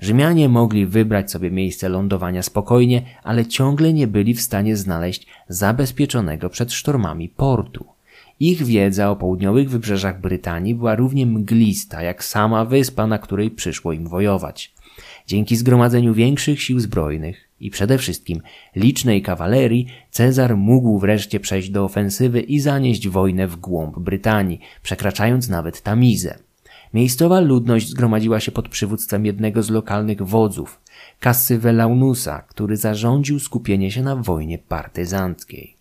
Rzymianie 0.00 0.48
mogli 0.48 0.86
wybrać 0.86 1.30
sobie 1.30 1.50
miejsce 1.50 1.88
lądowania 1.88 2.42
spokojnie, 2.42 3.02
ale 3.22 3.46
ciągle 3.46 3.92
nie 3.92 4.06
byli 4.06 4.34
w 4.34 4.40
stanie 4.40 4.76
znaleźć 4.76 5.26
zabezpieczonego 5.48 6.50
przed 6.50 6.72
sztormami 6.72 7.28
portu. 7.28 7.93
Ich 8.40 8.64
wiedza 8.64 9.10
o 9.10 9.16
południowych 9.16 9.70
wybrzeżach 9.70 10.20
Brytanii 10.20 10.74
była 10.74 10.94
równie 10.94 11.26
mglista 11.26 12.02
jak 12.02 12.24
sama 12.24 12.64
wyspa, 12.64 13.06
na 13.06 13.18
której 13.18 13.50
przyszło 13.50 13.92
im 13.92 14.08
wojować. 14.08 14.74
Dzięki 15.26 15.56
zgromadzeniu 15.56 16.14
większych 16.14 16.62
sił 16.62 16.80
zbrojnych 16.80 17.48
i 17.60 17.70
przede 17.70 17.98
wszystkim 17.98 18.40
licznej 18.76 19.22
kawalerii, 19.22 19.86
Cezar 20.10 20.56
mógł 20.56 20.98
wreszcie 20.98 21.40
przejść 21.40 21.70
do 21.70 21.84
ofensywy 21.84 22.40
i 22.40 22.60
zanieść 22.60 23.08
wojnę 23.08 23.46
w 23.46 23.56
głąb 23.56 23.98
Brytanii, 23.98 24.60
przekraczając 24.82 25.48
nawet 25.48 25.82
Tamizę. 25.82 26.38
Miejscowa 26.94 27.40
ludność 27.40 27.88
zgromadziła 27.88 28.40
się 28.40 28.52
pod 28.52 28.68
przywództwem 28.68 29.26
jednego 29.26 29.62
z 29.62 29.70
lokalnych 29.70 30.22
wodzów, 30.22 30.80
Cassy 31.20 31.58
Velaunusa, 31.58 32.42
który 32.42 32.76
zarządził 32.76 33.40
skupienie 33.40 33.90
się 33.90 34.02
na 34.02 34.16
wojnie 34.16 34.58
partyzanckiej. 34.58 35.73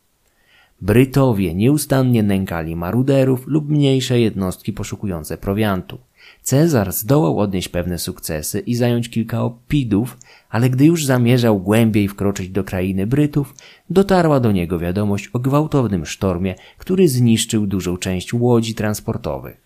Brytowie 0.84 1.55
nieustannie 1.55 2.23
nękali 2.23 2.76
maruderów 2.76 3.47
lub 3.47 3.69
mniejsze 3.69 4.19
jednostki 4.19 4.73
poszukujące 4.73 5.38
prowiantu. 5.38 5.97
Cezar 6.41 6.91
zdołał 6.91 7.39
odnieść 7.39 7.69
pewne 7.69 7.99
sukcesy 7.99 8.60
i 8.60 8.76
zająć 8.76 9.10
kilka 9.10 9.43
opidów, 9.43 10.18
ale 10.49 10.69
gdy 10.69 10.85
już 10.85 11.05
zamierzał 11.05 11.60
głębiej 11.60 12.07
wkroczyć 12.07 12.49
do 12.49 12.64
krainy 12.64 13.07
Brytów, 13.07 13.55
dotarła 13.89 14.39
do 14.39 14.51
niego 14.51 14.80
wiadomość 14.80 15.30
o 15.34 15.39
gwałtownym 15.39 16.05
sztormie, 16.05 16.55
który 16.77 17.07
zniszczył 17.07 17.68
dużą 17.68 17.97
część 17.97 18.34
łodzi 18.34 18.76
transportowych. 18.76 19.61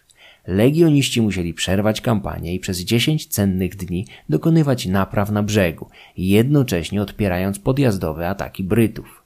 Legioniści 0.48 1.22
musieli 1.22 1.54
przerwać 1.54 2.02
kampanię 2.02 2.56
i 2.56 2.60
przez 2.60 2.80
dziesięć 2.80 3.28
cennych 3.28 3.76
dni 3.76 4.06
dokonywać 4.30 4.86
napraw 4.86 5.32
na 5.32 5.44
brzegu, 5.44 5.88
jednocześnie 6.18 7.02
odpierając 7.02 7.60
podjazdowe 7.60 8.30
ataki 8.30 8.64
Brytów. 8.64 9.17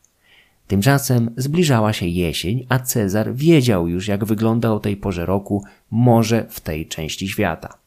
Tymczasem 0.72 1.32
zbliżała 1.38 1.94
się 1.94 2.06
jesień, 2.08 2.66
a 2.70 2.80
Cezar 2.80 3.36
wiedział 3.36 3.88
już, 3.88 4.08
jak 4.08 4.26
wygląda 4.26 4.72
o 4.72 4.80
tej 4.80 4.98
porze 4.98 5.26
roku 5.26 5.64
morze 5.90 6.46
w 6.50 6.60
tej 6.60 6.88
części 6.88 7.28
świata. 7.28 7.78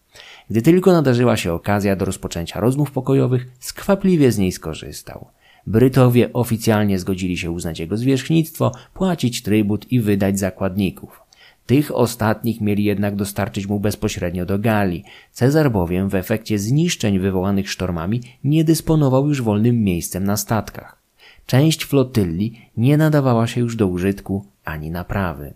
Gdy 0.51 0.63
tylko 0.63 0.93
nadarzyła 0.93 1.37
się 1.37 1.53
okazja 1.53 1.97
do 1.97 2.05
rozpoczęcia 2.05 2.61
rozmów 2.61 2.91
pokojowych, 2.91 3.47
skwapliwie 3.61 4.33
z 4.33 4.39
niej 4.39 4.53
skorzystał. 4.53 5.27
Brytowie 5.67 6.33
oficjalnie 6.33 6.99
zgodzili 6.99 7.39
się 7.39 7.51
uznać 7.51 7.81
jego 7.81 7.97
zwierzchnictwo, 7.97 8.73
płacić 8.95 9.43
trybut 9.43 9.93
i 9.93 10.01
wydać 10.01 10.39
zakładników. 10.39 11.21
Tych 11.67 11.95
ostatnich 11.95 12.61
mieli 12.61 12.85
jednak 12.85 13.17
dostarczyć 13.17 13.67
mu 13.67 13.81
bezpośrednio 13.81 14.47
do 14.47 14.59
Galii. 14.59 15.05
Cezar 15.33 15.71
bowiem 15.71 16.09
w 16.09 16.15
efekcie 16.15 16.59
zniszczeń 16.59 17.19
wywołanych 17.19 17.71
sztormami 17.71 18.21
nie 18.45 18.65
dysponował 18.65 19.29
już 19.29 19.43
wolnym 19.43 19.85
miejscem 19.85 20.25
na 20.25 20.37
statkach. 20.37 21.04
Część 21.47 21.85
flotylli 21.85 22.61
nie 22.77 22.97
nadawała 22.97 23.47
się 23.47 23.61
już 23.61 23.77
do 23.77 23.87
użytku 23.87 24.47
ani 24.65 24.91
naprawy. 24.91 25.55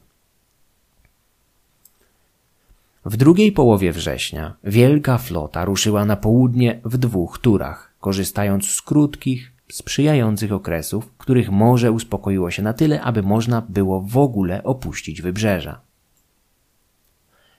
W 3.05 3.17
drugiej 3.17 3.53
połowie 3.53 3.93
września 3.93 4.57
wielka 4.65 5.19
flota 5.19 5.65
ruszyła 5.65 6.05
na 6.05 6.17
południe 6.17 6.81
w 6.85 6.99
dwóch 6.99 7.39
turach, 7.39 7.95
korzystając 8.01 8.71
z 8.71 8.83
krótkich, 8.83 9.53
sprzyjających 9.73 10.53
okresów, 10.53 11.13
których 11.19 11.51
morze 11.51 11.93
uspokoiło 11.93 12.51
się 12.51 12.63
na 12.63 12.73
tyle, 12.73 13.03
aby 13.03 13.23
można 13.23 13.63
było 13.69 14.01
w 14.01 14.17
ogóle 14.17 14.63
opuścić 14.63 15.23
wybrzeża. 15.23 15.88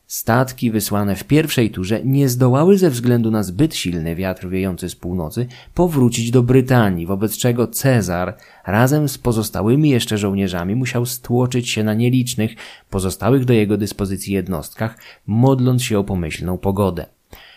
Statki 0.09 0.71
wysłane 0.71 1.15
w 1.15 1.23
pierwszej 1.23 1.71
turze 1.71 2.01
nie 2.03 2.29
zdołały 2.29 2.77
ze 2.77 2.89
względu 2.89 3.31
na 3.31 3.43
zbyt 3.43 3.75
silny 3.75 4.15
wiatr 4.15 4.49
wiejący 4.49 4.89
z 4.89 4.95
północy 4.95 5.47
powrócić 5.73 6.31
do 6.31 6.43
Brytanii, 6.43 7.05
wobec 7.05 7.37
czego 7.37 7.67
Cezar 7.67 8.37
razem 8.67 9.09
z 9.09 9.17
pozostałymi 9.17 9.89
jeszcze 9.89 10.17
żołnierzami 10.17 10.75
musiał 10.75 11.05
stłoczyć 11.05 11.69
się 11.69 11.83
na 11.83 11.93
nielicznych, 11.93 12.55
pozostałych 12.89 13.45
do 13.45 13.53
jego 13.53 13.77
dyspozycji 13.77 14.33
jednostkach, 14.33 14.97
modląc 15.27 15.83
się 15.83 15.99
o 15.99 16.03
pomyślną 16.03 16.57
pogodę. 16.57 17.05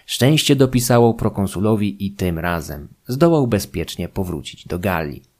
Szczęście 0.06 0.56
dopisało 0.56 1.14
prokonsulowi 1.14 2.06
i 2.06 2.10
tym 2.10 2.38
razem 2.38 2.88
zdołał 3.06 3.46
bezpiecznie 3.46 4.08
powrócić 4.08 4.66
do 4.66 4.78
Galii. 4.78 5.31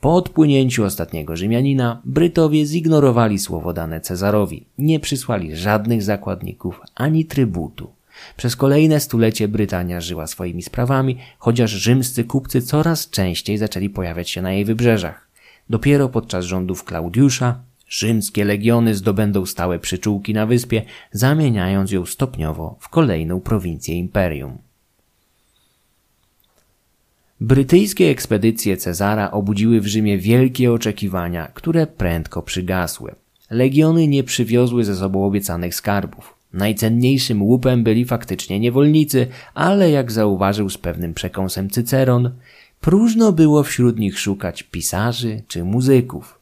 Po 0.00 0.14
odpłynięciu 0.14 0.84
ostatniego 0.84 1.36
Rzymianina, 1.36 2.02
Brytowie 2.04 2.66
zignorowali 2.66 3.38
słowo 3.38 3.72
dane 3.72 4.00
Cezarowi, 4.00 4.66
nie 4.78 5.00
przysłali 5.00 5.56
żadnych 5.56 6.02
zakładników 6.02 6.80
ani 6.94 7.24
trybutu. 7.24 7.90
Przez 8.36 8.56
kolejne 8.56 9.00
stulecie 9.00 9.48
Brytania 9.48 10.00
żyła 10.00 10.26
swoimi 10.26 10.62
sprawami, 10.62 11.16
chociaż 11.38 11.70
rzymscy 11.70 12.24
kupcy 12.24 12.62
coraz 12.62 13.10
częściej 13.10 13.58
zaczęli 13.58 13.90
pojawiać 13.90 14.30
się 14.30 14.42
na 14.42 14.52
jej 14.52 14.64
wybrzeżach. 14.64 15.28
Dopiero 15.70 16.08
podczas 16.08 16.44
rządów 16.44 16.84
Klaudiusza 16.84 17.60
rzymskie 17.88 18.44
legiony 18.44 18.94
zdobędą 18.94 19.46
stałe 19.46 19.78
przyczółki 19.78 20.34
na 20.34 20.46
wyspie, 20.46 20.82
zamieniając 21.12 21.92
ją 21.92 22.06
stopniowo 22.06 22.76
w 22.80 22.88
kolejną 22.88 23.40
prowincję 23.40 23.98
imperium. 23.98 24.67
Brytyjskie 27.40 28.10
ekspedycje 28.10 28.76
Cezara 28.76 29.30
obudziły 29.30 29.80
w 29.80 29.86
Rzymie 29.86 30.18
wielkie 30.18 30.72
oczekiwania, 30.72 31.48
które 31.54 31.86
prędko 31.86 32.42
przygasły. 32.42 33.14
Legiony 33.50 34.08
nie 34.08 34.24
przywiozły 34.24 34.84
ze 34.84 34.96
sobą 34.96 35.24
obiecanych 35.24 35.74
skarbów. 35.74 36.34
Najcenniejszym 36.52 37.42
łupem 37.42 37.84
byli 37.84 38.04
faktycznie 38.04 38.60
niewolnicy, 38.60 39.26
ale 39.54 39.90
jak 39.90 40.12
zauważył 40.12 40.70
z 40.70 40.78
pewnym 40.78 41.14
przekąsem 41.14 41.70
Cyceron, 41.70 42.30
próżno 42.80 43.32
było 43.32 43.62
wśród 43.62 43.98
nich 43.98 44.18
szukać 44.18 44.62
pisarzy 44.62 45.42
czy 45.48 45.64
muzyków. 45.64 46.37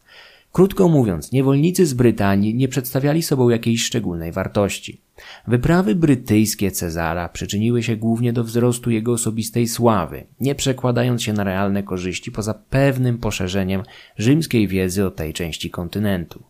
Krótko 0.57 0.89
mówiąc, 0.89 1.33
niewolnicy 1.33 1.87
z 1.87 1.95
Brytanii 1.95 2.55
nie 2.55 2.69
przedstawiali 2.69 3.23
sobą 3.23 3.49
jakiejś 3.49 3.85
szczególnej 3.85 4.33
wartości. 4.33 5.01
Wyprawy 5.47 5.95
brytyjskie 5.95 6.71
Cezara 6.71 7.29
przyczyniły 7.29 7.83
się 7.83 7.97
głównie 7.97 8.33
do 8.33 8.45
wzrostu 8.45 8.91
jego 8.91 9.13
osobistej 9.13 9.69
sławy, 9.69 10.27
nie 10.41 10.55
przekładając 10.55 11.23
się 11.23 11.33
na 11.33 11.45
realne 11.45 11.83
korzyści 11.83 12.33
poza 12.33 12.55
pewnym 12.55 13.19
poszerzeniem 13.19 13.83
rzymskiej 14.19 14.69
wiedzy 14.69 15.07
o 15.07 15.11
tej 15.11 15.33
części 15.33 15.71
kontynentu. 15.71 16.43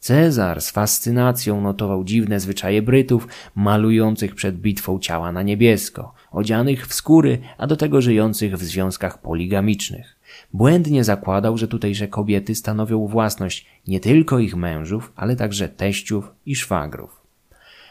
Cezar 0.00 0.60
z 0.60 0.70
fascynacją 0.70 1.60
notował 1.60 2.04
dziwne 2.04 2.40
zwyczaje 2.40 2.82
Brytów, 2.82 3.28
malujących 3.54 4.34
przed 4.34 4.56
bitwą 4.56 4.98
ciała 4.98 5.32
na 5.32 5.42
niebiesko, 5.42 6.14
odzianych 6.30 6.86
w 6.86 6.94
skóry, 6.94 7.38
a 7.58 7.66
do 7.66 7.76
tego 7.76 8.00
żyjących 8.00 8.56
w 8.56 8.64
związkach 8.64 9.20
poligamicznych. 9.20 10.17
Błędnie 10.52 11.04
zakładał, 11.04 11.58
że 11.58 11.68
tutejsze 11.68 12.08
kobiety 12.08 12.54
stanowią 12.54 13.06
własność 13.06 13.66
nie 13.86 14.00
tylko 14.00 14.38
ich 14.38 14.56
mężów, 14.56 15.12
ale 15.16 15.36
także 15.36 15.68
teściów 15.68 16.30
i 16.46 16.56
szwagrów. 16.56 17.20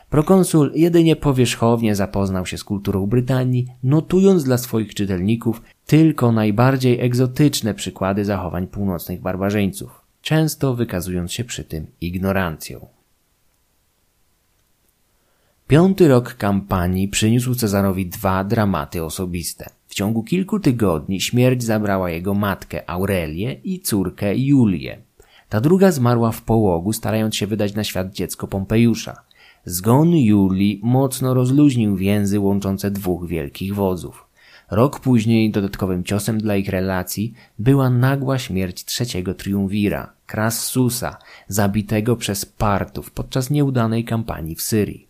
Prokonsul 0.09 0.71
jedynie 0.75 1.15
powierzchownie 1.15 1.95
zapoznał 1.95 2.45
się 2.45 2.57
z 2.57 2.63
kulturą 2.63 3.07
Brytanii, 3.07 3.67
notując 3.84 4.43
dla 4.43 4.57
swoich 4.57 4.93
czytelników 4.93 5.61
tylko 5.85 6.31
najbardziej 6.31 6.99
egzotyczne 6.99 7.73
przykłady 7.73 8.25
zachowań 8.25 8.67
północnych 8.67 9.21
barbarzyńców, 9.21 10.01
często 10.21 10.75
wykazując 10.75 11.34
się 11.34 11.43
przy 11.43 11.63
tym 11.63 11.88
ignorancją. 12.01 12.88
Piąty 15.67 16.07
rok 16.07 16.34
kampanii 16.34 17.07
przyniósł 17.07 17.55
Cezarowi 17.55 18.05
dwa 18.05 18.43
dramaty 18.43 19.03
osobiste. 19.03 19.76
Ciągu 19.98 20.24
kilku 20.24 20.60
tygodni 20.60 21.22
śmierć 21.22 21.64
zabrała 21.64 22.10
jego 22.10 22.34
matkę 22.34 22.90
Aurelię 22.90 23.53
i 23.64 23.80
córkę 23.80 24.38
Julię. 24.38 24.98
Ta 25.49 25.61
druga 25.61 25.91
zmarła 25.91 26.32
w 26.32 26.41
połogu, 26.41 26.94
starając 26.94 27.36
się 27.36 27.48
wydać 27.48 27.74
na 27.76 27.84
świat 27.84 28.14
dziecko 28.14 28.48
Pompejusza. 28.48 29.15
Zgon 29.65 30.15
Julii 30.15 30.80
mocno 30.84 31.34
rozluźnił 31.34 31.95
więzy 31.95 32.40
łączące 32.40 32.91
dwóch 32.91 33.28
wielkich 33.28 33.76
wodzów. 33.76 34.26
Rok 34.72 34.99
później 34.99 35.52
dodatkowym 35.52 36.03
ciosem 36.03 36.38
dla 36.38 36.56
ich 36.56 36.69
relacji 36.69 37.34
była 37.60 37.90
nagła 37.90 38.40
śmierć 38.40 38.86
trzeciego 38.86 39.34
triumvira, 39.34 40.14
Crassusa, 40.28 41.18
zabitego 41.48 42.15
przez 42.15 42.45
Partów 42.45 43.11
podczas 43.11 43.49
nieudanej 43.49 44.03
kampanii 44.03 44.56
w 44.56 44.61
Syrii. 44.61 45.07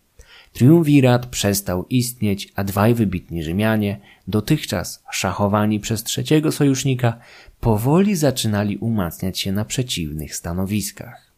Triumvirat 0.52 1.26
przestał 1.26 1.86
istnieć, 1.90 2.52
a 2.56 2.64
dwaj 2.64 2.94
wybitni 2.94 3.42
Rzymianie, 3.42 4.00
dotychczas 4.28 5.02
szachowani 5.10 5.80
przez 5.80 6.04
trzeciego 6.04 6.52
sojusznika, 6.52 7.18
powoli 7.60 8.16
zaczynali 8.16 8.76
umacniać 8.76 9.38
się 9.38 9.52
na 9.52 9.64
przeciwnych 9.64 10.34
stanowiskach. 10.34 11.32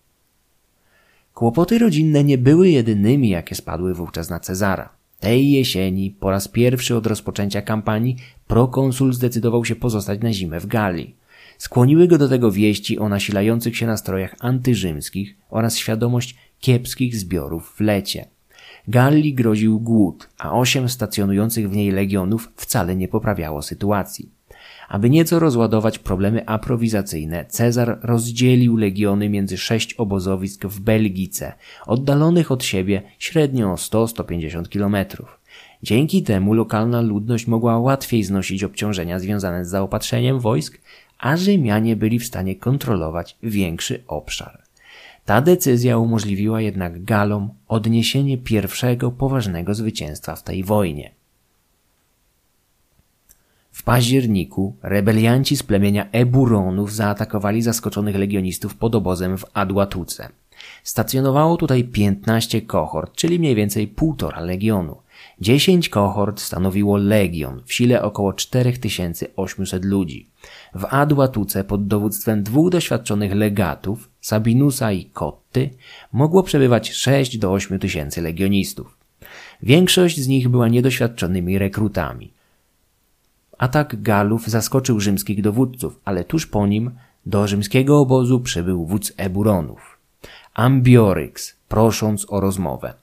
Kłopoty 1.35 1.79
rodzinne 1.79 2.25
nie 2.25 2.39
były 2.39 2.69
jedynymi, 2.69 3.29
jakie 3.29 3.55
spadły 3.55 3.95
wówczas 3.95 4.31
na 4.31 4.41
Cezara. 4.41 4.89
Tej 5.21 5.51
jesieni, 5.51 6.11
po 6.21 6.31
raz 6.31 6.49
pierwszy 6.49 6.97
od 6.97 7.07
rozpoczęcia 7.07 7.63
kampanii, 7.63 8.17
prokonsul 8.47 9.13
zdecydował 9.13 9.65
się 9.65 9.77
pozostać 9.77 10.21
na 10.21 10.33
zimę 10.33 10.61
w 10.61 10.67
Galii. 10.67 11.17
Skłoniły 11.59 12.09
go 12.09 12.19
do 12.19 12.29
tego 12.29 12.53
wieści 12.53 12.99
o 12.99 13.09
nasilających 13.09 13.77
się 13.77 13.87
nastrojach 13.87 14.35
antyrzymskich 14.39 15.37
oraz 15.51 15.77
świadomość 15.77 16.37
kiepskich 16.61 17.17
zbiorów 17.17 17.75
w 17.77 17.81
lecie. 17.81 18.27
Galli 18.89 19.35
groził 19.35 19.81
głód, 19.81 20.29
a 20.39 20.53
osiem 20.53 20.89
stacjonujących 20.89 21.71
w 21.71 21.77
niej 21.77 21.91
legionów 21.91 22.53
wcale 22.57 22.97
nie 22.97 23.09
poprawiało 23.09 23.63
sytuacji. 23.63 24.29
Aby 24.89 25.11
nieco 25.11 25.39
rozładować 25.39 25.99
problemy 25.99 26.47
aprowizacyjne, 26.47 27.45
Cezar 27.49 27.99
rozdzielił 28.03 28.77
legiony 28.77 29.29
między 29.29 29.59
sześć 29.59 29.95
obozowisk 29.95 30.65
w 30.65 30.81
Belgice, 30.81 31.53
oddalonych 31.87 32.51
od 32.51 32.65
siebie 32.65 33.03
średnio 33.19 33.73
o 33.73 33.75
100-150 33.75 34.69
kilometrów. 34.69 35.41
Dzięki 35.83 36.23
temu 36.23 36.55
lokalna 36.55 37.01
ludność 37.01 37.47
mogła 37.47 37.79
łatwiej 37.79 38.25
znosić 38.25 38.65
obciążenia 38.65 39.19
związane 39.19 39.65
z 39.65 39.69
zaopatrzeniem 39.69 40.41
wojsk, 40.41 40.81
a 41.19 41.37
Rzymianie 41.37 41.97
byli 41.97 42.19
w 42.19 42.27
stanie 42.27 42.57
kontrolować 42.57 43.37
większy 43.43 44.03
obszar. 44.07 44.70
Ta 45.25 45.41
decyzja 45.41 45.99
umożliwiła 45.99 46.61
jednak 46.61 47.05
Galom 47.05 47.51
odniesienie 47.69 48.39
pierwszego 48.39 49.11
poważnego 49.11 49.75
zwycięstwa 49.75 50.37
w 50.37 50.43
tej 50.43 50.65
wojnie. 50.65 51.11
W 53.73 53.83
październiku 53.83 54.77
rebelianci 54.83 55.57
z 55.57 55.63
plemienia 55.63 56.09
Eburonów 56.13 56.95
zaatakowali 56.95 57.63
zaskoczonych 57.63 58.17
legionistów 58.17 58.75
pod 58.75 58.95
obozem 58.95 59.39
w 59.39 59.45
Adłatuce. 59.55 60.29
Stacjonowało 60.83 61.57
tutaj 61.57 61.85
15 61.85 62.63
kohort, 62.63 63.17
czyli 63.17 63.39
mniej 63.39 63.55
więcej 63.55 63.89
półtora 63.89 64.41
legionu. 64.41 64.97
10 65.41 65.89
kohort 65.89 66.41
stanowiło 66.41 66.97
legion 66.97 67.63
w 67.67 67.75
sile 67.75 68.03
około 68.03 68.33
4800 68.33 69.85
ludzi. 69.85 70.31
W 70.75 70.85
Adłatuce 70.91 71.65
pod 71.65 71.87
dowództwem 71.87 72.43
dwóch 72.43 72.71
doświadczonych 72.71 73.35
legatów, 73.35 74.10
Sabinusa 74.21 74.93
i 74.93 75.05
Kotty, 75.05 75.71
mogło 76.13 76.43
przebywać 76.43 76.93
6 76.93 77.39
do 77.39 77.53
8 77.53 77.79
tysięcy 77.79 78.23
legionistów. 78.23 78.97
Większość 79.63 80.21
z 80.21 80.29
nich 80.29 80.49
była 80.49 80.69
niedoświadczonymi 80.69 81.59
rekrutami. 81.59 82.33
Atak 83.59 84.03
Galów 84.03 84.49
zaskoczył 84.49 85.01
rzymskich 85.01 85.43
dowódców, 85.43 86.01
ale 86.05 86.25
tuż 86.25 86.47
po 86.47 86.67
nim 86.67 86.91
do 87.27 87.47
rzymskiego 87.47 88.01
obozu 88.01 88.41
przybył 88.41 88.87
wódz 88.87 89.13
Eburonów. 89.17 89.99
Ambioryx, 90.55 91.57
prosząc 91.69 92.27
o 92.29 92.41
rozmowę. 92.41 92.95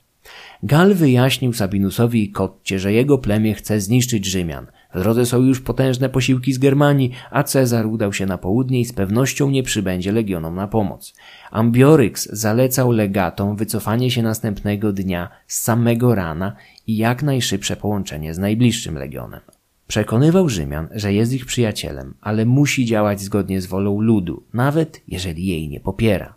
Gal 0.64 0.94
wyjaśnił 0.94 1.54
Sabinusowi 1.54 2.24
i 2.24 2.32
Kotcie, 2.32 2.80
że 2.80 2.94
jego 2.94 3.18
plemię 3.18 3.54
chce 3.54 3.82
zniszczyć 3.82 4.26
Rzymian. 4.26 4.68
W 4.94 5.00
drodze 5.00 5.26
są 5.26 5.42
już 5.42 5.62
potężne 5.62 6.10
posiłki 6.10 6.54
z 6.54 6.58
Germanii, 6.58 7.12
a 7.32 7.44
Cezar 7.44 7.86
udał 7.86 8.14
się 8.14 8.26
na 8.26 8.38
południe 8.38 8.80
i 8.80 8.86
z 8.86 8.94
pewnością 8.94 9.50
nie 9.50 9.64
przybędzie 9.64 10.12
legionom 10.12 10.56
na 10.56 10.68
pomoc. 10.68 11.14
Ambioryx 11.52 12.30
zalecał 12.32 12.92
legatom 12.92 13.56
wycofanie 13.56 14.12
się 14.12 14.22
następnego 14.22 14.94
dnia 14.94 15.30
z 15.48 15.60
samego 15.60 16.16
rana 16.16 16.56
i 16.88 16.98
jak 16.98 17.24
najszybsze 17.24 17.76
połączenie 17.76 18.34
z 18.34 18.38
najbliższym 18.38 18.98
legionem. 18.98 19.42
Przekonywał 19.88 20.50
Rzymian, 20.50 20.88
że 20.92 21.14
jest 21.14 21.34
ich 21.34 21.46
przyjacielem, 21.46 22.14
ale 22.22 22.46
musi 22.46 22.86
działać 22.86 23.22
zgodnie 23.22 23.62
z 23.62 23.66
wolą 23.66 24.02
ludu, 24.02 24.44
nawet 24.54 25.02
jeżeli 25.08 25.46
jej 25.46 25.70
nie 25.70 25.80
popiera. 25.80 26.34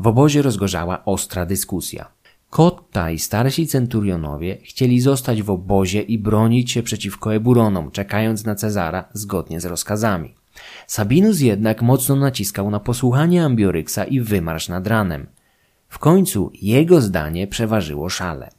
W 0.00 0.06
obozie 0.06 0.42
rozgorzała 0.42 1.04
ostra 1.04 1.46
dyskusja. 1.46 2.15
Kotta 2.56 3.10
i 3.10 3.18
starsi 3.18 3.66
centurionowie 3.66 4.56
chcieli 4.62 5.00
zostać 5.00 5.42
w 5.42 5.50
obozie 5.50 6.02
i 6.02 6.18
bronić 6.18 6.72
się 6.72 6.82
przeciwko 6.82 7.34
Eburonom, 7.34 7.90
czekając 7.90 8.44
na 8.44 8.54
Cezara 8.54 9.04
zgodnie 9.12 9.60
z 9.60 9.64
rozkazami. 9.64 10.34
Sabinus 10.86 11.40
jednak 11.40 11.82
mocno 11.82 12.16
naciskał 12.16 12.70
na 12.70 12.80
posłuchanie 12.80 13.44
Ambioryksa 13.44 14.04
i 14.04 14.20
wymarsz 14.20 14.68
nad 14.68 14.86
ranem. 14.86 15.26
W 15.88 15.98
końcu 15.98 16.50
jego 16.62 17.00
zdanie 17.00 17.46
przeważyło 17.46 18.08
szale. 18.08 18.50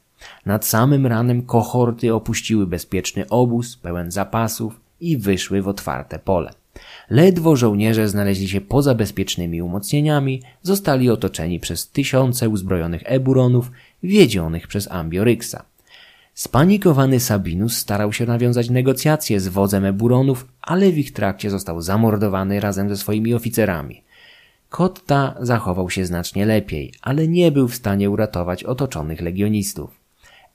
Nad 0.46 0.66
samym 0.66 1.06
ranem 1.06 1.42
kohorty 1.42 2.14
opuściły 2.14 2.66
bezpieczny 2.66 3.28
obóz, 3.28 3.76
pełen 3.76 4.10
zapasów 4.10 4.80
i 5.00 5.16
wyszły 5.16 5.62
w 5.62 5.68
otwarte 5.68 6.18
pole. 6.18 6.50
Ledwo 7.10 7.56
żołnierze 7.56 8.08
znaleźli 8.08 8.48
się 8.48 8.60
poza 8.60 8.94
bezpiecznymi 8.94 9.62
umocnieniami, 9.62 10.42
zostali 10.62 11.10
otoczeni 11.10 11.60
przez 11.60 11.88
tysiące 11.88 12.48
uzbrojonych 12.48 13.02
eburonów 13.04 13.70
wiedzionych 14.02 14.66
przez 14.66 14.90
Ambioryksa. 14.90 15.64
Spanikowany 16.34 17.20
Sabinus 17.20 17.76
starał 17.76 18.12
się 18.12 18.26
nawiązać 18.26 18.70
negocjacje 18.70 19.40
z 19.40 19.48
wodzem 19.48 19.84
eburonów, 19.84 20.46
ale 20.62 20.92
w 20.92 20.98
ich 20.98 21.12
trakcie 21.12 21.50
został 21.50 21.82
zamordowany 21.82 22.60
razem 22.60 22.88
ze 22.88 22.96
swoimi 22.96 23.34
oficerami. 23.34 24.02
Kotta 24.70 25.34
zachował 25.40 25.90
się 25.90 26.06
znacznie 26.06 26.46
lepiej, 26.46 26.92
ale 27.02 27.28
nie 27.28 27.52
był 27.52 27.68
w 27.68 27.74
stanie 27.74 28.10
uratować 28.10 28.64
otoczonych 28.64 29.20
legionistów. 29.20 29.90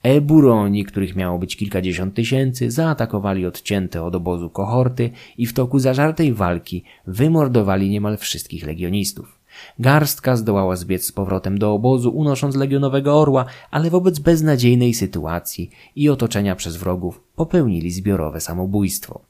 Eburoni, 0.02 0.84
których 0.84 1.16
miało 1.16 1.38
być 1.38 1.56
kilkadziesiąt 1.56 2.14
tysięcy, 2.14 2.70
zaatakowali 2.70 3.46
odcięte 3.46 4.02
od 4.02 4.14
obozu 4.14 4.50
kohorty 4.50 5.10
i 5.38 5.46
w 5.46 5.52
toku 5.52 5.78
zażartej 5.78 6.32
walki 6.32 6.84
wymordowali 7.06 7.90
niemal 7.90 8.16
wszystkich 8.16 8.66
legionistów. 8.66 9.38
Garstka 9.78 10.36
zdołała 10.36 10.76
zbiec 10.76 11.06
z 11.06 11.12
powrotem 11.12 11.58
do 11.58 11.72
obozu, 11.72 12.10
unosząc 12.10 12.56
legionowego 12.56 13.20
orła, 13.20 13.44
ale 13.70 13.90
wobec 13.90 14.18
beznadziejnej 14.18 14.94
sytuacji 14.94 15.70
i 15.96 16.08
otoczenia 16.08 16.56
przez 16.56 16.76
wrogów 16.76 17.20
popełnili 17.36 17.90
zbiorowe 17.90 18.40
samobójstwo. 18.40 19.20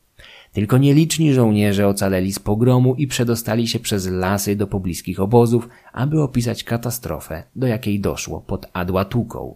Tylko 0.53 0.79
nieliczni 0.79 1.35
żołnierze 1.35 1.89
ocaleli 1.89 2.33
z 2.33 2.39
pogromu 2.39 2.95
i 2.95 3.07
przedostali 3.07 3.69
się 3.69 3.79
przez 3.79 4.07
lasy 4.07 4.57
do 4.57 4.67
pobliskich 4.67 5.21
obozów, 5.21 5.69
aby 5.93 6.23
opisać 6.23 6.65
katastrofę, 6.65 7.43
do 7.57 7.67
jakiej 7.67 8.01
doszło 8.01 8.41
pod 8.41 8.67
Adłatuką. 8.73 9.55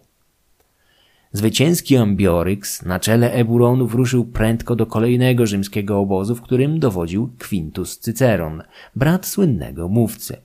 Zwycięski 1.33 1.97
Ambioryx 1.97 2.85
na 2.85 2.99
czele 2.99 3.31
Eburonów 3.31 3.95
ruszył 3.95 4.25
prędko 4.25 4.75
do 4.75 4.85
kolejnego 4.85 5.45
rzymskiego 5.45 5.99
obozu, 5.99 6.35
w 6.35 6.41
którym 6.41 6.79
dowodził 6.79 7.29
Quintus 7.49 7.99
Cyceron, 7.99 8.63
brat 8.95 9.25
słynnego 9.25 9.87
mówcy. 9.87 10.37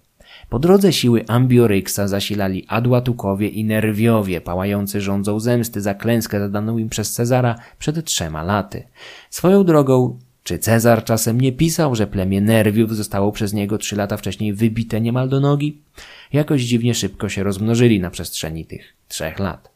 Po 0.55 0.59
drodze 0.59 0.93
siły 0.93 1.24
Ambioryksa 1.28 2.09
zasilali 2.09 2.64
Adłatukowie 2.68 3.48
i 3.48 3.64
Nerwiowie, 3.64 4.40
pałający 4.40 5.01
rządzą 5.01 5.40
zemsty 5.40 5.81
za 5.81 5.94
klęskę 5.94 6.40
zadaną 6.40 6.78
im 6.78 6.89
przez 6.89 7.12
Cezara 7.12 7.55
przed 7.78 8.05
trzema 8.05 8.43
laty. 8.43 8.82
Swoją 9.31 9.64
drogą, 9.64 10.18
czy 10.44 10.59
Cezar 10.59 11.05
czasem 11.05 11.40
nie 11.40 11.52
pisał, 11.52 11.94
że 11.94 12.06
plemię 12.06 12.40
Nerwiów 12.40 12.97
zostało 12.97 13.32
przez 13.32 13.52
niego 13.52 13.78
trzy 13.78 13.97
lata 13.97 14.16
wcześniej 14.16 14.52
wybite 14.52 15.01
niemal 15.01 15.28
do 15.28 15.40
nogi? 15.40 15.78
Jakoś 16.32 16.62
dziwnie 16.62 16.94
szybko 16.94 17.28
się 17.28 17.43
rozmnożyli 17.43 18.01
na 18.01 18.10
przestrzeni 18.10 18.66
tych 18.66 18.94
trzech 19.09 19.39
lat. 19.39 19.70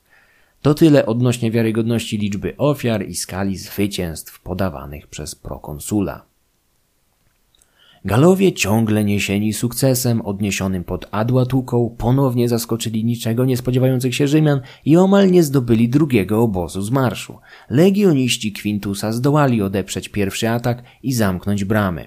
To 0.62 0.74
tyle 0.74 1.06
odnośnie 1.06 1.50
wiarygodności 1.50 2.18
liczby 2.18 2.54
ofiar 2.56 3.06
i 3.06 3.14
skali 3.14 3.56
zwycięstw 3.56 4.40
podawanych 4.40 5.06
przez 5.06 5.34
prokonsula. 5.34 6.24
Galowie 8.04 8.52
ciągle 8.52 9.04
niesieni 9.04 9.52
sukcesem 9.52 10.20
odniesionym 10.20 10.84
pod 10.84 11.06
Adłatuką 11.10 11.94
ponownie 11.98 12.48
zaskoczyli 12.48 13.04
niczego 13.04 13.44
nie 13.44 13.56
spodziewających 13.56 14.14
się 14.14 14.28
Rzymian 14.28 14.60
i 14.84 14.96
omal 14.96 15.30
nie 15.30 15.42
zdobyli 15.42 15.88
drugiego 15.88 16.42
obozu 16.42 16.82
z 16.82 16.90
marszu. 16.90 17.38
Legioniści 17.70 18.52
Quintusa 18.52 19.12
zdołali 19.12 19.62
odeprzeć 19.62 20.08
pierwszy 20.08 20.48
atak 20.48 20.82
i 21.02 21.12
zamknąć 21.12 21.64
bramy. 21.64 22.06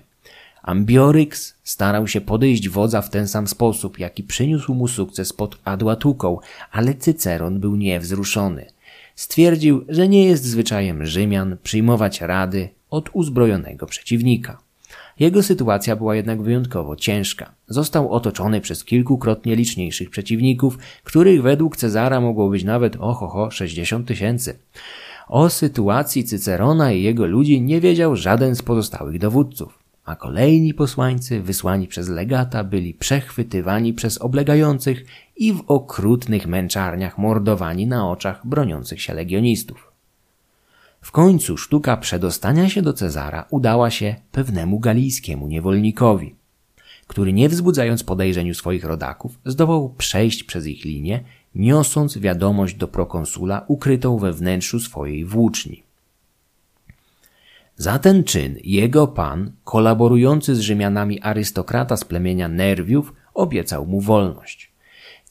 Ambioryx 0.63 1.55
starał 1.63 2.07
się 2.07 2.22
podejść 2.22 2.69
wodza 2.69 3.01
w 3.01 3.09
ten 3.09 3.27
sam 3.27 3.47
sposób, 3.47 3.99
jaki 3.99 4.23
przyniósł 4.23 4.73
mu 4.73 4.88
sukces 4.88 5.34
pod 5.34 5.57
Adłatuką, 5.65 6.38
ale 6.72 6.93
Cyceron 6.93 7.59
był 7.59 7.76
niewzruszony. 7.76 8.65
Stwierdził, 9.15 9.85
że 9.89 10.07
nie 10.07 10.26
jest 10.26 10.43
zwyczajem 10.43 11.05
Rzymian 11.05 11.57
przyjmować 11.63 12.22
rady 12.22 12.69
od 12.89 13.09
uzbrojonego 13.13 13.85
przeciwnika. 13.85 14.70
Jego 15.22 15.43
sytuacja 15.43 15.95
była 15.95 16.15
jednak 16.15 16.41
wyjątkowo 16.41 16.95
ciężka. 16.95 17.52
Został 17.68 18.11
otoczony 18.11 18.61
przez 18.61 18.84
kilkukrotnie 18.84 19.56
liczniejszych 19.56 20.10
przeciwników, 20.10 20.77
których 21.03 21.41
według 21.41 21.77
Cezara 21.77 22.22
mogło 22.22 22.49
być 22.49 22.64
nawet 22.64 22.95
ohoho 22.99 23.52
60 23.52 24.07
tysięcy. 24.07 24.60
O 25.27 25.49
sytuacji 25.49 26.23
Cycerona 26.23 26.91
i 26.91 27.03
jego 27.03 27.26
ludzi 27.26 27.61
nie 27.61 27.81
wiedział 27.81 28.15
żaden 28.15 28.56
z 28.56 28.61
pozostałych 28.61 29.19
dowódców 29.19 29.81
a 30.06 30.15
kolejni 30.15 30.73
posłańcy 30.73 31.41
wysłani 31.41 31.88
przez 31.88 32.10
legata 32.10 32.64
byli 32.64 32.93
przechwytywani 32.93 33.93
przez 33.93 34.18
oblegających 34.18 35.06
i 35.35 35.53
w 35.53 35.64
okrutnych 35.68 36.48
męczarniach 36.48 37.18
mordowani 37.18 37.88
na 37.88 38.10
oczach 38.10 38.48
broniących 38.48 39.02
się 39.02 39.14
legionistów. 39.14 39.90
W 41.02 41.11
końcu 41.11 41.57
sztuka 41.57 41.98
przedostania 41.98 42.69
się 42.69 42.82
do 42.82 42.94
Cezara 42.94 43.45
udała 43.49 43.90
się 43.90 44.15
pewnemu 44.32 44.80
galijskiemu 44.80 45.48
niewolnikowi, 45.48 46.36
który 47.07 47.34
nie 47.34 47.49
wzbudzając 47.49 48.03
podejrzeń 48.03 48.49
u 48.49 48.53
swoich 48.53 48.84
rodaków, 48.84 49.40
zdołał 49.45 49.90
przejść 49.98 50.44
przez 50.44 50.68
ich 50.68 50.86
linię, 50.86 51.23
niosąc 51.56 52.18
wiadomość 52.18 52.76
do 52.76 52.88
prokonsula 52.88 53.65
ukrytą 53.68 54.18
we 54.18 54.34
wnętrzu 54.34 54.80
swojej 54.80 55.26
włóczni. 55.26 55.84
Za 57.76 57.99
ten 57.99 58.23
czyn 58.23 58.56
jego 58.64 59.07
pan, 59.07 59.52
kolaborujący 59.64 60.56
z 60.56 60.60
Rzymianami 60.60 61.22
arystokrata 61.22 61.98
z 61.98 62.06
plemienia 62.06 62.48
Nerwiów, 62.48 63.14
obiecał 63.34 63.86
mu 63.86 64.02
wolność. 64.02 64.70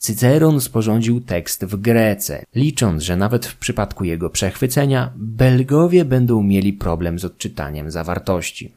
Cyceron 0.01 0.61
sporządził 0.61 1.21
tekst 1.21 1.65
w 1.65 1.75
Grece, 1.75 2.45
licząc, 2.55 3.03
że 3.03 3.17
nawet 3.17 3.45
w 3.45 3.57
przypadku 3.57 4.03
jego 4.03 4.29
przechwycenia 4.29 5.13
Belgowie 5.15 6.05
będą 6.05 6.43
mieli 6.43 6.73
problem 6.73 7.19
z 7.19 7.25
odczytaniem 7.25 7.91
zawartości. 7.91 8.73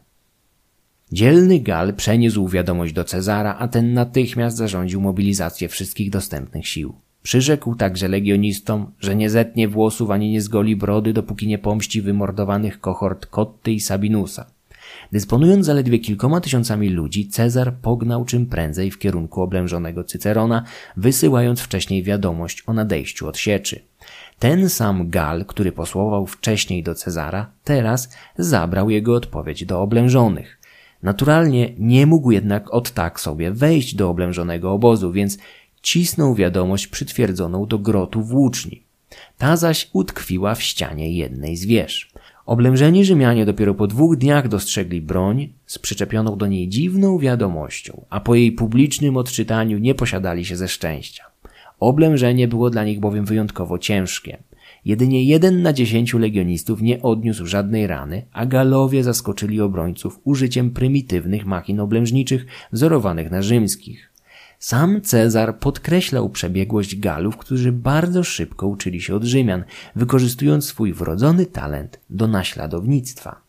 Dzielny 1.13 1.61
Gal 1.61 1.95
przeniósł 1.95 2.49
wiadomość 2.49 2.93
do 2.93 3.05
Cezara, 3.05 3.57
a 3.59 3.69
ten 3.69 3.95
natychmiast 3.95 4.57
zarządził 4.57 5.01
mobilizację 5.01 5.69
wszystkich 5.69 6.11
dostępnych 6.11 6.69
sił. 6.69 6.95
Przyrzekł 7.23 7.75
także 7.75 8.09
legionistom, 8.09 8.93
że 9.01 9.17
nie 9.17 9.31
zetnie 9.31 9.69
włosów 9.69 10.11
ani 10.11 10.31
nie 10.31 10.41
zgoli 10.41 10.77
brody, 10.77 11.13
dopóki 11.13 11.47
nie 11.47 11.59
pomści 11.59 12.03
wymordowanych 12.03 12.81
kohort 12.81 13.27
Kotty 13.27 13.73
i 13.73 13.81
Sabinusa. 13.81 14.47
Dysponując 15.13 15.67
zaledwie 15.67 15.99
kilkoma 15.99 16.41
tysiącami 16.41 16.89
ludzi, 16.89 17.29
Cezar 17.29 17.75
pognał 17.75 18.25
czym 18.25 18.47
prędzej 18.47 18.91
w 18.91 18.99
kierunku 18.99 19.43
oblężonego 19.43 20.05
Cycerona, 20.05 20.65
wysyłając 20.97 21.61
wcześniej 21.61 22.03
wiadomość 22.03 22.63
o 22.67 22.73
nadejściu 22.73 23.29
od 23.29 23.39
sieczy. 23.39 23.81
Ten 24.39 24.69
sam 24.69 25.11
Gal, 25.11 25.45
który 25.45 25.73
posłował 25.73 26.27
wcześniej 26.27 26.83
do 26.83 26.95
Cezara, 26.95 27.51
teraz 27.65 28.17
zabrał 28.39 28.91
jego 28.91 29.15
odpowiedź 29.15 29.65
do 29.65 29.81
oblężonych. 29.81 30.59
Naturalnie 31.03 31.75
nie 31.79 32.07
mógł 32.07 32.31
jednak 32.31 32.75
od 32.75 32.91
tak 32.91 33.21
sobie 33.21 33.51
wejść 33.51 33.95
do 33.95 34.11
oblężonego 34.11 34.73
obozu, 34.73 35.13
więc 35.13 35.39
cisnął 35.83 36.35
wiadomość 36.35 36.87
przytwierdzoną 36.87 37.67
do 37.67 37.79
grotu 37.79 38.23
włóczni. 38.23 38.83
Ta 39.39 39.57
zaś 39.57 39.91
utkwiła 39.93 40.55
w 40.55 40.63
ścianie 40.63 41.17
jednej 41.17 41.57
z 41.57 41.67
wież. 41.67 42.11
Oblężeni 42.47 43.05
Rzymianie 43.05 43.47
dopiero 43.47 43.75
po 43.75 43.87
dwóch 43.87 44.17
dniach 44.17 44.49
dostrzegli 44.49 45.01
broń 45.01 45.49
z 45.67 45.79
przyczepioną 45.79 46.37
do 46.37 46.47
niej 46.47 46.69
dziwną 46.69 47.19
wiadomością, 47.19 48.05
a 48.11 48.21
po 48.21 48.35
jej 48.35 48.53
publicznym 48.53 49.17
odczytaniu 49.17 49.79
nie 49.79 49.95
posiadali 49.95 50.45
się 50.45 50.57
ze 50.57 50.69
szczęścia. 50.69 51.25
Oblężenie 51.81 52.49
było 52.49 52.71
dla 52.71 52.85
nich 52.85 53.01
bowiem 53.01 53.25
wyjątkowo 53.25 53.79
ciężkie. 53.79 54.39
Jedynie 54.85 55.25
jeden 55.25 55.63
na 55.63 55.73
dziesięciu 55.73 56.19
legionistów 56.19 56.83
nie 56.83 57.03
odniósł 57.03 57.47
żadnej 57.47 57.87
rany, 57.87 58.23
a 58.33 58.47
Galowie 58.47 59.05
zaskoczyli 59.05 59.61
obrońców 59.61 60.21
użyciem 60.25 60.71
prymitywnych 60.71 61.47
machin 61.47 61.81
oblężniczych 61.81 62.47
wzorowanych 62.73 63.31
na 63.31 63.43
rzymskich. 63.43 64.14
Sam 64.65 65.01
Cezar 65.01 65.59
podkreślał 65.59 66.31
przebiegłość 66.31 66.97
Galów, 66.97 67.37
którzy 67.37 67.73
bardzo 67.73 68.23
szybko 68.25 68.67
uczyli 68.67 69.01
się 69.01 69.15
od 69.15 69.25
Rzymian, 69.25 69.65
wykorzystując 69.97 70.65
swój 70.65 70.93
wrodzony 70.93 71.47
talent 71.47 72.01
do 72.11 72.27
naśladownictwa. 72.27 73.41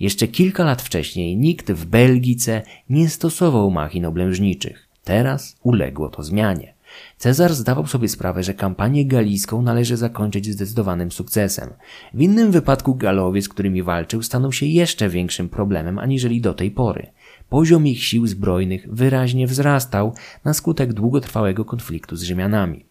Jeszcze 0.00 0.28
kilka 0.28 0.64
lat 0.64 0.82
wcześniej 0.82 1.36
nikt 1.36 1.72
w 1.72 1.84
Belgice 1.84 2.62
nie 2.88 3.08
stosował 3.08 3.70
machin 3.70 4.06
oblężniczych. 4.06 4.88
Teraz 5.04 5.56
uległo 5.62 6.08
to 6.08 6.22
zmianie. 6.22 6.74
Cezar 7.18 7.54
zdawał 7.54 7.86
sobie 7.86 8.08
sprawę, 8.08 8.42
że 8.42 8.54
kampanię 8.54 9.06
galijską 9.06 9.62
należy 9.62 9.96
zakończyć 9.96 10.46
zdecydowanym 10.46 11.12
sukcesem. 11.12 11.70
W 12.14 12.20
innym 12.20 12.50
wypadku 12.50 12.94
Galowie, 12.94 13.42
z 13.42 13.48
którymi 13.48 13.82
walczył, 13.82 14.22
staną 14.22 14.52
się 14.52 14.66
jeszcze 14.66 15.08
większym 15.08 15.48
problemem 15.48 15.98
aniżeli 15.98 16.40
do 16.40 16.54
tej 16.54 16.70
pory. 16.70 17.06
Poziom 17.50 17.86
ich 17.86 18.04
sił 18.04 18.26
zbrojnych 18.26 18.94
wyraźnie 18.94 19.46
wzrastał 19.46 20.14
na 20.44 20.54
skutek 20.54 20.92
długotrwałego 20.92 21.64
konfliktu 21.64 22.16
z 22.16 22.22
Rzymianami. 22.22 22.84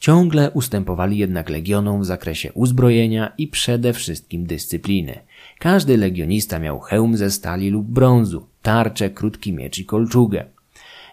Ciągle 0.00 0.50
ustępowali 0.50 1.18
jednak 1.18 1.50
legionom 1.50 2.00
w 2.00 2.04
zakresie 2.04 2.52
uzbrojenia 2.52 3.32
i 3.38 3.48
przede 3.48 3.92
wszystkim 3.92 4.46
dyscypliny. 4.46 5.18
Każdy 5.58 5.96
legionista 5.96 6.58
miał 6.58 6.80
hełm 6.80 7.16
ze 7.16 7.30
stali 7.30 7.70
lub 7.70 7.86
brązu, 7.86 8.46
tarczę, 8.62 9.10
krótki 9.10 9.52
miecz 9.52 9.78
i 9.78 9.84
kolczugę. 9.84 10.44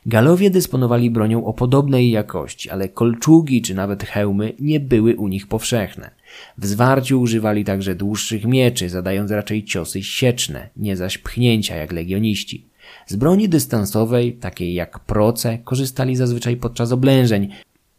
Galowie 0.06 0.50
dysponowali 0.50 1.12
bronią 1.12 1.46
o 1.46 1.54
podobnej 1.54 2.12
jakości, 2.12 2.70
ale 2.70 2.90
kolczugi 2.90 3.62
czy 3.62 3.76
nawet 3.76 4.04
hełmy 4.04 4.54
nie 4.60 4.80
były 4.80 5.16
u 5.16 5.28
nich 5.28 5.48
powszechne. 5.48 6.12
W 6.58 6.66
zwarciu 6.66 7.22
używali 7.22 7.66
także 7.66 7.96
dłuższych 7.96 8.46
mieczy, 8.46 8.90
zadając 8.90 9.32
raczej 9.32 9.64
ciosy 9.64 10.04
sieczne, 10.04 10.70
nie 10.78 10.98
zaś 10.98 11.18
pchnięcia 11.18 11.76
jak 11.76 11.92
legioniści. 11.92 12.66
Z 13.08 13.16
broni 13.16 13.50
dystansowej, 13.50 14.34
takiej 14.34 14.74
jak 14.74 15.00
proce, 15.00 15.58
korzystali 15.58 16.16
zazwyczaj 16.16 16.58
podczas 16.58 16.92
oblężeń. 16.92 17.50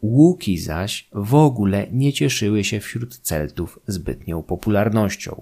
Łuki 0.01 0.57
zaś 0.57 1.07
w 1.13 1.35
ogóle 1.35 1.87
nie 1.91 2.13
cieszyły 2.13 2.63
się 2.63 2.79
wśród 2.79 3.17
Celtów 3.17 3.79
zbytnią 3.87 4.43
popularnością. 4.43 5.41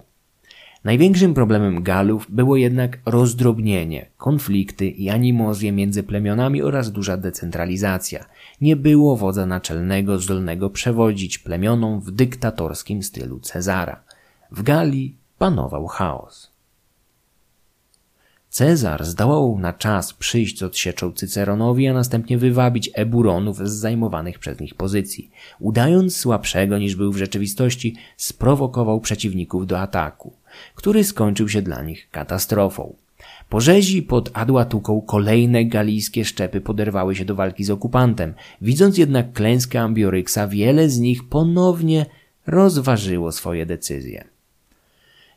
Największym 0.84 1.34
problemem 1.34 1.84
Galów 1.84 2.28
było 2.30 2.56
jednak 2.56 3.00
rozdrobnienie, 3.06 4.06
konflikty 4.18 4.90
i 4.90 5.10
animozje 5.10 5.72
między 5.72 6.04
plemionami 6.04 6.62
oraz 6.62 6.92
duża 6.92 7.18
decentralizacja. 7.18 8.26
Nie 8.62 8.76
było 8.76 9.18
wodza 9.18 9.46
naczelnego 9.46 10.20
zdolnego 10.20 10.70
przewodzić 10.70 11.38
plemionom 11.38 12.02
w 12.02 12.12
dyktatorskim 12.12 13.04
stylu 13.04 13.40
Cezara. 13.40 14.04
W 14.52 14.64
Galii 14.64 15.16
panował 15.38 15.88
chaos. 15.88 16.52
Cezar 18.50 19.06
zdołał 19.06 19.60
na 19.60 19.74
czas 19.74 20.14
przyjść 20.14 20.60
z 20.60 20.64
odsieczą 20.64 21.12
Cyceronowi, 21.12 21.88
a 21.88 21.94
następnie 21.94 22.38
wywabić 22.38 22.90
Eburonów 22.94 23.58
z 23.58 23.72
zajmowanych 23.72 24.40
przez 24.40 24.60
nich 24.60 24.76
pozycji. 24.76 25.32
Udając 25.60 26.18
słabszego 26.18 26.78
niż 26.78 26.96
był 26.96 27.12
w 27.12 27.18
rzeczywistości, 27.18 27.96
sprowokował 28.18 29.00
przeciwników 29.00 29.68
do 29.68 29.80
ataku 29.80 30.34
który 30.76 31.04
skończył 31.04 31.50
się 31.50 31.62
dla 31.62 31.82
nich 31.82 32.10
katastrofą. 32.12 32.96
Po 33.52 33.62
rzezi 33.62 34.02
pod 34.02 34.30
Adłatuką 34.34 35.02
kolejne 35.02 35.66
galijskie 35.66 36.26
szczepy 36.26 36.62
poderwały 36.62 37.16
się 37.16 37.26
do 37.26 37.36
walki 37.36 37.64
z 37.64 37.70
okupantem. 37.70 38.34
Widząc 38.62 38.98
jednak 38.98 39.34
klęskę 39.34 39.82
Ambioryksa, 39.82 40.48
wiele 40.48 40.90
z 40.90 41.00
nich 41.00 41.30
ponownie 41.30 42.06
rozważyło 42.48 43.32
swoje 43.32 43.66
decyzje. 43.66 44.24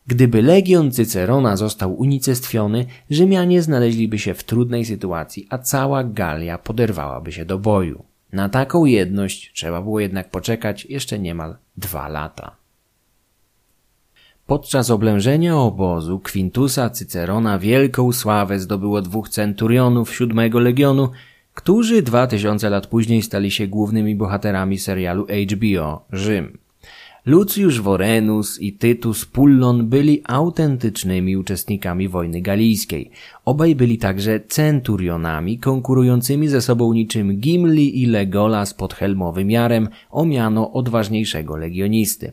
Gdyby 0.07 0.43
legion 0.43 0.91
Cycerona 0.91 1.57
został 1.57 1.95
unicestwiony, 1.95 2.86
Rzymianie 3.11 3.62
znaleźliby 3.62 4.19
się 4.19 4.35
w 4.35 4.45
trudnej 4.45 4.85
sytuacji, 4.85 5.47
a 5.51 5.59
cała 5.59 6.05
Galia 6.05 6.59
poderwałaby 6.59 7.32
się 7.32 7.45
do 7.45 7.59
boju. 7.59 8.05
Na 8.32 8.49
taką 8.49 8.85
jedność 8.85 9.53
trzeba 9.55 9.82
było 9.82 10.01
jednak 10.01 10.31
poczekać 10.31 10.85
jeszcze 10.85 11.19
niemal 11.19 11.57
dwa 11.77 12.09
lata. 12.09 12.64
Podczas 14.46 14.90
oblężenia 14.90 15.56
obozu 15.56 16.20
Quintusa 16.20 16.90
Cycerona 16.90 17.58
wielką 17.58 18.12
sławę 18.12 18.58
zdobyło 18.58 19.02
dwóch 19.02 19.28
centurionów 19.28 20.14
siódmego 20.14 20.60
legionu, 20.60 21.10
którzy 21.54 22.02
dwa 22.02 22.26
tysiące 22.26 22.70
lat 22.70 22.86
później 22.86 23.22
stali 23.22 23.50
się 23.50 23.66
głównymi 23.66 24.16
bohaterami 24.16 24.78
serialu 24.78 25.26
HBO 25.52 26.04
Rzym. 26.12 26.58
Lucius 27.26 27.78
Vorenus 27.78 28.60
i 28.60 28.72
Tytus 28.72 29.24
Pullon 29.24 29.88
byli 29.88 30.22
autentycznymi 30.24 31.36
uczestnikami 31.36 32.08
wojny 32.08 32.40
galijskiej. 32.40 33.10
Obaj 33.44 33.74
byli 33.74 33.98
także 33.98 34.40
centurionami 34.40 35.58
konkurującymi 35.58 36.48
ze 36.48 36.60
sobą 36.60 36.92
niczym 36.92 37.36
Gimli 37.36 38.02
i 38.02 38.06
Legolas 38.06 38.74
pod 38.74 38.94
helmowym 38.94 39.50
jarem 39.50 39.88
o 40.10 40.24
miano 40.24 40.72
odważniejszego 40.72 41.56
legionisty. 41.56 42.32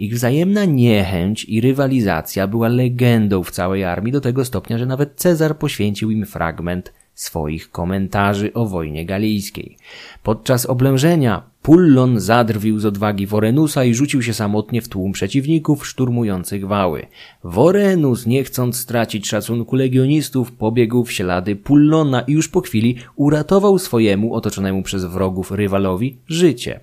Ich 0.00 0.14
wzajemna 0.14 0.64
niechęć 0.64 1.44
i 1.44 1.60
rywalizacja 1.60 2.46
była 2.46 2.68
legendą 2.68 3.42
w 3.42 3.50
całej 3.50 3.84
armii 3.84 4.12
do 4.12 4.20
tego 4.20 4.44
stopnia, 4.44 4.78
że 4.78 4.86
nawet 4.86 5.14
Cezar 5.16 5.58
poświęcił 5.58 6.10
im 6.10 6.26
fragment 6.26 6.92
swoich 7.22 7.70
komentarzy 7.70 8.52
o 8.52 8.66
wojnie 8.66 9.06
galijskiej. 9.06 9.76
Podczas 10.22 10.66
oblężenia 10.66 11.42
Pullon 11.62 12.20
zadrwił 12.20 12.78
z 12.78 12.86
odwagi 12.86 13.26
Worenusa 13.26 13.84
i 13.84 13.94
rzucił 13.94 14.22
się 14.22 14.34
samotnie 14.34 14.82
w 14.82 14.88
tłum 14.88 15.12
przeciwników 15.12 15.86
szturmujących 15.86 16.66
wały. 16.66 17.06
Worenus, 17.44 18.26
nie 18.26 18.44
chcąc 18.44 18.76
stracić 18.76 19.28
szacunku 19.28 19.76
legionistów, 19.76 20.52
pobiegł 20.52 21.04
w 21.04 21.12
ślady 21.12 21.56
Pullona 21.56 22.20
i 22.20 22.32
już 22.32 22.48
po 22.48 22.60
chwili 22.60 22.96
uratował 23.16 23.78
swojemu, 23.78 24.34
otoczonemu 24.34 24.82
przez 24.82 25.04
wrogów 25.04 25.50
rywalowi, 25.50 26.18
życie. 26.28 26.80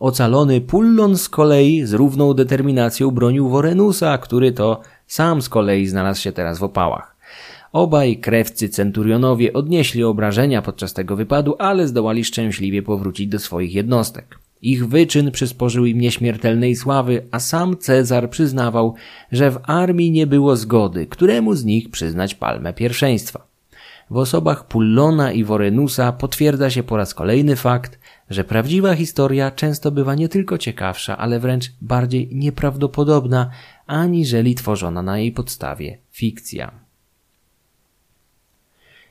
Ocalony 0.00 0.60
Pullon 0.60 1.18
z 1.18 1.28
kolei 1.28 1.86
z 1.86 1.92
równą 1.92 2.34
determinacją 2.34 3.10
bronił 3.10 3.48
Worenusa, 3.48 4.18
który 4.18 4.52
to 4.52 4.80
sam 5.06 5.42
z 5.42 5.48
kolei 5.48 5.86
znalazł 5.86 6.20
się 6.22 6.32
teraz 6.32 6.58
w 6.58 6.64
opałach. 6.64 7.19
Obaj 7.72 8.16
krewcy 8.16 8.68
centurionowie 8.68 9.52
odnieśli 9.52 10.04
obrażenia 10.04 10.62
podczas 10.62 10.92
tego 10.92 11.16
wypadu, 11.16 11.54
ale 11.58 11.88
zdołali 11.88 12.24
szczęśliwie 12.24 12.82
powrócić 12.82 13.26
do 13.26 13.38
swoich 13.38 13.74
jednostek. 13.74 14.38
Ich 14.62 14.88
wyczyn 14.88 15.30
przysporzył 15.30 15.86
im 15.86 16.00
nieśmiertelnej 16.00 16.76
sławy, 16.76 17.22
a 17.30 17.40
sam 17.40 17.76
Cezar 17.76 18.30
przyznawał, 18.30 18.94
że 19.32 19.50
w 19.50 19.58
armii 19.62 20.10
nie 20.10 20.26
było 20.26 20.56
zgody, 20.56 21.06
któremu 21.06 21.54
z 21.54 21.64
nich 21.64 21.90
przyznać 21.90 22.34
palmę 22.34 22.72
pierwszeństwa. 22.72 23.46
W 24.10 24.16
osobach 24.16 24.66
Pullona 24.66 25.32
i 25.32 25.44
Worenusa 25.44 26.12
potwierdza 26.12 26.70
się 26.70 26.82
po 26.82 26.96
raz 26.96 27.14
kolejny 27.14 27.56
fakt, 27.56 27.98
że 28.30 28.44
prawdziwa 28.44 28.94
historia 28.94 29.50
często 29.50 29.90
bywa 29.90 30.14
nie 30.14 30.28
tylko 30.28 30.58
ciekawsza, 30.58 31.18
ale 31.18 31.40
wręcz 31.40 31.72
bardziej 31.80 32.28
nieprawdopodobna, 32.32 33.50
aniżeli 33.86 34.54
tworzona 34.54 35.02
na 35.02 35.18
jej 35.18 35.32
podstawie 35.32 35.98
fikcja. 36.10 36.89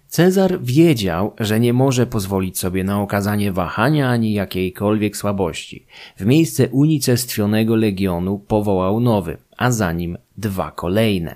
Cezar 0.09 0.61
wiedział, 0.61 1.33
że 1.39 1.59
nie 1.59 1.73
może 1.73 2.07
pozwolić 2.07 2.59
sobie 2.59 2.83
na 2.83 3.01
okazanie 3.01 3.51
wahania 3.51 4.09
ani 4.09 4.33
jakiejkolwiek 4.33 5.17
słabości. 5.17 5.85
W 6.17 6.25
miejsce 6.25 6.67
unicestwionego 6.69 7.75
legionu 7.75 8.39
powołał 8.47 8.99
nowy, 8.99 9.37
a 9.57 9.71
za 9.71 9.93
nim 9.93 10.17
dwa 10.37 10.71
kolejne. 10.71 11.35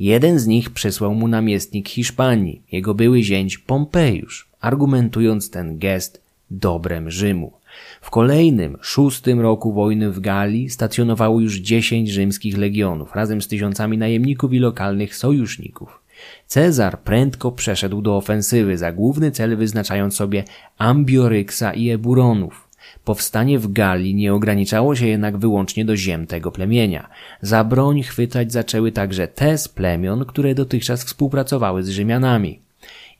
Jeden 0.00 0.38
z 0.38 0.46
nich 0.46 0.70
przysłał 0.70 1.14
mu 1.14 1.28
namiestnik 1.28 1.88
Hiszpanii, 1.88 2.62
jego 2.72 2.94
były 2.94 3.22
zięć 3.22 3.58
Pompejusz, 3.58 4.48
argumentując 4.60 5.50
ten 5.50 5.78
gest 5.78 6.22
dobrem 6.50 7.10
Rzymu. 7.10 7.52
W 8.00 8.10
kolejnym, 8.10 8.76
szóstym 8.80 9.40
roku 9.40 9.72
wojny 9.72 10.10
w 10.10 10.20
Galii 10.20 10.70
stacjonowało 10.70 11.40
już 11.40 11.56
dziesięć 11.56 12.10
rzymskich 12.10 12.58
legionów, 12.58 13.14
razem 13.14 13.42
z 13.42 13.48
tysiącami 13.48 13.98
najemników 13.98 14.52
i 14.52 14.58
lokalnych 14.58 15.16
sojuszników. 15.16 15.99
Cezar 16.46 17.00
prędko 17.00 17.52
przeszedł 17.52 18.02
do 18.02 18.16
ofensywy, 18.16 18.78
za 18.78 18.92
główny 18.92 19.30
cel 19.30 19.56
wyznaczając 19.56 20.16
sobie 20.16 20.44
Ambioryksa 20.78 21.72
i 21.72 21.90
Eburonów. 21.90 22.68
Powstanie 23.04 23.58
w 23.58 23.72
Galii 23.72 24.14
nie 24.14 24.34
ograniczało 24.34 24.96
się 24.96 25.06
jednak 25.06 25.38
wyłącznie 25.38 25.84
do 25.84 25.96
ziem 25.96 26.26
tego 26.26 26.52
plemienia. 26.52 27.08
Za 27.42 27.64
broń 27.64 28.02
chwytać 28.02 28.52
zaczęły 28.52 28.92
także 28.92 29.28
te 29.28 29.58
z 29.58 29.68
plemion, 29.68 30.24
które 30.24 30.54
dotychczas 30.54 31.04
współpracowały 31.04 31.82
z 31.82 31.88
Rzymianami. 31.88 32.60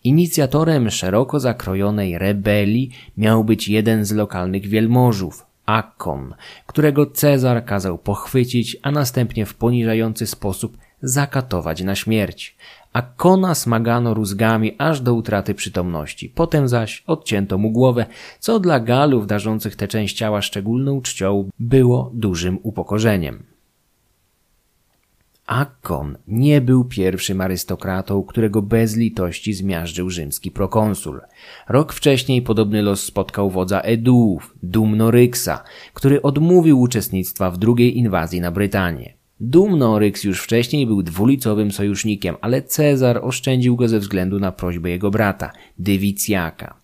Inicjatorem 0.04 0.90
szeroko 0.90 1.40
zakrojonej 1.40 2.18
rebelii 2.18 2.90
miał 3.16 3.44
być 3.44 3.68
jeden 3.68 4.04
z 4.04 4.12
lokalnych 4.12 4.66
wielmożów, 4.66 5.46
Akkon, 5.66 6.34
którego 6.66 7.06
Cezar 7.06 7.64
kazał 7.64 7.98
pochwycić, 7.98 8.76
a 8.82 8.90
następnie 8.90 9.46
w 9.46 9.54
poniżający 9.54 10.26
sposób 10.26 10.76
zakatować 11.02 11.82
na 11.82 11.94
śmierć 11.94 12.56
a 12.92 13.02
kona 13.02 13.54
smagano 13.54 14.14
rózgami 14.14 14.74
aż 14.78 15.00
do 15.00 15.14
utraty 15.14 15.54
przytomności. 15.54 16.32
Potem 16.34 16.68
zaś 16.68 17.04
odcięto 17.06 17.58
mu 17.58 17.70
głowę, 17.70 18.06
co 18.38 18.60
dla 18.60 18.80
Galów 18.80 19.26
darzących 19.26 19.76
tę 19.76 19.88
część 19.88 20.16
ciała 20.16 20.42
szczególną 20.42 21.02
czcią 21.02 21.50
było 21.58 22.10
dużym 22.14 22.58
upokorzeniem. 22.62 23.50
Akkon 25.46 26.18
nie 26.28 26.60
był 26.60 26.84
pierwszym 26.84 27.40
arystokratą, 27.40 28.22
którego 28.22 28.62
bez 28.62 28.96
litości 28.96 29.52
zmiażdżył 29.52 30.10
rzymski 30.10 30.50
prokonsul. 30.50 31.20
Rok 31.68 31.92
wcześniej 31.92 32.42
podobny 32.42 32.82
los 32.82 33.02
spotkał 33.02 33.50
wodza 33.50 33.80
Eduów, 33.80 34.54
Dumnoryksa, 34.62 35.62
który 35.94 36.22
odmówił 36.22 36.80
uczestnictwa 36.80 37.50
w 37.50 37.58
drugiej 37.58 37.98
inwazji 37.98 38.40
na 38.40 38.50
Brytanię. 38.50 39.19
Dumnoryks 39.40 40.24
już 40.24 40.40
wcześniej 40.40 40.86
był 40.86 41.02
dwulicowym 41.02 41.72
sojusznikiem, 41.72 42.36
ale 42.40 42.62
Cezar 42.62 43.20
oszczędził 43.22 43.76
go 43.76 43.88
ze 43.88 43.98
względu 43.98 44.38
na 44.38 44.52
prośbę 44.52 44.90
jego 44.90 45.10
brata, 45.10 45.52
Dywicjaka. 45.78 46.74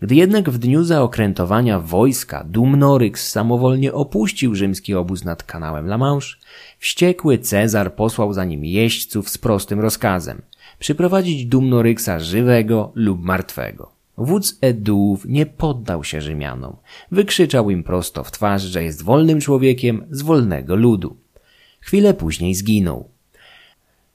Gdy 0.00 0.14
jednak 0.14 0.50
w 0.50 0.58
dniu 0.58 0.84
zaokrętowania 0.84 1.80
wojska 1.80 2.44
Dumnoryks 2.44 3.30
samowolnie 3.30 3.92
opuścił 3.92 4.54
rzymski 4.54 4.94
obóz 4.94 5.24
nad 5.24 5.42
kanałem 5.42 5.86
La 5.86 5.98
Manche, 5.98 6.36
wściekły 6.78 7.38
Cezar 7.38 7.94
posłał 7.94 8.32
za 8.32 8.44
nim 8.44 8.64
jeźdźców 8.64 9.28
z 9.28 9.38
prostym 9.38 9.80
rozkazem. 9.80 10.42
przyprowadzić 10.78 11.46
Dumnoryksa 11.46 12.18
żywego 12.18 12.92
lub 12.94 13.22
martwego. 13.22 13.92
Wódz 14.18 14.58
Eduów 14.60 15.24
nie 15.24 15.46
poddał 15.46 16.04
się 16.04 16.20
Rzymianom. 16.20 16.76
Wykrzyczał 17.12 17.70
im 17.70 17.82
prosto 17.82 18.24
w 18.24 18.30
twarz, 18.30 18.62
że 18.62 18.84
jest 18.84 19.02
wolnym 19.02 19.40
człowiekiem 19.40 20.06
z 20.10 20.22
wolnego 20.22 20.76
ludu. 20.76 21.16
Chwilę 21.80 22.14
później 22.14 22.54
zginął. 22.54 23.08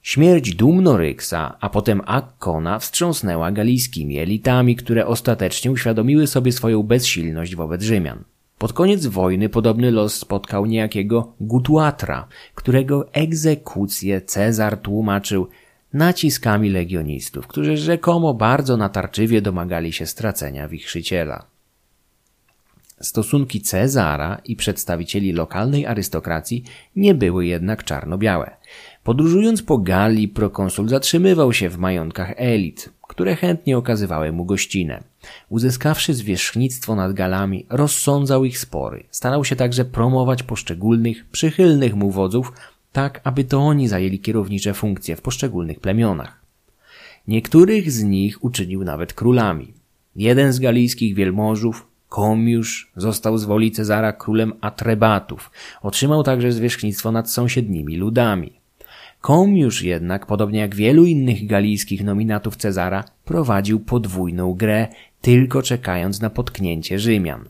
Śmierć 0.02 0.54
Dumnoryksa, 0.54 1.56
a 1.60 1.70
potem 1.70 2.02
Akkona 2.04 2.78
wstrząsnęła 2.78 3.52
galijskimi 3.52 4.18
elitami, 4.18 4.76
które 4.76 5.06
ostatecznie 5.06 5.70
uświadomiły 5.70 6.26
sobie 6.26 6.52
swoją 6.52 6.82
bezsilność 6.82 7.56
wobec 7.56 7.82
Rzymian. 7.82 8.24
Pod 8.58 8.72
koniec 8.72 9.06
wojny 9.06 9.48
podobny 9.48 9.90
los 9.90 10.14
spotkał 10.14 10.66
niejakiego 10.66 11.32
Gutuatra, 11.40 12.28
którego 12.54 13.12
egzekucję 13.12 14.20
Cezar 14.20 14.78
tłumaczył 14.78 15.48
naciskami 15.92 16.70
legionistów, 16.70 17.46
którzy 17.46 17.76
rzekomo 17.76 18.34
bardzo 18.34 18.76
natarczywie 18.76 19.42
domagali 19.42 19.92
się 19.92 20.06
stracenia 20.06 20.68
wichrzyciela. 20.68 21.55
Stosunki 23.00 23.60
Cezara 23.60 24.40
i 24.44 24.56
przedstawicieli 24.56 25.32
lokalnej 25.32 25.86
arystokracji 25.86 26.64
nie 26.96 27.14
były 27.14 27.46
jednak 27.46 27.84
czarno-białe. 27.84 28.56
Podróżując 29.04 29.62
po 29.62 29.78
Galii, 29.78 30.28
prokonsul 30.28 30.88
zatrzymywał 30.88 31.52
się 31.52 31.68
w 31.68 31.78
majątkach 31.78 32.32
elit, 32.36 32.90
które 33.08 33.36
chętnie 33.36 33.78
okazywały 33.78 34.32
mu 34.32 34.44
gościnę. 34.44 35.02
Uzyskawszy 35.48 36.14
zwierzchnictwo 36.14 36.94
nad 36.94 37.12
Galami, 37.12 37.66
rozsądzał 37.68 38.44
ich 38.44 38.58
spory. 38.58 39.04
Starał 39.10 39.44
się 39.44 39.56
także 39.56 39.84
promować 39.84 40.42
poszczególnych, 40.42 41.26
przychylnych 41.26 41.94
mu 41.94 42.10
wodzów, 42.10 42.52
tak 42.92 43.20
aby 43.24 43.44
to 43.44 43.58
oni 43.58 43.88
zajęli 43.88 44.18
kierownicze 44.18 44.74
funkcje 44.74 45.16
w 45.16 45.22
poszczególnych 45.22 45.80
plemionach. 45.80 46.40
Niektórych 47.28 47.92
z 47.92 48.02
nich 48.02 48.44
uczynił 48.44 48.84
nawet 48.84 49.12
królami. 49.12 49.72
Jeden 50.16 50.52
z 50.52 50.58
galijskich 50.58 51.14
wielmożów, 51.14 51.86
Komiusz, 52.08 52.92
został 52.96 53.38
z 53.38 53.44
woli 53.44 53.70
Cezara 53.70 54.12
królem 54.12 54.52
Atrebatów. 54.60 55.50
Otrzymał 55.82 56.22
także 56.22 56.52
zwierzchnictwo 56.52 57.12
nad 57.12 57.30
sąsiednimi 57.30 57.96
ludami. 57.96 58.52
Komiusz 59.20 59.82
jednak, 59.82 60.26
podobnie 60.26 60.60
jak 60.60 60.74
wielu 60.74 61.04
innych 61.04 61.46
galijskich 61.46 62.04
nominatów 62.04 62.56
Cezara, 62.56 63.04
prowadził 63.24 63.80
podwójną 63.80 64.54
grę, 64.54 64.88
tylko 65.20 65.62
czekając 65.62 66.20
na 66.20 66.30
potknięcie 66.30 66.98
Rzymian. 66.98 67.48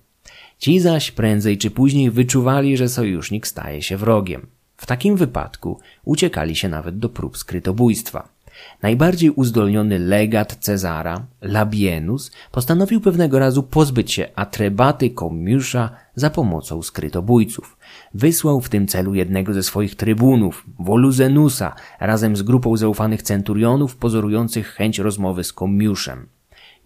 Ci 0.59 0.81
zaś 0.81 1.11
prędzej 1.11 1.59
czy 1.59 1.71
później 1.71 2.11
wyczuwali, 2.11 2.77
że 2.77 2.89
sojusznik 2.89 3.47
staje 3.47 3.83
się 3.83 3.97
wrogiem. 3.97 4.47
W 4.77 4.87
takim 4.87 5.17
wypadku 5.17 5.81
uciekali 6.05 6.57
się 6.57 6.69
nawet 6.69 6.99
do 6.99 7.09
prób 7.09 7.37
skrytobójstwa. 7.37 8.36
Najbardziej 8.83 9.31
uzdolniony 9.31 9.99
legat 9.99 10.57
Cezara, 10.61 11.27
Labienus, 11.43 12.31
postanowił 12.53 13.01
pewnego 13.01 13.39
razu 13.39 13.63
pozbyć 13.63 14.13
się 14.13 14.29
Atrebaty 14.35 15.11
Komiusza 15.11 15.91
za 16.15 16.31
pomocą 16.31 16.83
skrytobójców. 16.83 17.77
Wysłał 18.15 18.61
w 18.61 18.69
tym 18.69 18.87
celu 18.87 19.15
jednego 19.15 19.55
ze 19.55 19.63
swoich 19.63 19.95
trybunów, 19.95 20.67
Woluzenusa, 20.79 21.75
razem 22.01 22.37
z 22.37 22.43
grupą 22.43 22.77
zaufanych 22.77 23.23
centurionów 23.23 23.97
pozorujących 23.97 24.67
chęć 24.69 24.99
rozmowy 24.99 25.45
z 25.45 25.53
Komiuszem. 25.53 26.27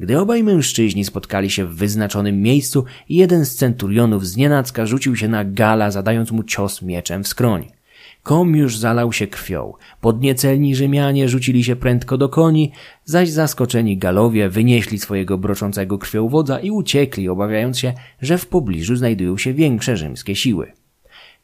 Gdy 0.00 0.20
obaj 0.20 0.42
mężczyźni 0.42 1.04
spotkali 1.04 1.50
się 1.50 1.64
w 1.66 1.76
wyznaczonym 1.76 2.42
miejscu, 2.42 2.84
jeden 3.08 3.44
z 3.44 3.54
centurionów 3.54 4.26
znienacka 4.26 4.86
rzucił 4.86 5.16
się 5.16 5.28
na 5.28 5.44
Gala, 5.44 5.90
zadając 5.90 6.30
mu 6.30 6.42
cios 6.44 6.82
mieczem 6.82 7.24
w 7.24 7.28
skroń. 7.28 7.79
Kom 8.22 8.56
już 8.56 8.78
zalał 8.78 9.12
się 9.12 9.26
krwią. 9.26 9.72
Podniecelni 10.00 10.76
Rzymianie 10.76 11.28
rzucili 11.28 11.64
się 11.64 11.76
prędko 11.76 12.18
do 12.18 12.28
koni, 12.28 12.72
zaś 13.04 13.30
zaskoczeni 13.30 13.98
Galowie 13.98 14.48
wynieśli 14.48 14.98
swojego 14.98 15.38
broczącego 15.38 15.98
krwią 15.98 16.28
wodza 16.28 16.60
i 16.60 16.70
uciekli, 16.70 17.28
obawiając 17.28 17.78
się, 17.78 17.92
że 18.22 18.38
w 18.38 18.46
pobliżu 18.46 18.96
znajdują 18.96 19.38
się 19.38 19.54
większe 19.54 19.96
rzymskie 19.96 20.36
siły. 20.36 20.72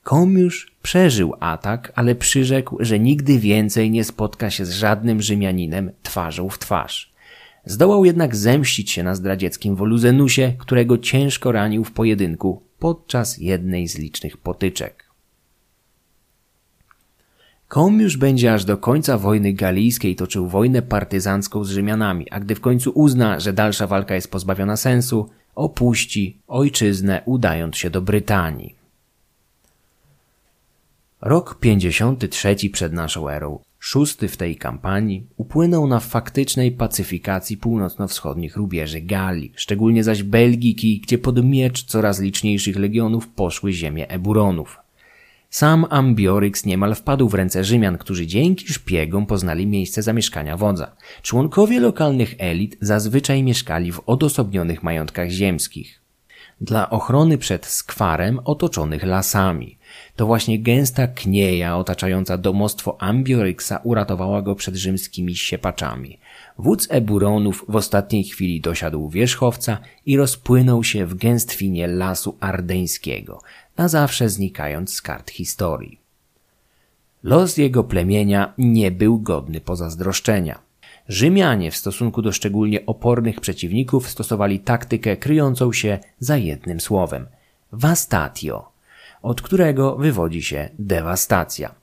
Komiusz 0.03 0.77
przeżył 0.83 1.35
atak, 1.41 1.93
ale 1.95 2.15
przyrzekł, 2.15 2.77
że 2.81 2.99
nigdy 2.99 3.39
więcej 3.39 3.91
nie 3.91 4.05
spotka 4.05 4.51
się 4.51 4.65
z 4.65 4.71
żadnym 4.71 5.23
Rzymianinem 5.23 5.91
twarzą 6.03 6.49
w 6.49 6.59
twarz. 6.59 7.13
Zdołał 7.65 8.05
jednak 8.05 8.37
zemścić 8.37 8.91
się 8.91 9.03
na 9.03 9.15
zdradzieckim 9.15 9.77
Woluzenusie, 9.77 10.53
którego 10.59 10.99
ciężko 10.99 11.53
ranił 11.53 11.85
w 11.85 11.93
pojedynku 11.93 12.63
podczas 12.79 13.39
jednej 13.39 13.89
z 13.89 13.99
licznych 13.99 14.37
potyczek. 14.37 15.06
Komiusz 17.69 18.17
będzie 18.17 18.55
aż 18.55 18.65
do 18.65 18.77
końca 18.77 19.19
wojny 19.19 19.53
galijskiej 19.53 20.17
toczył 20.17 20.49
wojnę 20.49 20.83
partyzancką 20.83 21.65
z 21.65 21.71
Rzymianami, 21.71 22.31
a 22.31 22.41
gdy 22.41 22.55
w 22.55 22.61
końcu 22.61 22.91
uzna, 22.91 23.41
że 23.41 23.53
dalsza 23.53 23.87
walka 23.87 24.15
jest 24.15 24.31
pozbawiona 24.31 24.77
sensu, 24.77 25.31
opuści 25.55 26.39
ojczyznę 26.47 27.23
udając 27.25 27.77
się 27.77 27.91
do 27.91 28.03
Brytanii. 28.03 28.75
Rok 31.21 31.59
53 31.61 32.57
przed 32.73 32.93
naszą 32.93 33.29
erą, 33.29 33.59
szósty 33.79 34.29
w 34.29 34.37
tej 34.37 34.57
kampanii, 34.57 35.27
upłynął 35.37 35.87
na 35.87 36.01
faktycznej 36.01 36.73
pacyfikacji 36.73 37.57
północno-wschodnich 37.57 38.57
rubieży 38.57 39.01
Galii, 39.01 39.53
szczególnie 39.57 40.05
zaś 40.05 40.23
Belgiki, 40.23 41.01
gdzie 41.01 41.19
pod 41.19 41.45
miecz 41.45 41.85
coraz 41.85 42.21
liczniejszych 42.21 42.77
legionów 42.77 43.29
poszły 43.29 43.73
ziemie 43.73 44.09
Eburonów– 44.09 44.79
sam 45.51 45.87
Ambioryx 45.91 46.65
niemal 46.65 46.95
wpadł 46.95 47.29
w 47.29 47.35
ręce 47.35 47.65
Rzymian, 47.65 47.99
którzy 47.99 48.27
dzięki 48.27 48.73
szpiegom 48.73 49.27
poznali 49.27 49.67
miejsce 49.67 50.03
zamieszkania 50.03 50.57
wodza. 50.57 50.97
Członkowie 51.23 51.81
lokalnych 51.81 52.35
elit 52.39 52.77
zazwyczaj 52.81 53.43
mieszkali 53.43 53.93
w 53.93 54.01
odosobnionych 54.07 54.83
majątkach 54.83 55.29
ziemskich. 55.29 56.01
Dla 56.61 56.91
ochrony 56.91 57.39
przed 57.39 57.67
skwarem 57.67 58.41
otoczonych 58.45 59.03
lasami. 59.03 59.79
To 60.17 60.27
właśnie 60.27 60.63
gęsta 60.63 61.07
knieja 61.07 61.77
otaczająca 61.77 62.39
domostwo 62.39 63.03
Ambioryxa 63.03 63.73
uratowała 63.85 64.43
go 64.43 64.55
przed 64.55 64.77
rzymskimi 64.77 65.37
siepaczami. 65.37 66.19
Wódz 66.59 66.87
Eburonów 66.91 67.65
w 67.69 67.77
ostatniej 67.77 68.25
chwili 68.25 68.61
dosiadł 68.61 69.09
wierzchowca 69.09 69.79
i 70.07 70.17
rozpłynął 70.17 70.85
się 70.85 71.07
w 71.07 71.15
gęstwinie 71.15 71.87
lasu 71.87 72.37
ardeńskiego, 72.41 73.41
na 73.77 73.89
zawsze 73.89 74.29
znikając 74.29 74.95
z 74.95 75.03
kart 75.03 75.31
historii. 75.31 76.01
Los 77.23 77.57
jego 77.57 77.85
plemienia 77.85 78.53
nie 78.59 78.91
był 78.91 79.19
godny 79.19 79.61
pozazdroszczenia. 79.61 80.59
Rzymianie 81.09 81.71
w 81.71 81.77
stosunku 81.77 82.23
do 82.23 82.33
szczególnie 82.33 82.87
opornych 82.87 83.41
przeciwników 83.41 84.11
stosowali 84.11 84.61
taktykę 84.61 85.17
kryjącą 85.17 85.73
się 85.73 85.99
za 86.21 86.37
jednym 86.37 86.81
słowem 86.81 87.27
vastatio, 87.73 88.73
od 89.23 89.43
którego 89.43 89.97
wywodzi 89.97 90.43
się 90.43 90.69
dewastacja. 90.79 91.75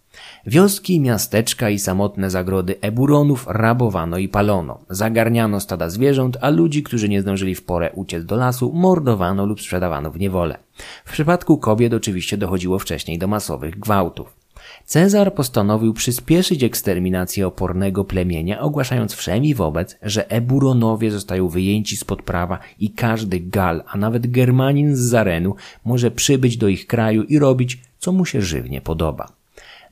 Wioski, 0.45 0.99
miasteczka 0.99 1.69
i 1.69 1.79
samotne 1.79 2.29
zagrody 2.29 2.75
Eburonów 2.81 3.45
rabowano 3.49 4.17
i 4.17 4.27
palono. 4.27 4.79
Zagarniano 4.89 5.59
stada 5.59 5.89
zwierząt, 5.89 6.37
a 6.41 6.49
ludzi, 6.49 6.83
którzy 6.83 7.09
nie 7.09 7.21
zdążyli 7.21 7.55
w 7.55 7.63
porę 7.63 7.91
uciec 7.95 8.25
do 8.25 8.35
lasu, 8.35 8.71
mordowano 8.73 9.45
lub 9.45 9.61
sprzedawano 9.61 10.11
w 10.11 10.19
niewolę. 10.19 10.57
W 11.05 11.11
przypadku 11.11 11.57
kobiet 11.57 11.93
oczywiście 11.93 12.37
dochodziło 12.37 12.79
wcześniej 12.79 13.17
do 13.17 13.27
masowych 13.27 13.79
gwałtów. 13.79 14.43
Cezar 14.85 15.33
postanowił 15.33 15.93
przyspieszyć 15.93 16.63
eksterminację 16.63 17.47
opornego 17.47 18.03
plemienia, 18.03 18.59
ogłaszając 18.59 19.13
wszemi 19.13 19.53
wobec, 19.53 19.97
że 20.01 20.31
Eburonowie 20.31 21.11
zostają 21.11 21.47
wyjęci 21.47 21.97
spod 21.97 22.21
prawa 22.21 22.59
i 22.79 22.89
każdy 22.89 23.39
Gal, 23.39 23.83
a 23.87 23.97
nawet 23.97 24.27
Germanin 24.27 24.95
z 24.95 24.99
Zarenu 24.99 25.55
może 25.85 26.11
przybyć 26.11 26.57
do 26.57 26.67
ich 26.67 26.87
kraju 26.87 27.23
i 27.23 27.39
robić, 27.39 27.81
co 27.99 28.11
mu 28.11 28.25
się 28.25 28.41
żywnie 28.41 28.81
podoba. 28.81 29.42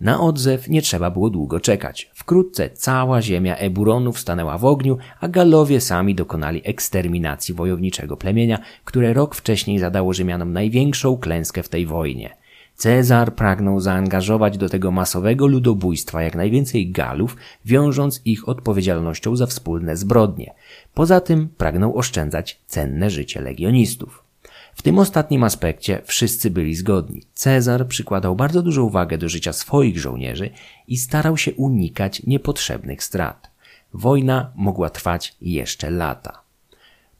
Na 0.01 0.21
odzew 0.21 0.69
nie 0.69 0.81
trzeba 0.81 1.11
było 1.11 1.29
długo 1.29 1.59
czekać. 1.59 2.11
Wkrótce 2.13 2.69
cała 2.69 3.21
ziemia 3.21 3.55
Eburonów 3.55 4.19
stanęła 4.19 4.57
w 4.57 4.65
ogniu, 4.65 4.97
a 5.19 5.27
Galowie 5.27 5.81
sami 5.81 6.15
dokonali 6.15 6.61
eksterminacji 6.63 7.53
wojowniczego 7.53 8.17
plemienia, 8.17 8.59
które 8.85 9.13
rok 9.13 9.35
wcześniej 9.35 9.79
zadało 9.79 10.13
Rzymianom 10.13 10.53
największą 10.53 11.17
klęskę 11.17 11.63
w 11.63 11.69
tej 11.69 11.85
wojnie. 11.85 12.37
Cezar 12.75 13.35
pragnął 13.35 13.79
zaangażować 13.79 14.57
do 14.57 14.69
tego 14.69 14.91
masowego 14.91 15.47
ludobójstwa 15.47 16.23
jak 16.23 16.35
najwięcej 16.35 16.91
Galów, 16.91 17.37
wiążąc 17.65 18.21
ich 18.25 18.49
odpowiedzialnością 18.49 19.35
za 19.35 19.45
wspólne 19.45 19.97
zbrodnie. 19.97 20.53
Poza 20.93 21.21
tym 21.21 21.49
pragnął 21.57 21.97
oszczędzać 21.97 22.59
cenne 22.67 23.09
życie 23.09 23.41
legionistów. 23.41 24.30
W 24.73 24.81
tym 24.81 24.99
ostatnim 24.99 25.43
aspekcie 25.43 26.01
wszyscy 26.05 26.49
byli 26.49 26.75
zgodni. 26.75 27.21
Cezar 27.33 27.87
przykładał 27.87 28.35
bardzo 28.35 28.61
dużą 28.61 28.83
uwagę 28.83 29.17
do 29.17 29.29
życia 29.29 29.53
swoich 29.53 29.99
żołnierzy 29.99 30.49
i 30.87 30.97
starał 30.97 31.37
się 31.37 31.53
unikać 31.53 32.23
niepotrzebnych 32.23 33.03
strat. 33.03 33.51
Wojna 33.93 34.51
mogła 34.55 34.89
trwać 34.89 35.35
jeszcze 35.41 35.89
lata. 35.89 36.41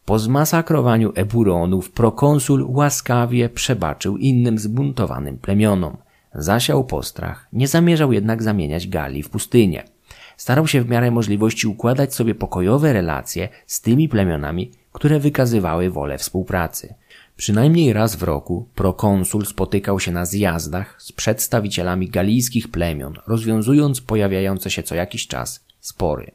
Po 0.06 0.19
zmasakrowaniu 0.19 1.11
Eburonów 1.15 1.91
prokonsul 1.91 2.65
łaskawie 2.69 3.49
przebaczył 3.49 4.18
innym 4.18 4.57
zbuntowanym 4.57 5.38
plemionom. 5.38 5.98
Zasiał 6.36 6.84
postrach, 6.84 7.48
nie 7.53 7.68
zamierzał 7.68 8.14
jednak 8.14 8.44
zamieniać 8.44 8.88
Galii 8.88 9.23
w 9.23 9.30
pustynię. 9.30 9.84
starał 10.38 10.68
się 10.68 10.82
w 10.82 10.90
miarę 10.90 11.11
możliwości 11.11 11.68
układać 11.68 12.15
sobie 12.15 12.36
pokojowe 12.36 12.94
relacje 12.94 13.49
z 13.68 13.82
tymi 13.82 14.10
plemionami, 14.10 14.72
które 14.91 15.19
wykazywały 15.19 15.90
wolę 15.90 16.18
współpracy. 16.18 16.94
Przynajmniej 17.41 17.93
raz 17.93 18.15
w 18.15 18.23
roku 18.23 18.68
prokonsul 18.76 19.45
spotykał 19.45 19.99
się 19.99 20.11
na 20.11 20.26
zjazdach 20.26 21.01
z 21.01 21.11
przedstawicielami 21.11 22.09
galijskich 22.09 22.72
plemion, 22.72 23.13
rozwiązując 23.27 24.01
pojawiające 24.01 24.72
się 24.72 24.84
co 24.84 24.95
jakiś 24.95 25.27
czas 25.27 25.63
spory. 25.80 26.31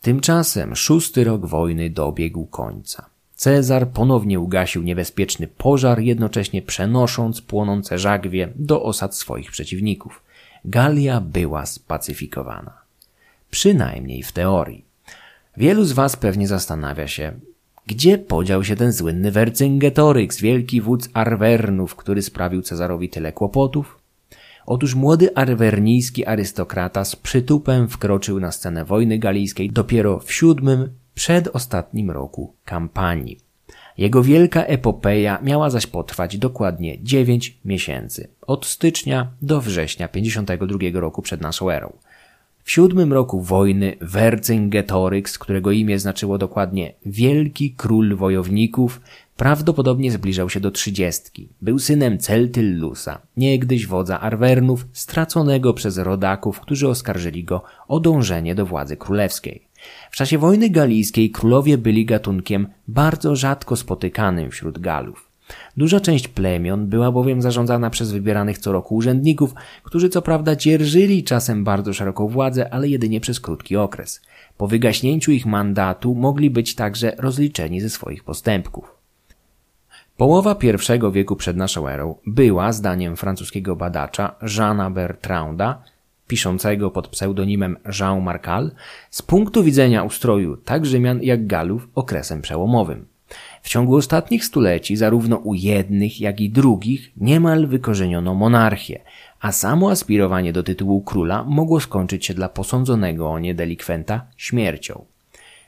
Tymczasem 0.00 0.76
szósty 0.76 1.24
rok 1.24 1.46
wojny 1.46 1.90
dobiegł 1.90 2.46
końca. 2.46 3.06
Cezar 3.34 3.88
ponownie 3.88 4.40
ugasił 4.40 4.82
niebezpieczny 4.82 5.48
pożar, 5.48 6.00
jednocześnie 6.00 6.62
przenosząc 6.62 7.40
płonące 7.40 7.98
żagwie 7.98 8.48
do 8.56 8.82
osad 8.82 9.16
swoich 9.16 9.50
przeciwników. 9.50 10.22
Galia 10.64 11.20
była 11.20 11.66
spacyfikowana. 11.66 12.72
Przynajmniej 13.50 14.22
w 14.22 14.32
teorii. 14.32 14.84
Wielu 15.56 15.84
z 15.84 15.92
Was 15.92 16.16
pewnie 16.16 16.48
zastanawia 16.48 17.08
się, 17.08 17.32
gdzie 17.88 18.18
podział 18.18 18.64
się 18.64 18.76
ten 18.76 18.92
słynny 18.92 19.32
Wercingetorix, 19.32 20.40
wielki 20.40 20.80
wódz 20.80 21.08
Arwernów, 21.12 21.96
który 21.96 22.22
sprawił 22.22 22.62
Cezarowi 22.62 23.08
tyle 23.08 23.32
kłopotów? 23.32 23.98
Otóż 24.66 24.94
młody 24.94 25.36
arwernijski 25.36 26.26
arystokrata 26.26 27.04
z 27.04 27.16
przytupem 27.16 27.88
wkroczył 27.88 28.40
na 28.40 28.52
scenę 28.52 28.84
wojny 28.84 29.18
galijskiej 29.18 29.70
dopiero 29.70 30.18
w 30.18 30.32
siódmym, 30.32 30.88
przedostatnim 31.14 32.10
roku 32.10 32.54
kampanii. 32.64 33.38
Jego 33.98 34.22
wielka 34.22 34.64
epopeja 34.64 35.38
miała 35.42 35.70
zaś 35.70 35.86
potrwać 35.86 36.38
dokładnie 36.38 37.02
dziewięć 37.02 37.58
miesięcy, 37.64 38.28
od 38.46 38.66
stycznia 38.66 39.32
do 39.42 39.60
września 39.60 40.08
52 40.08 40.78
roku 40.92 41.22
przed 41.22 41.40
naszą 41.40 41.70
erą. 41.70 41.92
W 42.68 42.70
siódmym 42.70 43.12
roku 43.12 43.40
wojny 43.40 43.96
Vercingetorix, 44.00 45.38
którego 45.38 45.72
imię 45.72 45.98
znaczyło 45.98 46.38
dokładnie 46.38 46.94
Wielki 47.06 47.74
Król 47.76 48.16
Wojowników, 48.16 49.00
prawdopodobnie 49.36 50.12
zbliżał 50.12 50.50
się 50.50 50.60
do 50.60 50.70
trzydziestki. 50.70 51.48
Był 51.62 51.78
synem 51.78 52.18
Celtyllusa, 52.18 53.20
niegdyś 53.36 53.86
wodza 53.86 54.20
Arwernów, 54.20 54.86
straconego 54.92 55.74
przez 55.74 55.98
rodaków, 55.98 56.60
którzy 56.60 56.88
oskarżyli 56.88 57.44
go 57.44 57.62
o 57.88 58.00
dążenie 58.00 58.54
do 58.54 58.66
władzy 58.66 58.96
królewskiej. 58.96 59.68
W 60.10 60.16
czasie 60.16 60.38
wojny 60.38 60.70
galijskiej 60.70 61.30
królowie 61.30 61.78
byli 61.78 62.04
gatunkiem 62.04 62.66
bardzo 62.88 63.36
rzadko 63.36 63.76
spotykanym 63.76 64.50
wśród 64.50 64.78
Galów. 64.78 65.27
Duża 65.76 66.00
część 66.00 66.28
plemion 66.28 66.86
była 66.86 67.12
bowiem 67.12 67.42
zarządzana 67.42 67.90
przez 67.90 68.12
wybieranych 68.12 68.58
co 68.58 68.72
roku 68.72 68.94
urzędników, 68.94 69.54
którzy 69.82 70.08
co 70.08 70.22
prawda 70.22 70.56
dzierżyli 70.56 71.24
czasem 71.24 71.64
bardzo 71.64 71.92
szeroką 71.92 72.28
władzę, 72.28 72.74
ale 72.74 72.88
jedynie 72.88 73.20
przez 73.20 73.40
krótki 73.40 73.76
okres. 73.76 74.22
Po 74.56 74.66
wygaśnięciu 74.66 75.32
ich 75.32 75.46
mandatu 75.46 76.14
mogli 76.14 76.50
być 76.50 76.74
także 76.74 77.12
rozliczeni 77.18 77.80
ze 77.80 77.90
swoich 77.90 78.24
postępków. 78.24 78.98
Połowa 80.16 80.54
pierwszego 80.54 81.12
wieku 81.12 81.36
przed 81.36 81.56
naszą 81.56 81.88
erą 81.88 82.14
była, 82.26 82.72
zdaniem 82.72 83.16
francuskiego 83.16 83.76
badacza 83.76 84.34
Jeana 84.58 84.90
Bertranda, 84.90 85.82
piszącego 86.26 86.90
pod 86.90 87.08
pseudonimem 87.08 87.76
Jean 88.00 88.22
Marcal, 88.22 88.70
z 89.10 89.22
punktu 89.22 89.64
widzenia 89.64 90.02
ustroju 90.02 90.56
tak 90.56 90.86
Rzymian 90.86 91.22
jak 91.22 91.46
Galów 91.46 91.88
okresem 91.94 92.42
przełomowym. 92.42 93.06
W 93.62 93.68
ciągu 93.68 93.96
ostatnich 93.96 94.44
stuleci 94.44 94.96
zarówno 94.96 95.36
u 95.36 95.54
jednych, 95.54 96.20
jak 96.20 96.40
i 96.40 96.50
drugich 96.50 97.12
niemal 97.16 97.66
wykorzeniono 97.66 98.34
monarchię, 98.34 99.00
a 99.40 99.52
samo 99.52 99.90
aspirowanie 99.90 100.52
do 100.52 100.62
tytułu 100.62 101.00
króla 101.02 101.44
mogło 101.44 101.80
skończyć 101.80 102.26
się 102.26 102.34
dla 102.34 102.48
posądzonego 102.48 103.30
o 103.30 103.38
nie 103.38 103.54
delikwenta 103.54 104.26
śmiercią. 104.36 105.04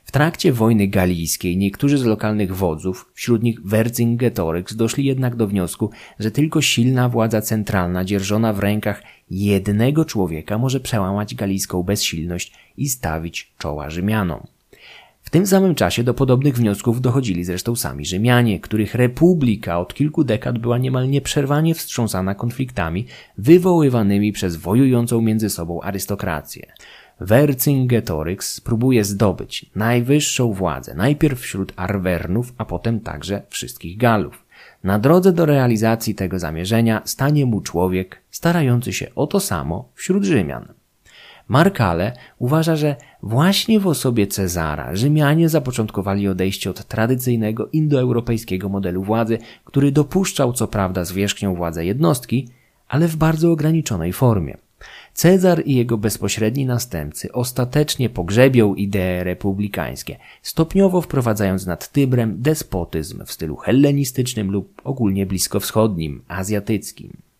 W 0.05 0.11
trakcie 0.11 0.53
wojny 0.53 0.87
galijskiej 0.87 1.57
niektórzy 1.57 1.97
z 1.97 2.05
lokalnych 2.05 2.55
wodzów, 2.55 3.11
wśród 3.13 3.43
nich 3.43 3.61
Vercingetorix, 3.65 4.75
doszli 4.75 5.05
jednak 5.05 5.35
do 5.35 5.47
wniosku, 5.47 5.89
że 6.19 6.31
tylko 6.31 6.61
silna 6.61 7.09
władza 7.09 7.41
centralna 7.41 8.05
dzierżona 8.05 8.53
w 8.53 8.59
rękach 8.59 9.03
jednego 9.29 10.05
człowieka 10.05 10.57
może 10.57 10.79
przełamać 10.79 11.35
galijską 11.35 11.83
bezsilność 11.83 12.53
i 12.77 12.89
stawić 12.89 13.51
czoła 13.57 13.89
Rzymianom. 13.89 14.47
W 15.31 15.33
tym 15.33 15.47
samym 15.47 15.75
czasie 15.75 16.03
do 16.03 16.13
podobnych 16.13 16.55
wniosków 16.55 17.01
dochodzili 17.01 17.43
zresztą 17.43 17.75
sami 17.75 18.05
Rzymianie, 18.05 18.59
których 18.59 18.95
republika 18.95 19.79
od 19.79 19.93
kilku 19.93 20.23
dekad 20.23 20.59
była 20.59 20.77
niemal 20.77 21.09
nieprzerwanie 21.09 21.75
wstrząsana 21.75 22.35
konfliktami 22.35 23.05
wywoływanymi 23.37 24.31
przez 24.31 24.55
wojującą 24.55 25.21
między 25.21 25.49
sobą 25.49 25.81
arystokrację. 25.81 26.73
Vercingetorix 27.19 28.61
próbuje 28.61 29.03
zdobyć 29.03 29.65
najwyższą 29.75 30.53
władzę, 30.53 30.93
najpierw 30.95 31.39
wśród 31.39 31.73
Arwernów, 31.75 32.53
a 32.57 32.65
potem 32.65 32.99
także 32.99 33.41
wszystkich 33.49 33.97
Galów. 33.97 34.45
Na 34.83 34.99
drodze 34.99 35.33
do 35.33 35.45
realizacji 35.45 36.15
tego 36.15 36.39
zamierzenia 36.39 37.01
stanie 37.05 37.45
mu 37.45 37.61
człowiek 37.61 38.21
starający 38.31 38.93
się 38.93 39.07
o 39.15 39.27
to 39.27 39.39
samo 39.39 39.89
wśród 39.95 40.23
Rzymian. 40.23 40.80
Markale 41.47 42.13
uważa, 42.39 42.75
że 42.75 42.95
właśnie 43.23 43.79
w 43.79 43.87
osobie 43.87 44.27
Cezara 44.27 44.95
Rzymianie 44.95 45.49
zapoczątkowali 45.49 46.27
odejście 46.27 46.69
od 46.69 46.85
tradycyjnego 46.85 47.67
indoeuropejskiego 47.67 48.69
modelu 48.69 49.03
władzy, 49.03 49.37
który 49.65 49.91
dopuszczał 49.91 50.53
co 50.53 50.67
prawda 50.67 51.05
zwierzchnią 51.05 51.55
władzę 51.55 51.85
jednostki, 51.85 52.47
ale 52.87 53.07
w 53.07 53.15
bardzo 53.15 53.51
ograniczonej 53.51 54.13
formie. 54.13 54.57
Cezar 55.13 55.63
i 55.65 55.75
jego 55.75 55.97
bezpośredni 55.97 56.65
następcy 56.65 57.31
ostatecznie 57.31 58.09
pogrzebią 58.09 58.75
idee 58.75 59.23
republikańskie, 59.23 60.17
stopniowo 60.41 61.01
wprowadzając 61.01 61.65
nad 61.65 61.91
Tybrem 61.91 62.41
despotyzm 62.41 63.25
w 63.25 63.31
stylu 63.31 63.55
hellenistycznym 63.55 64.51
lub 64.51 64.81
ogólnie 64.83 65.25
bliskowschodnim, 65.25 66.23
azjatyckim. 66.27 67.30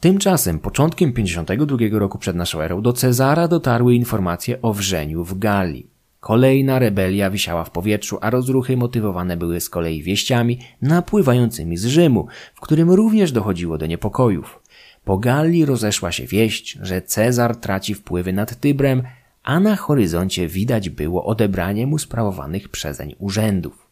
Tymczasem 0.00 0.58
początkiem 0.58 1.12
52 1.12 1.76
roku 1.90 2.18
przed 2.18 2.36
naszą 2.36 2.60
erą 2.60 2.82
do 2.82 2.92
Cezara 2.92 3.48
dotarły 3.48 3.94
informacje 3.94 4.62
o 4.62 4.72
wrzeniu 4.72 5.24
w 5.24 5.38
Galii. 5.38 5.90
Kolejna 6.20 6.78
rebelia 6.78 7.30
wisiała 7.30 7.64
w 7.64 7.70
powietrzu, 7.70 8.18
a 8.20 8.30
rozruchy 8.30 8.76
motywowane 8.76 9.36
były 9.36 9.60
z 9.60 9.70
kolei 9.70 10.02
wieściami 10.02 10.58
napływającymi 10.82 11.76
z 11.76 11.86
Rzymu, 11.86 12.26
w 12.54 12.60
którym 12.60 12.90
również 12.90 13.32
dochodziło 13.32 13.78
do 13.78 13.86
niepokojów. 13.86 14.62
Po 15.04 15.18
Galii 15.18 15.64
rozeszła 15.64 16.12
się 16.12 16.26
wieść, 16.26 16.78
że 16.82 17.02
Cezar 17.02 17.56
traci 17.56 17.94
wpływy 17.94 18.32
nad 18.32 18.60
Tybrem, 18.60 19.02
a 19.42 19.60
na 19.60 19.76
horyzoncie 19.76 20.48
widać 20.48 20.90
było 20.90 21.24
odebranie 21.24 21.86
mu 21.86 21.98
sprawowanych 21.98 22.68
przezeń 22.68 23.14
urzędów. 23.18 23.88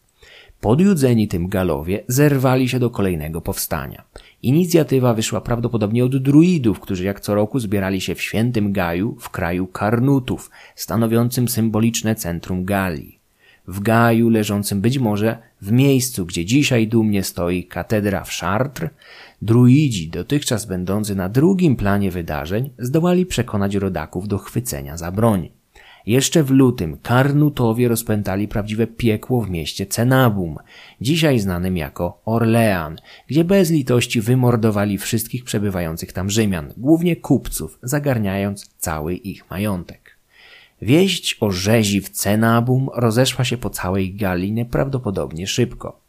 Podjudzeni 0.60 1.28
tym 1.28 1.48
Galowie 1.48 2.04
zerwali 2.08 2.68
się 2.68 2.78
do 2.78 2.90
kolejnego 2.90 3.40
powstania. 3.40 4.04
Inicjatywa 4.42 5.14
wyszła 5.14 5.40
prawdopodobnie 5.40 6.04
od 6.04 6.16
druidów, 6.16 6.80
którzy 6.80 7.04
jak 7.04 7.20
co 7.20 7.34
roku 7.34 7.60
zbierali 7.60 8.00
się 8.00 8.14
w 8.14 8.22
świętym 8.22 8.72
Gaju 8.72 9.16
w 9.20 9.30
kraju 9.30 9.66
Karnutów, 9.66 10.50
stanowiącym 10.74 11.48
symboliczne 11.48 12.14
centrum 12.14 12.64
Galii. 12.64 13.18
W 13.68 13.80
Gaju, 13.80 14.28
leżącym 14.28 14.80
być 14.80 14.98
może 14.98 15.38
w 15.62 15.72
miejscu, 15.72 16.26
gdzie 16.26 16.44
dzisiaj 16.44 16.88
dumnie 16.88 17.22
stoi 17.22 17.64
katedra 17.64 18.24
w 18.24 18.30
Chartres, 18.30 18.90
druidzi, 19.42 20.08
dotychczas 20.08 20.66
będący 20.66 21.14
na 21.14 21.28
drugim 21.28 21.76
planie 21.76 22.10
wydarzeń, 22.10 22.70
zdołali 22.78 23.26
przekonać 23.26 23.74
rodaków 23.74 24.28
do 24.28 24.38
chwycenia 24.38 24.96
za 24.96 25.12
broń. 25.12 25.55
Jeszcze 26.06 26.42
w 26.42 26.50
lutym 26.50 26.98
Karnutowie 27.02 27.88
rozpętali 27.88 28.48
prawdziwe 28.48 28.86
piekło 28.86 29.40
w 29.40 29.50
mieście 29.50 29.86
Cenabum, 29.86 30.56
dzisiaj 31.00 31.38
znanym 31.38 31.76
jako 31.76 32.20
Orlean, 32.24 32.96
gdzie 33.26 33.44
bez 33.44 33.70
litości 33.70 34.20
wymordowali 34.20 34.98
wszystkich 34.98 35.44
przebywających 35.44 36.12
tam 36.12 36.30
Rzymian, 36.30 36.72
głównie 36.76 37.16
kupców, 37.16 37.78
zagarniając 37.82 38.70
cały 38.78 39.14
ich 39.14 39.50
majątek. 39.50 40.16
Wieść 40.82 41.36
o 41.40 41.50
rzezi 41.50 42.00
w 42.00 42.10
Cenabum 42.10 42.88
rozeszła 42.94 43.44
się 43.44 43.56
po 43.56 43.70
całej 43.70 44.14
Galii 44.14 44.52
nieprawdopodobnie 44.52 45.46
szybko. 45.46 46.00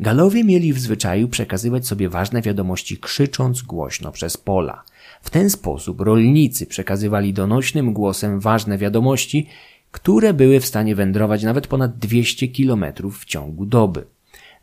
Galowie 0.00 0.44
mieli 0.44 0.72
w 0.72 0.78
zwyczaju 0.78 1.28
przekazywać 1.28 1.86
sobie 1.86 2.08
ważne 2.08 2.42
wiadomości 2.42 2.98
krzycząc 2.98 3.62
głośno 3.62 4.12
przez 4.12 4.36
pola– 4.36 4.82
w 5.22 5.30
ten 5.30 5.50
sposób 5.50 6.00
rolnicy 6.00 6.66
przekazywali 6.66 7.32
donośnym 7.32 7.92
głosem 7.92 8.40
ważne 8.40 8.78
wiadomości, 8.78 9.46
które 9.90 10.34
były 10.34 10.60
w 10.60 10.66
stanie 10.66 10.94
wędrować 10.94 11.42
nawet 11.42 11.66
ponad 11.66 11.98
200 11.98 12.48
kilometrów 12.48 13.18
w 13.18 13.24
ciągu 13.24 13.66
doby. 13.66 14.04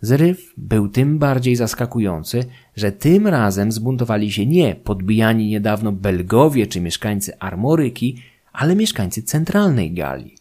Zryw 0.02 0.54
był 0.58 0.90
tym 0.90 1.20
bardziej 1.20 1.56
zaskakujący, 1.56 2.46
że 2.76 2.92
tym 2.92 3.28
razem 3.28 3.72
zbuntowali 3.72 4.32
się 4.32 4.46
nie 4.46 4.76
podbijani 4.76 5.48
niedawno 5.48 5.92
Belgowie 5.92 6.68
czy 6.68 6.82
mieszkańcy 6.82 7.40
Armoryki, 7.40 8.22
ale 8.54 8.76
mieszkańcy 8.76 9.24
centralnej 9.24 9.92
Galii. 9.92 10.39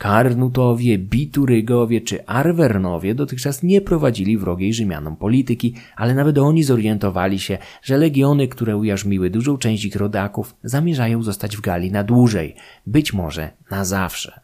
Karnutowie, 0.00 0.98
Biturygowie 0.98 2.00
czy 2.00 2.26
Arwernowie 2.26 3.14
dotychczas 3.14 3.62
nie 3.62 3.80
prowadzili 3.80 4.38
wrogiej 4.38 4.74
Rzymianom 4.74 5.16
polityki, 5.16 5.74
ale 5.96 6.14
nawet 6.14 6.38
oni 6.38 6.62
zorientowali 6.62 7.38
się, 7.38 7.58
że 7.82 7.98
legiony, 7.98 8.48
które 8.48 8.76
ujarzmiły 8.76 9.30
dużą 9.30 9.58
część 9.58 9.84
ich 9.84 9.96
rodaków, 9.96 10.56
zamierzają 10.64 11.22
zostać 11.22 11.56
w 11.56 11.60
Galii 11.60 11.92
na 11.92 12.04
dłużej, 12.04 12.56
być 12.86 13.12
może 13.12 13.50
na 13.70 13.84
zawsze. 13.84 14.40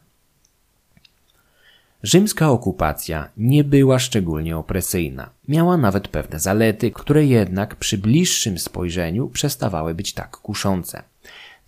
Rzymska 2.03 2.51
okupacja 2.51 3.29
nie 3.37 3.65
była 3.65 3.99
szczególnie 3.99 4.57
opresyjna. 4.57 5.31
Miała 5.49 5.77
nawet 5.77 6.09
pewne 6.09 6.39
zalety, 6.39 6.91
które 6.91 7.27
jednak 7.27 7.77
przy 7.77 7.99
bliższym 7.99 8.59
spojrzeniu 8.59 9.29
przestawały 9.29 9.95
być 9.95 10.13
tak 10.13 10.31
kuszące. 10.31 11.03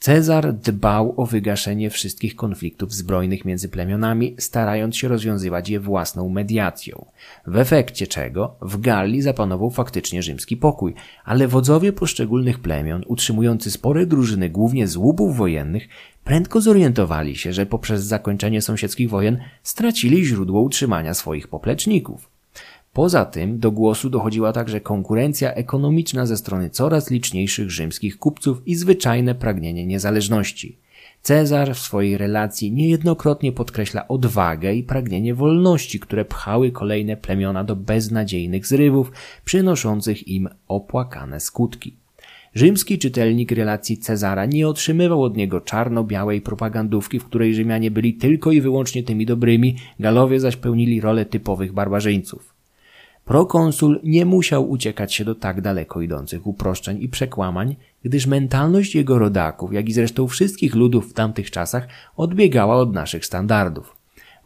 Cezar 0.01 0.53
dbał 0.53 1.15
o 1.17 1.27
wygaszenie 1.27 1.91
wszystkich 1.91 2.37
konfliktów 2.37 2.95
zbrojnych 2.95 3.45
między 3.45 3.69
plemionami, 3.69 4.35
starając 4.39 4.97
się 4.97 5.09
rozwiązywać 5.09 5.69
je 5.69 5.81
własną 5.81 6.29
mediacją. 6.29 7.07
W 7.47 7.57
efekcie 7.57 8.07
czego 8.07 8.57
w 8.63 8.81
Galii 8.81 9.23
zapanował 9.23 9.71
faktycznie 9.71 10.23
rzymski 10.23 10.57
pokój, 10.57 10.95
ale 11.25 11.49
wodzowie 11.49 11.93
poszczególnych 11.93 12.59
plemion, 12.59 13.05
utrzymujący 13.07 13.71
spore 13.71 14.07
drużyny 14.07 14.51
głównie 14.51 14.89
z 14.89 14.97
łupów 14.97 15.37
wojennych, 15.37 15.89
prędko 16.25 16.61
zorientowali 16.61 17.37
się, 17.37 17.53
że 17.53 17.67
poprzez 17.67 18.05
zakończenie 18.05 18.63
sąsiedzkich 18.63 19.11
wojen 19.11 19.39
stracili 19.63 20.25
źródło 20.25 20.61
utrzymania 20.61 21.15
swoich 21.15 21.49
popleczników. 21.49 22.38
Poza 22.93 23.25
tym 23.25 23.59
do 23.59 23.71
głosu 23.71 24.11
dochodziła 24.11 24.53
także 24.53 24.81
konkurencja 24.81 25.55
ekonomiczna 25.55 26.27
ze 26.27 26.37
strony 26.37 26.71
coraz 26.71 27.11
liczniejszych 27.11 27.71
rzymskich 27.71 28.19
kupców 28.19 28.63
i 28.67 28.75
zwyczajne 28.75 29.35
pragnienie 29.35 29.87
niezależności. 29.87 30.79
Cezar 31.23 31.75
w 31.75 31.79
swojej 31.79 32.19
relacji 32.19 32.73
niejednokrotnie 32.73 33.53
podkreśla 33.53 34.09
odwagę 34.09 34.75
i 34.75 34.83
pragnienie 34.83 35.35
wolności, 35.35 36.01
które 36.01 36.25
pchały 36.25 36.71
kolejne 36.71 37.17
plemiona 37.17 37.65
do 37.65 37.77
beznadziejnych 37.77 38.67
zrywów, 38.67 39.13
przynoszących 39.45 40.29
im 40.29 40.49
opłakane 40.69 41.41
skutki. 41.41 41.97
Rzymski 42.55 42.99
czytelnik 42.99 43.53
relacji 43.53 43.99
Cezara 43.99 44.47
nie 44.47 44.69
otrzymywał 44.69 45.23
od 45.23 45.37
niego 45.37 45.61
czarno-białej 45.61 46.41
propagandówki, 46.41 47.21
w 47.21 47.25
której 47.25 47.55
Rzymianie 47.55 47.91
byli 47.91 48.15
tylko 48.15 48.53
i 48.53 48.61
wyłącznie 48.61 49.03
tymi 49.03 49.27
dobrymi, 49.27 49.77
Galowie 50.01 50.41
zaś 50.41 50.57
pełnili 50.57 51.01
rolę 51.01 51.27
typowych 51.27 51.73
barbarzyńców. 51.73 52.48
Prokonsul 53.29 54.01
nie 54.05 54.27
musiał 54.27 54.71
uciekać 54.71 55.15
się 55.15 55.25
do 55.25 55.35
tak 55.35 55.61
daleko 55.61 56.01
idących 56.01 56.47
uproszczeń 56.47 57.03
i 57.03 57.09
przekłamań, 57.09 57.77
gdyż 58.05 58.27
mentalność 58.27 58.95
jego 58.95 59.19
rodaków, 59.19 59.73
jak 59.73 59.89
i 59.89 59.93
zresztą 59.93 60.29
wszystkich 60.29 60.75
ludów 60.75 61.11
w 61.11 61.13
tamtych 61.13 61.51
czasach, 61.51 61.89
odbiegała 62.17 62.77
od 62.77 62.93
naszych 62.93 63.27
standardów. 63.27 63.97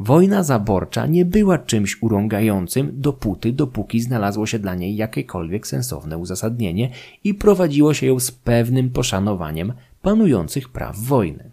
Wojna 0.00 0.42
zaborcza 0.42 1.06
nie 1.06 1.24
była 1.24 1.58
czymś 1.58 2.02
urągającym 2.02 2.92
dopóty, 2.94 3.52
dopóki 3.52 4.00
znalazło 4.00 4.46
się 4.46 4.58
dla 4.58 4.74
niej 4.74 4.96
jakiekolwiek 4.96 5.66
sensowne 5.66 6.18
uzasadnienie 6.18 6.90
i 7.24 7.34
prowadziło 7.34 7.94
się 7.94 8.06
ją 8.06 8.20
z 8.20 8.30
pewnym 8.30 8.90
poszanowaniem 8.90 9.72
panujących 10.02 10.68
praw 10.68 10.98
wojny. 10.98 11.51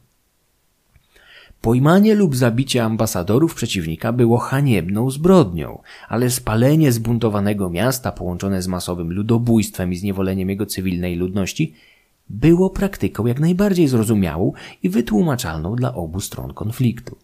Pojmanie 1.62 2.16
lub 2.16 2.36
zabicie 2.36 2.84
ambasadorów 2.84 3.56
przeciwnika 3.56 4.14
było 4.14 4.38
haniebną 4.38 5.12
zbrodnią, 5.12 5.82
ale 6.10 6.30
spalenie 6.30 6.92
zbuntowanego 6.92 7.70
miasta 7.70 8.12
połączone 8.12 8.62
z 8.62 8.68
masowym 8.68 9.14
ludobójstwem 9.14 9.94
i 9.94 9.96
zniewoleniem 9.96 10.50
jego 10.50 10.66
cywilnej 10.66 11.16
ludności 11.16 11.74
było 12.30 12.70
praktyką 12.70 13.26
jak 13.26 13.40
najbardziej 13.40 13.88
zrozumiałą 13.88 14.54
i 14.84 14.90
wytłumaczalną 14.90 15.76
dla 15.76 15.96
obu 15.96 16.20
stron 16.20 16.54
konfliktu. 16.54 17.18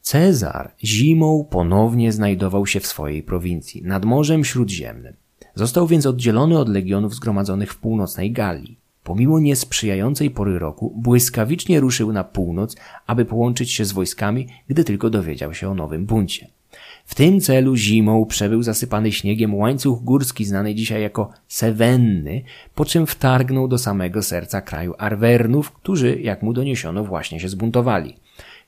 Cezar 0.00 0.74
zimą 0.84 1.46
ponownie 1.50 2.12
znajdował 2.12 2.66
się 2.66 2.80
w 2.80 2.86
swojej 2.86 3.22
prowincji, 3.22 3.82
nad 3.82 4.04
Morzem 4.04 4.44
Śródziemnym. 4.44 5.14
Został 5.54 5.86
więc 5.86 6.06
oddzielony 6.06 6.58
od 6.58 6.68
legionów 6.68 7.14
zgromadzonych 7.14 7.72
w 7.72 7.78
północnej 7.78 8.32
Galii. 8.32 8.78
Pomimo 9.08 9.40
niesprzyjającej 9.40 10.30
pory 10.30 10.58
roku, 10.58 10.94
błyskawicznie 10.96 11.80
ruszył 11.80 12.12
na 12.12 12.24
północ, 12.24 12.76
aby 13.06 13.24
połączyć 13.24 13.72
się 13.72 13.84
z 13.84 13.92
wojskami, 13.92 14.46
gdy 14.68 14.84
tylko 14.84 15.10
dowiedział 15.10 15.54
się 15.54 15.68
o 15.68 15.74
nowym 15.74 16.06
buncie. 16.06 16.48
W 17.04 17.14
tym 17.14 17.40
celu 17.40 17.76
zimą 17.76 18.26
przebył 18.26 18.62
zasypany 18.62 19.12
śniegiem 19.12 19.54
łańcuch 19.54 20.04
górski 20.04 20.44
znany 20.44 20.74
dzisiaj 20.74 21.02
jako 21.02 21.30
Sewenny, 21.48 22.42
po 22.74 22.84
czym 22.84 23.06
wtargnął 23.06 23.68
do 23.68 23.78
samego 23.78 24.22
serca 24.22 24.60
kraju 24.60 24.94
Arwernów, 24.98 25.72
którzy, 25.72 26.20
jak 26.20 26.42
mu 26.42 26.52
doniesiono, 26.52 27.04
właśnie 27.04 27.40
się 27.40 27.48
zbuntowali. 27.48 28.16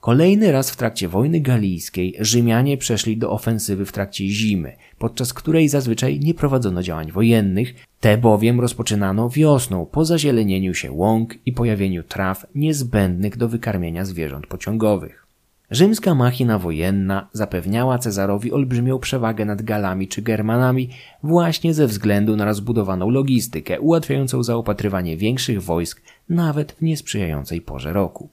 Kolejny 0.01 0.53
raz 0.53 0.71
w 0.71 0.77
trakcie 0.77 1.09
wojny 1.09 1.41
galijskiej 1.41 2.15
Rzymianie 2.21 2.77
przeszli 2.77 3.17
do 3.17 3.31
ofensywy 3.31 3.87
w 3.87 3.93
trakcie 3.93 4.29
zimy, 4.29 4.77
podczas 4.99 5.35
której 5.35 5.69
zazwyczaj 5.69 6.21
nie 6.21 6.35
prowadzono 6.35 6.83
działań 6.83 7.13
wojennych, 7.13 7.75
te 8.01 8.19
bowiem 8.19 8.61
rozpoczynano 8.61 9.31
wiosną 9.31 9.87
po 9.87 10.05
zazielenieniu 10.05 10.75
się 10.75 10.93
łąk 10.93 11.35
i 11.47 11.53
pojawieniu 11.53 12.03
traw 12.03 12.47
niezbędnych 12.55 13.37
do 13.37 13.49
wykarmienia 13.49 14.05
zwierząt 14.05 14.47
pociągowych. 14.47 15.27
Rzymska 15.71 16.15
machina 16.15 16.59
wojenna 16.59 17.29
zapewniała 17.33 17.99
Cezarowi 17.99 18.53
olbrzymią 18.53 18.99
przewagę 18.99 19.45
nad 19.45 19.63
Galami 19.63 20.09
czy 20.09 20.23
Germanami 20.23 20.89
właśnie 21.23 21.75
ze 21.75 21.87
względu 21.87 22.37
na 22.37 22.45
rozbudowaną 22.45 23.11
logistykę 23.11 23.81
ułatwiającą 23.81 24.43
zaopatrywanie 24.43 25.17
większych 25.17 25.63
wojsk 25.63 26.03
nawet 26.29 26.73
w 26.73 26.83
niesprzyjającej 26.83 27.61
porze 27.61 27.93
roku. 27.93 28.29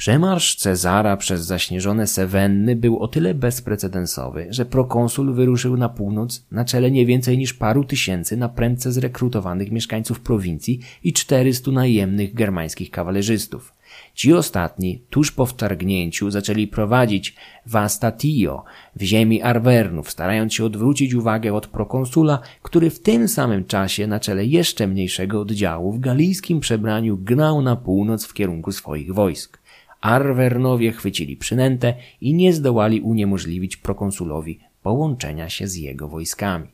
Przemarsz 0.00 0.56
Cezara 0.56 1.16
przez 1.16 1.44
zaśnieżone 1.44 2.06
Sewenny 2.06 2.76
był 2.76 2.98
o 2.98 3.08
tyle 3.08 3.34
bezprecedensowy, 3.34 4.46
że 4.50 4.64
prokonsul 4.66 5.34
wyruszył 5.34 5.76
na 5.76 5.88
północ 5.88 6.46
na 6.50 6.64
czele 6.64 6.90
nie 6.90 7.06
więcej 7.06 7.38
niż 7.38 7.54
paru 7.54 7.84
tysięcy 7.84 8.36
na 8.36 8.48
prędce 8.48 8.92
zrekrutowanych 8.92 9.70
mieszkańców 9.70 10.20
prowincji 10.20 10.80
i 11.04 11.12
czterystu 11.12 11.72
najemnych 11.72 12.34
germańskich 12.34 12.90
kawalerzystów. 12.90 13.72
Ci 14.14 14.32
ostatni, 14.32 15.02
tuż 15.10 15.32
po 15.32 15.46
wtargnięciu, 15.46 16.30
zaczęli 16.30 16.66
prowadzić 16.66 17.34
Vastatio 17.66 18.64
w 18.96 19.02
ziemi 19.02 19.42
Arwernów, 19.42 20.10
starając 20.10 20.54
się 20.54 20.64
odwrócić 20.64 21.14
uwagę 21.14 21.54
od 21.54 21.66
prokonsula, 21.66 22.40
który 22.62 22.90
w 22.90 23.00
tym 23.00 23.28
samym 23.28 23.64
czasie 23.64 24.06
na 24.06 24.20
czele 24.20 24.46
jeszcze 24.46 24.86
mniejszego 24.86 25.40
oddziału 25.40 25.92
w 25.92 26.00
galijskim 26.00 26.60
przebraniu 26.60 27.18
gnał 27.18 27.62
na 27.62 27.76
północ 27.76 28.26
w 28.26 28.34
kierunku 28.34 28.72
swoich 28.72 29.14
wojsk. 29.14 29.59
Arwernowie 30.00 30.92
chwycili 30.92 31.36
przynętę 31.36 31.94
i 32.20 32.34
nie 32.34 32.52
zdołali 32.52 33.00
uniemożliwić 33.00 33.76
prokonsulowi 33.76 34.60
połączenia 34.82 35.48
się 35.48 35.68
z 35.68 35.76
jego 35.76 36.08
wojskami. 36.08 36.66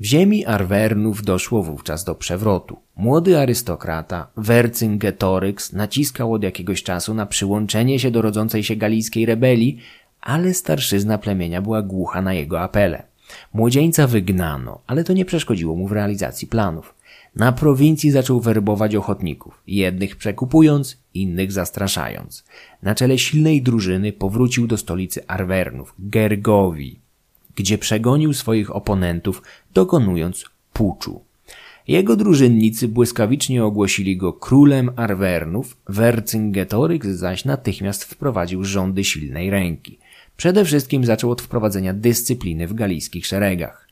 W 0.00 0.04
ziemi 0.04 0.46
Arwernów 0.46 1.22
doszło 1.22 1.62
wówczas 1.62 2.04
do 2.04 2.14
przewrotu. 2.14 2.76
Młody 2.96 3.38
arystokrata, 3.38 4.26
Vercingetorix, 4.36 5.72
naciskał 5.72 6.32
od 6.32 6.42
jakiegoś 6.42 6.82
czasu 6.82 7.14
na 7.14 7.26
przyłączenie 7.26 7.98
się 7.98 8.10
do 8.10 8.22
rodzącej 8.22 8.62
się 8.62 8.76
galijskiej 8.76 9.26
rebelii, 9.26 9.78
ale 10.20 10.54
starszyzna 10.54 11.18
plemienia 11.18 11.62
była 11.62 11.82
głucha 11.82 12.22
na 12.22 12.34
jego 12.34 12.60
apele. 12.60 13.02
Młodzieńca 13.54 14.06
wygnano, 14.06 14.80
ale 14.86 15.04
to 15.04 15.12
nie 15.12 15.24
przeszkodziło 15.24 15.76
mu 15.76 15.88
w 15.88 15.92
realizacji 15.92 16.48
planów. 16.48 16.94
Na 17.36 17.52
prowincji 17.52 18.10
zaczął 18.10 18.40
werbować 18.40 18.94
ochotników, 18.94 19.62
jednych 19.66 20.16
przekupując, 20.16 20.98
innych 21.14 21.52
zastraszając. 21.52 22.44
Na 22.82 22.94
czele 22.94 23.18
silnej 23.18 23.62
drużyny 23.62 24.12
powrócił 24.12 24.66
do 24.66 24.76
stolicy 24.76 25.26
Arwernów, 25.26 25.94
Gergowi, 25.98 26.98
gdzie 27.56 27.78
przegonił 27.78 28.34
swoich 28.34 28.76
oponentów, 28.76 29.42
dokonując 29.74 30.44
puczu. 30.72 31.20
Jego 31.88 32.16
drużynnicy 32.16 32.88
błyskawicznie 32.88 33.64
ogłosili 33.64 34.16
go 34.16 34.32
królem 34.32 34.90
Arwernów, 34.96 35.76
Vercingetorix 35.88 37.08
zaś 37.08 37.44
natychmiast 37.44 38.04
wprowadził 38.04 38.64
rządy 38.64 39.04
silnej 39.04 39.50
ręki. 39.50 39.98
Przede 40.36 40.64
wszystkim 40.64 41.04
zaczął 41.04 41.30
od 41.30 41.42
wprowadzenia 41.42 41.94
dyscypliny 41.94 42.66
w 42.66 42.74
galijskich 42.74 43.26
szeregach. 43.26 43.89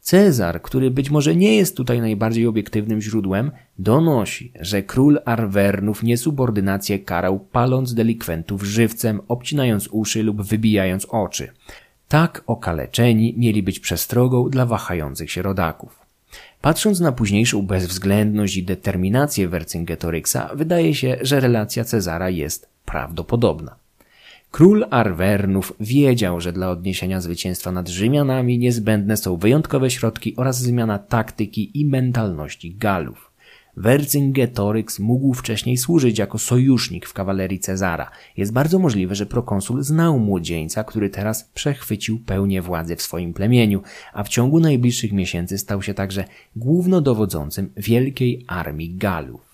Cezar, 0.00 0.62
który 0.62 0.90
być 0.90 1.10
może 1.10 1.36
nie 1.36 1.56
jest 1.56 1.76
tutaj 1.76 2.00
najbardziej 2.00 2.46
obiektywnym 2.46 3.00
źródłem, 3.00 3.50
donosi, 3.78 4.52
że 4.60 4.82
król 4.82 5.20
Arwernów 5.24 6.02
niesubordynację 6.02 6.98
karał 6.98 7.38
paląc 7.38 7.94
delikwentów 7.94 8.62
żywcem, 8.62 9.20
obcinając 9.28 9.88
uszy 9.88 10.22
lub 10.22 10.42
wybijając 10.42 11.04
oczy. 11.04 11.48
Tak 12.08 12.42
okaleczeni 12.46 13.34
mieli 13.36 13.62
być 13.62 13.80
przestrogą 13.80 14.50
dla 14.50 14.66
wahających 14.66 15.30
się 15.30 15.42
rodaków. 15.42 15.98
Patrząc 16.60 17.00
na 17.00 17.12
późniejszą 17.12 17.66
bezwzględność 17.66 18.56
i 18.56 18.64
determinację 18.64 19.48
Vercingetoryksa, 19.48 20.50
wydaje 20.54 20.94
się, 20.94 21.16
że 21.20 21.40
relacja 21.40 21.84
Cezara 21.84 22.30
jest 22.30 22.68
prawdopodobna. 22.84 23.76
Król 24.50 24.86
Arwernów 24.90 25.72
wiedział, 25.80 26.40
że 26.40 26.52
dla 26.52 26.70
odniesienia 26.70 27.20
zwycięstwa 27.20 27.72
nad 27.72 27.88
Rzymianami 27.88 28.58
niezbędne 28.58 29.16
są 29.16 29.36
wyjątkowe 29.36 29.90
środki 29.90 30.36
oraz 30.36 30.60
zmiana 30.60 30.98
taktyki 30.98 31.80
i 31.80 31.84
mentalności 31.84 32.74
Galów. 32.74 33.28
Vercingetorix 33.76 34.98
mógł 34.98 35.34
wcześniej 35.34 35.76
służyć 35.76 36.18
jako 36.18 36.38
sojusznik 36.38 37.06
w 37.06 37.12
kawalerii 37.12 37.58
Cezara. 37.58 38.10
Jest 38.36 38.52
bardzo 38.52 38.78
możliwe, 38.78 39.14
że 39.14 39.26
prokonsul 39.26 39.82
znał 39.82 40.18
młodzieńca, 40.18 40.84
który 40.84 41.10
teraz 41.10 41.44
przechwycił 41.44 42.18
pełnię 42.18 42.62
władzy 42.62 42.96
w 42.96 43.02
swoim 43.02 43.34
plemieniu, 43.34 43.82
a 44.12 44.24
w 44.24 44.28
ciągu 44.28 44.60
najbliższych 44.60 45.12
miesięcy 45.12 45.58
stał 45.58 45.82
się 45.82 45.94
także 45.94 46.24
głównodowodzącym 46.56 47.70
wielkiej 47.76 48.44
armii 48.48 48.94
Galów. 48.94 49.47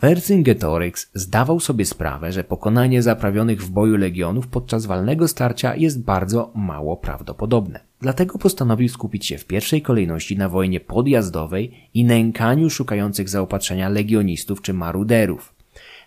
Vercingetorix 0.00 1.10
zdawał 1.14 1.60
sobie 1.60 1.84
sprawę, 1.84 2.32
że 2.32 2.44
pokonanie 2.44 3.02
zaprawionych 3.02 3.62
w 3.62 3.70
boju 3.70 3.96
legionów 3.96 4.46
podczas 4.46 4.86
walnego 4.86 5.28
starcia 5.28 5.76
jest 5.76 6.02
bardzo 6.02 6.50
mało 6.54 6.96
prawdopodobne. 6.96 7.80
Dlatego 8.00 8.38
postanowił 8.38 8.88
skupić 8.88 9.26
się 9.26 9.38
w 9.38 9.46
pierwszej 9.46 9.82
kolejności 9.82 10.38
na 10.38 10.48
wojnie 10.48 10.80
podjazdowej 10.80 11.88
i 11.94 12.04
nękaniu 12.04 12.70
szukających 12.70 13.28
zaopatrzenia 13.28 13.88
legionistów 13.88 14.62
czy 14.62 14.72
maruderów. 14.72 15.54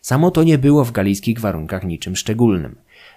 Samo 0.02 0.32
to 0.32 0.44
nie 0.44 0.58
było 0.58 0.86
w 0.86 0.92
galijskich 0.92 1.40
warunkach 1.40 1.84
niczym 1.84 2.16
szczególnym. 2.16 2.76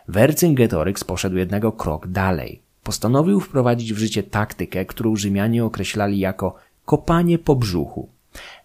Vercingetorix 0.08 1.04
poszedł 1.04 1.36
jednego 1.36 1.72
krok 1.72 2.06
dalej. 2.06 2.60
Postanowił 2.82 3.40
wprowadzić 3.40 3.92
w 3.92 3.98
życie 3.98 4.22
taktykę, 4.22 4.84
którą 4.84 5.16
Rzymianie 5.16 5.64
określali 5.64 6.18
jako 6.18 6.54
kopanie 6.84 7.38
po 7.38 7.56
brzuchu 7.56 8.08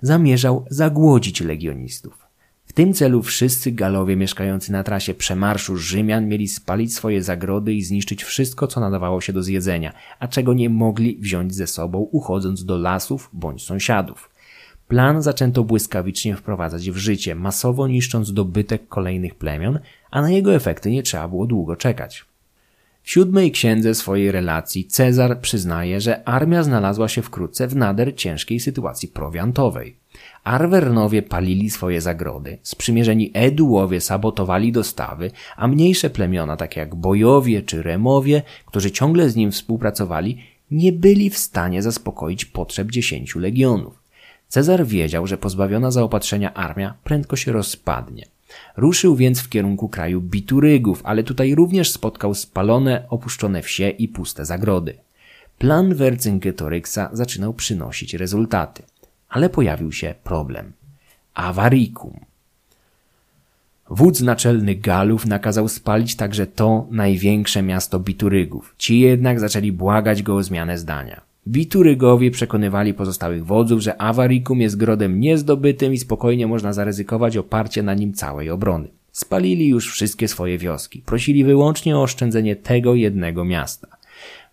zamierzał 0.01 0.65
zagłodzić 0.69 1.41
legionistów. 1.41 2.25
W 2.65 2.73
tym 2.73 2.93
celu 2.93 3.23
wszyscy 3.23 3.71
Galowie 3.71 4.15
mieszkający 4.15 4.71
na 4.71 4.83
trasie 4.83 5.13
przemarszu 5.13 5.77
Rzymian 5.77 6.27
mieli 6.27 6.47
spalić 6.47 6.95
swoje 6.95 7.23
zagrody 7.23 7.73
i 7.73 7.83
zniszczyć 7.83 8.23
wszystko, 8.23 8.67
co 8.67 8.79
nadawało 8.79 9.21
się 9.21 9.33
do 9.33 9.43
zjedzenia, 9.43 9.93
a 10.19 10.27
czego 10.27 10.53
nie 10.53 10.69
mogli 10.69 11.17
wziąć 11.17 11.55
ze 11.55 11.67
sobą, 11.67 12.07
uchodząc 12.11 12.65
do 12.65 12.77
lasów 12.77 13.29
bądź 13.33 13.63
sąsiadów. 13.63 14.29
Plan 14.87 15.21
zaczęto 15.21 15.63
błyskawicznie 15.63 16.35
wprowadzać 16.35 16.91
w 16.91 16.97
życie, 16.97 17.35
masowo 17.35 17.87
niszcząc 17.87 18.33
dobytek 18.33 18.87
kolejnych 18.87 19.35
plemion, 19.35 19.79
a 20.11 20.21
na 20.21 20.29
jego 20.29 20.55
efekty 20.55 20.91
nie 20.91 21.03
trzeba 21.03 21.27
było 21.27 21.47
długo 21.47 21.75
czekać. 21.75 22.25
W 23.06 23.11
siódmej 23.11 23.52
księdze 23.52 23.95
swojej 23.95 24.32
relacji 24.32 24.86
Cezar 24.86 25.40
przyznaje, 25.40 26.02
że 26.02 26.27
armia 26.27 26.64
znalazła 26.64 27.07
się 27.07 27.22
wkrótce 27.22 27.68
w 27.68 27.76
nader 27.76 28.15
ciężkiej 28.15 28.60
sytuacji 28.60 29.07
prowiantowej. 29.07 29.95
Arwernowie 30.44 31.22
palili 31.22 31.69
swoje 31.69 32.02
zagrody, 32.02 32.57
sprzymierzeni 32.64 33.32
Edułowie 33.34 34.02
sabotowali 34.02 34.72
dostawy, 34.72 35.32
a 35.57 35.68
mniejsze 35.68 36.10
plemiona, 36.10 36.57
takie 36.57 36.80
jak 36.80 36.95
Bojowie 36.95 37.61
czy 37.61 37.84
Remowie, 37.84 38.41
którzy 38.65 38.91
ciągle 38.91 39.30
z 39.30 39.36
nim 39.36 39.52
współpracowali, 39.52 40.38
nie 40.72 40.91
byli 40.91 41.30
w 41.30 41.38
stanie 41.38 41.82
zaspokoić 41.82 42.45
potrzeb 42.45 42.91
dziesięciu 42.91 43.40
legionów. 43.40 44.03
Cezar 44.48 44.86
wiedział, 44.86 45.27
że 45.27 45.38
pozbawiona 45.38 45.91
zaopatrzenia 45.91 46.53
armia 46.53 46.94
prędko 47.03 47.36
się 47.36 47.52
rozpadnie. 47.52 48.35
Ruszył 48.77 49.15
więc 49.15 49.41
w 49.41 49.49
kierunku 49.49 49.90
kraju 49.90 50.22
Biturygów, 50.22 51.02
ale 51.03 51.23
tutaj 51.23 51.56
również 51.56 51.91
spotkał 51.91 52.34
spalone, 52.34 53.06
opuszczone 53.10 53.61
wsie 53.61 53.90
i 53.90 54.07
puste 54.07 54.45
zagrody. 54.45 54.94
Plan 55.57 55.95
Vercingetoryksa 55.95 57.10
zaczynał 57.14 57.53
przynosić 57.53 58.14
rezultaty, 58.14 58.84
ale 59.30 59.49
pojawił 59.49 59.91
się 59.91 60.15
problem. 60.23 60.73
Avaricum. 61.34 62.19
Wódz 63.90 64.22
naczelny 64.22 64.76
Galów 64.76 65.26
nakazał 65.26 65.68
spalić 65.68 66.15
także 66.15 66.48
to 66.48 66.88
największe 66.91 67.64
miasto 67.64 67.99
Biturygów. 67.99 68.76
Ci 68.77 68.99
jednak 68.99 69.40
zaczęli 69.40 69.72
błagać 69.72 70.23
go 70.23 70.36
o 70.36 70.44
zmianę 70.44 70.77
zdania. 70.77 71.22
Biturygowie 71.47 72.31
przekonywali 72.31 72.93
pozostałych 72.93 73.45
wodzów, 73.45 73.81
że 73.81 74.01
Avaricum 74.01 74.61
jest 74.61 74.77
grodem 74.77 75.19
niezdobytym 75.19 75.93
i 75.93 75.97
spokojnie 75.97 76.47
można 76.47 76.73
zaryzykować 76.73 77.38
oparcie 77.38 77.84
na 77.84 77.93
nim 77.93 78.13
całej 78.13 78.49
obrony. 78.49 78.88
Spalili 79.11 79.67
już 79.67 79.91
wszystkie 79.91 80.27
swoje 80.27 80.57
wioski. 80.57 81.01
Prosili 81.05 81.43
wyłącznie 81.43 81.97
o 81.97 82.01
oszczędzenie 82.01 82.55
tego 82.55 82.95
jednego 82.95 83.45
miasta. 83.45 83.88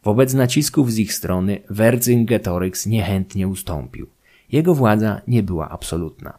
Wobec 0.05 0.35
nacisków 0.35 0.93
z 0.93 0.99
ich 0.99 1.15
strony 1.15 1.59
Vercingetorix 1.71 2.87
niechętnie 2.87 3.49
ustąpił. 3.49 4.07
Jego 4.53 4.75
władza 4.75 5.21
nie 5.29 5.43
była 5.43 5.69
absolutna. 5.69 6.39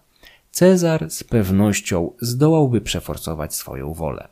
Cezar 0.52 1.10
z 1.10 1.24
pewnością 1.24 2.12
zdołałby 2.22 2.82
przeforsować 2.82 3.56
swoją 3.56 3.94
wolę. 3.94 4.28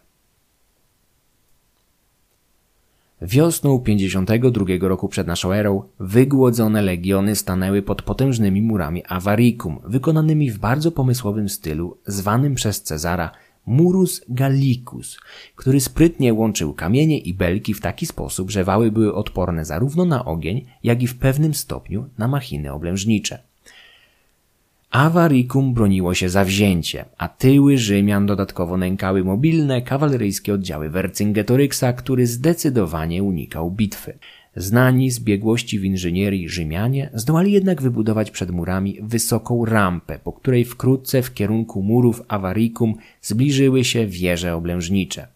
Wiosną 3.21 3.79
52 3.79 4.65
roku 4.81 5.07
przed 5.07 5.27
naszą 5.27 5.51
erą 5.51 5.83
wygłodzone 5.99 6.81
legiony 6.81 7.35
stanęły 7.35 7.81
pod 7.81 8.01
potężnymi 8.01 8.61
murami 8.61 9.03
Avaricum, 9.05 9.79
wykonanymi 9.85 10.51
w 10.51 10.59
bardzo 10.59 10.91
pomysłowym 10.91 11.49
stylu, 11.49 11.97
zwanym 12.07 12.55
przez 12.55 12.83
Cezara 12.83 13.31
Murus 13.65 14.21
Gallicus, 14.29 15.19
który 15.55 15.79
sprytnie 15.79 16.33
łączył 16.33 16.73
kamienie 16.73 17.19
i 17.19 17.33
belki 17.33 17.73
w 17.73 17.81
taki 17.81 18.05
sposób, 18.05 18.51
że 18.51 18.63
wały 18.63 18.91
były 18.91 19.13
odporne 19.13 19.65
zarówno 19.65 20.05
na 20.05 20.25
ogień, 20.25 20.65
jak 20.83 21.03
i 21.03 21.07
w 21.07 21.17
pewnym 21.17 21.53
stopniu 21.53 22.05
na 22.17 22.27
machiny 22.27 22.73
oblężnicze. 22.73 23.50
Avaricum 24.91 25.73
broniło 25.73 26.13
się 26.13 26.29
zawzięcie, 26.29 27.05
a 27.17 27.27
tyły 27.27 27.77
Rzymian 27.77 28.25
dodatkowo 28.25 28.77
nękały 28.77 29.23
mobilne, 29.23 29.81
kawaleryjskie 29.81 30.53
oddziały 30.53 30.89
Vercingetoryksa, 30.89 31.93
który 31.93 32.27
zdecydowanie 32.27 33.23
unikał 33.23 33.71
bitwy. 33.71 34.17
Znani 34.55 35.11
z 35.11 35.19
biegłości 35.19 35.79
w 35.79 35.85
inżynierii 35.85 36.49
Rzymianie 36.49 37.09
zdołali 37.13 37.51
jednak 37.51 37.81
wybudować 37.81 38.31
przed 38.31 38.51
murami 38.51 38.97
wysoką 39.01 39.65
rampę, 39.65 40.19
po 40.23 40.33
której 40.33 40.65
wkrótce 40.65 41.21
w 41.21 41.33
kierunku 41.33 41.83
murów 41.83 42.21
Avaricum 42.27 42.95
zbliżyły 43.21 43.83
się 43.83 44.07
wieże 44.07 44.55
oblężnicze. 44.55 45.27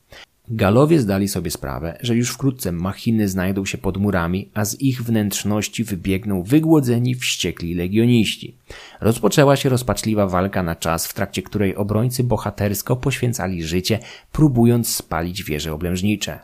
Galowie 0.49 0.99
zdali 0.99 1.27
sobie 1.27 1.51
sprawę, 1.51 1.97
że 2.01 2.15
już 2.15 2.29
wkrótce 2.29 2.71
machiny 2.71 3.27
znajdą 3.27 3.65
się 3.65 3.77
pod 3.77 3.97
murami, 3.97 4.49
a 4.53 4.65
z 4.65 4.81
ich 4.81 5.03
wnętrzności 5.03 5.83
wybiegną 5.83 6.43
wygłodzeni, 6.43 7.15
wściekli 7.15 7.75
legioniści. 7.75 8.55
Rozpoczęła 9.01 9.55
się 9.55 9.69
rozpaczliwa 9.69 10.27
walka 10.27 10.63
na 10.63 10.75
czas, 10.75 11.07
w 11.07 11.13
trakcie 11.13 11.41
której 11.41 11.75
obrońcy 11.75 12.23
bohatersko 12.23 12.95
poświęcali 12.95 13.63
życie, 13.63 13.99
próbując 14.31 14.95
spalić 14.95 15.43
wieże 15.43 15.73
oblężnicze. 15.73 16.39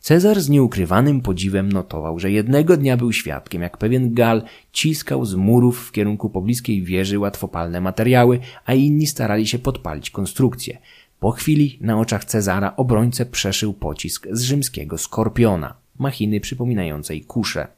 Cezar 0.00 0.40
z 0.40 0.48
nieukrywanym 0.48 1.20
podziwem 1.20 1.72
notował, 1.72 2.18
że 2.18 2.30
jednego 2.30 2.76
dnia 2.76 2.96
był 2.96 3.12
świadkiem, 3.12 3.62
jak 3.62 3.78
pewien 3.78 4.14
Gal 4.14 4.42
ciskał 4.72 5.24
z 5.24 5.34
murów 5.34 5.88
w 5.88 5.92
kierunku 5.92 6.30
pobliskiej 6.30 6.82
wieży 6.82 7.18
łatwopalne 7.18 7.80
materiały, 7.80 8.40
a 8.66 8.74
inni 8.74 9.06
starali 9.06 9.46
się 9.46 9.58
podpalić 9.58 10.10
konstrukcję. 10.10 10.78
Po 11.26 11.32
chwili 11.32 11.78
na 11.80 12.00
oczach 12.00 12.24
Cezara 12.24 12.76
obrońcę 12.76 13.26
przeszył 13.26 13.72
pocisk 13.72 14.26
z 14.30 14.42
rzymskiego 14.42 14.98
skorpiona, 14.98 15.74
machiny 15.98 16.40
przypominającej 16.40 17.20
kuszę. 17.20 17.68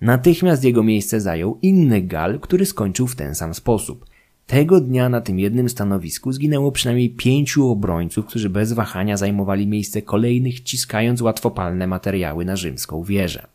Natychmiast 0.00 0.64
jego 0.64 0.82
miejsce 0.82 1.20
zajął 1.20 1.58
inny 1.62 2.02
Gal, 2.02 2.40
który 2.40 2.66
skończył 2.66 3.06
w 3.06 3.16
ten 3.16 3.34
sam 3.34 3.54
sposób. 3.54 4.06
Tego 4.46 4.80
dnia 4.80 5.08
na 5.08 5.20
tym 5.20 5.38
jednym 5.38 5.68
stanowisku 5.68 6.32
zginęło 6.32 6.72
przynajmniej 6.72 7.10
pięciu 7.10 7.68
obrońców, 7.68 8.26
którzy 8.26 8.50
bez 8.50 8.72
wahania 8.72 9.16
zajmowali 9.16 9.66
miejsce 9.66 10.02
kolejnych, 10.02 10.60
ciskając 10.60 11.20
łatwopalne 11.20 11.86
materiały 11.86 12.44
na 12.44 12.56
rzymską 12.56 13.02
wieżę. 13.02 13.46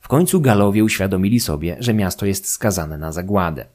W 0.00 0.08
końcu 0.08 0.40
Galowie 0.40 0.84
uświadomili 0.84 1.40
sobie, 1.40 1.76
że 1.78 1.94
miasto 1.94 2.26
jest 2.26 2.48
skazane 2.48 2.98
na 2.98 3.12
zagładę. 3.12 3.66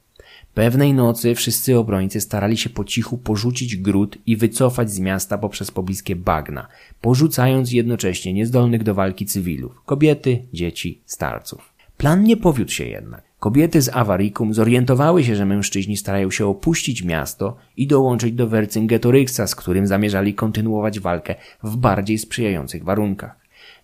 Pewnej 0.55 0.93
nocy 0.93 1.35
wszyscy 1.35 1.77
obrońcy 1.77 2.21
starali 2.21 2.57
się 2.57 2.69
po 2.69 2.83
cichu 2.83 3.17
porzucić 3.17 3.77
gród 3.77 4.17
i 4.25 4.37
wycofać 4.37 4.91
z 4.91 4.99
miasta 4.99 5.37
poprzez 5.37 5.71
pobliskie 5.71 6.15
bagna, 6.15 6.67
porzucając 7.01 7.71
jednocześnie 7.71 8.33
niezdolnych 8.33 8.83
do 8.83 8.93
walki 8.93 9.25
cywilów, 9.25 9.81
kobiety, 9.85 10.45
dzieci, 10.53 11.01
starców. 11.05 11.73
Plan 11.97 12.23
nie 12.23 12.37
powiódł 12.37 12.71
się 12.71 12.85
jednak. 12.85 13.23
Kobiety 13.39 13.81
z 13.81 13.89
Avaricum 13.89 14.53
zorientowały 14.53 15.23
się, 15.23 15.35
że 15.35 15.45
mężczyźni 15.45 15.97
starają 15.97 16.31
się 16.31 16.45
opuścić 16.45 17.03
miasto 17.03 17.57
i 17.77 17.87
dołączyć 17.87 18.33
do 18.33 18.47
Vercingetoryksa, 18.47 19.47
z 19.47 19.55
którym 19.55 19.87
zamierzali 19.87 20.33
kontynuować 20.33 20.99
walkę 20.99 21.35
w 21.63 21.77
bardziej 21.77 22.17
sprzyjających 22.17 22.83
warunkach. 22.83 23.39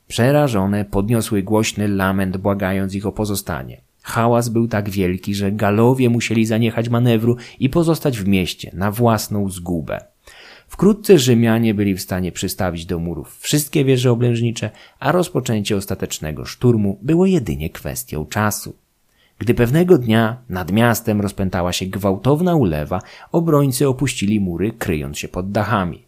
Przerażone 0.08 0.86
podniosły 0.86 1.44
głośny 1.44 1.88
lament, 1.88 2.38
błagając 2.38 2.96
ich 2.96 3.06
o 3.06 3.12
pozostanie. 3.12 3.82
Hałas 4.02 4.50
był 4.50 4.68
tak 4.68 4.90
wielki, 4.90 5.36
że 5.36 5.52
galowie 5.52 6.10
musieli 6.10 6.46
zaniechać 6.46 6.90
manewru 6.90 7.38
i 7.60 7.70
pozostać 7.70 8.20
w 8.20 8.28
mieście 8.28 8.72
na 8.74 8.92
własną 8.92 9.50
zgubę. 9.50 10.00
Wkrótce 10.68 11.20
Rzymianie 11.20 11.74
byli 11.74 11.96
w 11.96 12.02
stanie 12.02 12.32
przystawić 12.32 12.86
do 12.86 13.00
murów 13.00 13.40
wszystkie 13.40 13.86
wieże 13.86 14.12
oblężnicze, 14.12 14.70
a 15.00 15.12
rozpoczęcie 15.12 15.78
ostatecznego 15.78 16.46
szturmu 16.46 17.00
było 17.02 17.26
jedynie 17.26 17.70
kwestią 17.70 18.26
czasu. 18.26 18.74
Gdy 19.40 19.54
pewnego 19.54 19.98
dnia 19.98 20.38
nad 20.50 20.72
miastem 20.72 21.22
rozpętała 21.22 21.74
się 21.74 21.86
gwałtowna 21.86 22.56
ulewa, 22.56 23.02
obrońcy 23.32 23.88
opuścili 23.88 24.40
mury, 24.40 24.72
kryjąc 24.72 25.20
się 25.20 25.28
pod 25.28 25.52
dachami. 25.52 26.04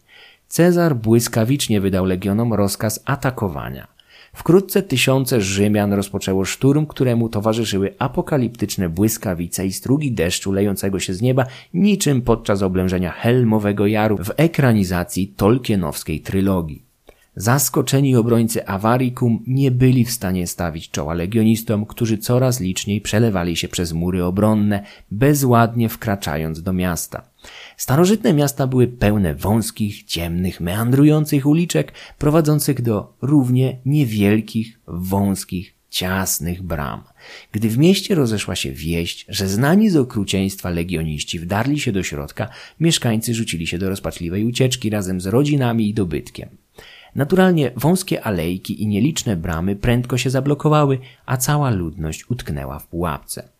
Cezar 0.48 0.96
błyskawicznie 0.96 1.80
wydał 1.80 2.04
legionom 2.04 2.52
rozkaz 2.54 3.00
atakowania. 3.04 3.93
Wkrótce 4.34 4.82
tysiące 4.82 5.40
Rzymian 5.40 5.92
rozpoczęło 5.92 6.44
szturm, 6.44 6.86
któremu 6.86 7.28
towarzyszyły 7.28 7.94
apokaliptyczne 7.98 8.88
błyskawice 8.88 9.66
i 9.66 9.72
strugi 9.72 10.12
deszczu 10.12 10.52
lejącego 10.52 11.00
się 11.00 11.14
z 11.14 11.22
nieba, 11.22 11.46
niczym 11.74 12.22
podczas 12.22 12.62
oblężenia 12.62 13.10
Helmowego 13.10 13.86
Jaru 13.86 14.16
w 14.16 14.30
ekranizacji 14.36 15.28
tolkienowskiej 15.28 16.20
trylogii. 16.20 16.82
Zaskoczeni 17.36 18.16
obrońcy 18.16 18.66
Avaricum 18.66 19.42
nie 19.46 19.70
byli 19.70 20.04
w 20.04 20.10
stanie 20.10 20.46
stawić 20.46 20.90
czoła 20.90 21.14
legionistom, 21.14 21.86
którzy 21.86 22.18
coraz 22.18 22.60
liczniej 22.60 23.00
przelewali 23.00 23.56
się 23.56 23.68
przez 23.68 23.92
mury 23.92 24.24
obronne, 24.24 24.84
bezładnie 25.10 25.88
wkraczając 25.88 26.62
do 26.62 26.72
miasta. 26.72 27.22
Starożytne 27.76 28.32
miasta 28.32 28.66
były 28.66 28.88
pełne 28.88 29.34
wąskich, 29.34 30.04
ciemnych, 30.04 30.60
meandrujących 30.60 31.46
uliczek 31.46 31.92
prowadzących 32.18 32.82
do 32.82 33.16
równie 33.22 33.78
niewielkich, 33.84 34.80
wąskich, 34.86 35.74
ciasnych 35.90 36.62
bram. 36.62 37.02
Gdy 37.52 37.68
w 37.68 37.78
mieście 37.78 38.14
rozeszła 38.14 38.56
się 38.56 38.72
wieść, 38.72 39.26
że 39.28 39.48
znani 39.48 39.90
z 39.90 39.96
okrucieństwa 39.96 40.70
legioniści 40.70 41.38
wdarli 41.38 41.80
się 41.80 41.92
do 41.92 42.02
środka, 42.02 42.48
mieszkańcy 42.80 43.34
rzucili 43.34 43.66
się 43.66 43.78
do 43.78 43.88
rozpaczliwej 43.88 44.44
ucieczki 44.44 44.90
razem 44.90 45.20
z 45.20 45.26
rodzinami 45.26 45.88
i 45.88 45.94
dobytkiem. 45.94 46.48
Naturalnie 47.14 47.70
wąskie 47.76 48.22
alejki 48.22 48.82
i 48.82 48.86
nieliczne 48.86 49.36
bramy 49.36 49.76
prędko 49.76 50.18
się 50.18 50.30
zablokowały, 50.30 50.98
a 51.26 51.36
cała 51.36 51.70
ludność 51.70 52.30
utknęła 52.30 52.78
w 52.78 52.86
pułapce. 52.86 53.53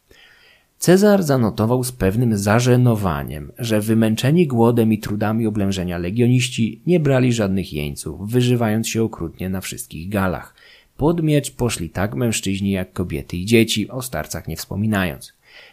Cezar 0.85 1.23
zanotował 1.23 1.85
z 1.85 1.93
pewnym 1.93 2.39
zażenowaniem, 2.39 3.53
że 3.59 3.81
wymęczeni 3.81 4.47
głodem 4.47 4.93
i 4.93 4.99
trudami 4.99 5.47
oblężenia 5.47 5.99
legioniści 5.99 6.81
nie 6.87 7.01
brali 7.01 7.33
żadnych 7.33 7.73
jeńców, 7.73 8.31
wyżywając 8.31 8.89
się 8.89 9.03
okrutnie 9.03 9.49
na 9.49 9.61
wszystkich 9.61 10.09
galach. 10.09 10.55
Pod 10.97 11.23
miecz 11.23 11.51
poszli 11.51 11.91
tak 11.91 12.15
mężczyźni 12.15 12.71
jak 12.71 12.93
kobiety 12.93 13.37
i 13.37 13.45
dzieci, 13.45 13.89
o 13.89 14.03
starcach 14.03 14.49
nie 14.49 14.57
wspominając. 14.57 15.33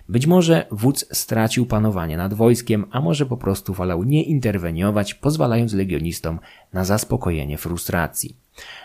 Być 0.10 0.28
może 0.28 0.66
wódz 0.72 1.06
stracił 1.18 1.66
panowanie 1.66 2.18
nad 2.18 2.34
wojskiem, 2.34 2.86
a 2.92 3.02
może 3.02 3.26
po 3.26 3.38
prostu 3.38 3.74
wolał 3.74 4.04
nie 4.04 4.24
interweniować, 4.24 5.14
pozwalając 5.14 5.74
legionistom 5.74 6.40
na 6.74 6.86
zaspokojenie 6.86 7.58
frustracji. 7.58 8.36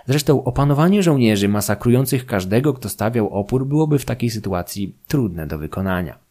Zresztą 0.07 0.45
opanowanie 0.45 1.03
żołnierzy 1.03 1.49
masakrujących 1.49 2.27
każdego, 2.27 2.75
kto 2.75 2.89
stawiał 2.89 3.29
opór, 3.29 3.67
byłoby 3.67 3.99
w 3.99 4.05
takiej 4.05 4.31
sytuacji 4.31 4.95
trudne 5.09 5.47
do 5.47 5.59
wykonania. 5.59 6.26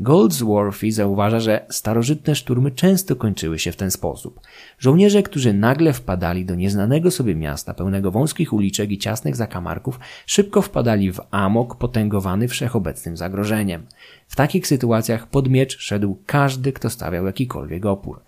Goldsworthy 0.00 0.92
zauważa, 0.92 1.40
że 1.40 1.66
starożytne 1.70 2.34
szturmy 2.34 2.70
często 2.70 3.16
kończyły 3.16 3.58
się 3.58 3.72
w 3.72 3.76
ten 3.76 3.90
sposób. 3.90 4.40
Żołnierze, 4.78 5.22
którzy 5.22 5.52
nagle 5.52 5.92
wpadali 5.92 6.44
do 6.44 6.54
nieznanego 6.54 7.10
sobie 7.10 7.34
miasta 7.34 7.74
pełnego 7.74 8.10
wąskich 8.10 8.52
uliczek 8.52 8.90
i 8.90 8.98
ciasnych 8.98 9.36
zakamarków, 9.36 10.00
szybko 10.26 10.62
wpadali 10.62 11.12
w 11.12 11.20
amok 11.30 11.76
potęgowany 11.76 12.48
wszechobecnym 12.48 13.16
zagrożeniem. 13.16 13.86
W 14.28 14.36
takich 14.36 14.66
sytuacjach 14.66 15.26
pod 15.26 15.48
miecz 15.48 15.78
szedł 15.78 16.18
każdy, 16.26 16.72
kto 16.72 16.90
stawiał 16.90 17.26
jakikolwiek 17.26 17.86
opór. 17.86 18.20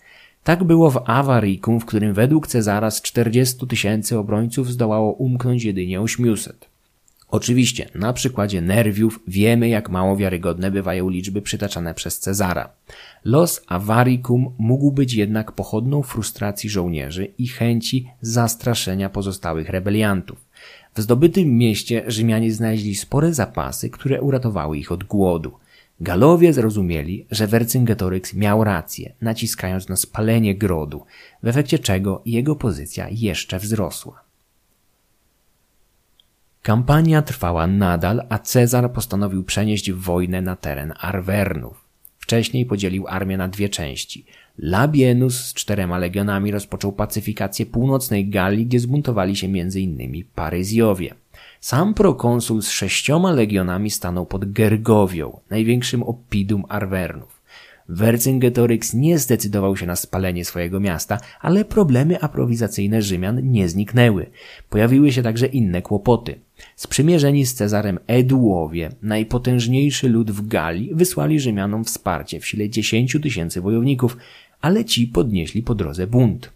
Tak 0.45 0.65
było 0.65 0.91
w 0.91 1.03
Avaricum, 1.07 1.81
w 1.81 1.85
którym 1.85 2.15
według 2.15 2.47
Cezara 2.47 2.91
z 2.91 3.03
40 3.03 3.67
tysięcy 3.67 4.19
obrońców 4.19 4.71
zdołało 4.71 5.13
umknąć 5.13 5.65
jedynie 5.65 6.01
800. 6.01 6.70
Oczywiście, 7.31 7.89
na 7.95 8.13
przykładzie 8.13 8.61
nerwiów 8.61 9.21
wiemy, 9.29 9.69
jak 9.69 9.91
mało 9.91 10.17
wiarygodne 10.17 10.71
bywają 10.71 11.09
liczby 11.09 11.43
przytaczane 11.43 11.95
przez 11.95 12.19
Cezara. 12.19 12.73
Los 13.25 13.63
Avaricum 13.67 14.55
mógł 14.59 14.93
być 14.93 15.15
jednak 15.15 15.53
pochodną 15.53 16.03
frustracji 16.03 16.71
żołnierzy 16.71 17.33
i 17.39 17.49
chęci 17.49 18.11
zastraszenia 18.21 19.11
pozostałych 19.11 19.69
rebeliantów. 19.69 20.39
W 20.95 21.01
zdobytym 21.01 21.59
mieście 21.59 22.05
Rzymianie 22.07 22.53
znaleźli 22.53 22.95
spore 22.95 23.35
zapasy, 23.35 23.91
które 23.91 24.21
uratowały 24.21 24.79
ich 24.79 24.93
od 24.93 25.05
głodu. 25.05 25.53
Galowie 26.01 26.53
zrozumieli, 26.53 27.27
że 27.31 27.47
Vercingetorix 27.47 28.35
miał 28.35 28.65
rację, 28.65 29.13
naciskając 29.21 29.89
na 29.89 29.97
spalenie 29.97 30.55
grodu, 30.55 31.05
w 31.43 31.49
efekcie 31.49 31.79
czego 31.79 32.23
jego 32.27 32.57
pozycja 32.57 33.09
jeszcze 33.11 33.59
wzrosła. 33.59 34.30
Kampania 36.63 37.23
trwała 37.23 37.67
nadal, 37.67 38.23
a 38.29 38.39
Cezar 38.39 38.93
postanowił 38.93 39.45
przenieść 39.45 39.93
wojnę 39.93 40.43
na 40.43 40.57
teren 40.57 40.93
Arwernów. 41.01 41.85
Wcześniej 42.19 42.67
podzielił 42.67 43.09
armię 43.09 43.37
na 43.37 43.49
dwie 43.49 43.69
części. 43.69 44.25
Labienus 44.59 45.35
z 45.35 45.55
czterema 45.55 45.99
legionami 45.99 46.51
rozpoczął 46.51 46.93
pacyfikację 46.93 47.67
północnej 47.67 48.29
Galii, 48.29 48.67
gdzie 48.67 48.81
zbuntowali 48.81 49.37
się 49.37 49.47
m.in. 49.47 50.25
Paryzjowie. 50.35 51.15
Sam 51.61 51.95
prokonsul 51.95 52.63
z 52.63 52.71
sześcioma 52.71 53.33
legionami 53.33 53.91
stanął 53.91 54.27
pod 54.27 54.53
Gergowią, 54.53 55.41
największym 55.51 56.03
opidum 56.03 56.65
Arwernów. 56.69 57.41
Vercingetorix 57.89 58.95
nie 58.95 59.19
zdecydował 59.19 59.77
się 59.77 59.87
na 59.87 59.97
spalenie 59.97 60.45
swojego 60.45 60.81
miasta, 60.81 61.19
ale 61.41 61.65
problemy 61.65 62.21
aprowizacyjne 62.21 63.03
Rzymian 63.03 63.51
nie 63.51 63.69
zniknęły. 63.69 64.27
Pojawiły 64.71 65.13
się 65.13 65.23
także 65.23 65.47
inne 65.47 65.83
kłopoty. 65.83 66.39
Sprzymierzeni 66.77 67.47
z 67.47 67.55
Cezarem 67.55 67.99
Eduowie, 68.07 68.91
najpotężniejszy 69.03 70.09
lud 70.09 70.31
w 70.31 70.49
Galii, 70.49 70.91
wysłali 70.95 71.41
Rzymianom 71.41 71.85
wsparcie 71.85 72.41
w 72.41 72.47
sile 72.47 72.69
10 72.69 73.17
tysięcy 73.23 73.61
wojowników, 73.61 74.17
ale 74.61 74.85
ci 74.85 75.07
podnieśli 75.07 75.63
po 75.63 75.75
drodze 75.75 76.07
bunt. 76.07 76.53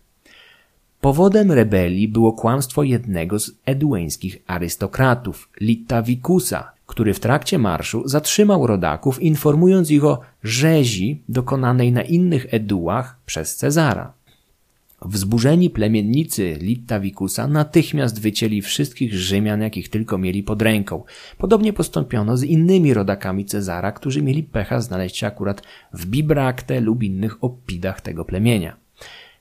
Powodem 1.01 1.53
rebelii 1.53 2.09
było 2.09 2.33
kłamstwo 2.33 2.83
jednego 2.83 3.39
z 3.39 3.53
edueńskich 3.67 4.43
arystokratów, 4.47 5.49
Littavicusa, 5.61 6.73
który 6.87 7.15
w 7.15 7.21
trakcie 7.21 7.59
marszu 7.59 8.09
zatrzymał 8.09 8.67
rodaków, 8.67 9.23
informując 9.23 9.91
ich 9.91 10.05
o 10.05 10.21
rzezi 10.43 11.23
dokonanej 11.29 11.93
na 11.93 12.03
innych 12.03 12.47
eduach 12.51 13.19
przez 13.27 13.57
Cezara. 13.57 14.13
Wzburzeni 15.05 15.71
plemiennicy 15.71 16.59
Littavikusa 16.61 17.49
natychmiast 17.49 18.21
wycięli 18.21 18.63
wszystkich 18.63 19.15
Rzymian, 19.15 19.61
jakich 19.61 19.89
tylko 19.89 20.19
mieli 20.19 20.43
pod 20.43 20.63
ręką. 20.63 21.05
Podobnie 21.39 21.73
postąpiono 21.73 22.37
z 22.37 22.43
innymi 22.43 22.95
rodakami 22.95 23.45
Cezara, 23.45 23.93
którzy 23.93 24.23
mieli 24.23 24.43
pecha 24.43 24.81
znaleźć 24.81 25.17
się 25.17 25.27
akurat 25.27 25.63
w 25.93 26.07
Bibrakte 26.07 26.81
lub 26.81 27.03
innych 27.03 27.45
opidach 27.45 28.01
tego 28.01 28.25
plemienia. 28.25 28.77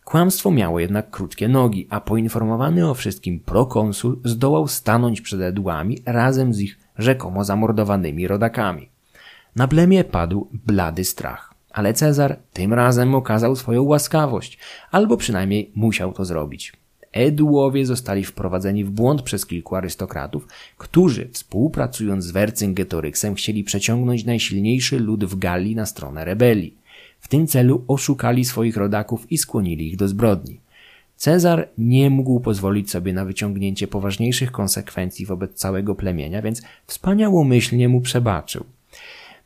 Kłamstwo 0.03 0.52
miało 0.52 0.80
jednak 0.80 1.10
krótkie 1.10 1.48
nogi, 1.48 1.88
a 1.90 2.02
poinformowany 2.02 2.90
o 2.90 2.94
wszystkim 2.94 3.40
prokonsul 3.40 4.19
zdołał 4.23 4.68
stanąć 4.68 5.22
przed 5.22 5.41
Eduami 5.41 5.98
razem 6.06 6.53
z 6.53 6.60
ich 6.60 6.80
rzekomo 6.98 7.44
zamordowanymi 7.44 8.27
rodakami. 8.27 8.90
Na 9.56 9.68
plemię 9.68 10.03
padł 10.03 10.48
blady 10.65 11.03
strach. 11.03 11.53
Ale 11.74 11.94
Cezar 11.94 12.40
tym 12.54 12.74
razem 12.74 13.16
okazał 13.16 13.56
swoją 13.56 13.84
łaskawość, 13.84 14.58
albo 14.91 15.18
przynajmniej 15.18 15.72
musiał 15.76 16.14
to 16.14 16.26
zrobić. 16.26 16.74
Edułowie 17.12 17.86
zostali 17.86 18.24
wprowadzeni 18.24 18.84
w 18.84 18.90
błąd 18.90 19.22
przez 19.22 19.45
kilku 19.45 19.76
arystokratów, 19.76 20.48
którzy, 20.78 21.30
współpracując 21.32 22.26
z 22.26 22.32
Wercyngetorixem, 22.32 23.36
chcieli 23.36 23.64
przeciągnąć 23.64 24.26
najsilniejszy 24.26 25.00
lud 25.00 25.26
w 25.26 25.40
Galii 25.40 25.76
na 25.76 25.86
stronę 25.86 26.26
rebelii. 26.26 26.78
W 27.20 27.28
tym 27.28 27.48
celu 27.48 27.84
oszukali 27.88 28.45
swoich 28.45 28.78
rodaków 28.78 29.32
i 29.32 29.38
skłonili 29.38 29.88
ich 29.88 29.98
do 29.98 30.08
zbrodni. 30.08 30.60
Cezar 31.16 31.70
nie 31.78 32.10
mógł 32.10 32.40
pozwolić 32.40 32.91
sobie 32.91 33.14
na 33.14 33.26
wyciągnięcie 33.26 33.88
poważniejszych 33.88 34.52
konsekwencji 34.52 35.26
wobec 35.26 35.54
całego 35.54 35.95
plemienia, 35.95 36.41
więc 36.41 36.62
wspaniałomyślnie 36.88 37.90
mu 37.90 38.02
przebaczył. 38.02 38.66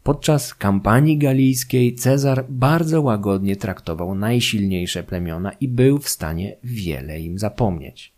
Podczas 0.07 0.55
kampanii 0.55 1.17
galijskiej 1.17 1.95
Cezar 1.95 2.45
bardzo 2.49 3.01
łagodnie 3.01 3.55
traktował 3.55 4.15
najsilniejsze 4.15 5.03
plemiona 5.03 5.51
i 5.51 5.67
był 5.67 5.99
w 5.99 6.09
stanie 6.09 6.55
wiele 6.63 7.19
im 7.19 7.39
zapomnieć. 7.39 8.13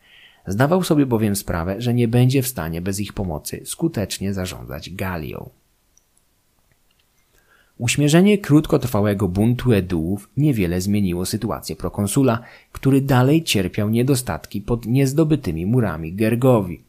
Zdawał 0.47 0.83
sobie 0.83 1.05
bowiem 1.05 1.35
sprawę, 1.35 1.81
że 1.81 1.93
nie 1.93 2.07
będzie 2.07 2.41
w 2.41 2.47
stanie 2.47 2.81
bez 2.81 2.99
ich 2.99 3.13
pomocy 3.13 3.61
skutecznie 3.65 4.33
zarządzać 4.33 4.89
Galią. 4.89 5.49
Uśmierzenie 7.77 8.37
krótkotrwałego 8.37 9.27
buntu 9.27 9.73
Eduów 9.73 10.29
niewiele 10.37 10.81
zmieniło 10.81 11.25
sytuację 11.25 11.75
prokonsula, 11.75 12.39
który 12.71 13.01
dalej 13.01 13.43
cierpiał 13.43 13.89
niedostatki 13.89 14.61
pod 14.61 14.85
niezdobytymi 14.85 15.65
murami 15.65 16.13
Gergowi. 16.13 16.88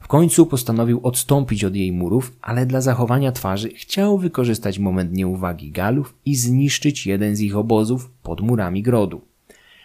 W 0.00 0.08
końcu 0.08 0.46
postanowił 0.46 1.00
odstąpić 1.02 1.64
od 1.64 1.76
jej 1.76 1.92
murów, 1.92 2.36
ale 2.42 2.66
dla 2.66 2.80
zachowania 2.80 3.32
twarzy 3.32 3.68
chciał 3.68 4.18
wykorzystać 4.18 4.78
moment 4.78 5.12
nieuwagi 5.12 5.70
Galów 5.70 6.14
i 6.24 6.36
zniszczyć 6.36 7.06
jeden 7.06 7.36
z 7.36 7.40
ich 7.40 7.56
obozów 7.56 8.10
pod 8.22 8.40
murami 8.40 8.82
grodu. 8.82 9.20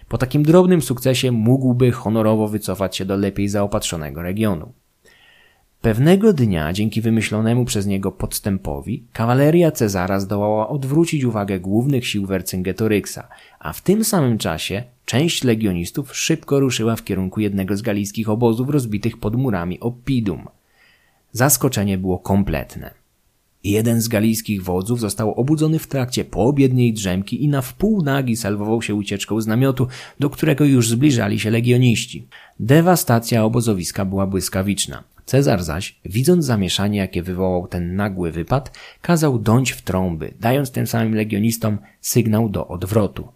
Po 0.08 0.18
takim 0.18 0.44
drobnym 0.44 0.82
sukcesie 0.82 1.32
mógłby 1.32 1.92
honorowo 1.92 2.48
wycofać 2.48 2.98
się 2.98 3.06
do 3.06 3.18
lepiej 3.18 3.48
zaopatrzonego 3.48 4.22
regionu. 4.22 4.74
Pewnego 5.84 6.34
dnia, 6.34 6.74
dzięki 6.74 7.02
wymyślonemu 7.02 7.66
przez 7.66 7.86
niego 7.86 8.12
podstępowi, 8.12 9.04
kawaleria 9.14 9.72
Cezara 9.72 10.20
zdołała 10.20 10.70
odwrócić 10.70 11.24
uwagę 11.24 11.60
głównych 11.60 12.08
sił 12.08 12.26
Wercyngetoryxa, 12.26 13.28
a 13.60 13.74
w 13.74 13.82
tym 13.82 14.04
samym 14.04 14.38
czasie 14.38 14.84
część 15.06 15.44
legionistów 15.44 16.18
szybko 16.18 16.60
ruszyła 16.60 16.96
w 16.96 17.04
kierunku 17.04 17.40
jednego 17.40 17.78
z 17.78 17.82
galijskich 17.82 18.30
obozów 18.30 18.70
rozbitych 18.70 19.18
pod 19.18 19.36
murami 19.36 19.80
Oppidum. 19.80 20.48
Zaskoczenie 21.32 21.98
było 21.98 22.20
kompletne. 22.20 22.94
Jeden 23.64 24.02
z 24.02 24.08
galijskich 24.08 24.64
wodzów 24.64 25.00
został 25.00 25.34
obudzony 25.34 25.80
w 25.80 25.88
trakcie 25.88 26.26
poobiedniej 26.26 26.94
drzemki 26.94 27.44
i 27.44 27.48
na 27.48 27.62
wpół 27.62 28.04
nagi 28.04 28.36
salwował 28.36 28.82
się 28.82 28.96
ucieczką 28.96 29.42
z 29.42 29.48
namiotu, 29.48 29.88
do 30.20 30.30
którego 30.30 30.66
już 30.66 30.90
zbliżali 30.90 31.40
się 31.40 31.50
legioniści. 31.50 32.28
Dewastacja 32.60 33.44
obozowiska 33.44 34.06
była 34.06 34.28
błyskawiczna. 34.28 35.13
Cezar 35.26 35.64
zaś, 35.64 36.00
widząc 36.06 36.46
zamieszanie, 36.46 37.00
jakie 37.00 37.24
wywołał 37.24 37.68
ten 37.68 37.96
nagły 37.96 38.32
wypad, 38.32 38.78
kazał 39.02 39.40
dąć 39.40 39.72
w 39.72 39.82
trąby, 39.82 40.34
dając 40.40 40.72
tym 40.72 40.88
samym 40.88 41.16
legionistom 41.16 41.78
sygnał 42.02 42.50
do 42.50 42.68
odwrotu. 42.68 43.28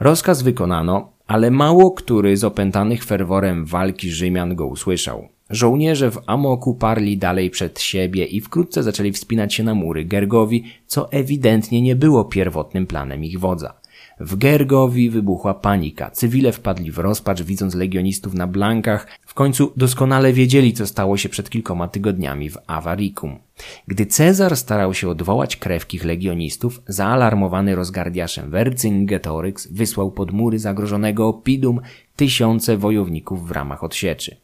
Rozkaz 0.00 0.42
wykonano, 0.42 1.12
ale 1.26 1.50
mało 1.50 1.90
który 1.90 2.36
z 2.36 2.44
opętanych 2.44 3.04
ferworem 3.04 3.64
walki 3.64 4.10
Rzymian 4.10 4.54
go 4.54 4.66
usłyszał. 4.66 5.28
Żołnierze 5.50 6.10
w 6.10 6.18
amoku 6.26 6.74
parli 6.74 7.18
dalej 7.18 7.50
przed 7.50 7.80
siebie 7.80 8.24
i 8.24 8.40
wkrótce 8.40 8.82
zaczęli 8.82 9.12
wspinać 9.12 9.54
się 9.54 9.62
na 9.62 9.74
mury 9.74 10.04
Gergowi, 10.04 10.64
co 10.86 11.12
ewidentnie 11.12 11.82
nie 11.82 11.96
było 11.96 12.24
pierwotnym 12.24 12.86
planem 12.86 13.24
ich 13.24 13.40
wodza. 13.40 13.79
W 14.20 14.36
Gergowi 14.36 15.10
wybuchła 15.10 15.54
panika. 15.54 16.10
Cywile 16.10 16.52
wpadli 16.52 16.90
w 16.90 16.98
rozpacz, 16.98 17.42
widząc 17.42 17.74
legionistów 17.74 18.34
na 18.34 18.46
blankach. 18.46 19.06
W 19.26 19.34
końcu 19.34 19.72
doskonale 19.76 20.32
wiedzieli, 20.32 20.72
co 20.72 20.86
stało 20.86 21.16
się 21.16 21.28
przed 21.28 21.50
kilkoma 21.50 21.88
tygodniami 21.88 22.50
w 22.50 22.58
Avaricum. 22.66 23.38
Gdy 23.86 24.06
Cezar 24.06 24.56
starał 24.56 24.94
się 24.94 25.08
odwołać 25.08 25.56
krewkich 25.56 26.04
legionistów, 26.04 26.82
zaalarmowany 26.88 27.74
rozgardiaszem 27.74 28.50
Vercingetorix 28.50 29.72
wysłał 29.72 30.10
pod 30.10 30.32
mury 30.32 30.58
zagrożonego 30.58 31.28
Opidum 31.28 31.80
tysiące 32.16 32.76
wojowników 32.76 33.48
w 33.48 33.50
ramach 33.50 33.84
odsieczy. 33.84 34.36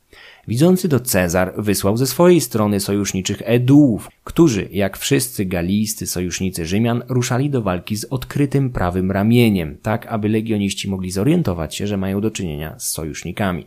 Widzący 0.48 0.89
to 0.89 1.01
Cezar 1.01 1.52
wysłał 1.59 1.97
ze 1.97 2.06
swojej 2.06 2.40
strony 2.40 2.81
sojuszniczych 2.81 3.43
Eduów, 3.44 4.09
którzy, 4.24 4.68
jak 4.73 4.97
wszyscy 4.97 5.44
galijscy 5.44 6.06
sojusznicy 6.06 6.66
Rzymian, 6.66 7.02
ruszali 7.09 7.51
do 7.51 7.62
walki 7.62 7.97
z 7.97 8.05
odkrytym 8.05 8.70
prawym 8.70 9.10
ramieniem, 9.10 9.77
tak 9.82 10.06
aby 10.06 10.28
legioniści 10.28 10.90
mogli 10.90 11.10
zorientować 11.10 11.74
się, 11.74 11.86
że 11.86 11.97
mają 11.97 12.20
do 12.20 12.31
czynienia 12.31 12.78
z 12.78 12.90
sojusznikami. 12.90 13.66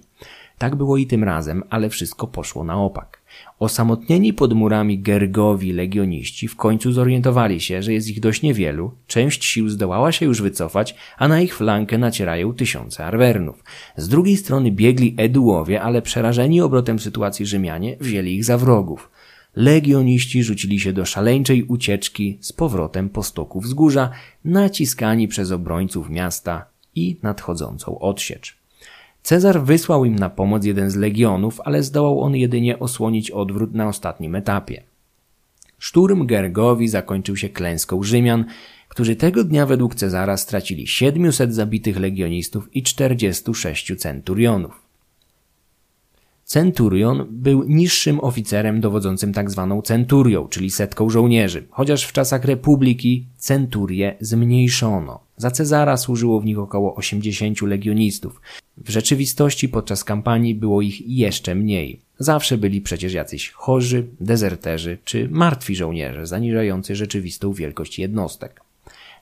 Tak 0.57 0.75
było 0.75 0.97
i 0.97 1.05
tym 1.05 1.23
razem, 1.23 1.63
ale 1.69 1.89
wszystko 1.89 2.27
poszło 2.27 2.63
na 2.63 2.77
opak. 2.77 3.18
Osamotnieni 3.59 4.33
pod 4.33 4.53
murami 4.53 4.99
Gergowi 4.99 5.73
legioniści 5.73 6.47
w 6.47 6.55
końcu 6.55 6.91
zorientowali 6.91 7.61
się, 7.61 7.83
że 7.83 7.93
jest 7.93 8.09
ich 8.09 8.19
dość 8.19 8.41
niewielu, 8.41 8.91
część 9.07 9.45
sił 9.45 9.69
zdołała 9.69 10.11
się 10.11 10.25
już 10.25 10.41
wycofać, 10.41 10.95
a 11.17 11.27
na 11.27 11.41
ich 11.41 11.55
flankę 11.55 11.97
nacierają 11.97 12.53
tysiące 12.53 13.05
arwernów. 13.05 13.63
Z 13.97 14.07
drugiej 14.07 14.37
strony 14.37 14.71
biegli 14.71 15.15
Eduowie, 15.17 15.81
ale 15.81 16.01
przerażeni 16.01 16.61
obrotem 16.61 16.99
sytuacji 16.99 17.45
Rzymianie 17.45 17.97
wzięli 17.99 18.35
ich 18.35 18.45
za 18.45 18.57
wrogów. 18.57 19.09
Legioniści 19.55 20.43
rzucili 20.43 20.79
się 20.79 20.93
do 20.93 21.05
szaleńczej 21.05 21.63
ucieczki 21.63 22.37
z 22.41 22.53
powrotem 22.53 23.09
po 23.09 23.23
stoku 23.23 23.61
wzgórza, 23.61 24.09
naciskani 24.45 25.27
przez 25.27 25.51
obrońców 25.51 26.09
miasta 26.09 26.65
i 26.95 27.17
nadchodzącą 27.23 27.99
odsiecz. 27.99 28.58
Cezar 29.23 29.63
wysłał 29.63 30.05
im 30.05 30.15
na 30.15 30.29
pomoc 30.29 30.65
jeden 30.65 30.89
z 30.89 30.95
legionów, 30.95 31.61
ale 31.65 31.83
zdołał 31.83 32.21
on 32.21 32.35
jedynie 32.35 32.79
osłonić 32.79 33.31
odwrót 33.31 33.73
na 33.73 33.87
ostatnim 33.87 34.35
etapie. 34.35 34.83
Szturm 35.79 36.25
Gergowi 36.25 36.87
zakończył 36.87 37.37
się 37.37 37.49
klęską 37.49 38.03
Rzymian, 38.03 38.45
którzy 38.87 39.15
tego 39.15 39.43
dnia 39.43 39.65
według 39.65 39.95
Cezara 39.95 40.37
stracili 40.37 40.87
700 40.87 41.55
zabitych 41.55 41.97
legionistów 41.97 42.75
i 42.75 42.83
46 42.83 43.95
centurionów. 43.97 44.88
Centurion 46.49 47.27
był 47.29 47.63
niższym 47.63 48.19
oficerem 48.19 48.81
dowodzącym 48.81 49.33
tzw. 49.33 49.67
Tak 49.75 49.85
centurią, 49.85 50.47
czyli 50.47 50.71
setką 50.71 51.09
żołnierzy, 51.09 51.63
chociaż 51.69 52.03
w 52.03 52.13
czasach 52.13 52.45
republiki 52.45 53.25
centurię 53.37 54.15
zmniejszono. 54.19 55.19
Za 55.37 55.51
Cezara 55.51 55.97
służyło 55.97 56.39
w 56.39 56.45
nich 56.45 56.59
około 56.59 56.95
80 56.95 57.61
legionistów. 57.61 58.41
W 58.77 58.89
rzeczywistości 58.89 59.69
podczas 59.69 60.03
kampanii 60.03 60.55
było 60.55 60.81
ich 60.81 61.07
jeszcze 61.07 61.55
mniej. 61.55 61.99
Zawsze 62.19 62.57
byli 62.57 62.81
przecież 62.81 63.13
jacyś 63.13 63.49
chorzy, 63.49 64.07
dezerterzy 64.19 64.97
czy 65.05 65.27
martwi 65.31 65.75
żołnierze, 65.75 66.27
zaniżający 66.27 66.95
rzeczywistą 66.95 67.53
wielkość 67.53 67.99
jednostek. 67.99 68.61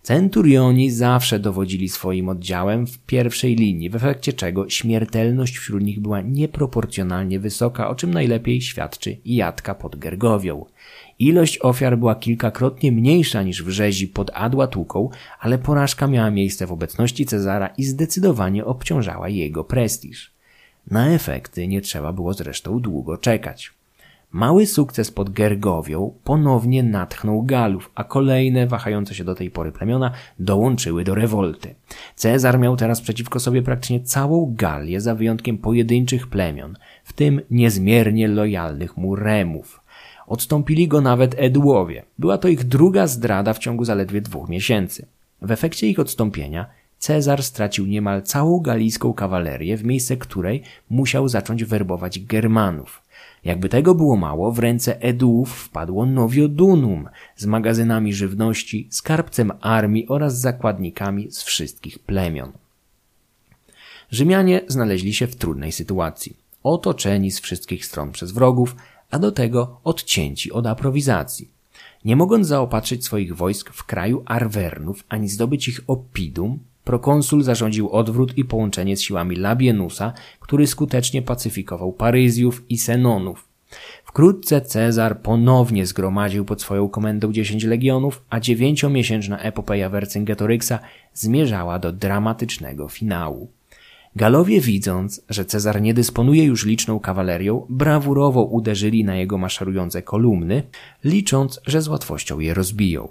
Centurioni 0.08 0.92
zawsze 0.92 1.40
dowodzili 1.40 1.90
swoim 1.90 2.30
oddziałem 2.30 2.88
w 2.88 3.00
pierwszej 3.00 3.56
linii, 3.56 3.90
w 3.90 3.96
efekcie 3.96 4.34
czego 4.34 4.70
śmiertelność 4.70 5.58
wśród 5.58 5.84
nich 5.84 6.00
była 6.00 6.22
nieproporcjonalnie 6.22 7.40
wysoka, 7.40 7.90
o 7.90 7.96
czym 7.96 8.14
najlepiej 8.14 8.62
świadczy 8.62 9.18
jadka 9.26 9.76
pod 9.76 9.96
Gergowią. 9.96 10.66
Ilość 11.20 11.60
ofiar 11.62 11.98
była 11.98 12.16
kilkakrotnie 12.16 12.92
mniejsza 12.92 13.44
niż 13.44 13.64
w 13.64 13.70
rzezi 13.70 14.08
pod 14.08 14.32
Adłatuką, 14.34 15.10
ale 15.40 15.58
porażka 15.58 16.08
miała 16.08 16.32
miejsce 16.32 16.68
w 16.68 16.72
obecności 16.72 17.26
Cezara 17.26 17.68
i 17.68 17.84
zdecydowanie 17.84 18.66
obciążała 18.66 19.30
jego 19.30 19.64
prestiż. 19.64 20.32
Na 20.92 21.10
efekty 21.10 21.68
nie 21.68 21.82
trzeba 21.82 22.14
było 22.14 22.34
zresztą 22.34 22.80
długo 22.80 23.18
czekać. 23.18 23.77
Mały 24.38 24.66
sukces 24.66 25.12
pod 25.12 25.30
Gergowią 25.30 26.14
ponownie 26.24 26.84
natchnął 26.84 27.44
Galów, 27.44 27.92
a 27.96 28.04
kolejne, 28.04 28.68
wahające 28.68 29.16
się 29.16 29.24
do 29.24 29.36
tej 29.36 29.52
pory 29.52 29.72
plemiona, 29.72 30.12
dołączyły 30.40 31.04
do 31.04 31.16
rewolty. 31.16 31.76
Cezar 32.16 32.60
miał 32.60 32.76
teraz 32.76 33.02
przeciwko 33.02 33.40
sobie 33.40 33.62
praktycznie 33.62 34.00
całą 34.00 34.54
Galię, 34.56 35.02
za 35.02 35.16
wyjątkiem 35.16 35.58
pojedynczych 35.58 36.28
plemion, 36.28 36.78
w 37.04 37.14
tym 37.14 37.42
niezmiernie 37.52 38.28
lojalnych 38.28 38.98
mu 38.98 39.16
Remów. 39.16 39.82
Odstąpili 40.28 40.88
go 40.88 41.02
nawet 41.02 41.36
Eduowie. 41.38 42.04
Była 42.20 42.38
to 42.38 42.48
ich 42.48 42.64
druga 42.64 43.08
zdrada 43.08 43.54
w 43.54 43.60
ciągu 43.60 43.86
zaledwie 43.86 44.22
dwóch 44.22 44.50
miesięcy. 44.50 45.06
W 45.42 45.52
efekcie 45.52 45.88
ich 45.88 46.00
odstąpienia 46.00 46.66
Cezar 47.00 47.44
stracił 47.44 47.86
niemal 47.86 48.22
całą 48.22 48.60
galijską 48.60 49.14
kawalerię, 49.14 49.78
w 49.78 49.84
miejsce 49.84 50.18
której 50.18 50.64
musiał 50.90 51.28
zacząć 51.28 51.66
werbować 51.66 52.20
Germanów. 52.20 53.07
Jakby 53.44 53.70
tego 53.70 53.96
było 53.96 54.16
mało, 54.16 54.52
w 54.52 54.60
ręce 54.60 55.02
Eduów 55.02 55.52
wpadło 55.52 56.06
Noviodunum 56.06 57.10
z 57.36 57.46
magazynami 57.46 58.14
żywności, 58.14 58.88
skarbcem 58.92 59.52
armii 59.62 60.08
oraz 60.08 60.40
zakładnikami 60.40 61.32
z 61.32 61.44
wszystkich 61.44 62.00
plemion. 62.00 62.52
Rzymianie 64.12 64.62
znaleźli 64.68 65.14
się 65.14 65.28
w 65.28 65.36
trudnej 65.36 65.72
sytuacji. 65.72 66.38
Otoczeni 66.64 67.32
z 67.32 67.40
wszystkich 67.40 67.86
stron 67.86 68.12
przez 68.12 68.32
wrogów, 68.32 68.76
a 69.12 69.20
do 69.20 69.32
tego 69.32 69.80
odcięci 69.84 70.52
od 70.52 70.68
aprowizacji. 70.68 71.50
Nie 72.06 72.16
mogąc 72.16 72.48
zaopatrzyć 72.48 73.06
swoich 73.06 73.36
wojsk 73.36 73.74
w 73.74 73.84
kraju 73.84 74.24
Arwernów 74.26 75.04
ani 75.10 75.30
zdobyć 75.30 75.68
ich 75.68 75.80
opidum, 75.88 76.60
prokonsul 76.88 77.44
zarządził 77.44 77.90
odwrót 77.90 78.38
i 78.38 78.46
połączenie 78.46 78.98
z 78.98 79.02
siłami 79.02 79.36
Labienusa, 79.36 80.14
który 80.40 80.68
skutecznie 80.68 81.22
pacyfikował 81.22 81.92
Paryzjów 81.94 82.64
i 82.70 82.78
Senonów. 82.78 83.48
Wkrótce 84.06 84.62
Cezar 84.62 85.22
ponownie 85.22 85.86
zgromadził 85.86 86.46
pod 86.46 86.62
swoją 86.62 86.90
komendą 86.90 87.32
dziesięć 87.34 87.64
legionów, 87.64 88.24
a 88.30 88.40
dziewięciomiesięczna 88.40 89.40
epopeja 89.40 89.90
Wercingetoryksa 89.90 90.80
zmierzała 91.14 91.80
do 91.80 91.92
dramatycznego 91.92 92.90
finału. 92.90 93.48
Galowie 94.16 94.62
widząc, 94.62 95.22
że 95.30 95.46
Cezar 95.46 95.82
nie 95.82 95.94
dysponuje 95.94 96.44
już 96.44 96.66
liczną 96.66 97.00
kawalerią, 97.00 97.66
brawurowo 97.70 98.44
uderzyli 98.44 99.04
na 99.04 99.16
jego 99.16 99.38
maszerujące 99.38 100.02
kolumny, 100.02 100.64
licząc, 101.04 101.62
że 101.66 101.82
z 101.82 101.88
łatwością 101.88 102.40
je 102.40 102.54
rozbiją. 102.54 103.08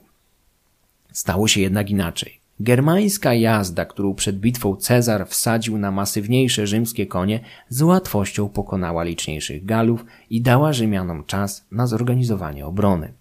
Stało 1.12 1.48
się 1.48 1.60
jednak 1.60 1.90
inaczej. 1.90 2.45
Germańska 2.60 3.34
jazda, 3.34 3.84
którą 3.84 4.14
przed 4.14 4.40
bitwą 4.40 4.76
Cezar 4.76 5.28
wsadził 5.28 5.78
na 5.78 5.90
masywniejsze 5.90 6.66
rzymskie 6.66 7.06
konie, 7.06 7.40
z 7.68 7.82
łatwością 7.82 8.48
pokonała 8.48 9.04
liczniejszych 9.04 9.64
Galów 9.64 10.04
i 10.30 10.40
dała 10.40 10.72
Rzymianom 10.72 11.24
czas 11.24 11.66
na 11.72 11.86
zorganizowanie 11.86 12.66
obrony. 12.66 13.12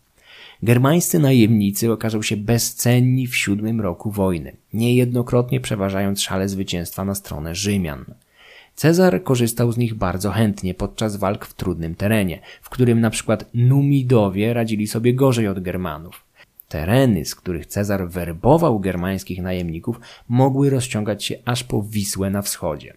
Germańscy 0.64 1.20
najemnicy 1.20 1.92
okażą 1.92 2.22
się 2.22 2.38
bezcenni 2.38 3.28
w 3.28 3.36
siódmym 3.36 3.82
roku 3.82 4.12
wojny, 4.12 4.56
niejednokrotnie 4.74 5.60
przeważając 5.60 6.22
szale 6.22 6.50
zwycięstwa 6.50 7.06
na 7.06 7.16
stronę 7.16 7.56
Rzymian. 7.56 8.06
Cezar 8.76 9.24
korzystał 9.24 9.72
z 9.72 9.78
nich 9.78 9.94
bardzo 9.94 10.32
chętnie 10.32 10.74
podczas 10.74 11.16
walk 11.16 11.46
w 11.46 11.54
trudnym 11.54 11.96
terenie, 11.96 12.40
w 12.62 12.70
którym 12.70 13.02
na 13.02 13.10
przykład 13.10 13.46
Numidowie 13.54 14.54
radzili 14.54 14.88
sobie 14.88 15.14
gorzej 15.14 15.48
od 15.48 15.60
Germanów. 15.60 16.25
Tereny, 16.76 17.26
z 17.26 17.36
których 17.36 17.66
Cezar 17.66 18.10
werbował 18.10 18.80
germańskich 18.80 19.42
najemników, 19.42 20.00
mogły 20.30 20.70
rozciągać 20.70 21.24
się 21.24 21.36
aż 21.46 21.64
po 21.64 21.84
Wisłę 21.84 22.30
na 22.30 22.42
wschodzie. 22.42 22.94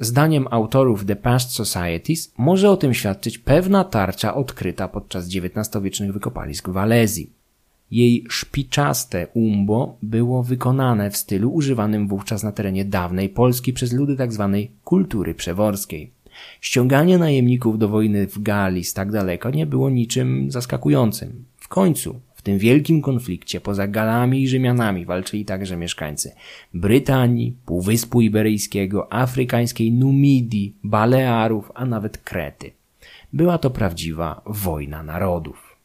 Zdaniem 0.00 0.46
autorów 0.50 1.04
The 1.04 1.16
Past 1.16 1.50
Societies 1.50 2.32
może 2.38 2.70
o 2.70 2.76
tym 2.76 2.94
świadczyć 2.94 3.38
pewna 3.38 3.84
tarcza 3.84 4.34
odkryta 4.34 4.88
podczas 4.88 5.26
XIX-wiecznych 5.26 6.12
wykopalisk 6.12 6.68
w 6.68 6.72
Walezji. 6.72 7.30
Jej 7.90 8.24
szpiczaste 8.28 9.26
umbo 9.34 9.96
było 10.02 10.42
wykonane 10.42 11.10
w 11.10 11.16
stylu 11.16 11.50
używanym 11.50 12.08
wówczas 12.08 12.42
na 12.42 12.52
terenie 12.52 12.84
dawnej 12.84 13.28
Polski 13.28 13.72
przez 13.72 13.92
ludy 13.92 14.16
tzw. 14.16 14.50
Tak 14.52 14.82
kultury 14.84 15.34
przeworskiej. 15.34 16.10
Ściąganie 16.60 17.18
najemników 17.18 17.78
do 17.78 17.88
wojny 17.88 18.26
w 18.26 18.42
Galii 18.42 18.84
z 18.84 18.94
tak 18.94 19.12
daleko 19.12 19.50
nie 19.50 19.66
było 19.66 19.90
niczym 19.90 20.50
zaskakującym. 20.50 21.44
W 21.56 21.68
końcu 21.68 22.20
w 22.38 22.42
tym 22.42 22.58
wielkim 22.58 23.02
konflikcie 23.02 23.60
poza 23.60 23.88
Galami 23.88 24.42
i 24.42 24.48
Rzymianami 24.48 25.04
walczyli 25.04 25.44
także 25.44 25.76
mieszkańcy 25.76 26.32
Brytanii, 26.74 27.56
Półwyspu 27.66 28.20
Iberyjskiego, 28.20 29.12
afrykańskiej 29.12 29.92
Numidii, 29.92 30.76
Balearów, 30.84 31.72
a 31.74 31.86
nawet 31.86 32.18
Krety. 32.18 32.70
Była 33.32 33.58
to 33.58 33.70
prawdziwa 33.70 34.42
wojna 34.46 35.02
narodów. 35.02 35.76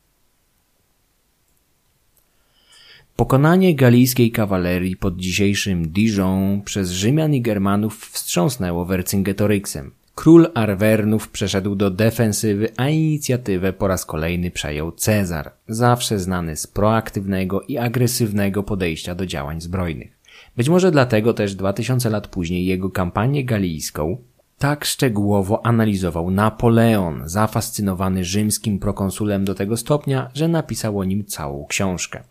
Pokonanie 3.15 3.75
galijskiej 3.75 4.31
kawalerii 4.31 4.97
pod 4.97 5.17
dzisiejszym 5.17 5.87
Dijon 5.87 6.61
przez 6.61 6.91
Rzymian 6.91 7.33
i 7.33 7.41
Germanów 7.41 7.99
wstrząsnęło 7.99 8.85
Wercingetorixem. 8.85 9.91
Król 10.15 10.47
Arwernów 10.53 11.29
przeszedł 11.29 11.75
do 11.75 11.89
defensywy, 11.89 12.69
a 12.77 12.89
inicjatywę 12.89 13.73
po 13.73 13.87
raz 13.87 14.05
kolejny 14.05 14.51
przejął 14.51 14.91
Cezar, 14.91 15.51
zawsze 15.67 16.19
znany 16.19 16.55
z 16.55 16.67
proaktywnego 16.67 17.61
i 17.61 17.77
agresywnego 17.77 18.63
podejścia 18.63 19.15
do 19.15 19.25
działań 19.25 19.61
zbrojnych. 19.61 20.17
Być 20.57 20.69
może 20.69 20.91
dlatego 20.91 21.33
też 21.33 21.55
2000 21.55 22.09
lat 22.09 22.27
później 22.27 22.65
jego 22.65 22.89
kampanię 22.89 23.45
galijską 23.45 24.17
tak 24.57 24.85
szczegółowo 24.85 25.65
analizował 25.65 26.31
Napoleon, 26.31 27.21
zafascynowany 27.25 28.25
rzymskim 28.25 28.79
prokonsulem 28.79 29.45
do 29.45 29.55
tego 29.55 29.77
stopnia, 29.77 30.29
że 30.33 30.47
napisał 30.47 30.99
o 30.99 31.03
nim 31.03 31.25
całą 31.25 31.65
książkę. 31.65 32.23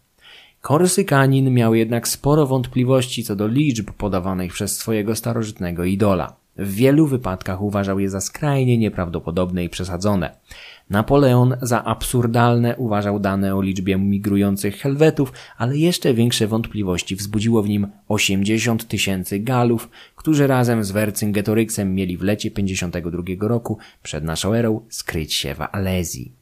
Korsykanin 0.60 1.54
miał 1.54 1.74
jednak 1.74 2.09
sporo 2.09 2.46
wątpliwości 2.46 3.24
co 3.24 3.36
do 3.36 3.46
liczb 3.46 3.90
podawanych 3.90 4.52
przez 4.52 4.76
swojego 4.76 5.16
starożytnego 5.16 5.84
idola. 5.84 6.41
W 6.56 6.74
wielu 6.74 7.06
wypadkach 7.06 7.62
uważał 7.62 7.98
je 7.98 8.10
za 8.10 8.20
skrajnie 8.20 8.78
nieprawdopodobne 8.78 9.64
i 9.64 9.68
przesadzone. 9.68 10.36
Napoleon 10.90 11.56
za 11.62 11.84
absurdalne 11.84 12.76
uważał 12.76 13.20
dane 13.20 13.56
o 13.56 13.62
liczbie 13.62 13.96
migrujących 13.96 14.76
Helwetów, 14.76 15.32
ale 15.58 15.76
jeszcze 15.76 16.14
większe 16.14 16.46
wątpliwości 16.46 17.16
wzbudziło 17.16 17.62
w 17.62 17.68
nim 17.68 17.86
80 18.08 18.88
tysięcy 18.88 19.38
Galów, 19.38 19.88
którzy 20.16 20.46
razem 20.46 20.84
z 20.84 20.90
Wercingetorixem 20.90 21.94
mieli 21.94 22.16
w 22.16 22.22
lecie 22.22 22.50
52 22.50 23.22
roku 23.40 23.78
przed 24.02 24.24
naszą 24.24 24.54
erą 24.54 24.80
skryć 24.88 25.34
się 25.34 25.54
w 25.54 25.60
Alezji. 25.60 26.41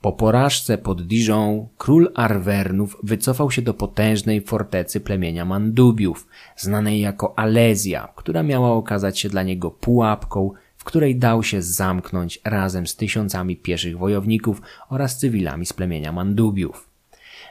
Po 0.00 0.12
porażce 0.12 0.78
pod 0.78 1.02
Dijon 1.02 1.66
król 1.78 2.12
Arwernów 2.14 2.96
wycofał 3.02 3.50
się 3.50 3.62
do 3.62 3.74
potężnej 3.74 4.40
fortecy 4.40 5.00
plemienia 5.00 5.44
Mandubiów, 5.44 6.26
znanej 6.56 7.00
jako 7.00 7.38
Alezja, 7.38 8.12
która 8.16 8.42
miała 8.42 8.72
okazać 8.72 9.18
się 9.18 9.28
dla 9.28 9.42
niego 9.42 9.70
pułapką, 9.70 10.50
w 10.76 10.84
której 10.84 11.16
dał 11.16 11.42
się 11.42 11.62
zamknąć 11.62 12.40
razem 12.44 12.86
z 12.86 12.96
tysiącami 12.96 13.56
pieszych 13.56 13.98
wojowników 13.98 14.62
oraz 14.88 15.18
cywilami 15.18 15.66
z 15.66 15.72
plemienia 15.72 16.12
Mandubiów. 16.12 16.89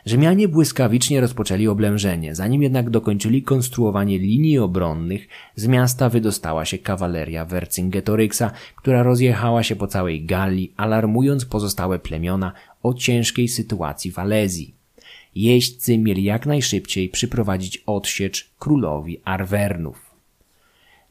Rzymianie 0.05 0.47
błyskawicznie 0.47 1.21
rozpoczęli 1.21 1.67
oblężenie, 1.67 2.35
zanim 2.35 2.63
jednak 2.63 2.89
dokończyli 2.89 3.43
konstruowanie 3.43 4.19
linii 4.19 4.57
obronnych, 4.57 5.27
z 5.55 5.67
miasta 5.67 6.09
wydostała 6.09 6.65
się 6.65 6.77
kawaleria 6.77 7.45
Vercingetorixa, 7.45 8.51
która 8.75 9.03
rozjechała 9.03 9.63
się 9.63 9.75
po 9.75 9.87
całej 9.87 10.25
Galii, 10.25 10.73
alarmując 10.77 11.45
pozostałe 11.45 11.99
plemiona 11.99 12.51
o 12.83 12.93
ciężkiej 12.93 13.47
sytuacji 13.47 14.11
w 14.11 14.19
Alezji. 14.19 14.73
Jeźdźcy 15.35 15.97
mieli 15.97 16.23
jak 16.23 16.45
najszybciej 16.45 17.09
przyprowadzić 17.09 17.83
odsiecz 17.85 18.49
królowi 18.59 19.21
Arwernów. 19.25 20.09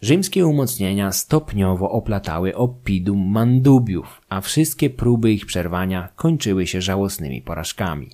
Rzymskie 0.02 0.46
umocnienia 0.46 1.12
stopniowo 1.12 1.90
oplatały 1.90 2.56
Oppidum 2.56 3.30
Mandubiów, 3.30 4.20
a 4.28 4.40
wszystkie 4.40 4.90
próby 4.90 5.32
ich 5.32 5.46
przerwania 5.46 6.08
kończyły 6.16 6.66
się 6.66 6.82
żałosnymi 6.82 7.42
porażkami. 7.42 8.10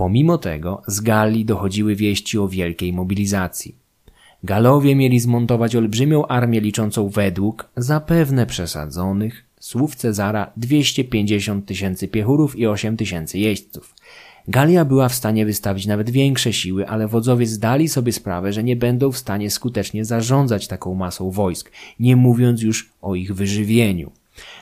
Pomimo 0.00 0.38
tego 0.38 0.82
z 0.86 1.00
Galii 1.00 1.44
dochodziły 1.44 1.96
wieści 1.96 2.38
o 2.38 2.48
wielkiej 2.48 2.92
mobilizacji. 2.92 3.74
Galowie 4.44 4.96
mieli 4.96 5.20
zmontować 5.20 5.76
olbrzymią 5.76 6.26
armię 6.26 6.60
liczącą 6.60 7.08
według, 7.08 7.68
zapewne 7.76 8.46
przesadzonych, 8.46 9.44
słów 9.58 9.94
Cezara 9.94 10.52
250 10.56 11.66
tysięcy 11.66 12.08
piechurów 12.08 12.58
i 12.58 12.66
8 12.66 12.96
tysięcy 12.96 13.38
jeźdźców. 13.38 13.94
Galia 14.48 14.84
była 14.84 15.08
w 15.08 15.14
stanie 15.14 15.46
wystawić 15.46 15.86
nawet 15.86 16.10
większe 16.10 16.52
siły, 16.52 16.88
ale 16.88 17.08
wodzowie 17.08 17.46
zdali 17.46 17.88
sobie 17.88 18.12
sprawę, 18.12 18.52
że 18.52 18.64
nie 18.64 18.76
będą 18.76 19.12
w 19.12 19.18
stanie 19.18 19.50
skutecznie 19.50 20.04
zarządzać 20.04 20.68
taką 20.68 20.94
masą 20.94 21.30
wojsk, 21.30 21.72
nie 21.98 22.16
mówiąc 22.16 22.62
już 22.62 22.92
o 23.02 23.14
ich 23.14 23.34
wyżywieniu. 23.34 24.10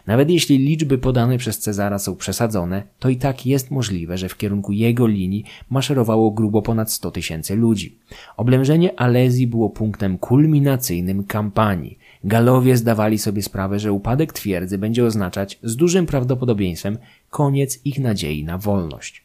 Nawet 0.09 0.31
jeśli 0.31 0.59
liczby 0.59 0.99
podane 0.99 1.39
przez 1.39 1.59
Cezara 1.59 1.99
są 1.99 2.17
przesadzone, 2.17 2.83
to 2.99 3.09
i 3.09 3.17
tak 3.17 3.47
jest 3.47 3.71
możliwe, 3.71 4.19
że 4.19 4.29
w 4.29 4.37
kierunku 4.37 4.73
jego 4.73 5.07
linii 5.07 5.45
maszerowało 5.71 6.31
grubo 6.31 6.63
ponad 6.63 6.93
100 6.93 7.11
tysięcy 7.11 7.57
ludzi. 7.57 7.99
Oblężenie 8.37 9.01
Alezji 9.01 9.47
było 9.47 9.71
punktem 9.71 10.19
kulminacyjnym 10.19 11.25
kampanii. 11.25 11.99
Galowie 12.25 12.77
zdawali 12.77 13.19
sobie 13.19 13.43
sprawę, 13.43 13.79
że 13.79 13.93
upadek 13.93 14.33
twierdzy 14.33 14.79
będzie 14.79 15.05
oznaczać 15.05 15.59
z 15.63 15.77
dużym 15.77 16.07
prawdopodobieństwem 16.07 16.99
koniec 17.31 17.81
ich 17.85 17.99
nadziei 17.99 18.45
na 18.45 18.59
wolność. 18.59 19.23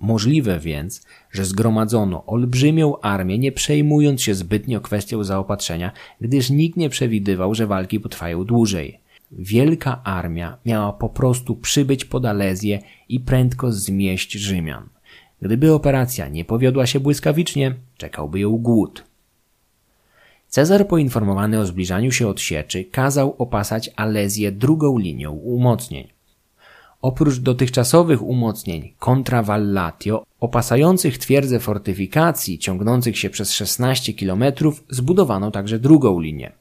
Możliwe 0.00 0.60
więc, 0.60 1.06
że 1.32 1.44
zgromadzono 1.44 2.26
olbrzymią 2.26 3.00
armię, 3.00 3.38
nie 3.38 3.52
przejmując 3.52 4.22
się 4.22 4.34
zbytnio 4.34 4.80
kwestią 4.80 5.24
zaopatrzenia, 5.24 5.92
gdyż 6.20 6.50
nikt 6.50 6.76
nie 6.76 6.90
przewidywał, 6.90 7.54
że 7.54 7.66
walki 7.66 8.00
potrwają 8.00 8.44
dłużej. 8.44 9.05
Wielka 9.38 10.04
armia 10.04 10.58
miała 10.66 10.92
po 10.92 11.08
prostu 11.08 11.56
przybyć 11.56 12.04
pod 12.04 12.26
Alezję 12.26 12.78
i 13.08 13.20
prędko 13.20 13.72
zmieść 13.72 14.32
Rzymian. 14.32 14.88
Gdyby 15.42 15.72
operacja 15.72 16.28
nie 16.28 16.44
powiodła 16.44 16.86
się 16.86 17.00
błyskawicznie, 17.00 17.74
czekałby 17.96 18.40
ją 18.40 18.50
głód. 18.50 19.04
Cezar 20.48 20.88
poinformowany 20.88 21.60
o 21.60 21.66
zbliżaniu 21.66 22.12
się 22.12 22.28
od 22.28 22.40
sieczy 22.40 22.84
kazał 22.84 23.34
opasać 23.38 23.90
Alezję 23.96 24.52
drugą 24.52 24.98
linią 24.98 25.32
umocnień. 25.32 26.08
Oprócz 27.02 27.38
dotychczasowych 27.38 28.22
umocnień 28.22 28.92
contra 28.98 29.42
Vallatio, 29.42 30.24
opasających 30.40 31.18
twierdzę 31.18 31.60
fortyfikacji 31.60 32.58
ciągnących 32.58 33.18
się 33.18 33.30
przez 33.30 33.52
16 33.52 34.14
km, 34.14 34.44
zbudowano 34.90 35.50
także 35.50 35.78
drugą 35.78 36.20
linię. 36.20 36.52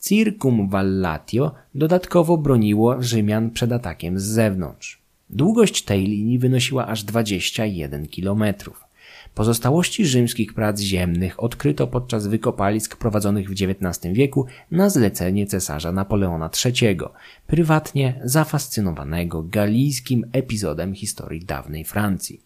Circumvallatio 0.00 1.54
dodatkowo 1.74 2.36
broniło 2.36 3.02
Rzymian 3.02 3.50
przed 3.50 3.72
atakiem 3.72 4.18
z 4.18 4.22
zewnątrz. 4.22 5.02
Długość 5.30 5.82
tej 5.82 6.06
linii 6.06 6.38
wynosiła 6.38 6.86
aż 6.86 7.04
21 7.04 8.06
kilometrów. 8.06 8.84
Pozostałości 9.34 10.06
rzymskich 10.06 10.54
prac 10.54 10.80
ziemnych 10.80 11.42
odkryto 11.42 11.86
podczas 11.86 12.26
wykopalisk 12.26 12.96
prowadzonych 12.96 13.50
w 13.50 13.52
XIX 13.52 14.14
wieku 14.14 14.46
na 14.70 14.90
zlecenie 14.90 15.46
cesarza 15.46 15.92
Napoleona 15.92 16.50
III, 16.64 16.98
prywatnie 17.46 18.20
zafascynowanego 18.24 19.42
galijskim 19.42 20.26
epizodem 20.32 20.94
historii 20.94 21.44
dawnej 21.44 21.84
Francji. 21.84 22.40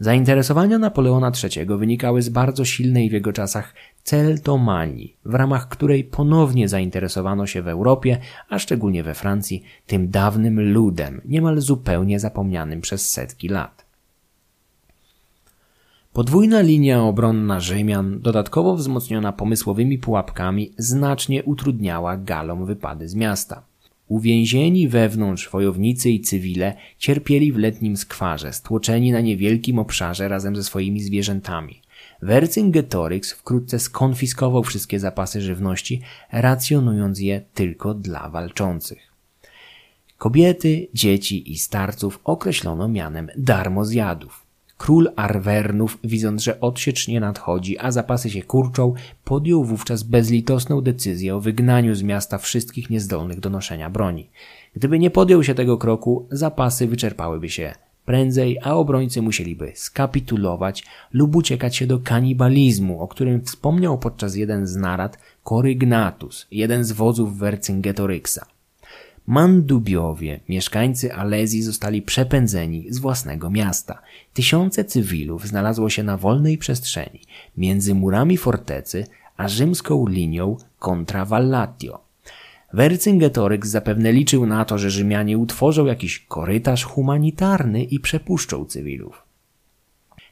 Zainteresowania 0.00 0.78
Napoleona 0.78 1.32
III 1.42 1.66
wynikały 1.66 2.22
z 2.22 2.28
bardzo 2.28 2.64
silnej 2.64 3.10
w 3.10 3.12
jego 3.12 3.32
czasach 3.32 3.74
celtomanii, 4.06 5.16
w 5.24 5.34
ramach 5.34 5.68
której 5.68 6.04
ponownie 6.04 6.68
zainteresowano 6.68 7.46
się 7.46 7.62
w 7.62 7.68
Europie, 7.68 8.18
a 8.48 8.58
szczególnie 8.58 9.02
we 9.02 9.14
Francji, 9.14 9.62
tym 9.86 10.10
dawnym 10.10 10.72
ludem, 10.72 11.20
niemal 11.24 11.60
zupełnie 11.60 12.20
zapomnianym 12.20 12.80
przez 12.80 13.10
setki 13.10 13.48
lat. 13.48 13.86
Podwójna 16.12 16.60
linia 16.60 17.02
obronna 17.02 17.60
Rzymian, 17.60 18.20
dodatkowo 18.20 18.76
wzmocniona 18.76 19.32
pomysłowymi 19.32 19.98
pułapkami, 19.98 20.72
znacznie 20.78 21.44
utrudniała 21.44 22.16
Galom 22.16 22.66
wypady 22.66 23.08
z 23.08 23.14
miasta. 23.14 23.62
Uwięzieni 24.08 24.88
wewnątrz 24.88 25.50
wojownicy 25.50 26.10
i 26.10 26.20
cywile 26.20 26.76
cierpieli 26.98 27.52
w 27.52 27.58
letnim 27.58 27.96
skwarze, 27.96 28.52
stłoczeni 28.52 29.12
na 29.12 29.20
niewielkim 29.20 29.78
obszarze 29.78 30.28
razem 30.28 30.56
ze 30.56 30.64
swoimi 30.64 31.00
zwierzętami. 31.00 31.85
Vercingetorix 32.22 33.32
wkrótce 33.32 33.78
skonfiskował 33.78 34.62
wszystkie 34.62 35.00
zapasy 35.00 35.40
żywności, 35.40 36.02
racjonując 36.32 37.20
je 37.20 37.40
tylko 37.54 37.94
dla 37.94 38.28
walczących. 38.28 38.98
Kobiety, 40.18 40.88
dzieci 40.94 41.52
i 41.52 41.58
starców 41.58 42.20
określono 42.24 42.88
mianem 42.88 43.28
darmozjadów. 43.36 44.46
Król 44.78 45.12
Arwernów, 45.16 45.98
widząc, 46.04 46.42
że 46.42 46.60
odsiecz 46.60 47.08
nie 47.08 47.20
nadchodzi, 47.20 47.78
a 47.78 47.90
zapasy 47.90 48.30
się 48.30 48.42
kurczą, 48.42 48.94
podjął 49.24 49.64
wówczas 49.64 50.02
bezlitosną 50.02 50.80
decyzję 50.80 51.36
o 51.36 51.40
wygnaniu 51.40 51.94
z 51.94 52.02
miasta 52.02 52.38
wszystkich 52.38 52.90
niezdolnych 52.90 53.40
do 53.40 53.50
noszenia 53.50 53.90
broni. 53.90 54.30
Gdyby 54.74 54.98
nie 54.98 55.10
podjął 55.10 55.44
się 55.44 55.54
tego 55.54 55.78
kroku, 55.78 56.26
zapasy 56.30 56.86
wyczerpałyby 56.86 57.48
się 57.48 57.74
prędzej, 58.06 58.58
a 58.62 58.74
obrońcy 58.74 59.22
musieliby 59.22 59.72
skapitulować 59.74 60.84
lub 61.12 61.36
uciekać 61.36 61.76
się 61.76 61.86
do 61.86 61.98
kanibalizmu, 61.98 63.00
o 63.00 63.08
którym 63.08 63.44
wspomniał 63.44 63.98
podczas 63.98 64.36
jeden 64.36 64.66
z 64.66 64.76
narad 64.76 65.18
Korygnatus, 65.44 66.46
jeden 66.50 66.84
z 66.84 66.92
wodzów 66.92 67.38
Wercingetoryksa. 67.38 68.46
Mandubiowie, 69.26 70.40
mieszkańcy 70.48 71.14
Alezji 71.14 71.62
zostali 71.62 72.02
przepędzeni 72.02 72.86
z 72.90 72.98
własnego 72.98 73.50
miasta. 73.50 74.02
Tysiące 74.34 74.84
cywilów 74.84 75.46
znalazło 75.46 75.90
się 75.90 76.02
na 76.02 76.16
wolnej 76.16 76.58
przestrzeni 76.58 77.20
między 77.56 77.94
murami 77.94 78.36
fortecy 78.36 79.06
a 79.36 79.48
rzymską 79.48 80.06
linią 80.06 80.56
kontra 80.78 81.24
Vallatio. 81.24 82.05
Wercyngetoryk 82.72 83.66
zapewne 83.66 84.12
liczył 84.12 84.46
na 84.46 84.64
to, 84.64 84.78
że 84.78 84.90
Rzymianie 84.90 85.38
utworzą 85.38 85.86
jakiś 85.86 86.26
korytarz 86.28 86.84
humanitarny 86.84 87.84
i 87.84 88.00
przepuszczą 88.00 88.64
cywilów. 88.64 89.22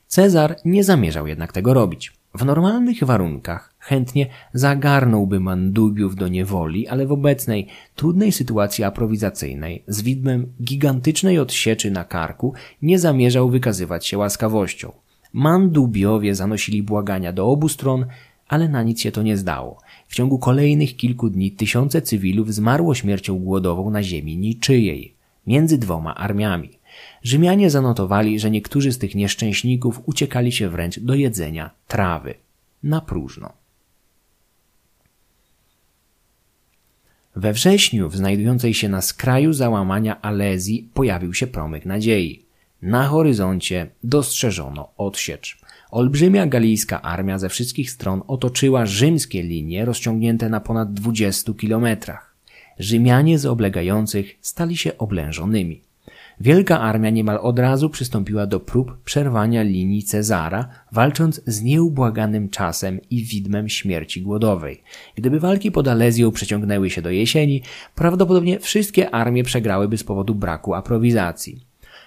Cezar 0.06 0.56
nie 0.64 0.84
zamierzał 0.84 1.26
jednak 1.26 1.52
tego 1.52 1.74
robić. 1.74 2.12
W 2.34 2.44
normalnych 2.44 3.04
warunkach 3.04 3.74
chętnie 3.78 4.26
zagarnąłby 4.52 5.40
mandubiów 5.40 6.16
do 6.16 6.28
niewoli, 6.28 6.88
ale 6.88 7.06
w 7.06 7.12
obecnej, 7.12 7.68
trudnej 7.94 8.32
sytuacji 8.32 8.84
aprowizacyjnej, 8.84 9.84
z 9.88 10.02
widmem 10.02 10.52
gigantycznej 10.62 11.38
odsieczy 11.38 11.90
na 11.90 12.04
karku, 12.04 12.54
nie 12.82 12.98
zamierzał 12.98 13.50
wykazywać 13.50 14.06
się 14.06 14.18
łaskawością. 14.18 14.92
Mandubiowie 15.32 16.34
zanosili 16.34 16.82
błagania 16.82 17.32
do 17.32 17.46
obu 17.46 17.68
stron, 17.68 18.06
ale 18.48 18.68
na 18.68 18.82
nic 18.82 19.00
się 19.00 19.12
to 19.12 19.22
nie 19.22 19.36
zdało. 19.36 19.80
W 20.08 20.14
ciągu 20.14 20.38
kolejnych 20.38 20.96
kilku 20.96 21.30
dni 21.30 21.50
tysiące 21.52 22.02
cywilów 22.02 22.54
zmarło 22.54 22.94
śmiercią 22.94 23.38
głodową 23.38 23.90
na 23.90 24.02
ziemi 24.02 24.36
niczyjej, 24.36 25.14
między 25.46 25.78
dwoma 25.78 26.14
armiami. 26.14 26.70
Rzymianie 27.22 27.70
zanotowali, 27.70 28.38
że 28.38 28.50
niektórzy 28.50 28.92
z 28.92 28.98
tych 28.98 29.14
nieszczęśników 29.14 30.00
uciekali 30.06 30.52
się 30.52 30.68
wręcz 30.68 30.98
do 31.00 31.14
jedzenia 31.14 31.70
trawy. 31.88 32.34
Na 32.82 33.00
próżno. 33.00 33.52
We 37.36 37.52
wrześniu 37.52 38.08
w 38.08 38.16
znajdującej 38.16 38.74
się 38.74 38.88
na 38.88 39.02
skraju 39.02 39.52
załamania 39.52 40.22
Alezji 40.22 40.88
pojawił 40.94 41.34
się 41.34 41.46
promyk 41.46 41.86
nadziei. 41.86 42.44
Na 42.82 43.06
horyzoncie 43.06 43.86
dostrzeżono 44.04 44.88
odsiecz. 44.96 45.63
Olbrzymia 45.94 46.46
galijska 46.46 47.02
armia 47.02 47.38
ze 47.38 47.48
wszystkich 47.48 47.90
stron 47.90 48.22
otoczyła 48.26 48.86
rzymskie 48.86 49.42
linie 49.42 49.84
rozciągnięte 49.84 50.48
na 50.48 50.60
ponad 50.60 50.92
20 50.92 51.52
kilometrach. 51.52 52.34
Rzymianie 52.78 53.38
z 53.38 53.46
oblegających 53.46 54.38
stali 54.40 54.76
się 54.76 54.98
oblężonymi. 54.98 55.80
Wielka 56.40 56.80
armia 56.80 57.10
niemal 57.10 57.38
od 57.42 57.58
razu 57.58 57.90
przystąpiła 57.90 58.46
do 58.46 58.60
prób 58.60 59.02
przerwania 59.04 59.62
linii 59.62 60.02
Cezara, 60.02 60.68
walcząc 60.92 61.40
z 61.46 61.62
nieubłaganym 61.62 62.48
czasem 62.48 63.00
i 63.10 63.24
widmem 63.24 63.68
śmierci 63.68 64.22
głodowej. 64.22 64.82
Gdyby 65.14 65.40
walki 65.40 65.72
pod 65.72 65.88
Alezją 65.88 66.32
przeciągnęły 66.32 66.90
się 66.90 67.02
do 67.02 67.10
jesieni, 67.10 67.62
prawdopodobnie 67.94 68.60
wszystkie 68.60 69.10
armie 69.10 69.44
przegrałyby 69.44 69.98
z 69.98 70.04
powodu 70.04 70.34
braku 70.34 70.74
aprowizacji. 70.74 71.66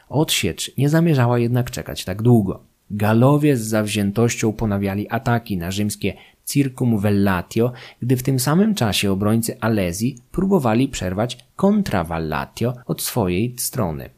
Odsiecz 0.09 0.77
nie 0.77 0.89
zamierzała 0.89 1.39
jednak 1.39 1.71
czekać 1.71 2.05
tak 2.05 2.21
długo. 2.21 2.66
Galowie 2.91 3.57
z 3.57 3.61
zawziętością 3.61 4.53
ponawiali 4.53 5.09
ataki 5.09 5.57
na 5.57 5.71
rzymskie 5.71 6.13
Circumvellatio, 6.45 7.71
gdy 8.01 8.17
w 8.17 8.23
tym 8.23 8.39
samym 8.39 8.75
czasie 8.75 9.11
obrońcy 9.11 9.59
Alezji 9.59 10.17
próbowali 10.31 10.87
przerwać 10.87 11.37
Contravallatio 11.55 12.73
od 12.85 13.01
swojej 13.01 13.55
strony. 13.57 14.09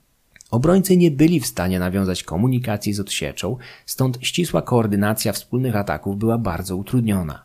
Obrońcy 0.51 0.97
nie 0.97 1.11
byli 1.11 1.39
w 1.39 1.45
stanie 1.45 1.79
nawiązać 1.79 2.23
komunikacji 2.23 2.93
z 2.93 2.99
odsieczą, 2.99 3.57
stąd 3.85 4.17
ścisła 4.21 4.61
koordynacja 4.61 5.33
wspólnych 5.33 5.75
ataków 5.75 6.17
była 6.17 6.37
bardzo 6.37 6.75
utrudniona. 6.75 7.43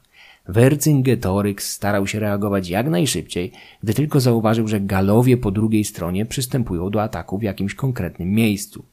Vercingetorix 0.48 1.72
starał 1.72 2.06
się 2.06 2.20
reagować 2.20 2.68
jak 2.68 2.88
najszybciej, 2.88 3.52
gdy 3.82 3.94
tylko 3.94 4.20
zauważył, 4.20 4.68
że 4.68 4.80
Galowie 4.80 5.36
po 5.36 5.50
drugiej 5.50 5.84
stronie 5.84 6.26
przystępują 6.26 6.90
do 6.90 7.02
ataku 7.02 7.38
w 7.38 7.42
jakimś 7.42 7.74
konkretnym 7.74 8.30
miejscu. 8.30 8.84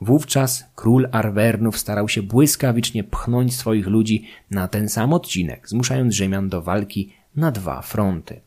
Wówczas 0.00 0.64
król 0.74 1.08
Arwernów 1.12 1.78
starał 1.78 2.08
się 2.08 2.22
błyskawicznie 2.22 3.04
pchnąć 3.04 3.56
swoich 3.56 3.86
ludzi 3.86 4.24
na 4.50 4.68
ten 4.68 4.88
sam 4.88 5.12
odcinek, 5.12 5.68
zmuszając 5.68 6.14
Rzymian 6.14 6.48
do 6.48 6.62
walki 6.62 7.12
na 7.36 7.50
dwa 7.50 7.82
fronty. 7.82 8.40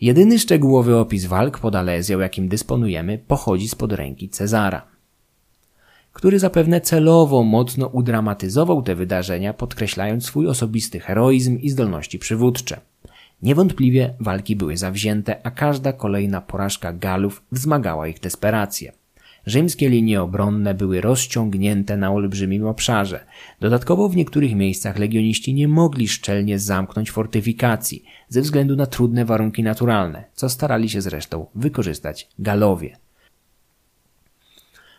Jedyny 0.00 0.38
szczegółowy 0.38 0.96
opis 0.96 1.24
walk 1.26 1.58
pod 1.58 1.76
Alezją, 1.76 2.18
jakim 2.18 2.48
dysponujemy, 2.48 3.18
pochodzi 3.18 3.68
spod 3.68 3.92
ręki 3.92 4.28
Cezara, 4.28 4.82
który 6.12 6.38
zapewne 6.38 6.80
celowo 6.80 7.42
mocno 7.42 7.86
udramatyzował 7.86 8.82
te 8.82 8.94
wydarzenia, 8.94 9.54
podkreślając 9.54 10.24
swój 10.24 10.48
osobisty 10.48 11.00
heroizm 11.00 11.58
i 11.58 11.70
zdolności 11.70 12.18
przywódcze. 12.18 12.80
Niewątpliwie 13.42 14.14
walki 14.20 14.56
były 14.56 14.76
zawzięte, 14.76 15.46
a 15.46 15.50
każda 15.50 15.92
kolejna 15.92 16.40
porażka 16.40 16.92
Galów 16.92 17.42
wzmagała 17.52 18.08
ich 18.08 18.20
desperację. 18.20 18.92
Rzymskie 19.46 19.88
linie 19.88 20.22
obronne 20.22 20.74
były 20.74 21.00
rozciągnięte 21.00 21.96
na 21.96 22.12
olbrzymim 22.12 22.66
obszarze. 22.66 23.24
Dodatkowo 23.60 24.08
w 24.08 24.16
niektórych 24.16 24.54
miejscach 24.54 24.98
legioniści 24.98 25.54
nie 25.54 25.68
mogli 25.68 26.08
szczelnie 26.08 26.58
zamknąć 26.58 27.10
fortyfikacji 27.10 28.04
ze 28.28 28.40
względu 28.40 28.76
na 28.76 28.86
trudne 28.86 29.24
warunki 29.24 29.62
naturalne, 29.62 30.24
co 30.34 30.48
starali 30.48 30.88
się 30.88 31.00
zresztą 31.00 31.46
wykorzystać 31.54 32.28
Galowie. 32.38 32.96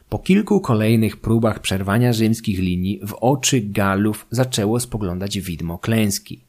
Po 0.09 0.19
kilku 0.19 0.61
kolejnych 0.61 1.17
próbach 1.17 1.59
przerwania 1.59 2.13
rzymskich 2.13 2.59
linii 2.59 2.99
w 3.03 3.13
oczy 3.13 3.61
Galów 3.61 4.27
zaczęło 4.31 4.79
spoglądać 4.79 5.39
widmo 5.39 5.77
klęski 5.77 6.41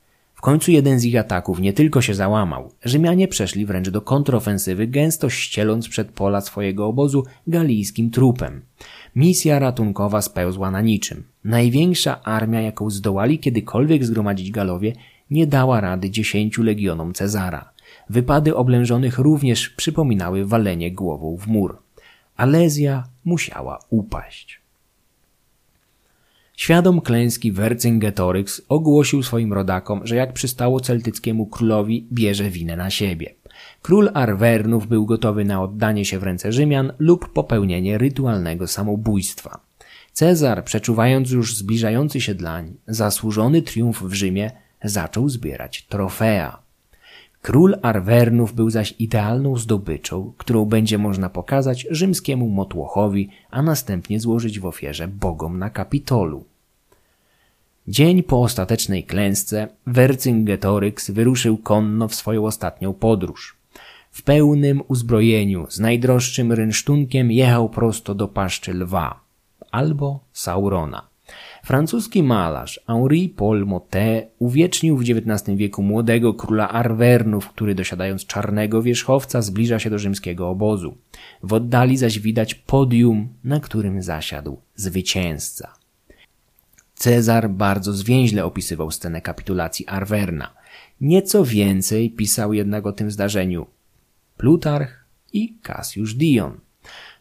końcu 0.45 0.71
jeden 0.71 1.01
z 1.01 1.05
ich 1.05 1.17
ataków 1.17 1.61
nie 1.61 1.73
tylko 1.73 2.03
się 2.03 2.15
załamał, 2.15 2.71
Rzymianie 2.85 3.29
przeszli 3.29 3.67
wręcz 3.67 3.89
do 3.89 4.01
kontrofensywy, 4.01 4.87
gęsto 4.87 5.31
ścieląc 5.31 5.89
przed 5.89 6.09
pola 6.09 6.41
swojego 6.41 6.87
obozu 6.87 7.25
galijskim 7.47 8.11
trupem. 8.11 8.63
Misja 9.17 9.59
ratunkowa 9.59 10.23
spełzła 10.23 10.71
na 10.71 10.81
niczym. 10.81 11.25
Największa 11.45 12.23
armia, 12.23 12.61
jaką 12.61 12.91
zdołali 12.91 13.39
kiedykolwiek 13.39 14.05
zgromadzić 14.05 14.51
Galowie, 14.51 14.93
nie 15.31 15.47
dała 15.47 15.81
rady 15.81 16.11
dziesięciu 16.11 16.63
legionom 16.63 17.15
Cezara. 17.15 17.71
Wypady 18.11 18.57
oblężonych 18.57 19.19
również 19.19 19.69
przypominały 19.69 20.47
walenie 20.47 20.93
głową 20.93 21.37
w 21.37 21.47
mur. 21.47 21.79
Alezja 22.37 23.05
musiała 23.25 23.79
upaść. 23.91 24.64
Świadom 26.57 27.01
klęski 27.01 27.53
Vercingetorix 27.53 28.63
ogłosił 28.69 29.23
swoim 29.23 29.53
rodakom, 29.53 30.07
że 30.07 30.17
jak 30.17 30.33
przystało 30.33 30.81
celtyckiemu 30.81 31.47
królowi, 31.47 32.07
bierze 32.13 32.51
winę 32.51 32.77
na 32.77 32.91
siebie. 32.91 33.35
Król 33.83 34.11
Arwernów 34.15 34.87
był 34.87 35.07
gotowy 35.07 35.45
na 35.45 35.63
oddanie 35.63 36.05
się 36.05 36.19
w 36.19 36.23
ręce 36.23 36.53
Rzymian 36.53 36.93
lub 36.99 37.33
popełnienie 37.33 37.99
rytualnego 37.99 38.67
samobójstwa. 38.67 39.61
Cezar, 40.13 40.65
przeczuwając 40.65 41.31
już 41.31 41.57
zbliżający 41.57 42.21
się 42.21 42.35
dlań, 42.35 42.75
zasłużony 42.87 43.63
triumf 43.63 44.03
w 44.03 44.13
Rzymie, 44.13 44.51
zaczął 44.85 45.29
zbierać 45.29 45.83
trofea. 45.83 46.64
Król 47.45 47.77
Arwernów 47.83 48.55
był 48.55 48.71
zaś 48.71 48.95
idealną 48.99 49.57
zdobyczą, 49.57 50.33
którą 50.39 50.65
będzie 50.65 50.99
można 50.99 51.31
pokazać 51.31 51.87
rzymskiemu 51.91 52.49
motłochowi, 52.49 53.29
a 53.51 53.63
następnie 53.63 54.21
złożyć 54.21 54.61
w 54.61 54.67
ofierze 54.67 55.09
bogom 55.09 55.59
na 55.59 55.71
Kapitolu. 55.71 56.45
Dzień 57.89 58.23
po 58.23 58.43
ostatecznej 58.43 59.05
klęsce 59.05 59.69
Vercingetorix 59.87 61.11
wyruszył 61.11 61.57
konno 61.59 62.09
w 62.09 62.15
swoją 62.15 62.47
ostatnią 62.47 62.93
podróż. 62.93 63.57
W 64.11 64.23
pełnym 64.23 64.83
uzbrojeniu, 64.89 65.67
z 65.69 65.81
najdroższym 65.81 66.53
rynsztunkiem 66.53 67.33
jechał 67.33 67.69
prosto 67.69 68.15
do 68.15 68.29
paszczy 68.29 68.75
lwa 68.75 69.21
albo 69.71 70.21
Saurona. 70.33 71.14
Francuski 71.65 72.23
malarz 72.23 72.81
Henri 72.87 73.29
Paul 73.29 73.67
Motet 73.67 74.35
uwiecznił 74.39 74.97
w 74.97 75.03
XIX 75.03 75.57
wieku 75.57 75.83
młodego 75.83 76.35
króla 76.35 76.69
Arwernów, 76.69 77.49
który 77.49 77.75
dosiadając 77.75 78.27
czarnego 78.27 78.83
wierzchowca 78.83 79.43
zbliża 79.43 79.79
się 79.79 79.91
do 79.91 79.99
rzymskiego 79.99 80.49
obozu. 80.49 80.97
W 81.43 81.53
oddali 81.53 81.97
zaś 81.97 82.19
widać 82.19 82.55
podium, 82.55 83.29
na 83.45 83.61
którym 83.61 84.03
zasiadł 84.03 84.61
zwycięzca. 84.75 85.73
Cezar 86.95 87.51
bardzo 87.51 87.93
zwięźle 87.93 88.45
opisywał 88.45 88.91
scenę 88.91 89.21
kapitulacji 89.21 89.87
Arwerna. 89.89 90.55
Nieco 91.01 91.45
więcej 91.45 92.11
pisał 92.11 92.53
jednak 92.53 92.87
o 92.87 92.93
tym 92.93 93.11
zdarzeniu 93.11 93.67
Plutarch 94.37 95.05
i 95.33 95.59
Cassius 95.63 96.15
Dion. 96.15 96.64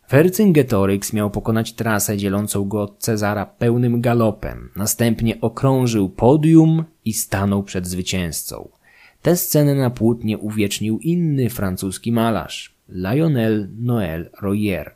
Vercingetorix 0.10 1.14
miał 1.14 1.30
pokonać 1.30 1.74
trasę 1.74 2.18
dzielącą 2.18 2.68
go 2.68 2.82
od 2.82 3.00
Cezara 3.00 3.46
pełnym 3.46 4.02
galopem, 4.02 4.70
następnie 4.76 5.42
okrążył 5.42 6.10
podium 6.10 6.84
i 7.06 7.14
stanął 7.14 7.64
przed 7.64 7.88
zwycięzcą. 7.88 8.70
Tę 9.22 9.36
scenę 9.36 9.76
na 9.76 9.90
płótnie 9.90 10.38
uwiecznił 10.38 11.00
inny 11.00 11.50
francuski 11.50 12.12
malarz, 12.12 12.76
Lionel 12.90 13.70
Noël 13.82 14.30
Royer. 14.42 14.96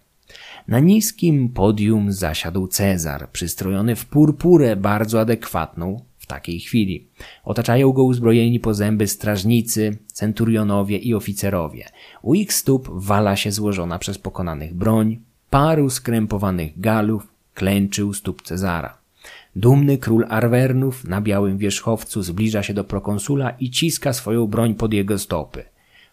Na 0.67 0.79
niskim 0.79 1.49
podium 1.49 2.11
zasiadł 2.11 2.67
Cezar, 2.67 3.29
przystrojony 3.31 3.95
w 3.95 4.05
purpurę 4.05 4.75
bardzo 4.75 5.19
adekwatną 5.19 6.01
w 6.27 6.29
takiej 6.29 6.59
chwili. 6.59 7.07
Otaczają 7.43 7.91
go 7.91 8.03
uzbrojeni 8.03 8.59
po 8.59 8.73
zęby 8.73 9.07
strażnicy, 9.07 9.97
centurionowie 10.07 10.97
i 10.97 11.13
oficerowie. 11.13 11.85
U 12.21 12.33
ich 12.33 12.53
stóp 12.53 12.89
wala 12.93 13.35
się 13.35 13.51
złożona 13.51 13.99
przez 13.99 14.17
pokonanych 14.17 14.73
broń, 14.73 15.19
paru 15.49 15.89
skrępowanych 15.89 16.79
galów 16.79 17.27
klęczy 17.53 18.05
u 18.05 18.13
stóp 18.13 18.41
Cezara. 18.41 18.97
Dumny 19.55 19.97
król 19.97 20.25
Arwernów 20.29 21.03
na 21.03 21.21
białym 21.21 21.57
wierzchowcu 21.57 22.23
zbliża 22.23 22.63
się 22.63 22.73
do 22.73 22.83
prokonsula 22.83 23.49
i 23.49 23.69
ciska 23.71 24.13
swoją 24.13 24.47
broń 24.47 24.75
pod 24.75 24.93
jego 24.93 25.19
stopy. 25.19 25.63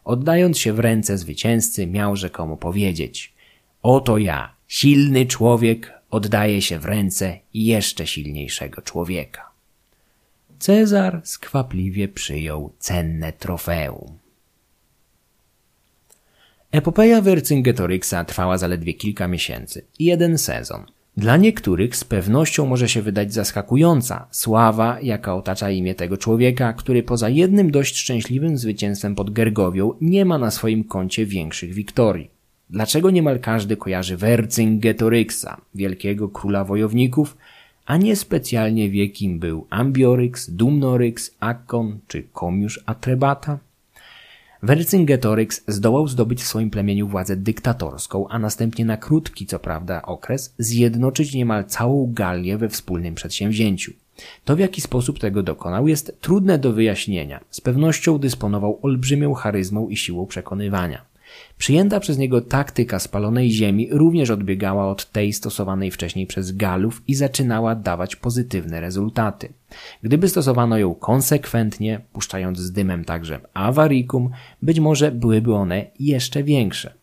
Oddając 0.05 0.59
się 0.59 0.73
w 0.73 0.79
ręce 0.79 1.19
zwycięzcy, 1.19 1.87
miał 1.87 2.17
rzekomo 2.17 2.57
powiedzieć: 2.57 3.35
Oto 3.83 4.19
ja, 4.19 4.55
silny 4.69 5.27
człowiek, 5.27 5.93
oddaję 6.11 6.63
się 6.63 6.79
w 6.79 6.85
ręce 6.85 7.39
jeszcze 7.55 8.07
silniejszego 8.07 8.83
człowieka. 8.83 9.54
Cezar 10.65 11.21
skwapliwie 11.25 12.09
przyjął 12.09 12.73
cenne 12.79 13.33
trofeum. 13.33 14.19
Epopeja 16.73 17.21
Wercingetoryksa 17.21 18.25
trwała 18.25 18.59
zaledwie 18.59 18.95
kilka 18.95 19.29
miesięcy 19.29 19.85
i 19.99 20.05
jeden 20.05 20.39
sezon. 20.39 20.85
Dla 21.17 21.37
niektórych 21.37 21.97
z 21.97 22.05
pewnością 22.05 22.67
może 22.67 22.89
się 22.89 23.03
wydać 23.03 23.33
zaskakująca 23.35 24.27
sława, 24.31 24.99
jaka 25.03 25.35
otacza 25.35 25.71
imię 25.71 25.95
tego 25.95 26.17
człowieka, 26.17 26.73
który 26.73 27.03
poza 27.03 27.29
jednym 27.29 27.71
dość 27.71 27.97
szczęśliwym 27.97 28.59
zwycięstwem 28.59 29.15
pod 29.15 29.31
Gergowią 29.31 29.93
nie 30.01 30.25
ma 30.25 30.39
na 30.39 30.51
swoim 30.51 30.85
koncie 30.85 31.27
większych 31.27 31.73
wiktorii. 31.73 32.31
Dlaczego 32.71 33.11
niemal 33.11 33.41
każdy 33.41 33.77
kojarzy 33.77 34.17
Vercingetoryksa, 34.17 35.61
wielkiego 35.75 36.29
króla 36.29 36.65
wojowników, 36.65 37.37
a 37.87 37.97
nie 37.97 38.17
specjalnie 38.17 38.91
wie 38.91 39.09
kim 39.09 39.39
był 39.39 39.67
Ambioryx, 39.71 40.51
Dumnoryx, 40.51 41.31
Akkon 41.41 41.99
czy 42.09 42.23
Komiusz 42.33 42.81
Atrebata? 42.87 43.59
Vercingetorix 44.63 45.65
zdołał 45.69 46.09
zdobyć 46.09 46.43
w 46.43 46.47
swoim 46.47 46.71
plemieniu 46.71 47.09
władzę 47.09 47.37
dyktatorską, 47.37 48.29
a 48.29 48.39
następnie 48.39 48.85
na 48.85 48.97
krótki, 48.97 49.47
co 49.47 49.59
prawda, 49.59 50.03
okres 50.03 50.55
zjednoczyć 50.59 51.35
niemal 51.35 51.65
całą 51.65 52.13
Gallię 52.13 52.59
we 52.59 52.69
wspólnym 52.69 53.15
przedsięwzięciu. 53.15 53.93
To 54.45 54.57
w 54.57 54.59
jaki 54.59 54.81
sposób 54.81 55.19
tego 55.19 55.43
dokonał 55.43 55.89
jest 55.89 56.17
trudne 56.21 56.59
do 56.59 56.73
wyjaśnienia. 56.73 57.41
Z 57.51 57.61
pewnością 57.61 58.19
dysponował 58.19 58.79
olbrzymią 58.83 59.35
charyzmą 59.35 59.89
i 59.89 59.97
siłą 59.97 60.27
przekonywania. 60.27 61.14
Przyjęta 61.59 62.01
przez 62.01 62.19
niego 62.19 62.41
taktyka 62.41 62.99
spalonej 62.99 63.51
ziemi 63.51 63.89
również 63.91 64.31
odbiegała 64.31 64.91
od 64.91 65.11
tej 65.11 65.33
stosowanej 65.33 65.91
wcześniej 65.91 66.27
przez 66.27 66.53
Galów 66.53 67.03
i 67.09 67.15
zaczynała 67.15 67.75
dawać 67.75 68.17
pozytywne 68.17 68.81
rezultaty. 68.81 69.53
Gdyby 70.03 70.29
stosowano 70.29 70.79
ją 70.79 70.95
konsekwentnie, 70.95 72.01
puszczając 72.13 72.59
z 72.59 72.73
dymem 72.73 73.05
także 73.05 73.41
awaricum, 73.55 74.31
być 74.63 74.81
może 74.81 75.13
byłyby 75.13 75.55
one 75.55 75.87
jeszcze 76.01 76.43
większe. 76.43 76.95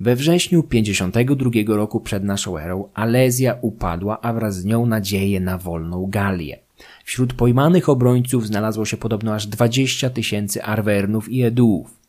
We 0.00 0.16
wrześniu 0.16 0.62
52 0.62 1.50
roku 1.66 2.00
przed 2.00 2.24
naszą 2.24 2.58
erą 2.58 2.88
Alezja 2.94 3.58
upadła, 3.60 4.20
a 4.20 4.32
wraz 4.32 4.56
z 4.56 4.64
nią 4.64 4.86
nadzieje 4.86 5.40
na 5.40 5.58
wolną 5.58 6.06
Galię. 6.06 6.58
Wśród 7.04 7.32
pojmanych 7.34 7.88
obrońców 7.88 8.46
znalazło 8.46 8.84
się 8.84 8.96
podobno 8.96 9.34
aż 9.34 9.46
20 9.46 10.10
tysięcy 10.10 10.62
Arwernów 10.62 11.28
i 11.28 11.42
Eduów. 11.42 12.03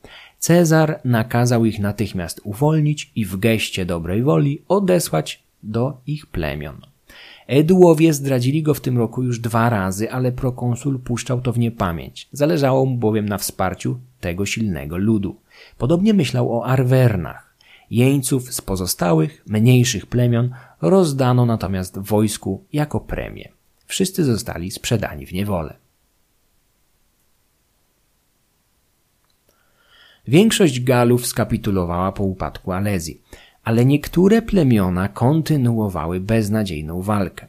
Cezar 0.45 1.01
nakazał 1.05 1.65
ich 1.65 1.79
natychmiast 1.79 2.41
uwolnić 2.43 3.11
i 3.15 3.25
w 3.25 3.37
geście 3.37 3.85
dobrej 3.85 4.23
woli 4.23 4.61
odesłać 4.67 5.43
do 5.63 5.97
ich 6.07 6.25
plemion. 6.25 6.81
Edułowie 7.47 8.13
zdradzili 8.13 8.63
go 8.63 8.73
w 8.73 8.81
tym 8.81 8.97
roku 8.97 9.23
już 9.23 9.39
dwa 9.39 9.69
razy, 9.69 10.11
ale 10.11 10.31
prokonsul 10.31 10.99
puszczał 10.99 11.41
to 11.41 11.53
w 11.53 11.59
niepamięć. 11.59 12.29
Zależało 12.31 12.85
mu 12.85 12.97
bowiem 12.97 13.29
na 13.29 13.37
wsparciu 13.37 13.99
tego 14.19 14.45
silnego 14.45 14.97
ludu. 14.97 15.35
Podobnie 15.77 16.13
myślał 16.13 16.57
o 16.57 16.65
Arwernach. 16.65 17.55
Jeńców 17.91 18.53
z 18.53 18.61
pozostałych, 18.61 19.43
mniejszych 19.47 20.05
plemion 20.05 20.49
rozdano 20.81 21.45
natomiast 21.45 21.97
wojsku 21.97 22.63
jako 22.73 22.99
premię. 22.99 23.49
Wszyscy 23.85 24.23
zostali 24.23 24.71
sprzedani 24.71 25.25
w 25.25 25.33
niewolę. 25.33 25.84
Większość 30.27 30.79
Galów 30.81 31.25
skapitulowała 31.25 32.11
po 32.11 32.23
upadku 32.23 32.71
Alezji, 32.71 33.21
ale 33.63 33.85
niektóre 33.85 34.41
plemiona 34.41 35.07
kontynuowały 35.07 36.19
beznadziejną 36.19 37.01
walkę. 37.01 37.47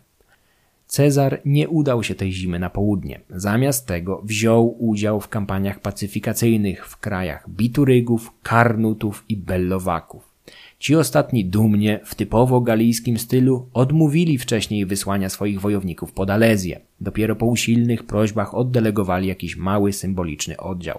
Cezar 0.86 1.40
nie 1.44 1.68
udał 1.68 2.02
się 2.02 2.14
tej 2.14 2.32
zimy 2.32 2.58
na 2.58 2.70
południe. 2.70 3.20
Zamiast 3.30 3.86
tego 3.86 4.22
wziął 4.24 4.76
udział 4.78 5.20
w 5.20 5.28
kampaniach 5.28 5.80
pacyfikacyjnych 5.80 6.86
w 6.86 6.96
krajach 6.96 7.50
Biturygów, 7.50 8.32
Karnutów 8.42 9.24
i 9.28 9.36
Bellowaków. 9.36 10.36
Ci 10.78 10.96
ostatni 10.96 11.44
dumnie, 11.44 12.00
w 12.04 12.14
typowo 12.14 12.60
galijskim 12.60 13.18
stylu, 13.18 13.68
odmówili 13.72 14.38
wcześniej 14.38 14.86
wysłania 14.86 15.28
swoich 15.28 15.60
wojowników 15.60 16.12
pod 16.12 16.30
Alezję. 16.30 16.80
Dopiero 17.00 17.36
po 17.36 17.46
usilnych 17.46 18.06
prośbach 18.06 18.54
oddelegowali 18.54 19.28
jakiś 19.28 19.56
mały 19.56 19.92
symboliczny 19.92 20.56
oddział. 20.56 20.98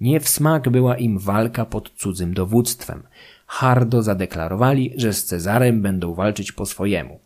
Nie 0.00 0.20
w 0.20 0.28
smak 0.28 0.68
była 0.68 0.96
im 0.96 1.18
walka 1.18 1.64
pod 1.64 1.90
cudzym 1.90 2.34
dowództwem. 2.34 3.02
Hardo 3.46 4.02
zadeklarowali, 4.02 4.92
że 4.96 5.12
z 5.12 5.24
Cezarem 5.24 5.82
będą 5.82 6.14
walczyć 6.14 6.52
po 6.52 6.66
swojemu. 6.66 7.20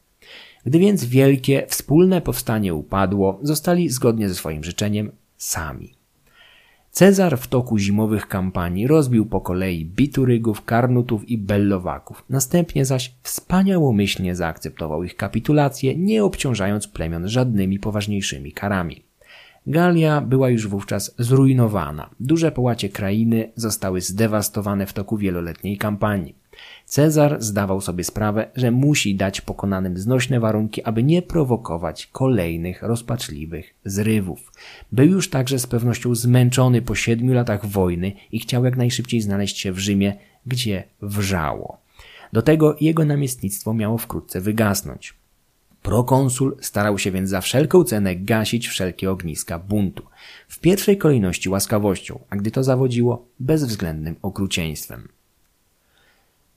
Gdy 0.67 0.79
więc 0.79 1.05
wielkie, 1.05 1.67
wspólne 1.69 2.21
powstanie 2.21 2.75
upadło, 2.75 3.39
zostali 3.43 3.89
zgodnie 3.89 4.29
ze 4.29 4.35
swoim 4.35 4.65
życzeniem 4.65 5.13
sami. 5.37 5.95
Cezar 6.91 7.39
w 7.39 7.47
toku 7.47 7.79
zimowych 7.79 8.29
kampanii 8.29 8.87
rozbił 8.87 9.27
po 9.27 9.41
kolei 9.41 9.85
Biturygów, 9.85 10.65
Karnutów 10.65 11.29
i 11.29 11.39
Bellowaków. 11.39 12.25
Następnie 12.31 12.85
zaś 12.85 13.15
wspaniałomyślnie 13.23 14.35
zaakceptował 14.35 15.05
ich 15.05 15.17
kapitulację, 15.17 15.97
nie 15.97 16.25
obciążając 16.25 16.89
plemion 16.89 17.29
żadnymi 17.29 17.79
poważniejszymi 17.79 18.53
karami. 18.53 19.03
Galia 19.67 20.21
była 20.21 20.51
już 20.51 20.69
wówczas 20.69 21.15
zrujnowana. 21.19 22.11
Duże 22.21 22.53
połacie 22.53 22.89
krainy 22.89 23.53
zostały 23.57 24.01
zdewastowane 24.01 24.87
w 24.87 24.93
toku 24.93 25.17
wieloletniej 25.17 25.79
kampanii. 25.79 26.35
Cezar 26.87 27.43
zdawał 27.43 27.81
sobie 27.81 28.05
sprawę, 28.05 28.51
że 28.57 28.71
musi 28.71 29.15
dać 29.15 29.41
pokonanym 29.41 29.99
znośne 29.99 30.41
warunki, 30.41 30.83
aby 30.83 31.03
nie 31.03 31.23
prowokować 31.23 32.07
kolejnych 32.07 32.83
rozpaczliwych 32.83 33.75
zrywów. 33.85 34.53
Był 34.93 35.07
już 35.07 35.31
także 35.31 35.59
z 35.59 35.67
pewnością 35.67 36.15
zmęczony 36.15 36.83
po 36.83 36.95
siedmiu 36.95 37.35
latach 37.35 37.67
wojny 37.67 38.13
i 38.33 38.41
chciał 38.41 38.65
jak 38.65 38.77
najszybciej 38.77 39.21
znaleźć 39.21 39.59
się 39.59 39.73
w 39.73 39.79
Rzymie, 39.79 40.17
gdzie 40.47 40.85
wrzało. 41.03 41.79
Do 42.33 42.43
tego 42.43 42.77
jego 42.81 43.05
namiestnictwo 43.05 43.75
miało 43.75 43.99
wkrótce 43.99 44.41
wygasnąć. 44.41 45.15
Prokonsul 45.85 46.57
starał 46.61 46.99
się 46.99 47.11
więc 47.11 47.31
za 47.31 47.41
wszelką 47.41 47.85
cenę 47.85 48.17
gasić 48.17 48.69
wszelkie 48.69 49.11
ogniska 49.11 49.59
buntu. 49.59 50.03
W 50.49 50.61
pierwszej 50.61 50.99
kolejności 50.99 51.49
łaskawością, 51.49 52.19
a 52.31 52.37
gdy 52.37 52.51
to 52.51 52.65
zawodziło, 52.65 53.27
bezwzględnym 53.41 54.17
okrucieństwem. 54.23 55.09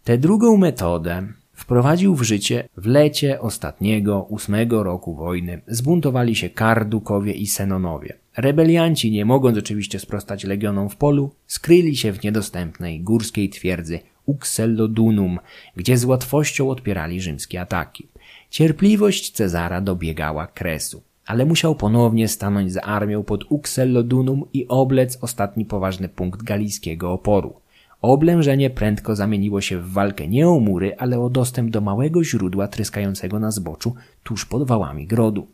Tę 0.04 0.18
drugą 0.18 0.58
metodę 0.58 1.28
wprowadził 1.54 2.16
w 2.16 2.24
życie 2.24 2.70
w 2.78 2.86
lecie 2.86 3.42
ostatniego, 3.42 4.24
ósmego 4.24 4.84
roku 4.84 5.16
wojny. 5.16 5.62
Zbuntowali 5.68 6.36
się 6.36 6.50
Kardukowie 6.50 7.34
i 7.34 7.48
Senonowie. 7.48 8.14
Rebelianci, 8.38 9.12
nie 9.12 9.26
mogąc 9.26 9.58
oczywiście 9.58 10.00
sprostać 10.00 10.44
legionom 10.44 10.90
w 10.90 10.96
polu, 10.96 11.32
skryli 11.48 11.98
się 11.98 12.12
w 12.12 12.24
niedostępnej 12.24 13.02
górskiej 13.02 13.50
twierdzy 13.50 14.00
Uxellodunum, 14.26 15.40
gdzie 15.76 15.98
z 15.98 16.06
łatwością 16.06 16.70
odpierali 16.70 17.22
rzymskie 17.22 17.62
ataki. 17.62 18.08
Cierpliwość 18.50 19.32
Cezara 19.32 19.82
dobiegała 19.82 20.48
kresu, 20.48 21.02
ale 21.26 21.46
musiał 21.46 21.76
ponownie 21.76 22.28
stanąć 22.28 22.74
za 22.74 22.82
armią 22.82 23.24
pod 23.24 23.44
Uxellodunum 23.52 24.46
i 24.54 24.68
oblec 24.68 25.18
ostatni 25.22 25.66
poważny 25.66 26.10
punkt 26.10 26.44
galijskiego 26.44 27.12
oporu. 27.12 27.54
Oblężenie 28.02 28.70
prędko 28.70 29.16
zamieniło 29.16 29.62
się 29.62 29.80
w 29.80 29.92
walkę 29.92 30.28
nie 30.28 30.50
o 30.50 30.60
mury, 30.60 30.96
ale 30.98 31.20
o 31.20 31.30
dostęp 31.30 31.72
do 31.72 31.82
małego 31.82 32.24
źródła 32.24 32.68
tryskającego 32.68 33.40
na 33.40 33.52
zboczu 33.52 33.96
tuż 34.24 34.46
pod 34.46 34.68
wałami 34.68 35.08
grodu. 35.08 35.48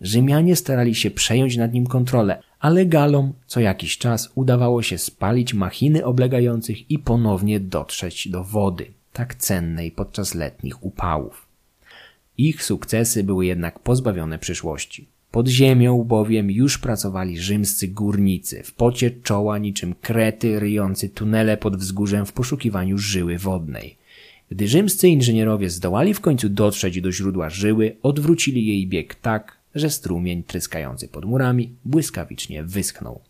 Rzymianie 0.00 0.56
starali 0.56 0.94
się 0.94 1.10
przejąć 1.10 1.56
nad 1.56 1.72
nim 1.72 1.86
kontrolę, 1.86 2.42
ale 2.60 2.86
Galom 2.86 3.32
co 3.46 3.60
jakiś 3.60 3.98
czas 3.98 4.32
udawało 4.34 4.82
się 4.82 4.98
spalić 4.98 5.54
machiny 5.54 6.04
oblegających 6.04 6.90
i 6.90 6.98
ponownie 6.98 7.60
dotrzeć 7.60 8.28
do 8.28 8.44
wody. 8.44 8.86
tak 9.12 9.34
cennej 9.34 9.90
podczas 9.90 10.34
letnich 10.34 10.84
upałów. 10.84 11.49
Ich 12.42 12.64
sukcesy 12.64 13.24
były 13.24 13.46
jednak 13.46 13.78
pozbawione 13.78 14.38
przyszłości. 14.38 15.06
Pod 15.30 15.48
ziemią 15.48 16.04
bowiem 16.04 16.50
już 16.50 16.78
pracowali 16.78 17.38
rzymscy 17.38 17.88
górnicy, 17.88 18.62
w 18.62 18.72
pocie 18.72 19.10
czoła 19.10 19.58
niczym 19.58 19.94
krety 20.00 20.60
ryjący 20.60 21.08
tunele 21.08 21.56
pod 21.56 21.76
wzgórzem 21.76 22.26
w 22.26 22.32
poszukiwaniu 22.32 22.98
żyły 22.98 23.38
wodnej. 23.38 23.96
Gdy 24.50 24.68
rzymscy 24.68 25.08
inżynierowie 25.08 25.70
zdołali 25.70 26.14
w 26.14 26.20
końcu 26.20 26.48
dotrzeć 26.48 27.00
do 27.00 27.12
źródła 27.12 27.50
żyły, 27.50 27.96
odwrócili 28.02 28.66
jej 28.66 28.86
bieg 28.86 29.14
tak, 29.14 29.56
że 29.74 29.90
strumień 29.90 30.42
tryskający 30.42 31.08
pod 31.08 31.24
murami 31.24 31.72
błyskawicznie 31.84 32.64
wyschnął. 32.64 33.20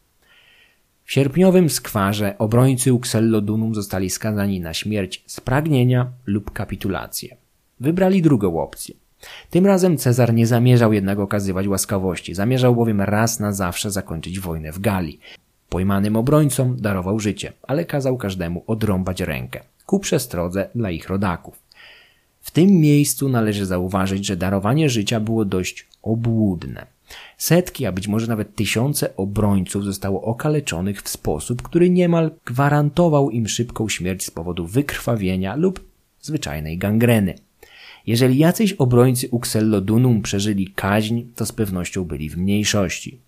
W 1.04 1.12
sierpniowym 1.12 1.70
skwarze 1.70 2.38
obrońcy 2.38 2.92
Uxellodunum 2.92 3.74
zostali 3.74 4.10
skazani 4.10 4.60
na 4.60 4.74
śmierć 4.74 5.22
z 5.26 5.40
pragnienia 5.40 6.10
lub 6.26 6.50
kapitulację. 6.50 7.36
Wybrali 7.80 8.22
drugą 8.22 8.62
opcję. 8.62 8.94
Tym 9.50 9.66
razem 9.66 9.96
Cezar 9.96 10.34
nie 10.34 10.46
zamierzał 10.46 10.92
jednak 10.92 11.18
okazywać 11.18 11.68
łaskawości, 11.68 12.34
zamierzał 12.34 12.74
bowiem 12.74 13.00
raz 13.00 13.40
na 13.40 13.52
zawsze 13.52 13.90
zakończyć 13.90 14.40
wojnę 14.40 14.72
w 14.72 14.78
Galii. 14.78 15.20
Pojmanym 15.68 16.16
obrońcom 16.16 16.76
darował 16.80 17.20
życie, 17.20 17.52
ale 17.62 17.84
kazał 17.84 18.16
każdemu 18.16 18.64
odrąbać 18.66 19.20
rękę, 19.20 19.60
ku 19.86 19.98
przestrodze 19.98 20.68
dla 20.74 20.90
ich 20.90 21.08
rodaków. 21.08 21.58
W 22.40 22.50
tym 22.50 22.70
miejscu 22.70 23.28
należy 23.28 23.66
zauważyć, 23.66 24.26
że 24.26 24.36
darowanie 24.36 24.88
życia 24.88 25.20
było 25.20 25.44
dość 25.44 25.86
obłudne. 26.02 26.86
Setki, 27.38 27.86
a 27.86 27.92
być 27.92 28.08
może 28.08 28.26
nawet 28.26 28.54
tysiące 28.54 29.16
obrońców 29.16 29.84
zostało 29.84 30.22
okaleczonych 30.22 31.02
w 31.02 31.08
sposób, 31.08 31.62
który 31.62 31.90
niemal 31.90 32.30
gwarantował 32.44 33.30
im 33.30 33.48
szybką 33.48 33.88
śmierć 33.88 34.24
z 34.24 34.30
powodu 34.30 34.66
wykrwawienia 34.66 35.56
lub 35.56 35.84
zwyczajnej 36.20 36.78
gangreny. 36.78 37.34
Jeżeli 38.10 38.38
jacyś 38.38 38.72
obrońcy 38.72 39.28
Uxellodunum 39.30 40.22
przeżyli 40.22 40.66
kaźń, 40.66 41.22
to 41.34 41.46
z 41.46 41.52
pewnością 41.52 42.04
byli 42.04 42.30
w 42.30 42.36
mniejszości. 42.36 43.18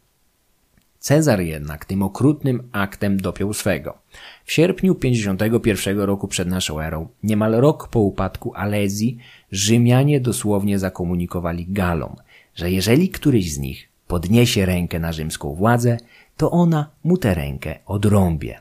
Cezar 0.99 1.41
jednak 1.41 1.85
tym 1.85 2.02
okrutnym 2.02 2.62
aktem 2.73 3.17
dopiął 3.17 3.52
swego. 3.52 3.99
W 4.44 4.52
sierpniu 4.52 4.94
51 4.94 6.01
roku 6.01 6.28
przed 6.28 6.49
naszą 6.49 6.81
erą, 6.81 7.09
niemal 7.23 7.52
rok 7.52 7.89
po 7.89 8.01
upadku 8.01 8.55
Alezji, 8.55 9.19
Rzymianie 9.52 10.20
dosłownie 10.20 10.78
zakomunikowali 10.78 11.67
Galom, 11.69 12.17
że 12.55 12.70
jeżeli 12.70 13.09
któryś 13.09 13.52
z 13.52 13.59
nich 13.59 13.89
podniesie 14.09 14.67
rękę 14.67 14.99
na 14.99 15.12
rzymską 15.12 15.55
władzę, 15.55 15.99
to 16.36 16.51
ona 16.51 16.91
mu 17.05 17.17
tę 17.17 17.35
rękę 17.35 17.78
odrąbie. 17.86 18.59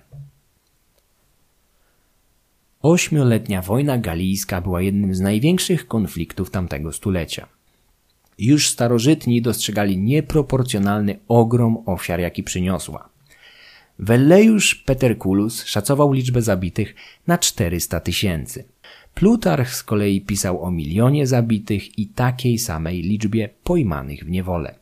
Ośmioletnia 2.81 3.61
wojna 3.61 3.97
galijska 3.97 4.61
była 4.61 4.81
jednym 4.81 5.15
z 5.15 5.19
największych 5.19 5.87
konfliktów 5.87 6.49
tamtego 6.49 6.93
stulecia. 6.93 7.47
Już 8.37 8.69
starożytni 8.69 9.41
dostrzegali 9.41 9.97
nieproporcjonalny 9.97 11.19
ogrom 11.27 11.83
ofiar, 11.85 12.19
jaki 12.19 12.43
przyniosła. 12.43 13.09
Velleius 13.99 14.75
Peterculus 14.85 15.65
szacował 15.65 16.13
liczbę 16.13 16.41
zabitych 16.41 16.95
na 17.27 17.37
400 17.37 17.99
tysięcy. 17.99 18.63
Plutarch 19.13 19.69
z 19.69 19.83
kolei 19.83 20.21
pisał 20.21 20.63
o 20.63 20.71
milionie 20.71 21.27
zabitych 21.27 21.99
i 21.99 22.07
takiej 22.07 22.57
samej 22.57 23.01
liczbie 23.01 23.49
pojmanych 23.63 24.23
w 24.23 24.29
niewolę. 24.29 24.80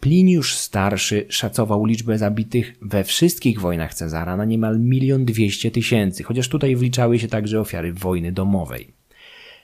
Pliniusz 0.00 0.54
Starszy 0.54 1.26
szacował 1.28 1.84
liczbę 1.84 2.18
zabitych 2.18 2.74
we 2.82 3.04
wszystkich 3.04 3.60
wojnach 3.60 3.94
Cezara 3.94 4.36
na 4.36 4.44
niemal 4.44 4.80
milion 4.80 5.24
dwieście 5.24 5.70
tysięcy, 5.70 6.22
chociaż 6.22 6.48
tutaj 6.48 6.76
wliczały 6.76 7.18
się 7.18 7.28
także 7.28 7.60
ofiary 7.60 7.92
wojny 7.92 8.32
domowej. 8.32 8.98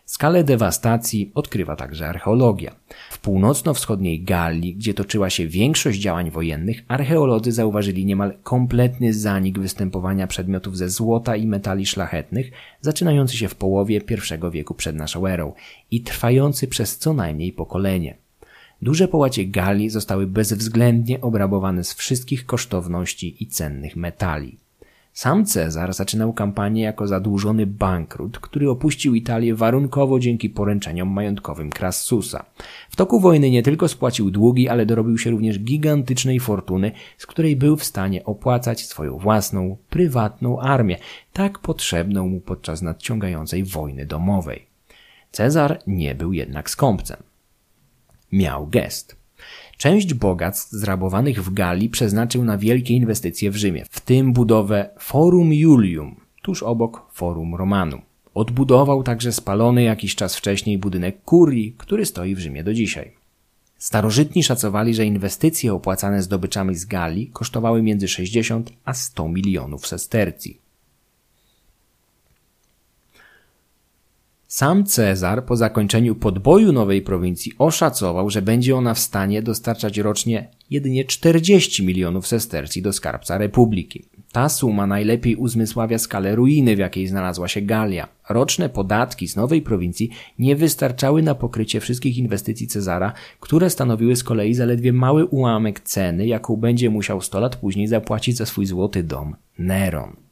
Skalę 0.07 0.44
dewastacji 0.44 1.33
odkrywa 1.34 1.76
także 1.76 2.08
archeologia. 2.08 2.74
W 3.10 3.18
północno-wschodniej 3.18 4.23
Galii, 4.23 4.74
gdzie 4.74 4.94
toczyła 4.94 5.31
się 5.31 5.47
większość 5.47 5.99
działań 5.99 6.31
wojennych, 6.31 6.84
archeolodzy 6.89 7.52
zauważyli 7.52 8.07
niemal 8.07 8.39
kompletny 8.42 9.12
zanik 9.12 9.58
występowania 9.58 10.26
przedmiotów 10.26 10.76
ze 10.76 10.89
złota 10.89 11.36
i 11.36 11.47
metali 11.47 11.86
szlachetnych, 11.86 12.50
zaczynający 12.81 13.36
się 13.36 13.49
w 13.49 13.55
połowie 13.55 13.97
I 13.97 14.50
wieku 14.50 14.74
przed 14.74 14.97
naszą 14.97 15.26
erą 15.26 15.52
i 15.91 16.00
trwający 16.00 16.68
przez 16.68 16.99
co 16.99 17.12
najmniej 17.12 17.52
pokolenie. 17.52 18.23
Duże 18.84 19.08
połacie 19.08 19.46
Galii 19.46 19.90
zostały 19.90 20.26
bezwzględnie 20.26 21.20
obrabowane 21.20 21.84
z 21.84 21.94
wszystkich 21.94 22.46
kosztowności 22.46 23.42
i 23.42 23.46
cennych 23.46 23.96
metali. 23.96 24.58
Sam 25.12 25.44
Cezar 25.46 25.94
zaczynał 25.94 26.32
kampanię 26.32 26.82
jako 26.82 27.06
zadłużony 27.06 27.66
bankrut, 27.66 28.38
który 28.38 28.70
opuścił 28.70 29.14
Italię 29.14 29.54
warunkowo 29.54 30.18
dzięki 30.18 30.50
poręczeniom 30.50 31.08
majątkowym 31.08 31.70
Crassusa. 31.70 32.44
W 32.90 32.96
toku 32.96 33.20
wojny 33.20 33.50
nie 33.50 33.62
tylko 33.62 33.88
spłacił 33.88 34.30
długi, 34.30 34.68
ale 34.68 34.86
dorobił 34.86 35.18
się 35.18 35.30
również 35.30 35.58
gigantycznej 35.58 36.40
fortuny, 36.40 36.92
z 37.18 37.26
której 37.26 37.56
był 37.56 37.76
w 37.76 37.84
stanie 37.84 38.24
opłacać 38.24 38.86
swoją 38.86 39.18
własną, 39.18 39.76
prywatną 39.90 40.60
armię, 40.60 40.96
tak 41.32 41.58
potrzebną 41.58 42.28
mu 42.28 42.40
podczas 42.40 42.82
nadciągającej 42.82 43.64
wojny 43.64 44.06
domowej. 44.06 44.66
Cezar 45.30 45.78
nie 45.86 46.14
był 46.14 46.32
jednak 46.32 46.70
skąpcem 46.70 47.22
miał 48.34 48.66
gest. 48.66 49.16
Część 49.78 50.14
bogactw 50.14 50.70
zrabowanych 50.70 51.44
w 51.44 51.52
Galii 51.52 51.88
przeznaczył 51.88 52.44
na 52.44 52.58
wielkie 52.58 52.94
inwestycje 52.94 53.50
w 53.50 53.56
Rzymie, 53.56 53.84
w 53.90 54.00
tym 54.00 54.32
budowę 54.32 54.90
Forum 54.98 55.52
Julium, 55.52 56.16
tuż 56.42 56.62
obok 56.62 57.02
Forum 57.12 57.54
Romanum. 57.54 58.00
Odbudował 58.34 59.02
także 59.02 59.32
spalony 59.32 59.82
jakiś 59.82 60.14
czas 60.14 60.36
wcześniej 60.36 60.78
budynek 60.78 61.24
kurii, 61.24 61.74
który 61.78 62.06
stoi 62.06 62.34
w 62.34 62.38
Rzymie 62.38 62.64
do 62.64 62.74
dzisiaj. 62.74 63.12
Starożytni 63.78 64.42
szacowali, 64.42 64.94
że 64.94 65.06
inwestycje 65.06 65.74
opłacane 65.74 66.22
zdobyczami 66.22 66.74
z 66.74 66.84
Galii 66.84 67.30
kosztowały 67.32 67.82
między 67.82 68.08
60 68.08 68.72
a 68.84 68.94
100 68.94 69.28
milionów 69.28 69.86
sestercji. 69.86 70.63
Sam 74.55 74.84
Cezar 74.84 75.44
po 75.44 75.57
zakończeniu 75.57 76.15
podboju 76.15 76.73
nowej 76.73 77.02
prowincji 77.02 77.52
oszacował, 77.58 78.31
że 78.31 78.42
będzie 78.42 78.76
ona 78.76 78.94
w 78.94 78.99
stanie 78.99 79.42
dostarczać 79.42 79.99
rocznie 79.99 80.49
jedynie 80.70 81.05
40 81.05 81.86
milionów 81.86 82.26
sestercji 82.26 82.83
do 82.83 82.92
skarbca 82.92 83.39
republiki. 83.39 84.05
Ta 84.33 84.49
suma 84.49 84.86
najlepiej 84.86 85.36
uzmysławia 85.36 85.99
skalę 85.99 86.34
ruiny, 86.34 86.76
w 86.76 86.78
jakiej 86.78 87.07
znalazła 87.07 87.49
się 87.49 87.62
Galia. 87.62 88.08
Roczne 88.28 88.68
podatki 88.68 89.28
z 89.28 89.36
nowej 89.36 89.62
prowincji 89.62 90.10
nie 90.39 90.57
wystarczały 90.57 91.23
na 91.23 91.34
pokrycie 91.34 91.81
wszystkich 91.81 92.18
inwestycji 92.18 92.66
Cezara, 92.66 93.12
które 93.41 93.70
stanowiły 93.70 94.16
z 94.16 94.24
kolei 94.24 94.55
zaledwie 94.55 94.92
mały 94.92 95.26
ułamek 95.26 95.81
ceny, 95.81 96.26
jaką 96.26 96.57
będzie 96.57 96.91
musiał 96.91 97.20
100 97.20 97.41
lat 97.41 97.57
później 97.57 97.86
zapłacić 97.86 98.36
za 98.36 98.47
swój 98.47 98.66
złoty 98.66 99.02
dom 99.02 99.36
Neron. 99.58 100.23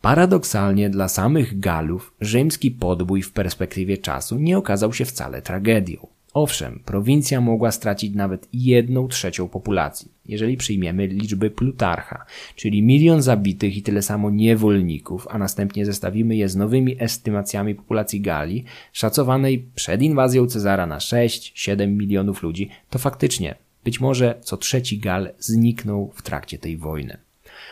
Paradoksalnie 0.00 0.90
dla 0.90 1.08
samych 1.08 1.60
Galów 1.60 2.14
rzymski 2.20 2.70
podbój 2.70 3.22
w 3.22 3.32
perspektywie 3.32 3.98
czasu 3.98 4.38
nie 4.38 4.58
okazał 4.58 4.92
się 4.92 5.04
wcale 5.04 5.42
tragedią. 5.42 6.06
Owszem, 6.34 6.82
prowincja 6.84 7.40
mogła 7.40 7.72
stracić 7.72 8.14
nawet 8.14 8.48
jedną 8.52 9.08
trzecią 9.08 9.48
populacji, 9.48 10.12
jeżeli 10.26 10.56
przyjmiemy 10.56 11.06
liczby 11.06 11.50
Plutarcha, 11.50 12.24
czyli 12.56 12.82
milion 12.82 13.22
zabitych 13.22 13.76
i 13.76 13.82
tyle 13.82 14.02
samo 14.02 14.30
niewolników, 14.30 15.26
a 15.30 15.38
następnie 15.38 15.86
zestawimy 15.86 16.36
je 16.36 16.48
z 16.48 16.56
nowymi 16.56 16.96
estymacjami 17.02 17.74
populacji 17.74 18.20
Galii, 18.20 18.64
szacowanej 18.92 19.68
przed 19.74 20.02
inwazją 20.02 20.46
Cezara 20.46 20.86
na 20.86 20.98
6-7 20.98 21.88
milionów 21.88 22.42
ludzi, 22.42 22.70
to 22.90 22.98
faktycznie 22.98 23.54
być 23.84 24.00
może 24.00 24.38
co 24.42 24.56
trzeci 24.56 24.98
Gal 24.98 25.30
zniknął 25.38 26.12
w 26.14 26.22
trakcie 26.22 26.58
tej 26.58 26.76
wojny. 26.76 27.27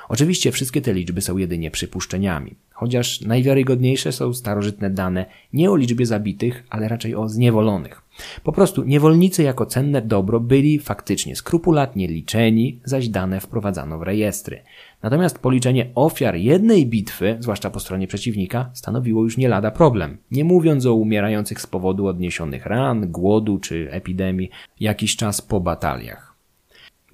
Oczywiście 0.09 0.53
wszystkie 0.53 0.81
te 0.81 0.95
liczby 0.95 1.21
są 1.21 1.37
jedynie 1.37 1.71
przypuszczeniami, 1.71 2.55
chociaż 2.73 3.21
najwiarygodniejsze 3.21 4.13
są 4.13 4.35
starożytne 4.35 4.91
dane 4.91 5.27
nie 5.53 5.71
o 5.71 5.77
liczbie 5.77 6.07
zabitych, 6.07 6.65
ale 6.71 6.89
raczej 6.89 7.15
o 7.15 7.29
zniewolonych. 7.29 8.03
Po 8.45 8.53
prostu 8.53 8.85
niewolnicy 8.85 9.43
jako 9.43 9.67
cenne 9.67 10.03
dobro 10.03 10.41
byli 10.41 10.79
faktycznie 10.79 11.37
skrupulatnie 11.37 12.09
liczeni, 12.09 12.81
zaś 12.85 13.09
dane 13.09 13.41
wprowadzano 13.41 13.99
w 13.99 14.03
rejestry. 14.03 14.63
Natomiast 15.03 15.39
policzenie 15.39 15.91
ofiar 15.95 16.37
jednej 16.37 16.87
bitwy, 16.87 17.37
zwłaszcza 17.41 17.71
po 17.71 17.81
stronie 17.81 18.07
przeciwnika, 18.07 18.71
stanowiło 18.75 19.23
już 19.23 19.37
nie 19.37 19.49
lada 19.49 19.71
problem. 19.71 20.19
Nie 20.31 20.45
mówiąc 20.45 20.87
o 20.87 20.95
umierających 20.95 21.61
z 21.61 21.67
powodu 21.67 22.07
odniesionych 22.07 22.67
ran, 22.67 23.11
głodu 23.11 23.59
czy 23.59 23.89
epidemii 23.91 24.51
jakiś 24.81 25.17
czas 25.17 25.43
po 25.43 25.61
bataliach. 25.61 26.26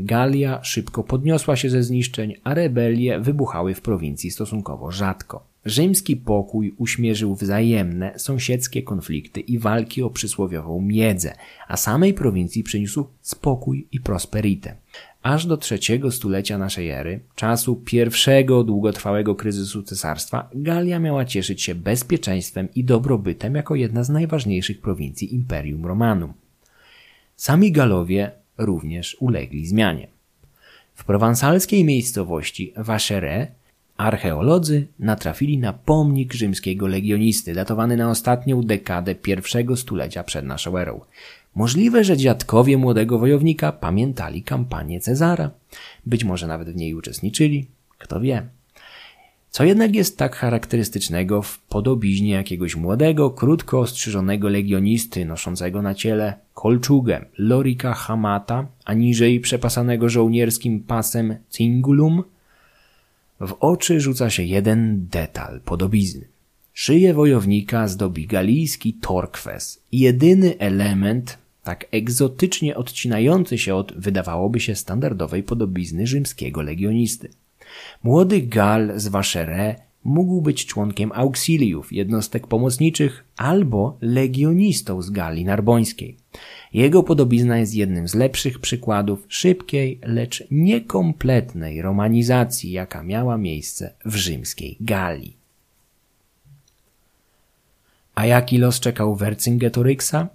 Galia 0.04 0.64
szybko 0.64 1.04
podniosła 1.04 1.56
się 1.56 1.70
ze 1.70 1.82
zniszczeń, 1.82 2.34
a 2.44 2.54
rebelie 2.54 3.20
wybuchały 3.20 3.74
w 3.74 3.80
prowincji 3.80 4.30
stosunkowo 4.30 4.90
rzadko. 4.90 5.52
Rzymski 5.64 6.16
pokój 6.16 6.74
uśmierzył 6.78 7.34
wzajemne, 7.34 8.12
sąsiedzkie 8.16 8.82
konflikty 8.82 9.40
i 9.40 9.58
walki 9.58 10.02
o 10.02 10.10
przysłowiową 10.10 10.80
miedzę, 10.80 11.34
a 11.68 11.76
samej 11.76 12.14
prowincji 12.14 12.62
przyniósł 12.62 13.06
spokój 13.20 13.86
i 13.92 14.00
prosperitę. 14.00 14.74
aż 15.22 15.46
do 15.46 15.56
trzeciego 15.56 16.10
stulecia 16.10 16.58
naszej 16.58 16.90
ery, 16.90 17.20
czasu 17.34 17.76
pierwszego 17.76 18.64
długotrwałego 18.64 19.34
kryzysu 19.34 19.82
cesarstwa, 19.82 20.48
Galia 20.54 20.98
miała 20.98 21.24
cieszyć 21.24 21.62
się 21.62 21.74
bezpieczeństwem 21.74 22.68
i 22.74 22.84
dobrobytem 22.84 23.54
jako 23.54 23.74
jedna 23.74 24.04
z 24.04 24.08
najważniejszych 24.08 24.80
prowincji 24.80 25.34
Imperium 25.34 25.86
Romanum. 25.86 26.32
Sami 27.36 27.72
Galowie 27.72 28.41
również 28.66 29.16
ulegli 29.20 29.66
zmianie. 29.66 30.08
W 30.94 31.04
prowansalskiej 31.04 31.84
miejscowości 31.84 32.72
Vacheres 32.76 33.48
archeolodzy 33.96 34.86
natrafili 34.98 35.58
na 35.58 35.72
pomnik 35.72 36.32
rzymskiego 36.32 36.86
legionisty 36.86 37.54
datowany 37.54 37.96
na 37.96 38.10
ostatnią 38.10 38.62
dekadę 38.62 39.14
pierwszego 39.14 39.76
stulecia 39.76 40.24
przed 40.24 40.44
naszą 40.44 40.78
erą. 40.78 41.00
Możliwe, 41.54 42.04
że 42.04 42.16
dziadkowie 42.16 42.78
młodego 42.78 43.18
wojownika 43.18 43.72
pamiętali 43.72 44.42
kampanię 44.42 45.00
Cezara. 45.00 45.50
Być 46.06 46.24
może 46.24 46.46
nawet 46.46 46.70
w 46.70 46.76
niej 46.76 46.94
uczestniczyli. 46.94 47.66
Kto 47.98 48.20
wie. 48.20 48.46
Co 49.52 49.64
jednak 49.64 49.94
jest 49.94 50.18
tak 50.18 50.36
charakterystycznego 50.36 51.42
w 51.42 51.58
podobiznie 51.58 52.30
jakiegoś 52.30 52.76
młodego, 52.76 53.30
krótko 53.30 53.80
ostrzyżonego 53.80 54.48
legionisty 54.48 55.24
noszącego 55.24 55.82
na 55.82 55.94
ciele 55.94 56.34
kolczugę 56.54 57.24
lorika 57.38 57.94
hamata, 57.94 58.66
a 58.84 58.94
niżej 58.94 59.40
przepasanego 59.40 60.08
żołnierskim 60.08 60.80
pasem 60.80 61.36
cingulum? 61.50 62.22
W 63.40 63.52
oczy 63.60 64.00
rzuca 64.00 64.30
się 64.30 64.42
jeden 64.42 65.06
detal 65.10 65.60
podobizny. 65.60 66.28
Szyję 66.72 67.14
wojownika 67.14 67.88
zdobi 67.88 68.26
galijski 68.26 68.94
torkwes, 68.94 69.82
jedyny 69.92 70.58
element 70.58 71.38
tak 71.64 71.86
egzotycznie 71.90 72.76
odcinający 72.76 73.58
się 73.58 73.74
od, 73.74 73.92
wydawałoby 73.92 74.60
się, 74.60 74.74
standardowej 74.74 75.42
podobizny 75.42 76.06
rzymskiego 76.06 76.62
legionisty. 76.62 77.28
Młody 78.02 78.40
Gal 78.40 78.92
z 78.96 79.08
Vacheres 79.08 79.76
mógł 80.04 80.40
być 80.40 80.66
członkiem 80.66 81.12
auxiliów, 81.14 81.92
jednostek 81.92 82.46
pomocniczych 82.46 83.24
albo 83.36 83.96
legionistą 84.00 85.02
z 85.02 85.10
Galii 85.10 85.44
Narbońskiej. 85.44 86.16
Jego 86.72 87.02
podobizna 87.02 87.58
jest 87.58 87.74
jednym 87.74 88.08
z 88.08 88.14
lepszych 88.14 88.58
przykładów 88.58 89.26
szybkiej, 89.28 89.98
lecz 90.02 90.44
niekompletnej 90.50 91.82
romanizacji, 91.82 92.72
jaka 92.72 93.02
miała 93.02 93.38
miejsce 93.38 93.94
w 94.04 94.16
rzymskiej 94.16 94.76
Galii. 94.80 95.36
A 98.14 98.26
jaki 98.26 98.58
los 98.58 98.80
czekał 98.80 99.16
Wercingetoryksa? 99.16 100.28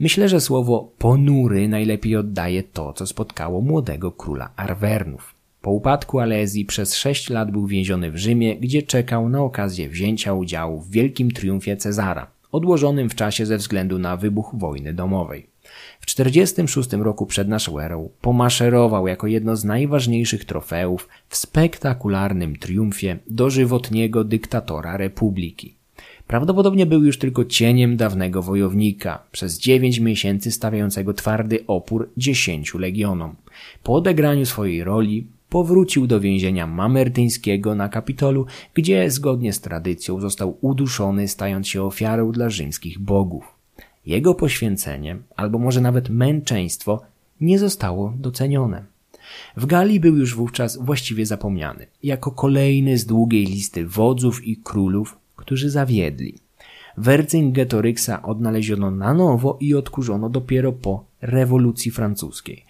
Myślę, 0.00 0.28
że 0.28 0.40
słowo 0.40 0.92
ponury 0.98 1.68
najlepiej 1.68 2.16
oddaje 2.16 2.62
to, 2.62 2.92
co 2.92 3.06
spotkało 3.06 3.60
młodego 3.60 4.12
króla 4.12 4.50
Arwernów. 4.56 5.37
Po 5.62 5.70
upadku 5.70 6.18
Alezji 6.18 6.64
przez 6.64 6.96
sześć 6.96 7.30
lat 7.30 7.50
był 7.50 7.66
więziony 7.66 8.10
w 8.10 8.16
Rzymie, 8.16 8.56
gdzie 8.56 8.82
czekał 8.82 9.28
na 9.28 9.42
okazję 9.42 9.88
wzięcia 9.88 10.34
udziału 10.34 10.80
w 10.80 10.90
wielkim 10.90 11.30
triumfie 11.30 11.76
Cezara, 11.76 12.26
odłożonym 12.52 13.10
w 13.10 13.14
czasie 13.14 13.46
ze 13.46 13.56
względu 13.56 13.98
na 13.98 14.16
wybuch 14.16 14.50
wojny 14.54 14.94
domowej. 14.94 15.46
W 16.00 16.06
46 16.06 16.92
roku 16.92 17.26
przed 17.26 17.48
naszą 17.48 17.78
erą 17.78 18.08
pomaszerował 18.20 19.06
jako 19.06 19.26
jedno 19.26 19.56
z 19.56 19.64
najważniejszych 19.64 20.44
trofeów 20.44 21.08
w 21.28 21.36
spektakularnym 21.36 22.56
triumfie 22.56 23.18
dożywotniego 23.26 24.24
dyktatora 24.24 24.96
republiki. 24.96 25.74
Prawdopodobnie 26.26 26.86
był 26.86 27.04
już 27.04 27.18
tylko 27.18 27.44
cieniem 27.44 27.96
dawnego 27.96 28.42
wojownika, 28.42 29.22
przez 29.32 29.58
dziewięć 29.58 30.00
miesięcy 30.00 30.50
stawiającego 30.50 31.14
twardy 31.14 31.64
opór 31.66 32.08
dziesięciu 32.16 32.78
legionom. 32.78 33.34
Po 33.82 33.94
odegraniu 33.94 34.46
swojej 34.46 34.84
roli 34.84 35.26
powrócił 35.48 36.06
do 36.06 36.20
więzienia 36.20 36.66
mamertyńskiego 36.66 37.74
na 37.74 37.88
Kapitolu, 37.88 38.46
gdzie 38.74 39.10
zgodnie 39.10 39.52
z 39.52 39.60
tradycją 39.60 40.20
został 40.20 40.58
uduszony, 40.60 41.28
stając 41.28 41.68
się 41.68 41.82
ofiarą 41.82 42.32
dla 42.32 42.50
rzymskich 42.50 42.98
bogów. 42.98 43.44
Jego 44.06 44.34
poświęcenie, 44.34 45.16
albo 45.36 45.58
może 45.58 45.80
nawet 45.80 46.08
męczeństwo, 46.08 47.00
nie 47.40 47.58
zostało 47.58 48.14
docenione. 48.16 48.84
W 49.56 49.66
Galii 49.66 50.00
był 50.00 50.16
już 50.16 50.34
wówczas 50.34 50.76
właściwie 50.76 51.26
zapomniany, 51.26 51.86
jako 52.02 52.30
kolejny 52.30 52.98
z 52.98 53.06
długiej 53.06 53.46
listy 53.46 53.86
wodzów 53.86 54.46
i 54.46 54.56
królów, 54.56 55.18
którzy 55.36 55.70
zawiedli. 55.70 56.38
Wercingetoryksa 56.96 58.22
odnaleziono 58.22 58.90
na 58.90 59.14
nowo 59.14 59.58
i 59.60 59.74
odkurzono 59.74 60.28
dopiero 60.30 60.72
po 60.72 61.04
rewolucji 61.20 61.90
francuskiej. 61.90 62.64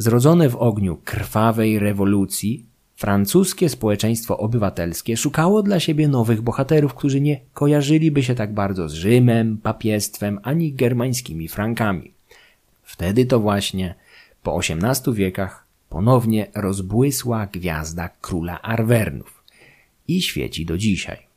Zrodzone 0.00 0.48
w 0.48 0.56
ogniu 0.56 0.98
krwawej 1.04 1.78
rewolucji, 1.78 2.66
francuskie 2.96 3.68
społeczeństwo 3.68 4.38
obywatelskie 4.38 5.16
szukało 5.16 5.62
dla 5.62 5.80
siebie 5.80 6.08
nowych 6.08 6.42
bohaterów, 6.42 6.94
którzy 6.94 7.20
nie 7.20 7.40
kojarzyliby 7.54 8.22
się 8.22 8.34
tak 8.34 8.54
bardzo 8.54 8.88
z 8.88 8.92
Rzymem, 8.92 9.58
papiestwem 9.58 10.40
ani 10.42 10.72
germańskimi 10.72 11.48
Frankami. 11.48 12.10
Wtedy 12.82 13.26
to 13.26 13.40
właśnie, 13.40 13.94
po 14.42 14.58
XVIII 14.58 15.16
wiekach, 15.16 15.64
ponownie 15.88 16.46
rozbłysła 16.54 17.46
gwiazda 17.46 18.08
króla 18.08 18.62
Arwernów 18.62 19.44
i 20.08 20.22
świeci 20.22 20.66
do 20.66 20.78
dzisiaj 20.78 21.30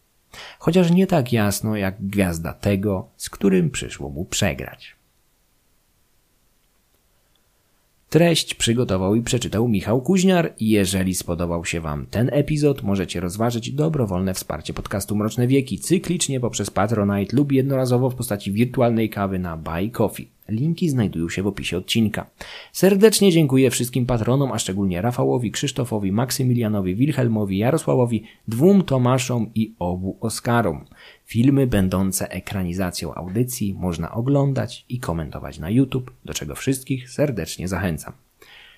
chociaż 0.59 0.91
nie 0.91 1.07
tak 1.07 1.33
jasno 1.33 1.75
jak 1.75 1.95
gwiazda 2.07 2.53
tego, 2.53 3.07
z 3.17 3.29
którym 3.29 3.69
przyszło 3.69 4.09
mu 4.09 4.25
przegrać. 4.25 4.95
Treść 8.13 8.55
przygotował 8.55 9.15
i 9.15 9.21
przeczytał 9.21 9.67
Michał 9.67 10.01
Kuźniar. 10.01 10.53
Jeżeli 10.59 11.15
spodobał 11.15 11.65
się 11.65 11.81
Wam 11.81 12.05
ten 12.05 12.29
epizod, 12.33 12.83
możecie 12.83 13.19
rozważyć 13.19 13.71
dobrowolne 13.71 14.33
wsparcie 14.33 14.73
podcastu 14.73 15.15
Mroczne 15.15 15.47
Wieki 15.47 15.79
cyklicznie 15.79 16.39
poprzez 16.39 16.69
Patronite 16.69 17.35
lub 17.35 17.51
jednorazowo 17.51 18.09
w 18.09 18.15
postaci 18.15 18.51
wirtualnej 18.51 19.09
kawy 19.09 19.39
na 19.39 19.57
Buy 19.57 19.89
Coffee. 19.89 20.27
Linki 20.49 20.89
znajdują 20.89 21.29
się 21.29 21.43
w 21.43 21.47
opisie 21.47 21.77
odcinka. 21.77 22.29
Serdecznie 22.71 23.31
dziękuję 23.31 23.71
wszystkim 23.71 24.05
patronom, 24.05 24.51
a 24.51 24.59
szczególnie 24.59 25.01
Rafałowi, 25.01 25.51
Krzysztofowi, 25.51 26.11
Maksymilianowi, 26.11 26.95
Wilhelmowi, 26.95 27.57
Jarosławowi, 27.57 28.23
dwóm 28.47 28.83
Tomaszom 28.83 29.49
i 29.55 29.73
obu 29.79 30.17
Oskarom. 30.21 30.85
Filmy 31.25 31.67
będące 31.67 32.31
ekranizacją 32.31 33.15
audycji 33.15 33.73
można 33.73 34.11
oglądać 34.11 34.85
i 34.89 34.99
komentować 34.99 35.59
na 35.59 35.69
YouTube, 35.69 36.11
do 36.25 36.33
czego 36.33 36.55
wszystkich 36.55 37.09
serdecznie 37.09 37.67
zachęcam. 37.67 38.13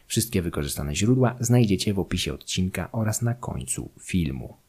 Wszystkie 0.07 0.41
wykorzystane 0.41 0.95
źródła 0.95 1.35
znajdziecie 1.39 1.93
w 1.93 1.99
opisie 1.99 2.33
odcinka 2.33 2.89
oraz 2.91 3.21
na 3.21 3.33
końcu 3.33 3.89
filmu. 3.99 4.64